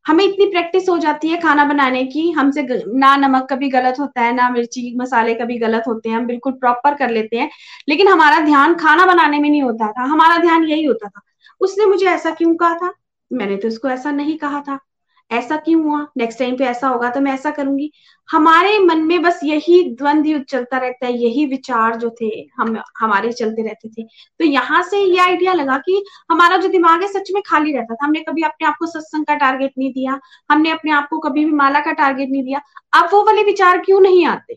हमें 0.06 0.24
इतनी 0.24 0.46
प्रैक्टिस 0.46 0.88
हो 0.88 0.98
जाती 0.98 1.28
है 1.28 1.40
खाना 1.40 1.64
बनाने 1.64 2.04
की। 2.06 2.30
हमसे 2.30 2.66
ना 2.98 3.16
नमक 3.16 3.46
कभी 3.50 3.68
गलत 3.68 3.94
होता 4.00 4.20
है, 4.22 4.34
ना 4.34 4.50
मिर्ची 4.50 4.96
मसाले 4.96 5.34
कभी 5.34 5.58
गलत 5.58 5.84
होते 5.88 6.08
हैं। 6.08 6.16
हम 6.16 6.26
बिल्कुल 6.26 6.52
प्रॉपर 6.52 6.94
कर 6.94 7.10
लेते 7.10 7.36
हैं। 7.36 7.50
लेकिन 7.88 8.08
हमारा 8.08 8.40
ध्यान 8.40 8.74
खाना 8.74 9.06
बनाने 9.06 9.38
में 9.38 9.50
नहीं 9.50 9.62
होता 9.62 9.92
था। 9.92 10.04
हमारा 10.04 10.36
ध्यान 10.38 10.64
यही 10.64 10.84
होता 10.84 11.08
था। 11.08 11.20
उसने 11.60 11.86
मुझे 11.86 12.06
ऐसा 12.06 12.30
क्यों 12.30 12.54
कहा 12.56 12.74
था? 12.74 12.94
मैंने 13.32 13.56
तो 13.56 13.68
उसको 13.68 13.88
ऐसा 13.88 14.10
नहीं 14.10 14.38
कहा 14.38 14.60
था। 14.60 14.78
ऐसा 15.30 15.56
क्यों 15.56 15.82
हुआ? 15.84 16.06
नेक्स्ट 16.16 16.38
टाइम 16.38 16.56
पे 16.56 16.64
ऐसा 16.64 16.88
होगा 16.88 17.10
तो 17.10 17.20
मैं 17.20 17.32
ऐसा 17.32 17.50
करूँगी। 17.50 17.92
हमारे 18.30 18.78
मन 18.78 18.98
में 18.98 19.22
बस 19.22 19.40
यही 19.44 19.94
द्वंद 19.94 20.44
चलता 20.48 20.78
रहता 20.78 21.06
है, 21.06 21.18
यही 21.18 21.46
विचार 21.46 21.96
जो 21.96 22.10
थे, 22.20 22.48
हम, 22.56 22.82
हमारे 22.98 23.32
चलते 23.32 23.62
रहते 23.62 23.88
थे। 23.88 24.02
तो 24.38 24.44
यहाँ 24.44 24.82
से 24.82 24.98
ये 24.98 25.18
आइडिया 25.18 25.52
लगा 25.52 25.78
कि 25.78 26.04
हमारा 26.30 26.56
जो 26.56 26.68
दिमाग 26.68 27.02
है 27.02 27.08
सच 27.08 27.30
में 27.34 27.42
खाली 27.46 27.72
रहता 27.72 27.94
था। 27.94 28.04
हमने 28.04 28.20
कभी 28.20 28.42
अपने 28.42 28.66
आप 28.66 28.76
को 28.78 28.86
सत्संग 28.86 29.24
का 29.26 29.34
टारगेट 29.34 29.72
नहीं 29.78 29.92
दिया, 29.92 30.20
हमने 30.50 30.70
अपने 30.70 30.90
आप 30.90 31.08
को 31.08 31.18
कभी 31.18 31.44
भी 31.44 31.52
माला 31.52 31.80
का 31.80 31.92
टारगेट 31.92 32.28
नहीं 32.30 32.42
दिया। 32.42 32.60
अब 32.92 33.08
वो 33.12 33.24
वाले 33.24 33.42
विचार 33.42 33.78
क्यों 33.78 34.00
नहीं 34.00 34.26
आते? 34.26 34.54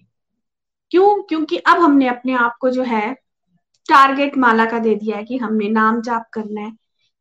क्यों? 0.91 1.24
क्योंकि 1.24 1.57
अब 1.57 1.78
हमने 1.78 2.07
अपने 2.07 2.34
आप 2.34 2.57
को 2.61 2.70
जो 2.70 2.84
है 2.84 3.13
टारगेट 3.89 4.38
माला 4.38 4.65
का 4.65 4.80
दे 4.80 4.95
दिया 4.95 5.17
है 5.17 5.24
कि 5.24 5.38
हमने 5.38 5.70
नाम 5.70 6.01
जाप 6.01 6.26
करना 6.34 6.61
है। 6.61 6.72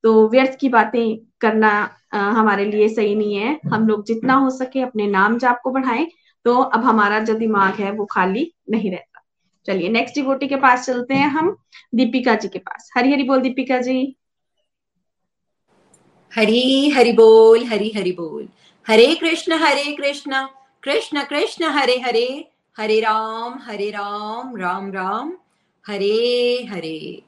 तो 0.02 0.28
व्यर्थ 0.28 0.58
की 0.60 0.68
बातें 0.68 1.18
करना 1.40 1.97
हमारे 2.12 2.64
लिए 2.64 2.88
सही 2.88 3.14
नहीं 3.14 3.34
है। 3.34 3.60
हम 3.72 3.88
लोग 3.88 4.04
जितना 4.04 4.34
हो 4.34 4.50
सके 4.50 4.80
अपने 4.80 5.06
नाम 5.06 5.38
जाप 5.38 5.60
को 5.64 5.70
बढ़ाएँ। 5.70 6.06
तो 6.44 6.56
अब 6.56 6.84
हमारा 6.84 7.18
जो 7.20 7.34
दिमाग 7.34 7.74
है, 7.74 7.92
वो 7.92 8.04
खाली 8.04 8.52
नहीं 8.70 8.90
रहता। 8.90 9.24
चलिए 9.66 9.88
नेक्स्ट 9.88 10.14
डिवोटी 10.14 10.48
के 10.48 10.56
पास 10.56 10.86
चलते 10.86 11.14
हैं 11.14 11.28
हम, 11.28 11.56
दीपिका 11.94 12.34
जी 12.34 12.48
के 12.48 12.58
पास। 12.58 12.90
हरी 12.96 13.12
हरी 13.12 13.22
बोल, 13.22 13.40
दीपिका 13.40 13.78
जी। 13.78 14.16
हरी 16.34 16.90
हरि 16.90 17.12
बोल, 17.12 17.64
हरी 17.64 17.92
हरि 17.96 18.12
बोल। 18.12 18.48
हरे 18.88 19.14
कृष्ण 19.14 19.52
हरे 19.52 19.92
कृष्ण। 19.92 20.46
कृष्ण 20.82 21.24
कृष्ण, 21.24 21.64
हरे 21.64 22.00
हरे। 22.00 22.50
हरे 22.78 23.00
राम 23.00 23.58
हरे 23.62 23.90
राम 23.90 24.56
राम 24.56 24.92
राम। 24.92 25.32
हरे 25.86 26.66
हरे। 26.70 27.22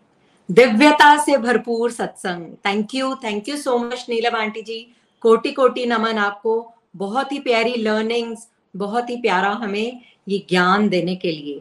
दिव्यता 0.50 1.16
से 1.24 1.36
भरपूर 1.36 1.90
सत्संग। 1.90 2.54
Thank 2.66 2.94
you 2.94 3.14
thank 3.14 3.48
you 3.48 3.56
so 3.56 3.78
much 3.78 4.06
Neelam 4.08 4.36
aunty 4.36 4.62
ji. 4.62 4.94
कोटि 5.20 5.52
कोटि 5.52 5.86
नमन 5.86 6.18
आपको। 6.18 6.72
बहुत 6.96 7.32
ही 7.32 7.38
प्यारी 7.38 7.74
लर्निंग्स 7.74 8.48
बहुत 8.76 9.10
ही 9.10 9.16
प्यारा 9.16 9.50
हमें 9.50 10.00
ये 10.28 10.46
ज्ञान 10.48 10.88
देने 10.88 11.16
के 11.16 11.32
लिए। 11.32 11.60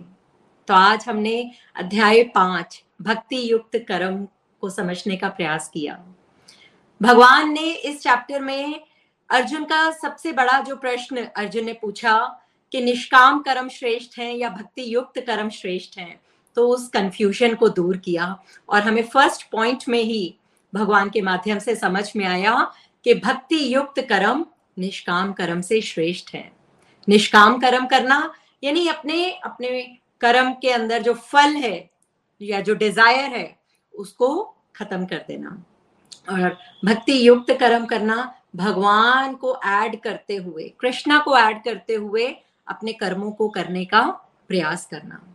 तो 0.67 0.73
आज 0.73 1.05
हमने 1.07 1.51
अध्याय 1.75 2.23
पाँच 2.23 2.83
भक्ति 3.01 3.51
युक्त 3.51 3.85
कर्म 3.87 4.27
को 4.61 4.69
समझने 4.69 5.17
का 5.17 5.29
प्रयास 5.29 5.69
किया। 5.69 6.05
भगवान 7.01 7.53
ने 7.53 7.71
इस 7.71 8.01
चैप्टर 8.01 8.41
में 8.41 8.81
अर्जुन 9.29 9.63
का 9.63 9.91
सबसे 9.91 10.31
बड़ा 10.31 10.59
जो 10.61 10.75
प्रश्न 10.75 11.23
अर्जुन 11.25 11.65
ने 11.65 11.73
पूछा 11.73 12.41
कि 12.71 12.81
निष्काम 12.81 13.39
कर्म 13.39 13.69
श्रेष्ठ 13.69 14.19
हैं 14.19 14.35
या 14.35 14.49
भक्ति 14.49 14.95
युक्त 14.95 15.19
कर्म 15.19 15.49
श्रेष्ठ 15.49 15.97
हैं? 15.97 16.21
तो 16.59 16.67
उस 16.67 16.87
कंफ्यूजन 16.87 17.53
को 17.55 17.67
दूर 17.69 17.97
किया 17.97 18.25
और 18.69 18.81
हमें 18.81 19.03
फ़र्स्ट 19.03 19.43
पॉइंट 19.51 19.83
में 19.89 20.01
ही 20.03 20.35
भगवान 20.73 21.09
के 21.09 21.21
माध्यम 21.21 21.59
से 21.59 21.75
समझ 21.75 22.11
में 22.15 22.25
आया 22.25 22.55
कि 23.05 23.13
भक्ति 23.15 23.61
युक्त 23.73 23.99
कर्म 23.99 24.45
निष्काम 24.79 25.31
कर्म 25.33 25.61
से 25.61 25.79
श्रेष्ठ 25.81 26.33
है। 26.35 26.51
निष्काम 27.07 27.59
कर्म 27.59 27.85
करना, 27.85 28.33
यानी 28.63 28.87
अपने 28.87 29.31
अपने 29.31 29.81
कर्म 30.21 30.51
के 30.51 30.71
अंदर 30.71 31.01
जो 31.01 31.13
फल 31.13 31.55
है 31.55 31.89
या 32.41 32.61
जो 32.61 32.75
डिज़ायर 32.75 33.31
है, 33.31 33.57
उसको 33.93 34.57
खत्म 34.75 35.05
कर 35.05 35.23
देना। 35.27 35.57
और 36.29 36.57
भक्ति 36.85 37.27
युक्त 37.27 37.57
कर्म 37.59 37.85
करना, 37.85 38.35
भगवान 38.55 39.35
को 39.35 39.59
ऐड 39.65 39.99
करते 40.01 40.35
हुए, 40.35 40.71
कृष्णा 40.79 41.19
को 41.19 41.37
ऐड 41.37 41.63
करते 41.63 41.95
हुए 41.95 42.35
अपने 42.67 42.93
कर्मों 42.93 43.31
को 43.31 43.49
करने 43.49 43.85
का 43.85 44.07
प्रयास 44.47 44.85
करना। 44.85 45.25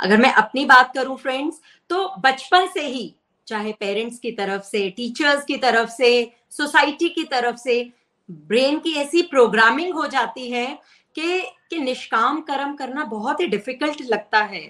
अगर 0.00 0.16
मैं 0.16 0.32
अपनी 0.34 0.64
बात 0.64 0.92
करूँ 0.94 1.16
फ्रेंड्स 1.16 1.60
तो 1.90 2.08
बचपन 2.20 2.66
से 2.66 2.86
ही, 2.86 3.14
चाहे 3.46 3.72
पेरेंट्स 3.72 4.18
की 4.18 4.30
तरफ़ 4.32 4.62
से 4.62 4.88
टीचर्स 4.90 5.44
की 5.44 5.56
तरफ़ 5.56 5.90
से 5.90 6.10
सोसाइटी 6.50 7.08
की 7.08 7.24
तरफ़ 7.24 7.56
से 7.56 7.82
ब्रेन 8.28 8.78
की 8.78 8.94
ऐसी 8.94 9.22
प्रोग्रामिंग 9.22 9.94
हो 9.94 10.06
जाती 10.06 10.50
है 10.50 10.66
कि 11.16 11.40
कि 11.70 11.78
निष्काम 11.78 12.40
कर्म 12.40 12.74
करना 12.76 13.04
बहुत 13.04 13.40
ही 13.40 13.46
डिफ़िकल्ट 13.46 14.02
लगता 14.02 14.38
है। 14.40 14.62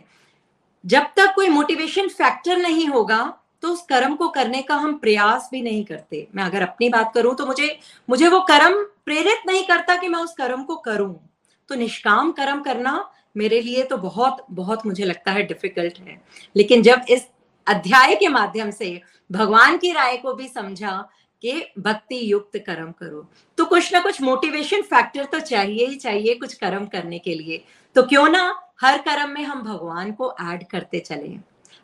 जब 0.85 1.07
तक 1.17 1.33
कोई 1.35 1.49
मोटिवेशन 1.49 2.09
फैक्टर 2.09 2.57
नहीं 2.57 2.87
होगा 2.89 3.23
तो 3.63 3.69
उस 3.69 3.83
कर्म 3.83 4.15
को 4.15 4.29
करने 4.29 4.61
का 4.63 4.75
हम 4.75 4.95
प्रयास 4.99 5.49
भी 5.53 5.61
नहीं 5.63 5.85
करते। 5.85 6.27
मैं 6.35 6.45
अगर 6.45 6.63
अपनी 6.63 6.89
बात 6.89 7.13
करूँ 7.15 7.35
तो 7.37 7.47
मुझे 7.47 7.79
मुझे 8.09 8.29
वो 8.29 8.41
कर्म 8.41 8.83
प्रेरित 9.07 9.47
नहीं 9.47 9.65
करता 9.65 9.97
कि 9.97 10.09
मैं 10.09 10.21
उस 10.21 10.35
कर्म 10.35 10.63
को 10.63 10.77
करूँ। 10.77 11.15
तो 11.71 11.75
निष्काम 11.75 12.33
कर्म 12.33 12.61
करना 12.63 12.93
मेरे 13.37 13.61
लिए 13.61 13.83
तो 13.83 13.97
बहुत 13.99 14.45
बहुत 14.51 14.87
मुझे 14.87 15.05
लगता 15.05 15.33
है 15.33 15.43
डिफ़िकल्ट 15.43 15.99
है। 15.99 16.21
लेकिन 16.57 16.83
जब 16.83 17.05
इस 17.09 17.27
अध्याय 17.67 18.15
के 18.15 18.29
माध्यम 18.29 18.71
से 18.71 19.01
भगवान 19.31 19.79
की 19.79 19.93
राय 19.93 20.17
को 20.17 20.35
भी 20.35 20.49
समझा 20.49 20.93
कि 21.43 21.53
भक्ति 21.79 22.21
युक्त 22.33 22.57
कर्म 22.59 22.91
करो 22.93 23.27
तो 23.59 23.65
कुछ 23.65 23.93
ना 23.93 24.01
कुछ 24.01 24.21
मोटिवेशन 24.23 24.83
फैक्टर 24.83 25.25
तो 25.25 25.41
चाहिए 25.41 25.87
ही 25.87 25.97
चाहिए 25.97 26.35
कुछ 26.35 26.55
कर्म 26.55 26.87
करने 26.87 27.19
के 27.19 27.35
लिए। 27.35 27.63
तो 27.97 28.03
क्यों 28.03 28.29
ना 28.29 28.43
हर 28.81 28.99
कर्म 28.99 29.31
में 29.31 29.43
हम 29.43 29.63
भगवान 29.63 30.13
को 30.13 30.35
ऐड 30.43 30.67
करते 30.69 31.01
चले। 31.01 31.37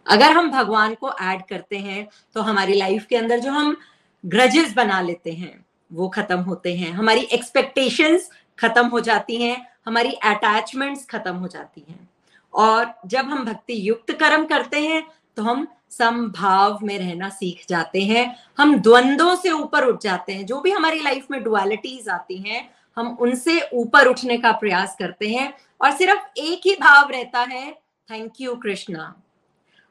अगर 0.06 0.32
हम 0.32 0.50
भगवान 0.50 0.94
को 0.94 1.12
ऐड 1.12 1.42
करते 1.48 1.78
हैं 1.78 2.06
तो 2.34 2.42
हमारी 2.42 2.74
लाइफ 2.74 3.06
के 3.06 3.16
अंदर 3.16 3.38
जो 3.38 3.50
हम 3.50 3.76
ग्रजेस 4.24 4.72
बना 4.74 5.00
लेते 5.00 5.32
हैं, 5.32 5.64
वो 5.90 6.08
खत्म 6.08 6.38
होते 6.40 6.74
हैं। 6.76 6.92
हमारी 6.92 7.20
एक्सपेक्टेशंस 7.32 8.30
खत्म 8.58 8.86
हो 8.86 9.00
जाती 9.00 9.36
हैं 9.36 9.56
हमारी 9.86 10.12
अटैचमेंट्स 10.24 11.06
खत्म 11.06 11.34
हो 11.34 11.48
जाती 11.48 11.84
हैं। 11.88 12.08
और 12.54 12.92
जब 13.06 13.24
हम 13.26 13.44
भक्ति 13.44 13.76
युक्त 13.88 14.12
कर्म 14.20 14.44
करते 14.46 14.80
हैं 14.80 15.02
तो 15.36 15.42
हम 15.42 15.66
समभाव 15.90 16.78
में 16.82 16.98
रहना 16.98 17.28
सीख 17.30 17.64
जाते 17.68 18.02
हैं। 18.02 18.24
हम 18.58 18.76
द्वंद्वों 18.78 19.34
से 19.36 19.50
ऊपर 19.50 19.84
उठ 19.84 20.02
जाते 20.02 20.32
हैं। 20.32 20.46
जो 20.46 20.60
भी 20.60 20.70
हमारी 20.70 21.02
लाइफ 21.02 21.26
में 21.30 21.42
डुअलिटीज 21.44 22.08
आती 22.08 22.36
हैं, 22.38 22.68
हम 22.96 23.16
उनसे 23.20 23.60
ऊपर 23.74 24.06
उठने 24.06 24.36
का 24.38 24.52
प्रयास 24.52 24.96
करते 24.98 25.28
हैं। 25.28 25.52
और 25.80 25.92
सिर्फ़ 25.92 26.40
एक 26.40 26.66
ही 26.66 26.74
भाव 26.80 27.10
रहता 27.10 27.40
है 27.42 27.70
थैंक 28.08 28.40
यू 28.40 28.54
कृष्णा 28.56 29.14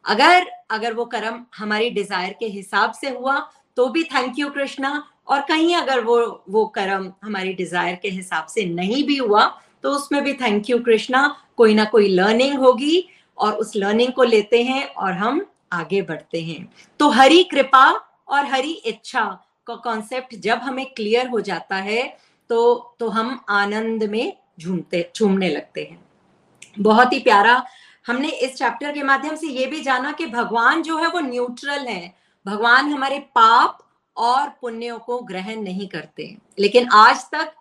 अगर 0.06 0.46
अगर 0.72 0.94
वो 0.94 1.06
कर्म 1.06 1.44
हमारी 1.58 1.90
डिज़ायर 1.90 2.36
के 2.40 2.46
हिसाब 2.48 2.92
से 2.92 3.10
हुआ 3.10 3.40
तो 3.78 3.88
भी 3.90 4.04
थैंक 4.06 4.40
यू 4.40 4.50
कृष्णा 4.50 4.92
और 5.28 5.42
कहीं 5.42 5.76
अगर 5.76 6.00
वो 6.04 6.20
वो 6.50 6.66
कर्म 6.76 7.12
हमारी 7.24 7.54
डिज़ायर 7.54 7.96
के 7.96 8.10
हिसाब 8.10 8.46
से 8.46 8.66
नहीं 8.66 9.04
भी 9.08 9.18
हुआ 9.18 9.46
तो 9.84 9.92
उसमें 9.92 10.24
भी 10.24 10.34
थैंक 10.34 10.70
यू 10.70 10.80
कृष्णा 10.80 11.36
कोई 11.58 11.74
ना 11.74 11.86
कोई 11.86 12.08
लर्निंग 12.08 12.60
होगी 12.60 13.08
और 13.38 13.54
उस 13.54 13.76
लर्निंग 13.76 14.14
को 14.14 14.24
लेते 14.24 14.64
हैं 14.64 14.86
और 14.86 15.14
हम 15.14 15.46
आगे 15.74 16.02
बढ़ते 16.02 16.42
हैं। 16.42 16.68
तो 17.00 17.10
हरी 17.10 17.44
कृपा 17.44 17.90
और 18.28 18.46
हरी 18.46 18.72
इच्छा 18.72 19.24
का 19.68 19.76
कॉन्सेप्ट 19.76 20.36
जब 20.36 20.58
हमें 20.58 20.86
क्लियर 20.86 21.28
हो 21.28 21.40
जाता 21.42 21.76
है 21.76 22.18
तो 22.50 22.96
तो 23.00 23.10
हम 23.10 23.40
आनंद 23.50 24.04
में 24.04 24.34
झूमते, 24.60 25.12
झूमने 25.16 25.50
लगते 25.50 25.84
हैं। 25.84 26.04
बहुत 26.80 27.14
ही 27.14 27.20
प्यारा, 27.20 27.64
हमने 28.08 28.30
इस 28.30 28.56
चैप्टर 28.56 28.92
के 28.92 29.04
माध्यम 29.04 29.36
से 29.36 29.48
ये 29.48 29.66
भी 29.66 29.82
जाना 29.82 30.12
कि 30.12 30.26
भगवान 30.26 30.82
जो 30.82 30.98
है 30.98 31.08
वो 31.08 31.20
न्यूट्रल 31.20 31.86
है। 31.88 32.14
भगवान 32.46 32.92
हमारे 32.92 33.20
पाप 33.36 33.78
और 34.18 34.50
पुण्यों 34.62 35.00
को 35.00 35.20
ग्रहण 35.22 35.62
नहीं 35.62 35.88
करते। 35.88 36.36
लेकिन 36.60 36.88
आज 36.90 37.24
तक 37.32 37.54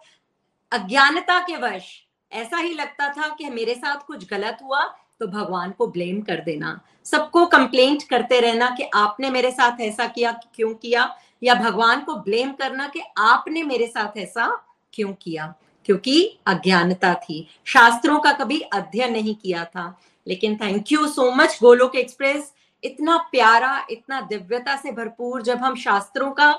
अज्ञानता 0.72 1.38
के 1.40 1.56
वश 1.56 1.84
ऐसा 2.32 2.56
ही 2.56 2.74
लगता 2.74 3.08
था 3.08 3.28
कि 3.28 3.50
मेरे 3.50 3.74
साथ 3.74 4.06
कुछ 4.06 4.28
गलत 4.30 4.58
हुआ 4.62 4.80
तो 5.20 5.26
भगवान 5.26 5.70
को 5.70 5.86
ब्लेम 5.86 6.20
कर 6.22 6.40
देना। 6.40 6.80
सबको 7.04 7.46
कंप्लेंट 7.46 8.02
करते 8.02 8.40
रहना 8.40 8.70
कि 8.70 8.90
आपने 8.94 9.30
मेरे 9.30 9.50
साथ 9.50 9.80
ऐसा 9.80 10.06
किया 10.06 10.32
क्यों 10.54 10.74
किया, 10.74 11.16
या 11.42 11.54
भगवान 11.54 12.00
को 12.00 12.14
ब्लेम 12.14 12.52
करना 12.52 12.86
कि 12.86 13.00
आपने 13.18 13.62
मेरे 13.62 13.86
साथ 13.86 14.18
ऐसा 14.18 14.46
क्यों 14.92 15.12
किया। 15.12 15.54
क्योंकि 15.84 16.38
अज्ञानता 16.46 17.14
थी। 17.14 17.46
शास्त्रों 17.64 18.18
का 18.20 18.32
कभी 18.32 18.60
अध्ययन 18.60 19.12
नहीं 19.12 19.34
किया 19.34 19.64
था। 19.64 20.00
लेकिन 20.26 20.56
thank 20.56 20.92
you 20.92 21.06
so 21.08 21.30
much 21.32 21.58
Golok 21.62 21.96
express 21.96 22.52
इतना 22.84 23.16
प्यारा, 23.16 23.86
इतना 23.90 24.20
दिव्यता 24.20 24.76
से 24.76 24.92
भरपूर 24.92 25.42
जब 25.42 25.58
हम 25.58 25.76
शास्त्रों 25.76 26.30
का 26.32 26.52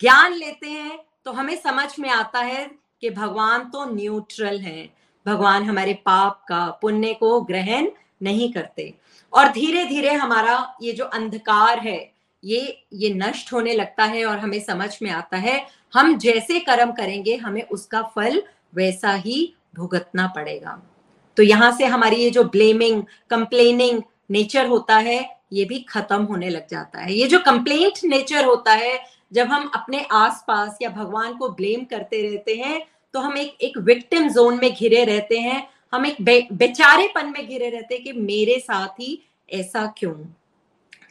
ज्ञान 0.00 0.32
लेते 0.32 0.70
हैं 0.70 0.98
तो 1.24 1.32
हमें 1.32 1.56
समझ 1.56 1.98
में 1.98 2.10
आता 2.10 2.40
है 2.40 2.70
कि 3.00 3.10
भगवान 3.10 3.64
तो 3.64 3.84
न्यूट्रल 3.84 4.60
हैं। 4.60 5.01
भगवान 5.26 5.64
हमारे 5.64 5.92
पाप 5.94 6.44
का, 6.48 6.66
पुण्य 6.82 7.12
को 7.14 7.40
ग्रहण 7.40 7.90
नहीं 8.22 8.52
करते। 8.52 8.94
और 9.32 9.48
धीरे 9.48 9.84
धीरे 9.84 10.12
हमारा 10.12 10.76
ये 10.82 10.92
जो 10.92 11.04
अंधकार 11.04 11.78
है, 11.78 12.12
ये 12.44 12.84
ये 12.92 13.12
नष्ट 13.14 13.52
होने 13.52 13.74
लगता 13.74 14.04
है 14.04 14.24
और 14.24 14.38
हमें 14.38 14.60
समझ 14.60 14.98
में 15.02 15.10
आता 15.10 15.36
है, 15.36 15.66
हम 15.94 16.16
जैसे 16.18 16.58
कर्म 16.60 16.92
करेंगे, 16.92 17.36
हमें 17.36 17.62
उसका 17.62 18.02
फल 18.16 18.42
वैसा 18.74 19.12
ही 19.12 19.54
भुगतना 19.76 20.26
पड़ेगा। 20.26 20.80
तो 21.36 21.42
यहाँ 21.42 21.70
से 21.72 21.84
हमारी 21.84 22.16
ये 22.16 22.30
जो 22.30 22.44
ब्लेमिंग 22.44 23.02
कंप्लेनिंग 23.30 24.02
नेचर 24.30 24.66
होता 24.66 24.96
है, 24.96 25.42
ये 25.52 25.64
भी 25.64 25.78
खत्म 25.78 26.22
होने 26.22 26.48
लग 26.48 26.68
जाता 26.68 27.00
है। 27.00 27.14
ये 27.14 27.26
जो 27.26 27.38
कंप्लेंट 27.38 27.98
नेचर 28.04 28.44
होता 28.44 28.72
है, 28.72 28.98
जब 29.32 29.46
हम 29.46 29.70
अपने 29.74 30.06
आसपास 30.12 30.78
या 30.82 30.88
भगवान 30.88 31.36
को 31.36 31.48
ब्लेम 31.48 31.84
करते 31.84 32.22
रहते 32.22 32.54
हैं 32.54 32.80
तो 33.14 33.20
हम 33.20 33.36
एक 33.38 33.56
एक 33.60 33.78
विक्टिम 33.78 34.28
जोन 34.28 34.58
में 34.62 34.72
घिरे 34.74 35.04
रहते 35.04 35.38
हैं। 35.38 35.66
हम 35.92 36.06
एक 36.06 36.16
बे, 36.22 36.48
बेचारेपन 36.52 37.26
में 37.26 37.46
घिरे 37.48 37.70
रहते 37.70 37.94
हैं 37.94 38.04
कि 38.04 38.12
मेरे 38.12 38.58
साथ 38.60 39.00
ही 39.00 39.18
ऐसा 39.50 39.86
क्यों? 39.98 40.14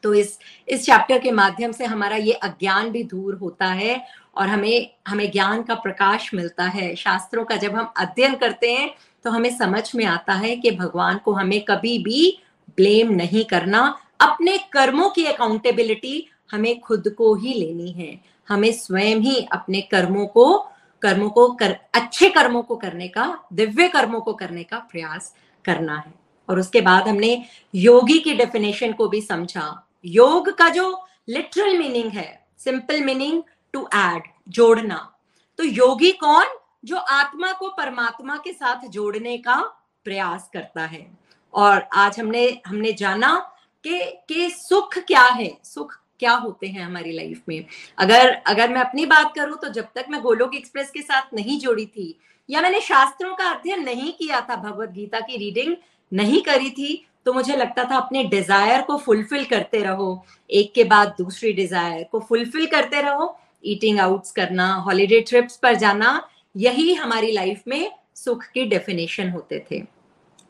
तो 0.03 0.13
इस 0.13 0.39
इस 0.69 0.85
चैप्टर 0.85 1.19
के 1.19 1.31
माध्यम 1.31 1.71
से 1.71 1.85
हमारा 1.85 2.15
ये 2.15 2.31
अज्ञान 2.33 2.89
भी 2.89 3.03
दूर 3.03 3.35
होता 3.35 3.65
है 3.65 4.05
और 4.35 4.47
हमें 4.47 4.89
हमें 5.07 5.31
ज्ञान 5.31 5.61
का 5.63 5.75
प्रकाश 5.75 6.33
मिलता 6.33 6.63
है। 6.63 6.95
शास्त्रों 6.95 7.45
का 7.45 7.55
जब 7.55 7.75
हम 7.75 7.91
अध्ययन 7.97 8.35
करते 8.35 8.71
हैं 8.71 8.89
तो 9.23 9.31
हमें 9.31 9.57
समझ 9.57 9.95
में 9.95 10.05
आता 10.05 10.33
है 10.33 10.55
कि 10.55 10.71
भगवान 10.71 11.17
को 11.17 11.31
हमें 11.31 11.61
कभी 11.61 11.97
भी 11.99 12.37
ब्लेम 12.77 13.11
नहीं 13.11 13.45
करना। 13.45 13.81
अपने 14.19 14.57
कर्मों 14.57 15.09
की 15.09 15.25
अकाउंटेबिलिटी 15.25 16.27
हमें 16.51 16.79
खुद 16.79 17.09
को 17.17 17.33
ही 17.35 17.53
लेनी 17.53 17.91
है। 17.91 18.19
हमें 18.49 18.71
स्वयं 18.71 19.17
ही 19.17 19.47
अपने 19.51 19.81
कर्मों 19.81 20.25
को 20.27 20.67
कर्मों 21.03 21.29
को 21.29 21.51
कर, 21.51 21.77
अच्छे 21.93 22.29
कर्मों 22.29 22.63
को 22.63 22.75
करने 22.75 23.07
का, 23.07 23.43
दिव्य 23.53 23.87
कर्मों 23.87 24.21
को 24.21 24.33
करने 24.33 24.63
का 24.63 24.79
प्रयास 24.79 25.35
करना 25.65 25.97
है। 25.97 26.13
और 26.49 26.59
उसके 26.59 26.81
बाद 26.81 27.07
हमने 27.07 27.45
योगी 27.75 28.19
की 28.19 28.33
डेफिनेशन 28.33 28.93
को 28.93 29.07
भी 29.07 29.21
समझा। 29.21 29.87
योग 30.05 30.49
का 30.49 30.69
जो 30.69 31.07
लिटरल 31.29 31.77
मीनिंग 31.77 32.11
है 32.11 32.47
सिंपल 32.57 33.01
मीनिंग 33.01 33.43
टू 33.73 33.89
ऐड 33.93 34.23
जोड़ना। 34.49 35.15
तो 35.57 35.63
योगी 35.63 36.11
कौन? 36.11 36.45
जो 36.85 36.97
आत्मा 36.97 37.51
को 37.51 37.69
परमात्मा 37.69 38.37
के 38.37 38.53
साथ 38.53 38.87
जोड़ने 38.87 39.37
का 39.37 39.55
प्रयास 40.03 40.49
करता 40.53 40.85
है। 40.85 41.17
और 41.53 41.87
आज 41.93 42.19
हमने 42.19 42.61
हमने 42.67 42.93
जाना 42.93 43.51
कि 43.83 43.99
कि 44.03 44.49
सुख 44.49 44.97
क्या 44.97 45.21
है? 45.21 45.57
सुख 45.63 46.00
क्या 46.21 46.33
होते 46.33 46.67
हैं 46.67 46.83
हमारी 46.83 47.11
लाइफ 47.11 47.41
में? 47.49 47.65
अगर 47.97 48.29
अगर 48.47 48.69
मैं 48.69 48.81
अपनी 48.81 49.05
बात 49.07 49.33
करूँ 49.35 49.57
तो 49.57 49.69
जब 49.71 49.87
तक 49.95 50.05
मैं 50.09 50.21
गोलोक 50.21 50.55
एक्सप्रेस 50.55 50.89
के 50.91 51.01
साथ 51.01 51.33
नहीं 51.33 51.59
जोड़ी 51.59 51.85
थी, 51.87 52.15
या 52.49 52.61
मैंने 52.61 52.81
शास्त्रों 52.81 53.35
का 53.35 53.49
अध्ययन 53.49 53.83
नहीं 53.83 54.11
किया 54.13 54.41
था, 54.41 54.55
भगवत 54.57 54.89
गीता 54.91 55.19
की 55.21 55.37
रीडिंग 55.37 55.75
नहीं 56.11 56.41
करी 56.43 56.69
थी 56.71 57.05
तो 57.25 57.33
मुझे 57.33 57.55
लगता 57.55 57.83
था 57.83 57.97
अपने 57.97 58.23
डिज़ायर 58.25 58.81
को 58.81 58.97
फुलफिल 58.99 59.43
करते 59.45 59.81
रहो। 59.83 60.25
एक 60.49 60.71
के 60.75 60.83
बाद 60.85 61.13
दूसरी 61.17 61.51
डिज़ायर 61.53 62.03
को 62.11 62.19
फुलफिल 62.19 62.65
करते 62.67 63.01
रहो। 63.01 63.37
ईटिंग 63.65 63.99
आउट्स 63.99 64.31
करना 64.31 64.67
हॉलीडे 64.85 65.19
ट्रिप्स 65.21 65.57
पर 65.57 65.75
जाना, 65.75 66.27
यही 66.55 66.93
हमारी 66.93 67.31
लाइफ 67.31 67.63
में 67.67 67.91
सुख 68.15 68.45
की 68.45 68.65
डेफिनेशन 68.67 69.29
होते 69.29 69.65
थे। 69.71 69.81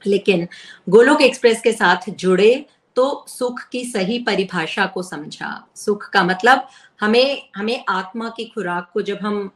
लेकिन 0.02 0.48
गोलोक 0.90 1.22
एक्सप्रेस 1.22 1.62
के 1.62 1.72
साथ 1.74 2.10
जुड़े 2.12 2.54
तो 2.96 3.26
सुख 3.28 3.62
की 3.72 3.84
सही 3.86 4.18
परिभाषा 4.20 4.86
को 4.86 5.04
समझा। 5.04 5.68
सुख 5.76 6.10
का 6.10 6.24
मतलब 6.24 6.68
हमें 7.02 7.50
हमें 7.56 7.84
आत्मा 7.90 8.30
की 8.30 8.46
खुराक 8.46 8.90
को 8.94 9.02
जब 9.02 9.20
हम 9.22 9.50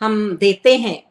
हम 0.00 0.36
देते 0.36 0.76
हैं 0.76 1.02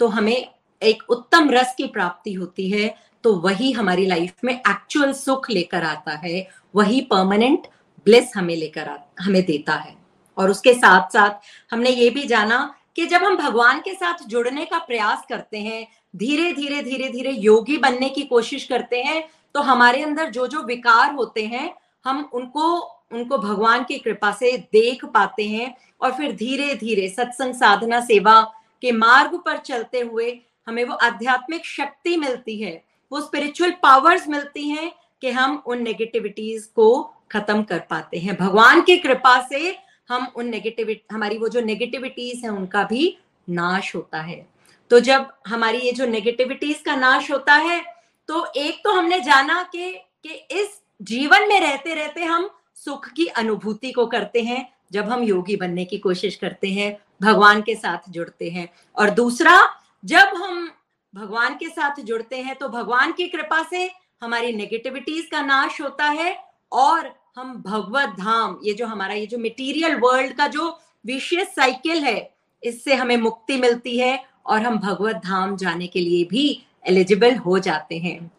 तो 0.00 0.06
हमें 0.08 0.48
एक 0.82 1.02
उत्तम 1.10 1.50
रस 1.50 1.74
की 1.76 1.86
प्राप्ति 1.86 2.32
होती 2.32 2.70
है 2.70 2.94
तो 3.24 3.34
वही 3.34 3.70
हमारी 3.72 4.06
लाइफ 4.06 4.44
में 4.44 4.52
एक्चुअल 4.54 5.12
सुख 5.12 5.48
लेकर 5.50 5.82
आता 5.82 6.12
है, 6.16 6.46
वही 6.74 7.00
परमानेंट 7.00 7.66
ब्लेस 8.06 8.32
हमें 8.36 8.54
लेकर 8.56 8.90
हमें 9.20 9.42
देता 9.44 9.74
है। 9.74 9.94
और 10.36 10.50
उसके 10.50 10.74
साथ 10.74 11.12
साथ 11.12 11.72
हमने 11.72 11.90
ये 11.90 12.08
भी 12.10 12.22
जाना 12.22 12.58
कि 12.96 13.06
जब 13.06 13.22
हम 13.22 13.36
भगवान 13.36 13.80
के 13.80 13.94
साथ 13.94 14.26
जुड़ने 14.28 14.64
का 14.64 14.78
प्रयास 14.78 15.24
करते 15.28 15.58
हैं 15.58 15.86
धीरे 16.16 16.52
धीरे 16.52 16.82
धीरे 16.82 17.08
धीरे 17.08 17.30
योगी 17.32 17.76
बनने 17.78 18.08
की 18.08 18.22
कोशिश 18.22 18.64
करते 18.64 19.02
हैं 19.02 19.22
तो 19.54 19.60
हमारे 19.60 20.02
अंदर 20.02 20.30
जो 20.30 20.46
जो 20.46 20.62
विकार 20.62 21.12
होते 21.14 21.44
हैं, 21.46 21.74
हम 22.04 22.28
उनको 22.32 22.78
उनको 23.12 23.38
भगवान 23.38 23.84
की 23.84 23.98
कृपा 23.98 24.30
से 24.32 24.56
देख 24.72 25.04
पाते 25.04 25.46
हैं 25.48 25.74
और 26.00 26.12
फिर 26.12 26.32
धीरे 26.36 26.74
धीरे 26.74 27.08
सत्संग 27.08 27.54
साधना 27.54 28.00
सेवा 28.00 28.40
के 28.82 28.92
मार्ग 28.92 29.36
पर 29.46 29.56
चलते 29.58 30.00
हुए 30.00 30.30
हमें 30.68 30.84
वो 30.84 30.94
आध्यात्मिक 30.94 31.66
शक्ति 31.66 32.16
मिलती 32.16 32.60
है, 32.60 32.82
वो 33.12 33.20
स्पिरिचुअल 33.20 33.70
पावर्स 33.82 34.28
मिलती 34.28 34.68
हैं 34.68 34.92
कि 35.22 35.30
हम 35.30 35.62
उन 35.66 35.82
नेगेटिविटीज 35.82 36.64
को 36.76 37.02
खत्म 37.32 37.62
कर 37.62 37.78
पाते 37.90 38.18
हैं। 38.18 38.36
भगवान 38.36 38.80
की 38.82 38.96
कृपा 38.96 39.40
से 39.48 39.76
हम 40.08 40.26
उन 40.36 40.48
नेगेटिविटी 40.48 41.14
हमारी 41.14 41.38
वो 41.38 41.48
जो 41.48 41.60
नेगेटिविटीज 41.60 42.44
है, 42.44 42.50
उनका 42.50 42.84
भी 42.84 43.16
नाश 43.50 43.94
होता 43.96 44.20
है। 44.20 44.46
तो 44.90 45.00
जब 45.00 45.32
हमारी 45.48 45.78
ये 45.78 45.92
जो 45.92 46.06
नेगेटिविटीज 46.06 46.78
का 46.78 46.96
नाश 46.96 47.30
होता 47.30 47.54
है 47.54 47.82
तो 48.28 48.44
एक 48.56 48.80
तो 48.84 48.92
हमने 48.92 49.20
जाना 49.20 49.62
कि 49.72 49.92
कि 50.24 50.34
इस 50.52 50.80
जीवन 51.02 51.48
में 51.48 51.60
रहते 51.60 51.94
रहते 51.94 52.24
हम 52.24 52.48
सुख 52.76 53.08
की 53.08 53.26
अनुभूति 53.26 53.90
को 53.92 54.06
करते 54.06 54.42
हैं, 54.42 54.68
जब 54.92 55.08
हम 55.08 55.22
योगी 55.22 55.56
बनने 55.56 55.84
की 55.84 55.98
कोशिश 55.98 56.36
करते 56.36 56.68
हैं, 56.68 56.96
भगवान 57.22 57.62
के 57.62 57.74
साथ 57.74 58.10
जुड़ते 58.10 58.50
हैं। 58.50 58.68
और 58.96 59.10
दूसरा, 59.10 59.58
जब 60.04 60.34
हम 60.36 60.70
भगवान 61.14 61.54
के 61.54 61.68
साथ 61.68 62.00
जुड़ते 62.02 62.36
हैं 62.36 62.54
तो 62.56 62.68
भगवान 62.68 63.12
की 63.12 63.26
कृपा 63.28 63.62
से 63.62 63.90
हमारी 64.22 64.52
नेगेटिविटीज 64.52 65.26
का 65.26 65.40
नाश 65.42 65.80
होता 65.80 66.08
है 66.10 66.36
और 66.72 67.10
हम 67.36 67.54
भगवत 67.62 68.14
धाम, 68.18 68.58
ये 68.64 68.72
जो 68.72 68.86
हमारा, 68.86 69.14
ये 69.14 69.26
जो 69.26 69.38
मटेरियल 69.38 69.94
वर्ल्ड 70.00 70.36
का 70.36 70.46
जो 70.48 70.78
विशेष 71.04 71.48
साइकिल 71.48 72.04
है, 72.04 72.30
इससे 72.62 72.94
हमें 72.94 73.16
मुक्ति 73.16 73.56
मिलती 73.56 73.98
है 73.98 74.24
और 74.46 74.62
हम 74.62 74.78
भगवत 74.78 75.16
धाम 75.24 75.56
जाने 75.56 75.86
के 75.86 76.00
लिए 76.00 76.24
भी 76.24 76.62
एलिजिबल 76.84 77.34
हो 77.36 77.58
जाते 77.58 77.98
हैं। 77.98 78.30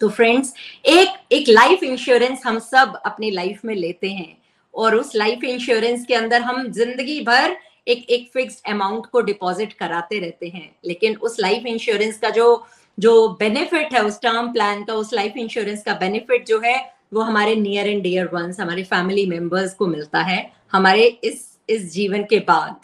तो 0.00 0.08
फ्रेंड्स 0.08 0.52
एक 0.86 1.32
एक 1.32 1.48
लाइफ 1.48 1.82
इंश्योरेंस 1.82 2.42
हम 2.46 2.58
सब 2.58 3.00
अपने 3.06 3.30
लाइफ 3.30 3.64
में 3.64 3.74
लेते 3.74 4.10
हैं 4.10 4.36
और 4.74 4.94
उस 4.94 5.14
लाइफ 5.16 5.44
इंश्योरेंस 5.44 6.04
के 6.06 6.14
अंदर 6.14 6.42
हम 6.42 6.66
ज़िंदगी 6.72 7.20
भर 7.20 7.56
एक 7.88 8.10
एक 8.10 8.28
फिक्स्ड 8.32 8.70
अमाउंट 8.70 9.06
को 9.06 9.20
डिपॉजिट 9.20 9.72
कराते 9.72 10.18
रहते 10.18 10.48
हैं। 10.48 10.70
लेकिन 10.84 11.16
उस 11.16 11.36
लाइफ 11.40 11.66
इंश्योरेंस 11.66 12.18
का 12.18 12.30
जो 12.30 12.66
जो 12.98 13.28
बेनिफिट 13.40 13.92
है, 13.94 14.02
उस 14.04 14.20
टर्म 14.20 14.52
प्लान 14.52 14.82
का, 14.84 14.94
उस 14.94 15.12
लाइफ 15.14 15.36
इंश्योरेंस 15.36 15.82
का 15.82 15.94
बेनिफिट 15.94 16.46
जो 16.46 16.60
है, 16.60 16.76
वो 17.14 17.20
हमारे 17.20 17.54
नियर 17.56 17.88
एंड 17.88 18.02
डियर 18.02 18.30
वंस 18.32 18.60
हमारे 18.60 18.82
फैमिली 18.84 19.26
मेंबर्स 19.26 19.74
को 19.74 19.86
मिलता 19.86 20.20
है, 20.20 20.50
हमारे 20.72 21.06
इस 21.24 21.46
इस 21.68 21.92
जीवन 21.92 22.22
के 22.24 22.38
बाद। 22.38 22.76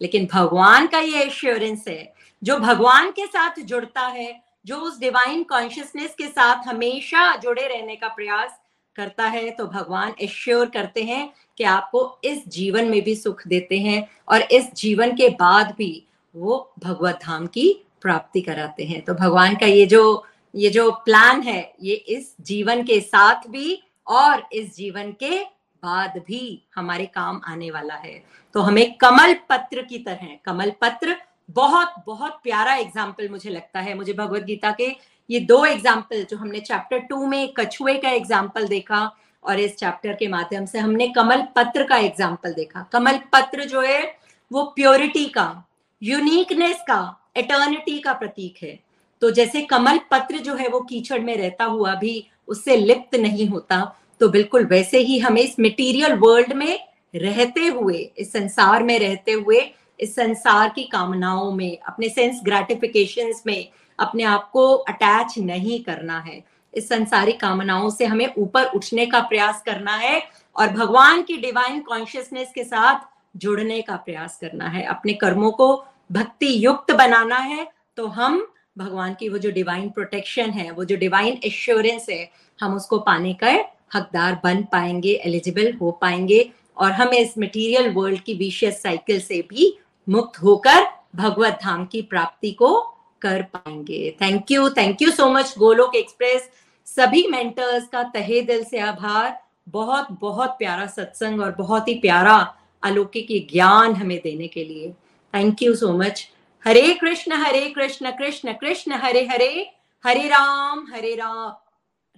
लेकिन 0.00 0.28
भगवान 0.32 0.86
का 0.86 0.98
ये 0.98 1.22
एश्योरेंस 1.22 1.84
है 1.88 2.12
जो 2.42 2.56
भगवान 2.56 3.10
के 3.10 3.26
साथ 3.26 3.60
जुड़ता 3.60 4.06
है, 4.06 4.40
जो 4.66 4.76
उस 4.76 4.98
डिवाइन 5.00 5.42
कॉन्शियसनेस 5.42 6.14
के 6.18 6.26
साथ 6.26 6.66
हमेशा 6.66 7.34
जुड़े 7.36 7.66
रहने 7.68 7.96
का 7.96 8.08
प्रयास 8.08 8.58
करता 8.96 9.26
है 9.26 9.50
तो 9.50 9.66
भगवान 9.66 10.14
एश्योर 10.20 10.68
करते 10.68 11.02
हैं 11.02 11.32
कि 11.58 11.64
आपको 11.64 12.20
इस 12.24 12.42
जीवन 12.48 12.88
में 12.88 13.00
भी 13.04 13.14
सुख 13.14 13.46
देते 13.48 13.78
हैं 13.78 14.06
और 14.28 14.42
इस 14.42 14.72
जीवन 14.74 15.14
के 15.16 15.28
बाद 15.36 15.74
भी 15.78 15.92
वो 16.34 16.72
भगवत 16.78 17.20
धाम 17.22 17.46
की 17.46 17.72
प्राप्ति 18.02 18.40
कराते 18.40 18.84
हैं। 18.84 19.00
तो 19.04 19.14
भगवान 19.14 19.56
का 19.56 19.66
ये 19.66 19.86
जो 19.86 20.26
ये 20.54 20.70
जो 20.70 20.90
प्लान 21.04 21.42
है, 21.42 21.72
ये 21.82 21.94
इस 21.94 22.34
जीवन 22.40 22.82
के 22.82 23.00
साथ 23.00 23.48
भी 23.48 23.82
और 24.06 24.42
इस 24.52 24.74
जीवन 24.76 25.12
के 25.12 25.38
बाद 25.82 26.22
भी 26.26 26.62
हमारे 26.76 27.06
काम 27.06 27.40
आने 27.44 27.70
वाला 27.70 27.94
है। 27.94 28.22
तो 28.54 28.60
हमें 28.60 28.94
कमल 28.94 29.34
पत्र 29.50 29.82
की 29.82 29.98
तरह, 29.98 30.36
कमल 30.44 30.72
पत्र 30.80 31.16
बहुत 31.50 31.94
बहुत 32.06 32.40
प्यारा 32.42 32.74
एग्ज़ाम्पल 32.74 33.28
मुझे 33.28 33.50
लगता 33.50 33.80
है, 33.80 33.94
मुझे 33.94 34.12
भगवत 34.12 34.42
गीता 34.44 34.70
के 34.72 34.94
ये 35.30 35.40
दो 35.42 35.64
एग्ज़ाम्पल 35.64 36.24
जो 36.30 36.36
हमने 36.36 36.60
चैप्टर 36.60 36.98
टू 37.00 37.26
में 37.26 37.52
कछुए 37.54 37.96
का 37.96 38.10
एग्ज़ाम्पल 38.10 38.66
देखा 38.68 39.10
और 39.44 39.60
इस 39.60 39.76
चैप्टर 39.76 40.14
के 40.14 40.28
माध्यम 40.28 40.64
से 40.66 40.78
हमने 40.78 41.08
कमल 41.10 41.46
पत्र 41.56 41.84
का 41.84 41.96
एग्ज़ाम्पल 41.98 42.52
देखा। 42.52 42.86
कमल 42.92 43.18
पत्र 43.32 43.64
जो 43.64 43.80
है, 43.82 44.02
वो 44.50 44.64
प्योरिटी 44.76 45.24
का 45.28 45.64
यूनिकनेस 46.02 46.82
का 46.88 47.00
एटर्निटी 47.36 47.98
का 47.98 48.12
प्रतीक 48.14 48.62
है। 48.62 48.78
तो 49.22 49.30
जैसे 49.30 49.62
कमल 49.62 50.00
पत्र 50.10 50.38
जो 50.38 50.54
है, 50.54 50.68
वो 50.68 50.80
कीचड़ 50.80 51.20
में 51.20 51.36
रहता 51.36 51.64
हुआ 51.66 51.94
भी 51.94 52.24
उससे 52.48 52.76
लिप्त 52.76 53.14
नहीं 53.16 53.48
होता 53.48 53.80
तो 54.20 54.28
बिल्कुल 54.28 54.64
वैसे 54.66 54.98
ही 55.00 55.18
हमें 55.18 55.40
इस 55.42 55.54
मटेरियल 55.60 56.12
वर्ल्ड 56.18 56.52
में 56.52 56.78
रहते 57.14 57.66
हुए, 57.66 57.98
इस 58.18 58.32
संसार 58.32 58.82
में 58.82 58.98
रहते 58.98 59.32
हुए 59.32 59.60
इस 60.00 60.14
संसार 60.14 60.68
की 60.68 60.84
कामनाओं 60.84 61.50
में, 61.52 61.78
अपने 61.78 62.08
सेंस 62.08 62.40
ग्रेटिफिकेशन 62.44 63.32
में 63.46 63.68
अपने 63.98 64.22
आप 64.24 64.50
को 64.52 64.66
अटैच 64.72 65.38
नहीं 65.38 65.82
करना 65.84 66.18
है। 66.20 66.42
इस 66.74 66.88
संसारी 66.88 67.32
कामनाओं 67.32 67.88
से 67.90 68.04
हमें 68.04 68.32
ऊपर 68.38 68.64
उठने 68.66 69.06
का 69.06 69.20
प्रयास 69.20 69.62
करना 69.66 69.96
है 69.96 70.22
और 70.56 70.68
भगवान 70.68 71.22
की 71.22 71.36
डिवाइन 71.36 71.80
कॉन्शियसनेस 71.80 72.52
के 72.54 72.64
साथ 72.64 73.08
जुड़ने 73.36 73.80
का 73.82 73.96
प्रयास 73.96 74.38
करना 74.40 74.68
है। 74.68 74.84
अपने 74.84 75.12
कर्मों 75.14 75.50
को 75.52 75.74
भक्ति 76.12 76.54
युक्त 76.64 76.92
बनाना 76.92 77.38
है 77.38 77.66
तो 77.96 78.06
हम 78.08 78.46
भगवान 78.78 79.14
की 79.14 79.28
वो 79.28 79.38
जो 79.38 79.50
डिवाइन 79.50 79.88
प्रोटेक्शन 79.90 80.50
है, 80.50 80.70
वो 80.70 80.84
जो 80.84 80.96
डिवाइन 80.96 81.38
एश्योरेंस 81.44 82.06
है, 82.10 82.30
हम 82.60 82.74
उसको 82.76 82.98
पाने 82.98 83.32
का 83.34 83.50
हकदार 83.94 84.40
बन 84.44 84.62
पाएँगे 84.62 85.12
एलिजिबल 85.24 85.72
हो 85.72 85.90
पाएँगे 85.92 86.50
और 86.76 86.92
हमें 86.92 87.18
इस 87.18 87.34
मटेरियल 87.38 87.90
वर्ल्ड 87.90 88.20
की 88.20 88.34
विशियस 88.34 88.82
साइकिल 88.82 89.20
से 89.20 89.40
भी 89.50 89.76
मुक्त 90.10 90.42
होकर 90.42 90.86
भगवत 91.16 91.58
धाम 91.62 91.86
की 91.86 92.02
प्राप्ति 92.02 92.50
को 92.50 92.80
कर 93.22 93.42
पाएँगे। 93.42 94.16
Thank 94.20 94.50
you 94.50 94.70
thank 94.70 95.02
you 95.02 95.10
so 95.10 95.28
much 95.28 95.54
Golok 95.58 95.96
express 95.96 96.50
सभी 96.86 97.26
मेंटर्स 97.26 97.88
का 97.88 98.02
तहे 98.02 98.40
दिल 98.40 98.64
से 98.64 98.78
आभार। 98.78 99.42
बहुत 99.68 100.06
बहुत 100.10 100.50
प्यारा 100.50 100.86
सत्संग 100.86 101.40
और 101.40 101.54
बहुत 101.58 101.88
ही 101.88 101.94
प्यारा 101.94 102.56
अलौकिक 102.82 103.48
ज्ञान 103.52 103.94
हमें 103.94 104.20
देने 104.24 104.48
के 104.48 104.64
लिए। 104.64 104.90
Thank 105.34 105.62
you 105.62 105.74
so 105.74 105.92
much 105.92 106.30
Hare 106.64 106.94
Krishna 106.94 107.32
Hare 107.32 107.68
Krishna 107.68 108.10
Krishna 108.10 108.52
Krishna, 108.52 108.92
Hare 108.92 109.26
Hare. 109.26 109.72
Hare 110.06 110.28
Ram 110.28 110.86
Hare 110.94 111.14
Ram 111.14 111.52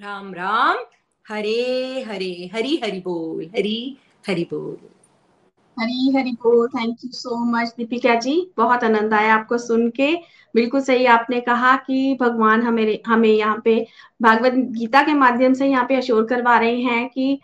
Ram 0.01 0.35
Ram. 0.35 0.77
Hare 1.29 2.05
Hare. 2.09 2.51
Hari 2.55 2.81
Hari 2.85 3.01
बोल। 3.01 3.45
हरी, 3.45 3.97
हरि 4.29 4.45
बोल। 4.45 5.02
हरी 5.77 6.11
हरी 6.17 6.33
बोल। 6.43 6.67
Thank 6.69 6.97
you 7.05 7.11
so 7.13 7.37
much 7.47 7.69
Deepika 7.77 8.15
ji. 8.21 8.35
बहुत 8.57 8.85
आनंद 8.85 9.15
आया 9.15 9.35
आपको 9.35 9.59
सुन 9.59 9.89
के। 9.91 10.13
बिल्कुल 10.55 10.81
सही 10.83 11.07
आपने 11.07 11.41
कहा 11.41 11.75
कि 11.87 12.17
भगवान 12.21 12.63
हमें 12.63 12.99
हमें 13.07 13.29
यहाँ 13.29 13.61
पे 13.65 13.75
भागवत 14.21 14.53
गीता 14.77 15.03
के 15.03 15.15
माध्यम 15.15 15.55
से 15.55 15.67
यहाँ 15.67 15.85
पे 15.89 15.97
अशोर 15.97 16.27
करवा 16.27 16.59
रहे 16.59 16.81
हैं 16.83 17.09
कि 17.09 17.39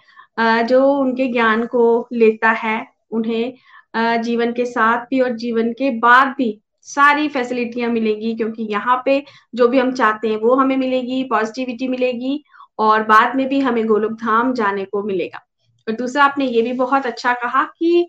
जो 0.68 0.84
उनके 0.94 1.26
ज्ञान 1.32 1.64
को 1.66 2.08
लेता 2.12 2.50
है, 2.54 2.86
उन्हें 3.10 4.22
जीवन 4.22 4.52
के 4.52 4.64
साथ 4.66 5.06
भी 5.10 5.20
और 5.20 5.32
जीवन 5.36 5.72
के 5.72 5.90
बाद 5.98 6.34
भी 6.38 6.50
सारी 6.86 7.28
फैसिलिटियाँ 7.28 7.90
मिलेगी, 7.90 8.34
क्योंकि 8.34 8.62
यहाँ 8.70 9.02
पे 9.04 9.22
जो 9.54 9.68
भी 9.68 9.78
हम 9.78 9.92
चाहते 9.92 10.28
हैं 10.28 10.36
वो 10.36 10.54
हमें 10.56 10.76
मिलेगी 10.76 11.22
पॉजिटिविटी 11.30 11.88
मिलेगी 11.88 12.42
और 12.78 13.02
बाद 13.04 13.34
में 13.36 13.48
भी 13.48 13.60
हमें 13.60 13.86
गोलोक 13.86 14.12
धाम 14.22 14.52
जाने 14.54 14.84
को 14.84 15.02
मिलेगा। 15.02 15.44
और 15.86 15.94
दूसरा 15.94 16.24
आपने 16.24 16.46
ये 16.46 16.62
भी 16.62 16.72
बहुत 16.74 17.06
अच्छा 17.06 17.32
कहा 17.34 17.64
कि 17.78 18.08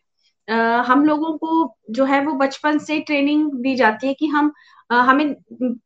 हम 0.88 1.06
लोगों 1.06 1.38
को 1.38 1.76
जो 1.90 2.06
है 2.06 2.26
वो 2.26 2.34
बचपन 2.34 2.78
से 2.78 3.00
ट्रेनिंग 3.00 3.52
दी 3.54 3.76
जाती 3.76 4.08
है 4.08 4.14
कि 4.14 4.28
हम 4.28 4.52
हमें 4.92 5.36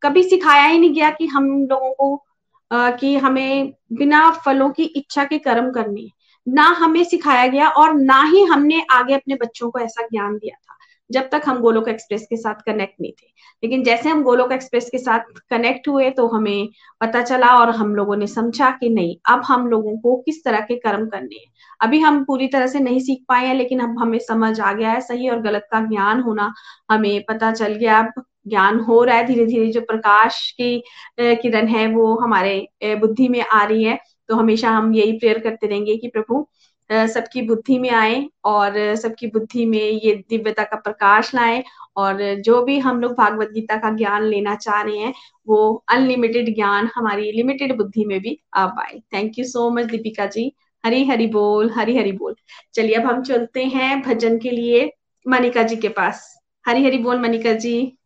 कभी 0.02 0.24
सिखाया 0.24 0.64
ही 0.64 0.80
नहीं 0.80 0.94
गया 0.94 1.10
कि 1.10 1.26
हम 1.26 1.68
लोगों 1.68 1.94
को 1.94 2.26
कि 2.74 3.16
हमें 3.18 3.74
बिना 3.94 4.30
फलों 4.32 4.70
की 4.70 4.84
इच्छा 4.84 5.24
के 5.24 5.38
कर्म 5.38 5.72
करने 5.72 6.10
ना 6.48 6.64
हमें 6.64 7.04
सिखाया 7.04 7.48
गया 7.48 7.68
और 7.70 7.94
ना 7.94 8.24
ही 8.24 8.44
हमने 8.44 8.86
आगे 8.92 9.14
अपने 9.14 9.36
बच्चों 9.36 9.72
को 9.72 9.80
ऐसा 9.80 10.06
ज्ञान 10.06 10.38
दिया 10.38 10.56
था। 10.56 10.73
जब 11.10 11.30
तक 11.30 11.42
हम 11.46 11.60
गोलोक 11.62 11.88
एक्सप्रेस 11.90 12.26
के 12.30 12.38
साथ 12.38 12.62
कनेक्ट 12.66 12.96
नहीं 13.02 13.12
थे। 13.12 13.28
लेकिन 13.64 13.84
जैसे 13.84 14.10
हम 14.10 14.22
गोलोक 14.24 14.52
एक्सप्रेस 14.52 14.90
के 14.90 14.98
साथ 14.98 15.40
कनेक्ट 15.50 15.88
हुए 15.88 16.10
तो 16.10 16.28
हमें 16.28 16.70
पता 17.02 17.22
चला 17.22 17.48
और 17.58 17.70
हम 17.72 17.96
लोगों 17.96 18.16
ने 18.16 18.28
समझा 18.28 18.70
कि 18.72 18.90
नहीं, 18.90 19.16
अब 19.26 19.42
हम 19.46 19.68
लोगों 19.68 19.98
को 19.98 20.16
किस 20.18 20.44
तरह 20.46 20.60
के 20.62 20.76
कर्म 20.78 21.08
करने 21.08 21.36
हैं। 21.36 21.52
अभी 21.82 22.00
हम 22.00 22.24
पूरी 22.26 22.48
तरह 22.48 22.68
से 22.68 22.80
नहीं 22.80 23.00
सीख 23.00 23.24
पाए 23.30 23.46
हैं, 23.48 23.56
लेकिन 23.56 23.80
अब 23.80 24.00
हमें 24.00 24.20
समझ 24.20 24.60
आ 24.60 24.74
गया 24.74 24.92
है 24.92 25.02
सही 25.02 25.30
और 25.30 25.42
गलत 25.42 25.68
का 25.72 25.86
ज्ञान 25.88 26.22
होना 26.22 26.54
हमें 26.92 27.24
पता 27.30 27.52
चल 27.54 27.74
गया। 27.76 28.00
अब 28.00 28.24
ज्ञान 28.48 28.80
हो 28.80 29.04
रहा 29.04 29.18
है 29.18 29.26
धीरे 29.26 29.46
धीरे 29.46 29.68
जो 29.72 29.82
प्रकाश 29.82 30.50
की 30.52 30.84
किरण 31.20 31.68
है, 31.68 31.88
वो 31.88 32.16
हमारे 32.16 32.96
बुद्धि 32.96 33.28
में 33.28 33.42
आ 33.42 33.64
रही 33.64 33.84
है। 33.84 33.98
तो 34.30 34.36
हमेशा 34.36 34.70
हम 34.70 34.94
यही 34.94 35.12
प्रेयर 35.12 35.40
करते 35.40 35.68
रहेंगे 35.68 35.96
कि 35.98 36.08
प्रभु 36.08 36.48
सबकी 36.92 37.42
बुद्धि 37.42 37.80
में 37.80 37.90
आए 37.90 38.30
और 38.46 38.96
सबकी 38.96 39.28
बुद्धि 39.28 39.66
में 39.66 39.90
ये 39.90 40.24
दिव्यता 40.30 40.64
का 40.64 40.76
प्रकाश 40.76 41.36
लाए 41.36 41.64
और 41.98 42.42
जो 42.42 42.64
भी 42.64 42.80
हम 42.80 43.02
लोग 43.02 43.12
भागवत 43.12 43.50
गीता 43.50 43.76
का 43.76 43.96
ज्ञान 43.96 44.24
लेना 44.24 44.56
चाह 44.56 44.82
रहे 44.82 44.98
हैं, 44.98 45.14
वो 45.48 45.86
अनलिमिटेड 45.90 46.56
ज्ञान 46.56 46.90
हमारी 46.96 47.32
लिमिटेड 47.32 47.78
बुद्धि 47.78 48.06
में 48.06 48.20
भी 48.20 48.40
आ 48.54 48.66
पाए। 48.66 49.00
Thank 49.14 49.40
you 49.40 49.46
so 49.46 49.70
much 49.70 49.86
Deepika 49.86 50.26
ji. 50.26 50.56
Hari 50.86 51.06
Hari 51.06 51.28
बोल, 51.28 51.70
हरी 51.70 51.98
हरी 51.98 52.12
बोल। 52.12 52.36
चलिए 52.74 52.96
अब 52.96 53.06
हम 53.06 53.24
चलते 53.24 53.64
हैं 53.64 54.02
भजन 54.02 54.38
के 54.38 54.52
लिए 54.52 54.92
मनिका 55.28 55.64
जी 55.64 55.76
के 55.76 55.90
पास। 55.90 56.40
हरी 56.68 56.86
हरी 56.86 56.98
बोल, 56.98 57.20
मनिका 57.20 57.54
जी। 57.54 57.98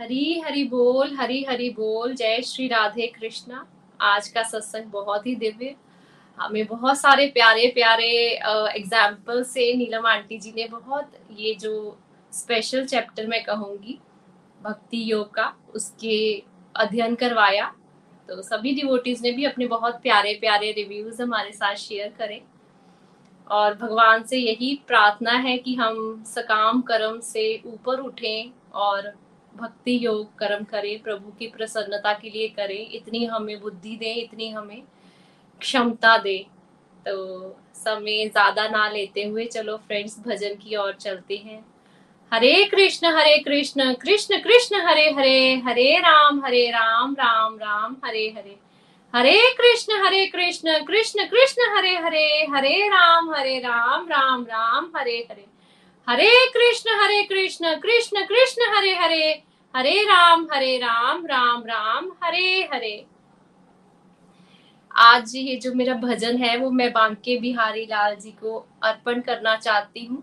हरी 0.00 0.40
हरी 0.40 0.64
बोल, 0.64 1.16
हरी 1.16 1.46
हरी 1.48 1.70
बोल। 1.70 2.14
जय 2.14 2.42
श्री 2.42 2.66
राधे 2.68 3.06
कृष्णा। 3.06 3.66
आज 4.00 4.28
का 4.28 4.42
सत्संग 4.42 4.84
बहुत 4.84 5.26
ही 5.26 5.34
दिव्य 5.34 5.74
हमें 6.38 6.66
बहुत 6.66 6.98
सारे 6.98 7.26
प्यारे 7.28 7.66
प्यारे 7.74 8.10
एग्ज़ाम्पल 8.76 9.42
से 9.44 9.72
नीलम 9.76 10.06
आंटी 10.06 10.38
जी 10.38 10.52
ने 10.56 10.66
बहुत 10.68 11.12
ये 11.38 11.54
जो 11.54 11.98
स्पेशल 12.32 12.84
चैप्टर 12.86 13.26
मैं 13.26 13.42
कहूँगी, 13.44 13.98
भक्ति 14.60 15.02
योग 15.12 15.34
का, 15.34 15.52
उसके 15.74 16.42
अध्ययन 16.74 17.14
करवाया। 17.14 17.72
तो 18.28 18.42
सभी 18.42 18.72
डिवोटीज 18.74 19.22
ने 19.22 19.30
भी 19.32 19.44
अपने 19.44 19.66
बहुत 19.66 20.00
प्यारे 20.02 20.34
प्यारे 20.40 20.70
रिव्यूज़ 20.72 21.22
हमारे 21.22 21.52
साथ 21.52 21.74
शेयर 21.76 22.12
करें। 22.18 22.40
और 23.46 23.74
भगवान 23.74 24.22
से 24.22 24.38
यही 24.38 24.74
प्रार्थना 24.86 25.32
है 25.38 25.56
कि 25.58 25.74
हम 25.74 26.22
सकाम 26.26 26.80
कर्म 26.82 27.18
से 27.22 27.62
ऊपर 27.66 28.00
उठें 28.00 28.50
और 28.74 29.12
भक्ति 29.52 29.98
योग 30.02 30.38
कर्म 30.38 30.64
करें, 30.64 31.02
प्रभु 31.02 31.32
की 31.38 31.46
प्रसन्नता 31.48 32.12
के 32.12 32.30
लिए 32.30 32.48
करें। 32.48 32.90
इतनी 32.90 33.24
हमें 33.24 33.60
बुद्धि 33.60 33.96
दें, 33.96 34.14
इतनी 34.14 34.48
हमें 34.50 34.82
क्षमता 35.60 36.16
दे। 36.18 36.38
तो 37.06 37.56
समय 37.74 38.28
ज़्यादा 38.28 38.66
ना 38.68 38.88
लेते 38.88 39.22
हुए 39.24 39.44
चलो 39.46 39.76
फ्रेंड्स 39.76 40.18
भजन 40.26 40.54
की 40.54 40.76
ओर 40.76 40.92
चलते 40.92 41.36
हैं। 41.36 41.64
हरे 42.32 42.64
कृष्ण 42.64 43.06
हरे 43.16 43.36
कृष्ण 43.38 43.92
कृष्ण 43.94 44.38
कृष्ण, 44.40 44.80
हरे 44.86 45.08
हरे 45.10 45.54
हरे 45.66 45.96
राम 45.98 46.44
हरे 46.44 46.68
राम 46.70 47.14
राम 47.14 47.56
राम, 47.58 47.96
हरे 48.04 48.26
हरे। 48.36 48.56
हरे 49.14 49.38
कृष्ण 49.58 50.02
हरे 50.04 50.26
कृष्ण 50.26 50.78
कृष्ण 50.84 51.24
कृष्ण, 51.24 51.70
हरे 51.76 51.96
हरे 51.96 52.26
हरे 52.50 52.76
राम 52.88 53.30
हरे 53.34 53.58
राम 53.58 54.06
राम 54.08 54.44
राम, 54.44 54.90
हरे 54.96 55.16
हरे। 55.30 55.46
हरे 56.08 56.30
कृष्ण 56.54 57.00
हरे 57.00 57.22
कृष्ण 57.22 57.74
कृष्ण 57.76 58.24
कृष्ण, 58.26 58.72
हरे 58.76 58.94
हरे। 58.94 59.42
हरे 59.74 60.02
राम 60.04 60.46
हरे 60.52 60.76
राम 60.78 61.26
राम 61.26 61.62
राम, 61.66 62.10
हरे 62.22 62.68
हरे। 62.72 63.04
आज 64.90 65.34
ये 65.36 65.54
जो 65.56 65.72
मेरा 65.74 65.94
भजन 65.94 66.36
है, 66.36 66.56
वो 66.56 66.70
मैं 66.70 66.92
बांके 66.92 67.38
बिहारी 67.40 67.84
लाल 67.86 68.14
जी 68.14 68.30
को 68.32 68.56
अर्पण 68.82 69.20
करना 69.20 69.54
चाहती 69.56 70.04
हूँ। 70.04 70.22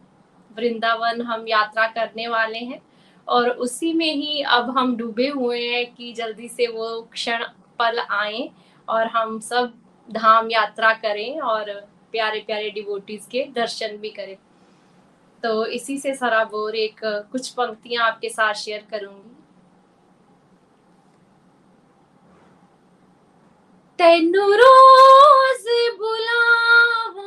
वृंदावन 0.52 1.22
हम 1.22 1.48
यात्रा 1.48 1.88
करने 1.88 2.28
वाले 2.28 2.60
हैं 2.60 2.80
और 3.28 3.50
उसी 3.50 3.92
में 3.94 4.14
ही 4.14 4.42
अब 4.42 4.70
हम 4.78 4.96
डूबे 4.98 5.28
हुए 5.28 5.60
हैं 5.62 5.86
कि 5.96 6.12
जल्दी 6.14 6.48
से 6.48 6.68
वो 6.68 7.02
क्षण 7.14 7.44
पल 7.80 8.00
आए 8.00 8.50
और 8.88 9.08
हम 9.08 9.40
सब 9.40 9.74
धाम 10.10 10.52
यात्रा 10.52 10.94
करें 10.96 11.40
और 11.42 11.72
प्यारे 12.12 12.40
प्यारे 12.40 12.70
डिवोटीज 12.70 13.26
के 13.26 13.44
दर्शन 13.56 13.98
भी 13.98 14.10
करें। 14.10 14.36
तो 15.44 15.66
इसी 15.68 15.98
से 15.98 16.14
सराबोर 16.16 16.76
एक 16.76 17.00
कुछ 17.32 17.50
पंक्तियाँ 17.50 18.06
आपके 18.08 18.30
साथ 18.30 18.54
शेयर 18.56 18.86
करूँगी। 18.92 19.37
तेनु 24.00 24.52
रोज 24.52 25.66
बुलावांगे। 25.98 27.18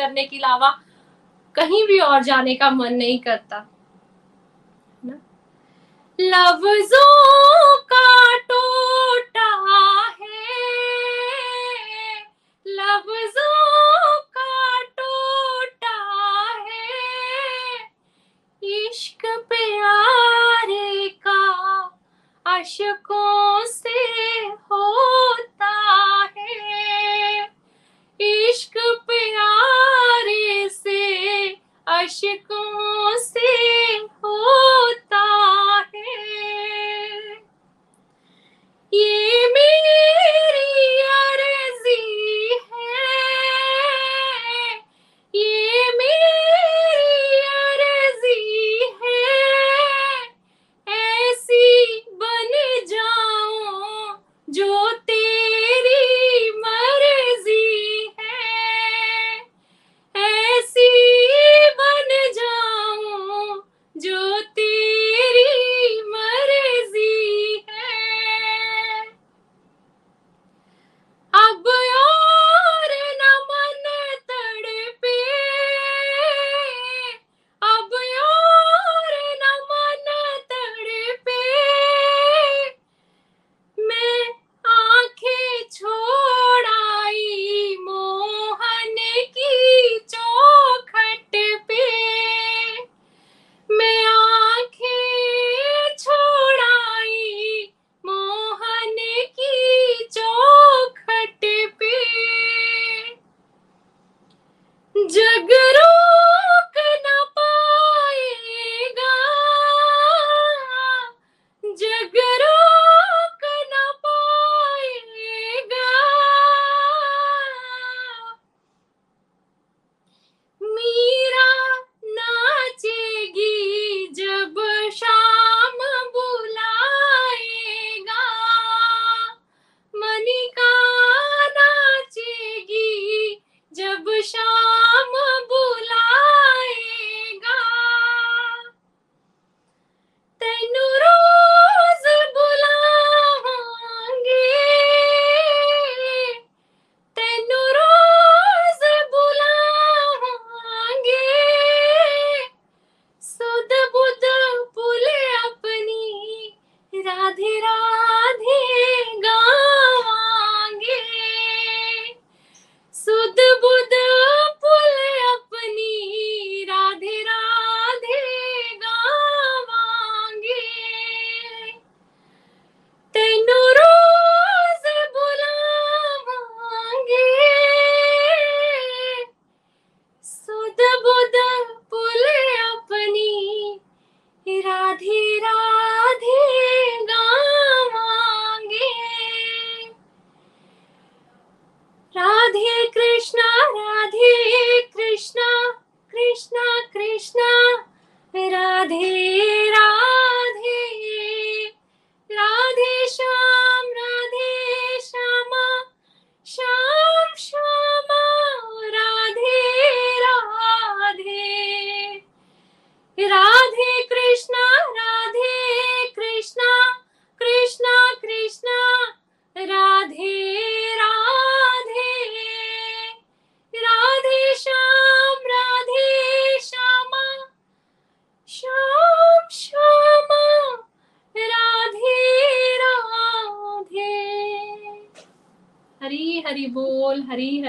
करने 0.02 0.24
के 0.24 0.36
अलावा 0.36 0.70
कहीं 1.54 1.86
भी 1.86 1.98
और 2.00 2.22
जाने 2.22 2.54
का 2.54 2.70
मन 2.70 2.94
नहीं 2.94 3.18
करता। 3.18 3.66
लफ्जों 6.18 7.11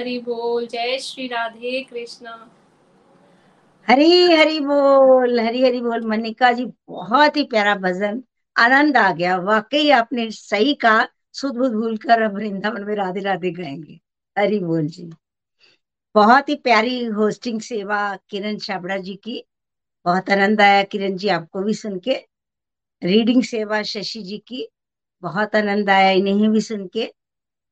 हरी 0.03 0.19
बोल। 0.19 0.67
जय 0.67 0.99
श्री 0.99 1.27
राधे 1.27 1.83
कृष्णा। 1.83 2.51
हरी 3.87 4.33
हरी 4.33 4.59
बोल, 4.59 5.39
हरी 5.39 5.63
हरी 5.63 5.81
बोल। 5.81 6.05
मनिका 6.07 6.51
जी, 6.51 6.65
बहुत 6.87 7.37
ही 7.37 7.43
प्यारा 7.43 7.75
भजन। 7.75 8.23
आनंद 8.59 8.97
आ 8.97 9.11
गया। 9.11 9.37
वाकई 9.37 9.89
आपने 9.89 10.31
सही 10.31 10.73
कहा। 10.73 11.07
सुध 11.33 11.55
बुध 11.55 11.71
भूल 11.71 11.97
कर 11.97 12.21
अब 12.21 12.35
वृंदावन 12.35 12.83
में 12.83 12.95
राधे 12.95 13.19
राधे 13.19 13.51
गाएँगे। 13.51 13.99
हरी 14.37 14.59
बोल 14.59 14.87
जी। 14.87 15.09
बहुत 16.15 16.49
ही 16.49 16.55
प्यारी 16.55 17.05
होस्टिंग 17.05 17.61
सेवा 17.61 18.17
किरण 18.29 18.57
छाबड़ा 18.57 18.97
जी 18.97 19.15
की। 19.15 19.45
बहुत 20.05 20.29
आनंद 20.29 20.61
आया 20.61 20.83
किरण 20.83 21.17
जी 21.17 21.27
आपको 21.27 21.61
भी 21.61 21.73
सुन 21.73 21.99
के। 21.99 22.15
रीडिंग 23.03 23.43
सेवा 23.43 23.83
शशि 23.83 24.21
जी 24.21 24.37
की। 24.37 24.67
बहुत 25.21 25.55
आनंद 25.55 25.89
आया 25.89 26.11
इन्हें 26.11 26.51
भी 26.51 26.61
सुन 26.61 26.87
के। 26.87 27.13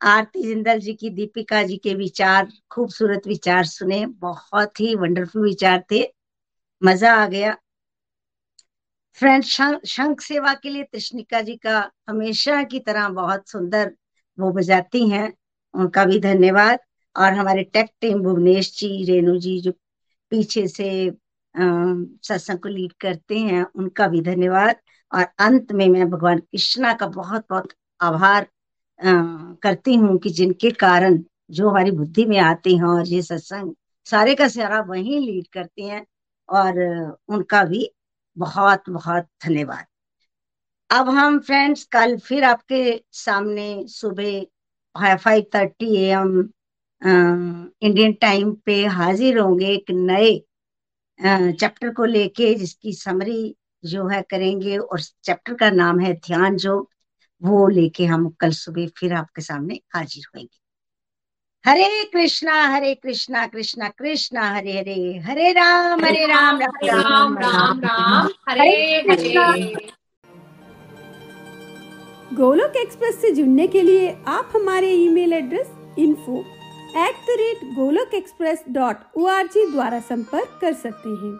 आरती 0.01 0.43
जिंदल 0.43 0.79
जी 0.79 0.93
की, 0.93 1.09
दीपिका 1.09 1.61
जी 1.63 1.77
के 1.77 1.93
विचार, 1.95 2.47
खूबसूरत 2.71 3.27
विचार 3.27 3.65
सुने। 3.65 4.05
बहुत 4.05 4.79
ही 4.79 4.95
वंडरफुल 4.95 5.43
विचार 5.43 5.83
थे। 5.91 6.03
मज़ा 6.81 7.13
आ 7.13 7.27
गया। 7.27 7.55
फ्रेंड 9.13 9.43
शंख 9.85 10.21
सेवा 10.21 10.53
के 10.53 10.69
लिए 10.69 10.83
कृष्णिका 10.83 11.41
जी 11.41 11.55
का 11.55 11.91
हमेशा 12.09 12.63
की 12.63 12.79
तरह 12.79 13.09
बहुत 13.09 13.49
सुंदर 13.49 13.91
वो 14.37 14.51
बजाती 14.51 15.07
हैं। 15.09 15.33
उनका 15.73 16.05
भी 16.05 16.19
धन्यवाद। 16.19 16.79
और 17.15 17.33
हमारे 17.33 17.63
टेक 17.63 17.89
टीम 18.01 18.21
भुवनेश 18.23 18.71
जी, 18.79 19.03
रेणु 19.05 19.37
जी, 19.37 19.59
जो 19.61 19.71
पीछे 20.31 20.67
से 20.67 21.11
सत्संग 21.57 22.59
को 22.59 22.69
लीड 22.69 22.93
करते 22.93 23.39
हैं, 23.39 23.65
उनका 23.75 24.07
भी 24.07 24.21
धन्यवाद। 24.21 24.75
और 25.13 25.25
अंत 25.39 25.71
में 25.71 25.87
मैं 25.89 26.09
भगवान 26.09 26.39
कृष्णा 26.39 26.93
का 26.93 27.07
बहुत 27.07 27.45
बहुत 27.49 27.69
आभार 28.01 28.47
करती 29.01 29.95
हूँ 29.95 30.17
कि 30.19 30.29
जिनके 30.29 30.71
कारण 30.71 31.17
जो 31.51 31.69
हमारी 31.69 31.91
बुद्धि 31.91 32.25
में 32.25 32.37
आते 32.39 32.75
हैं 32.75 32.83
और 32.85 33.07
ये 33.07 33.21
सत्संग 33.21 33.73
सारे 34.07 34.35
का 34.35 34.47
सारा 34.47 34.79
वही 34.81 35.19
लीड 35.19 35.47
करती 35.53 35.87
हैं 35.87 36.05
और 36.49 36.79
उनका 37.27 37.63
भी 37.63 37.89
बहुत 38.37 38.89
बहुत 38.89 39.27
धन्यवाद। 39.45 39.85
अब 40.89 41.09
हम 41.09 41.39
फ्रेंड्स, 41.39 41.83
कल 41.83 42.17
फिर 42.17 42.43
आपके 42.43 43.01
सामने 43.11 43.85
सुबह 43.87 45.15
five 45.17 45.45
thirty 45.55 45.95
A 45.97 46.07
M 46.11 46.39
Indian 47.01 48.13
time 48.13 48.51
पे 48.65 48.85
हाजिर 48.87 49.37
होंगे 49.39 49.67
एक 49.67 49.91
नए 49.91 50.31
चैप्टर 51.19 51.93
को 51.93 52.05
लेके 52.05 52.53
जिसकी 52.55 52.93
समरी 52.93 53.55
जो 53.85 54.07
है 54.07 54.21
करेंगे 54.21 54.77
और 54.77 55.01
चैप्टर 55.01 55.53
का 55.53 55.69
नाम 55.71 55.99
है 55.99 56.13
ध्यान 56.13 56.57
जो 56.57 56.75
वो 57.41 57.67
लेके 57.67 58.05
हम 58.05 58.29
कल 58.39 58.51
सुबह 58.51 58.87
फिर 58.97 59.13
आपके 59.13 59.41
सामने 59.41 59.79
हाजिर 59.95 60.23
होंगे। 60.35 60.59
हरे 61.65 62.03
कृष्णा 62.03 62.53
हरे 62.67 62.93
कृष्णा 62.95 63.45
कृष्णा 63.47 63.87
कृष्णा 63.89 64.49
हरे 64.49 64.77
हरे 64.79 65.17
हरे 65.17 65.51
राम 65.51 66.05
हरे 66.05 66.25
राम 66.25 66.61
राम 66.61 66.77
राम 66.83 67.37
राम 67.37 67.79
राम 67.79 68.29
हरे 68.49 69.01
हरे 69.09 69.75
गोलोक 72.33 72.75
एक्सप्रेस 72.75 73.21
से 73.21 73.31
जुड़ने 73.31 73.67
के 73.67 73.81
लिए 73.81 74.09
आप 74.27 74.51
हमारे 74.55 74.91
email 74.91 75.33
address 75.33 75.71
info 75.99 76.39
at 76.99 77.15
the 77.27 77.37
rate 77.39 77.63
Golok 77.75 78.13
express 78.13 78.63
dot 78.69 79.17
O 79.17 79.27
द्वारा 79.71 79.99
संपर्क 79.99 80.57
कर 80.61 80.73
सकते 80.73 81.09
हैं। 81.09 81.33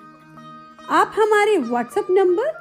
आप 0.90 1.16
हमारे 1.18 1.58
व्हाट्सएप 1.58 2.08
नंबर 2.12 2.61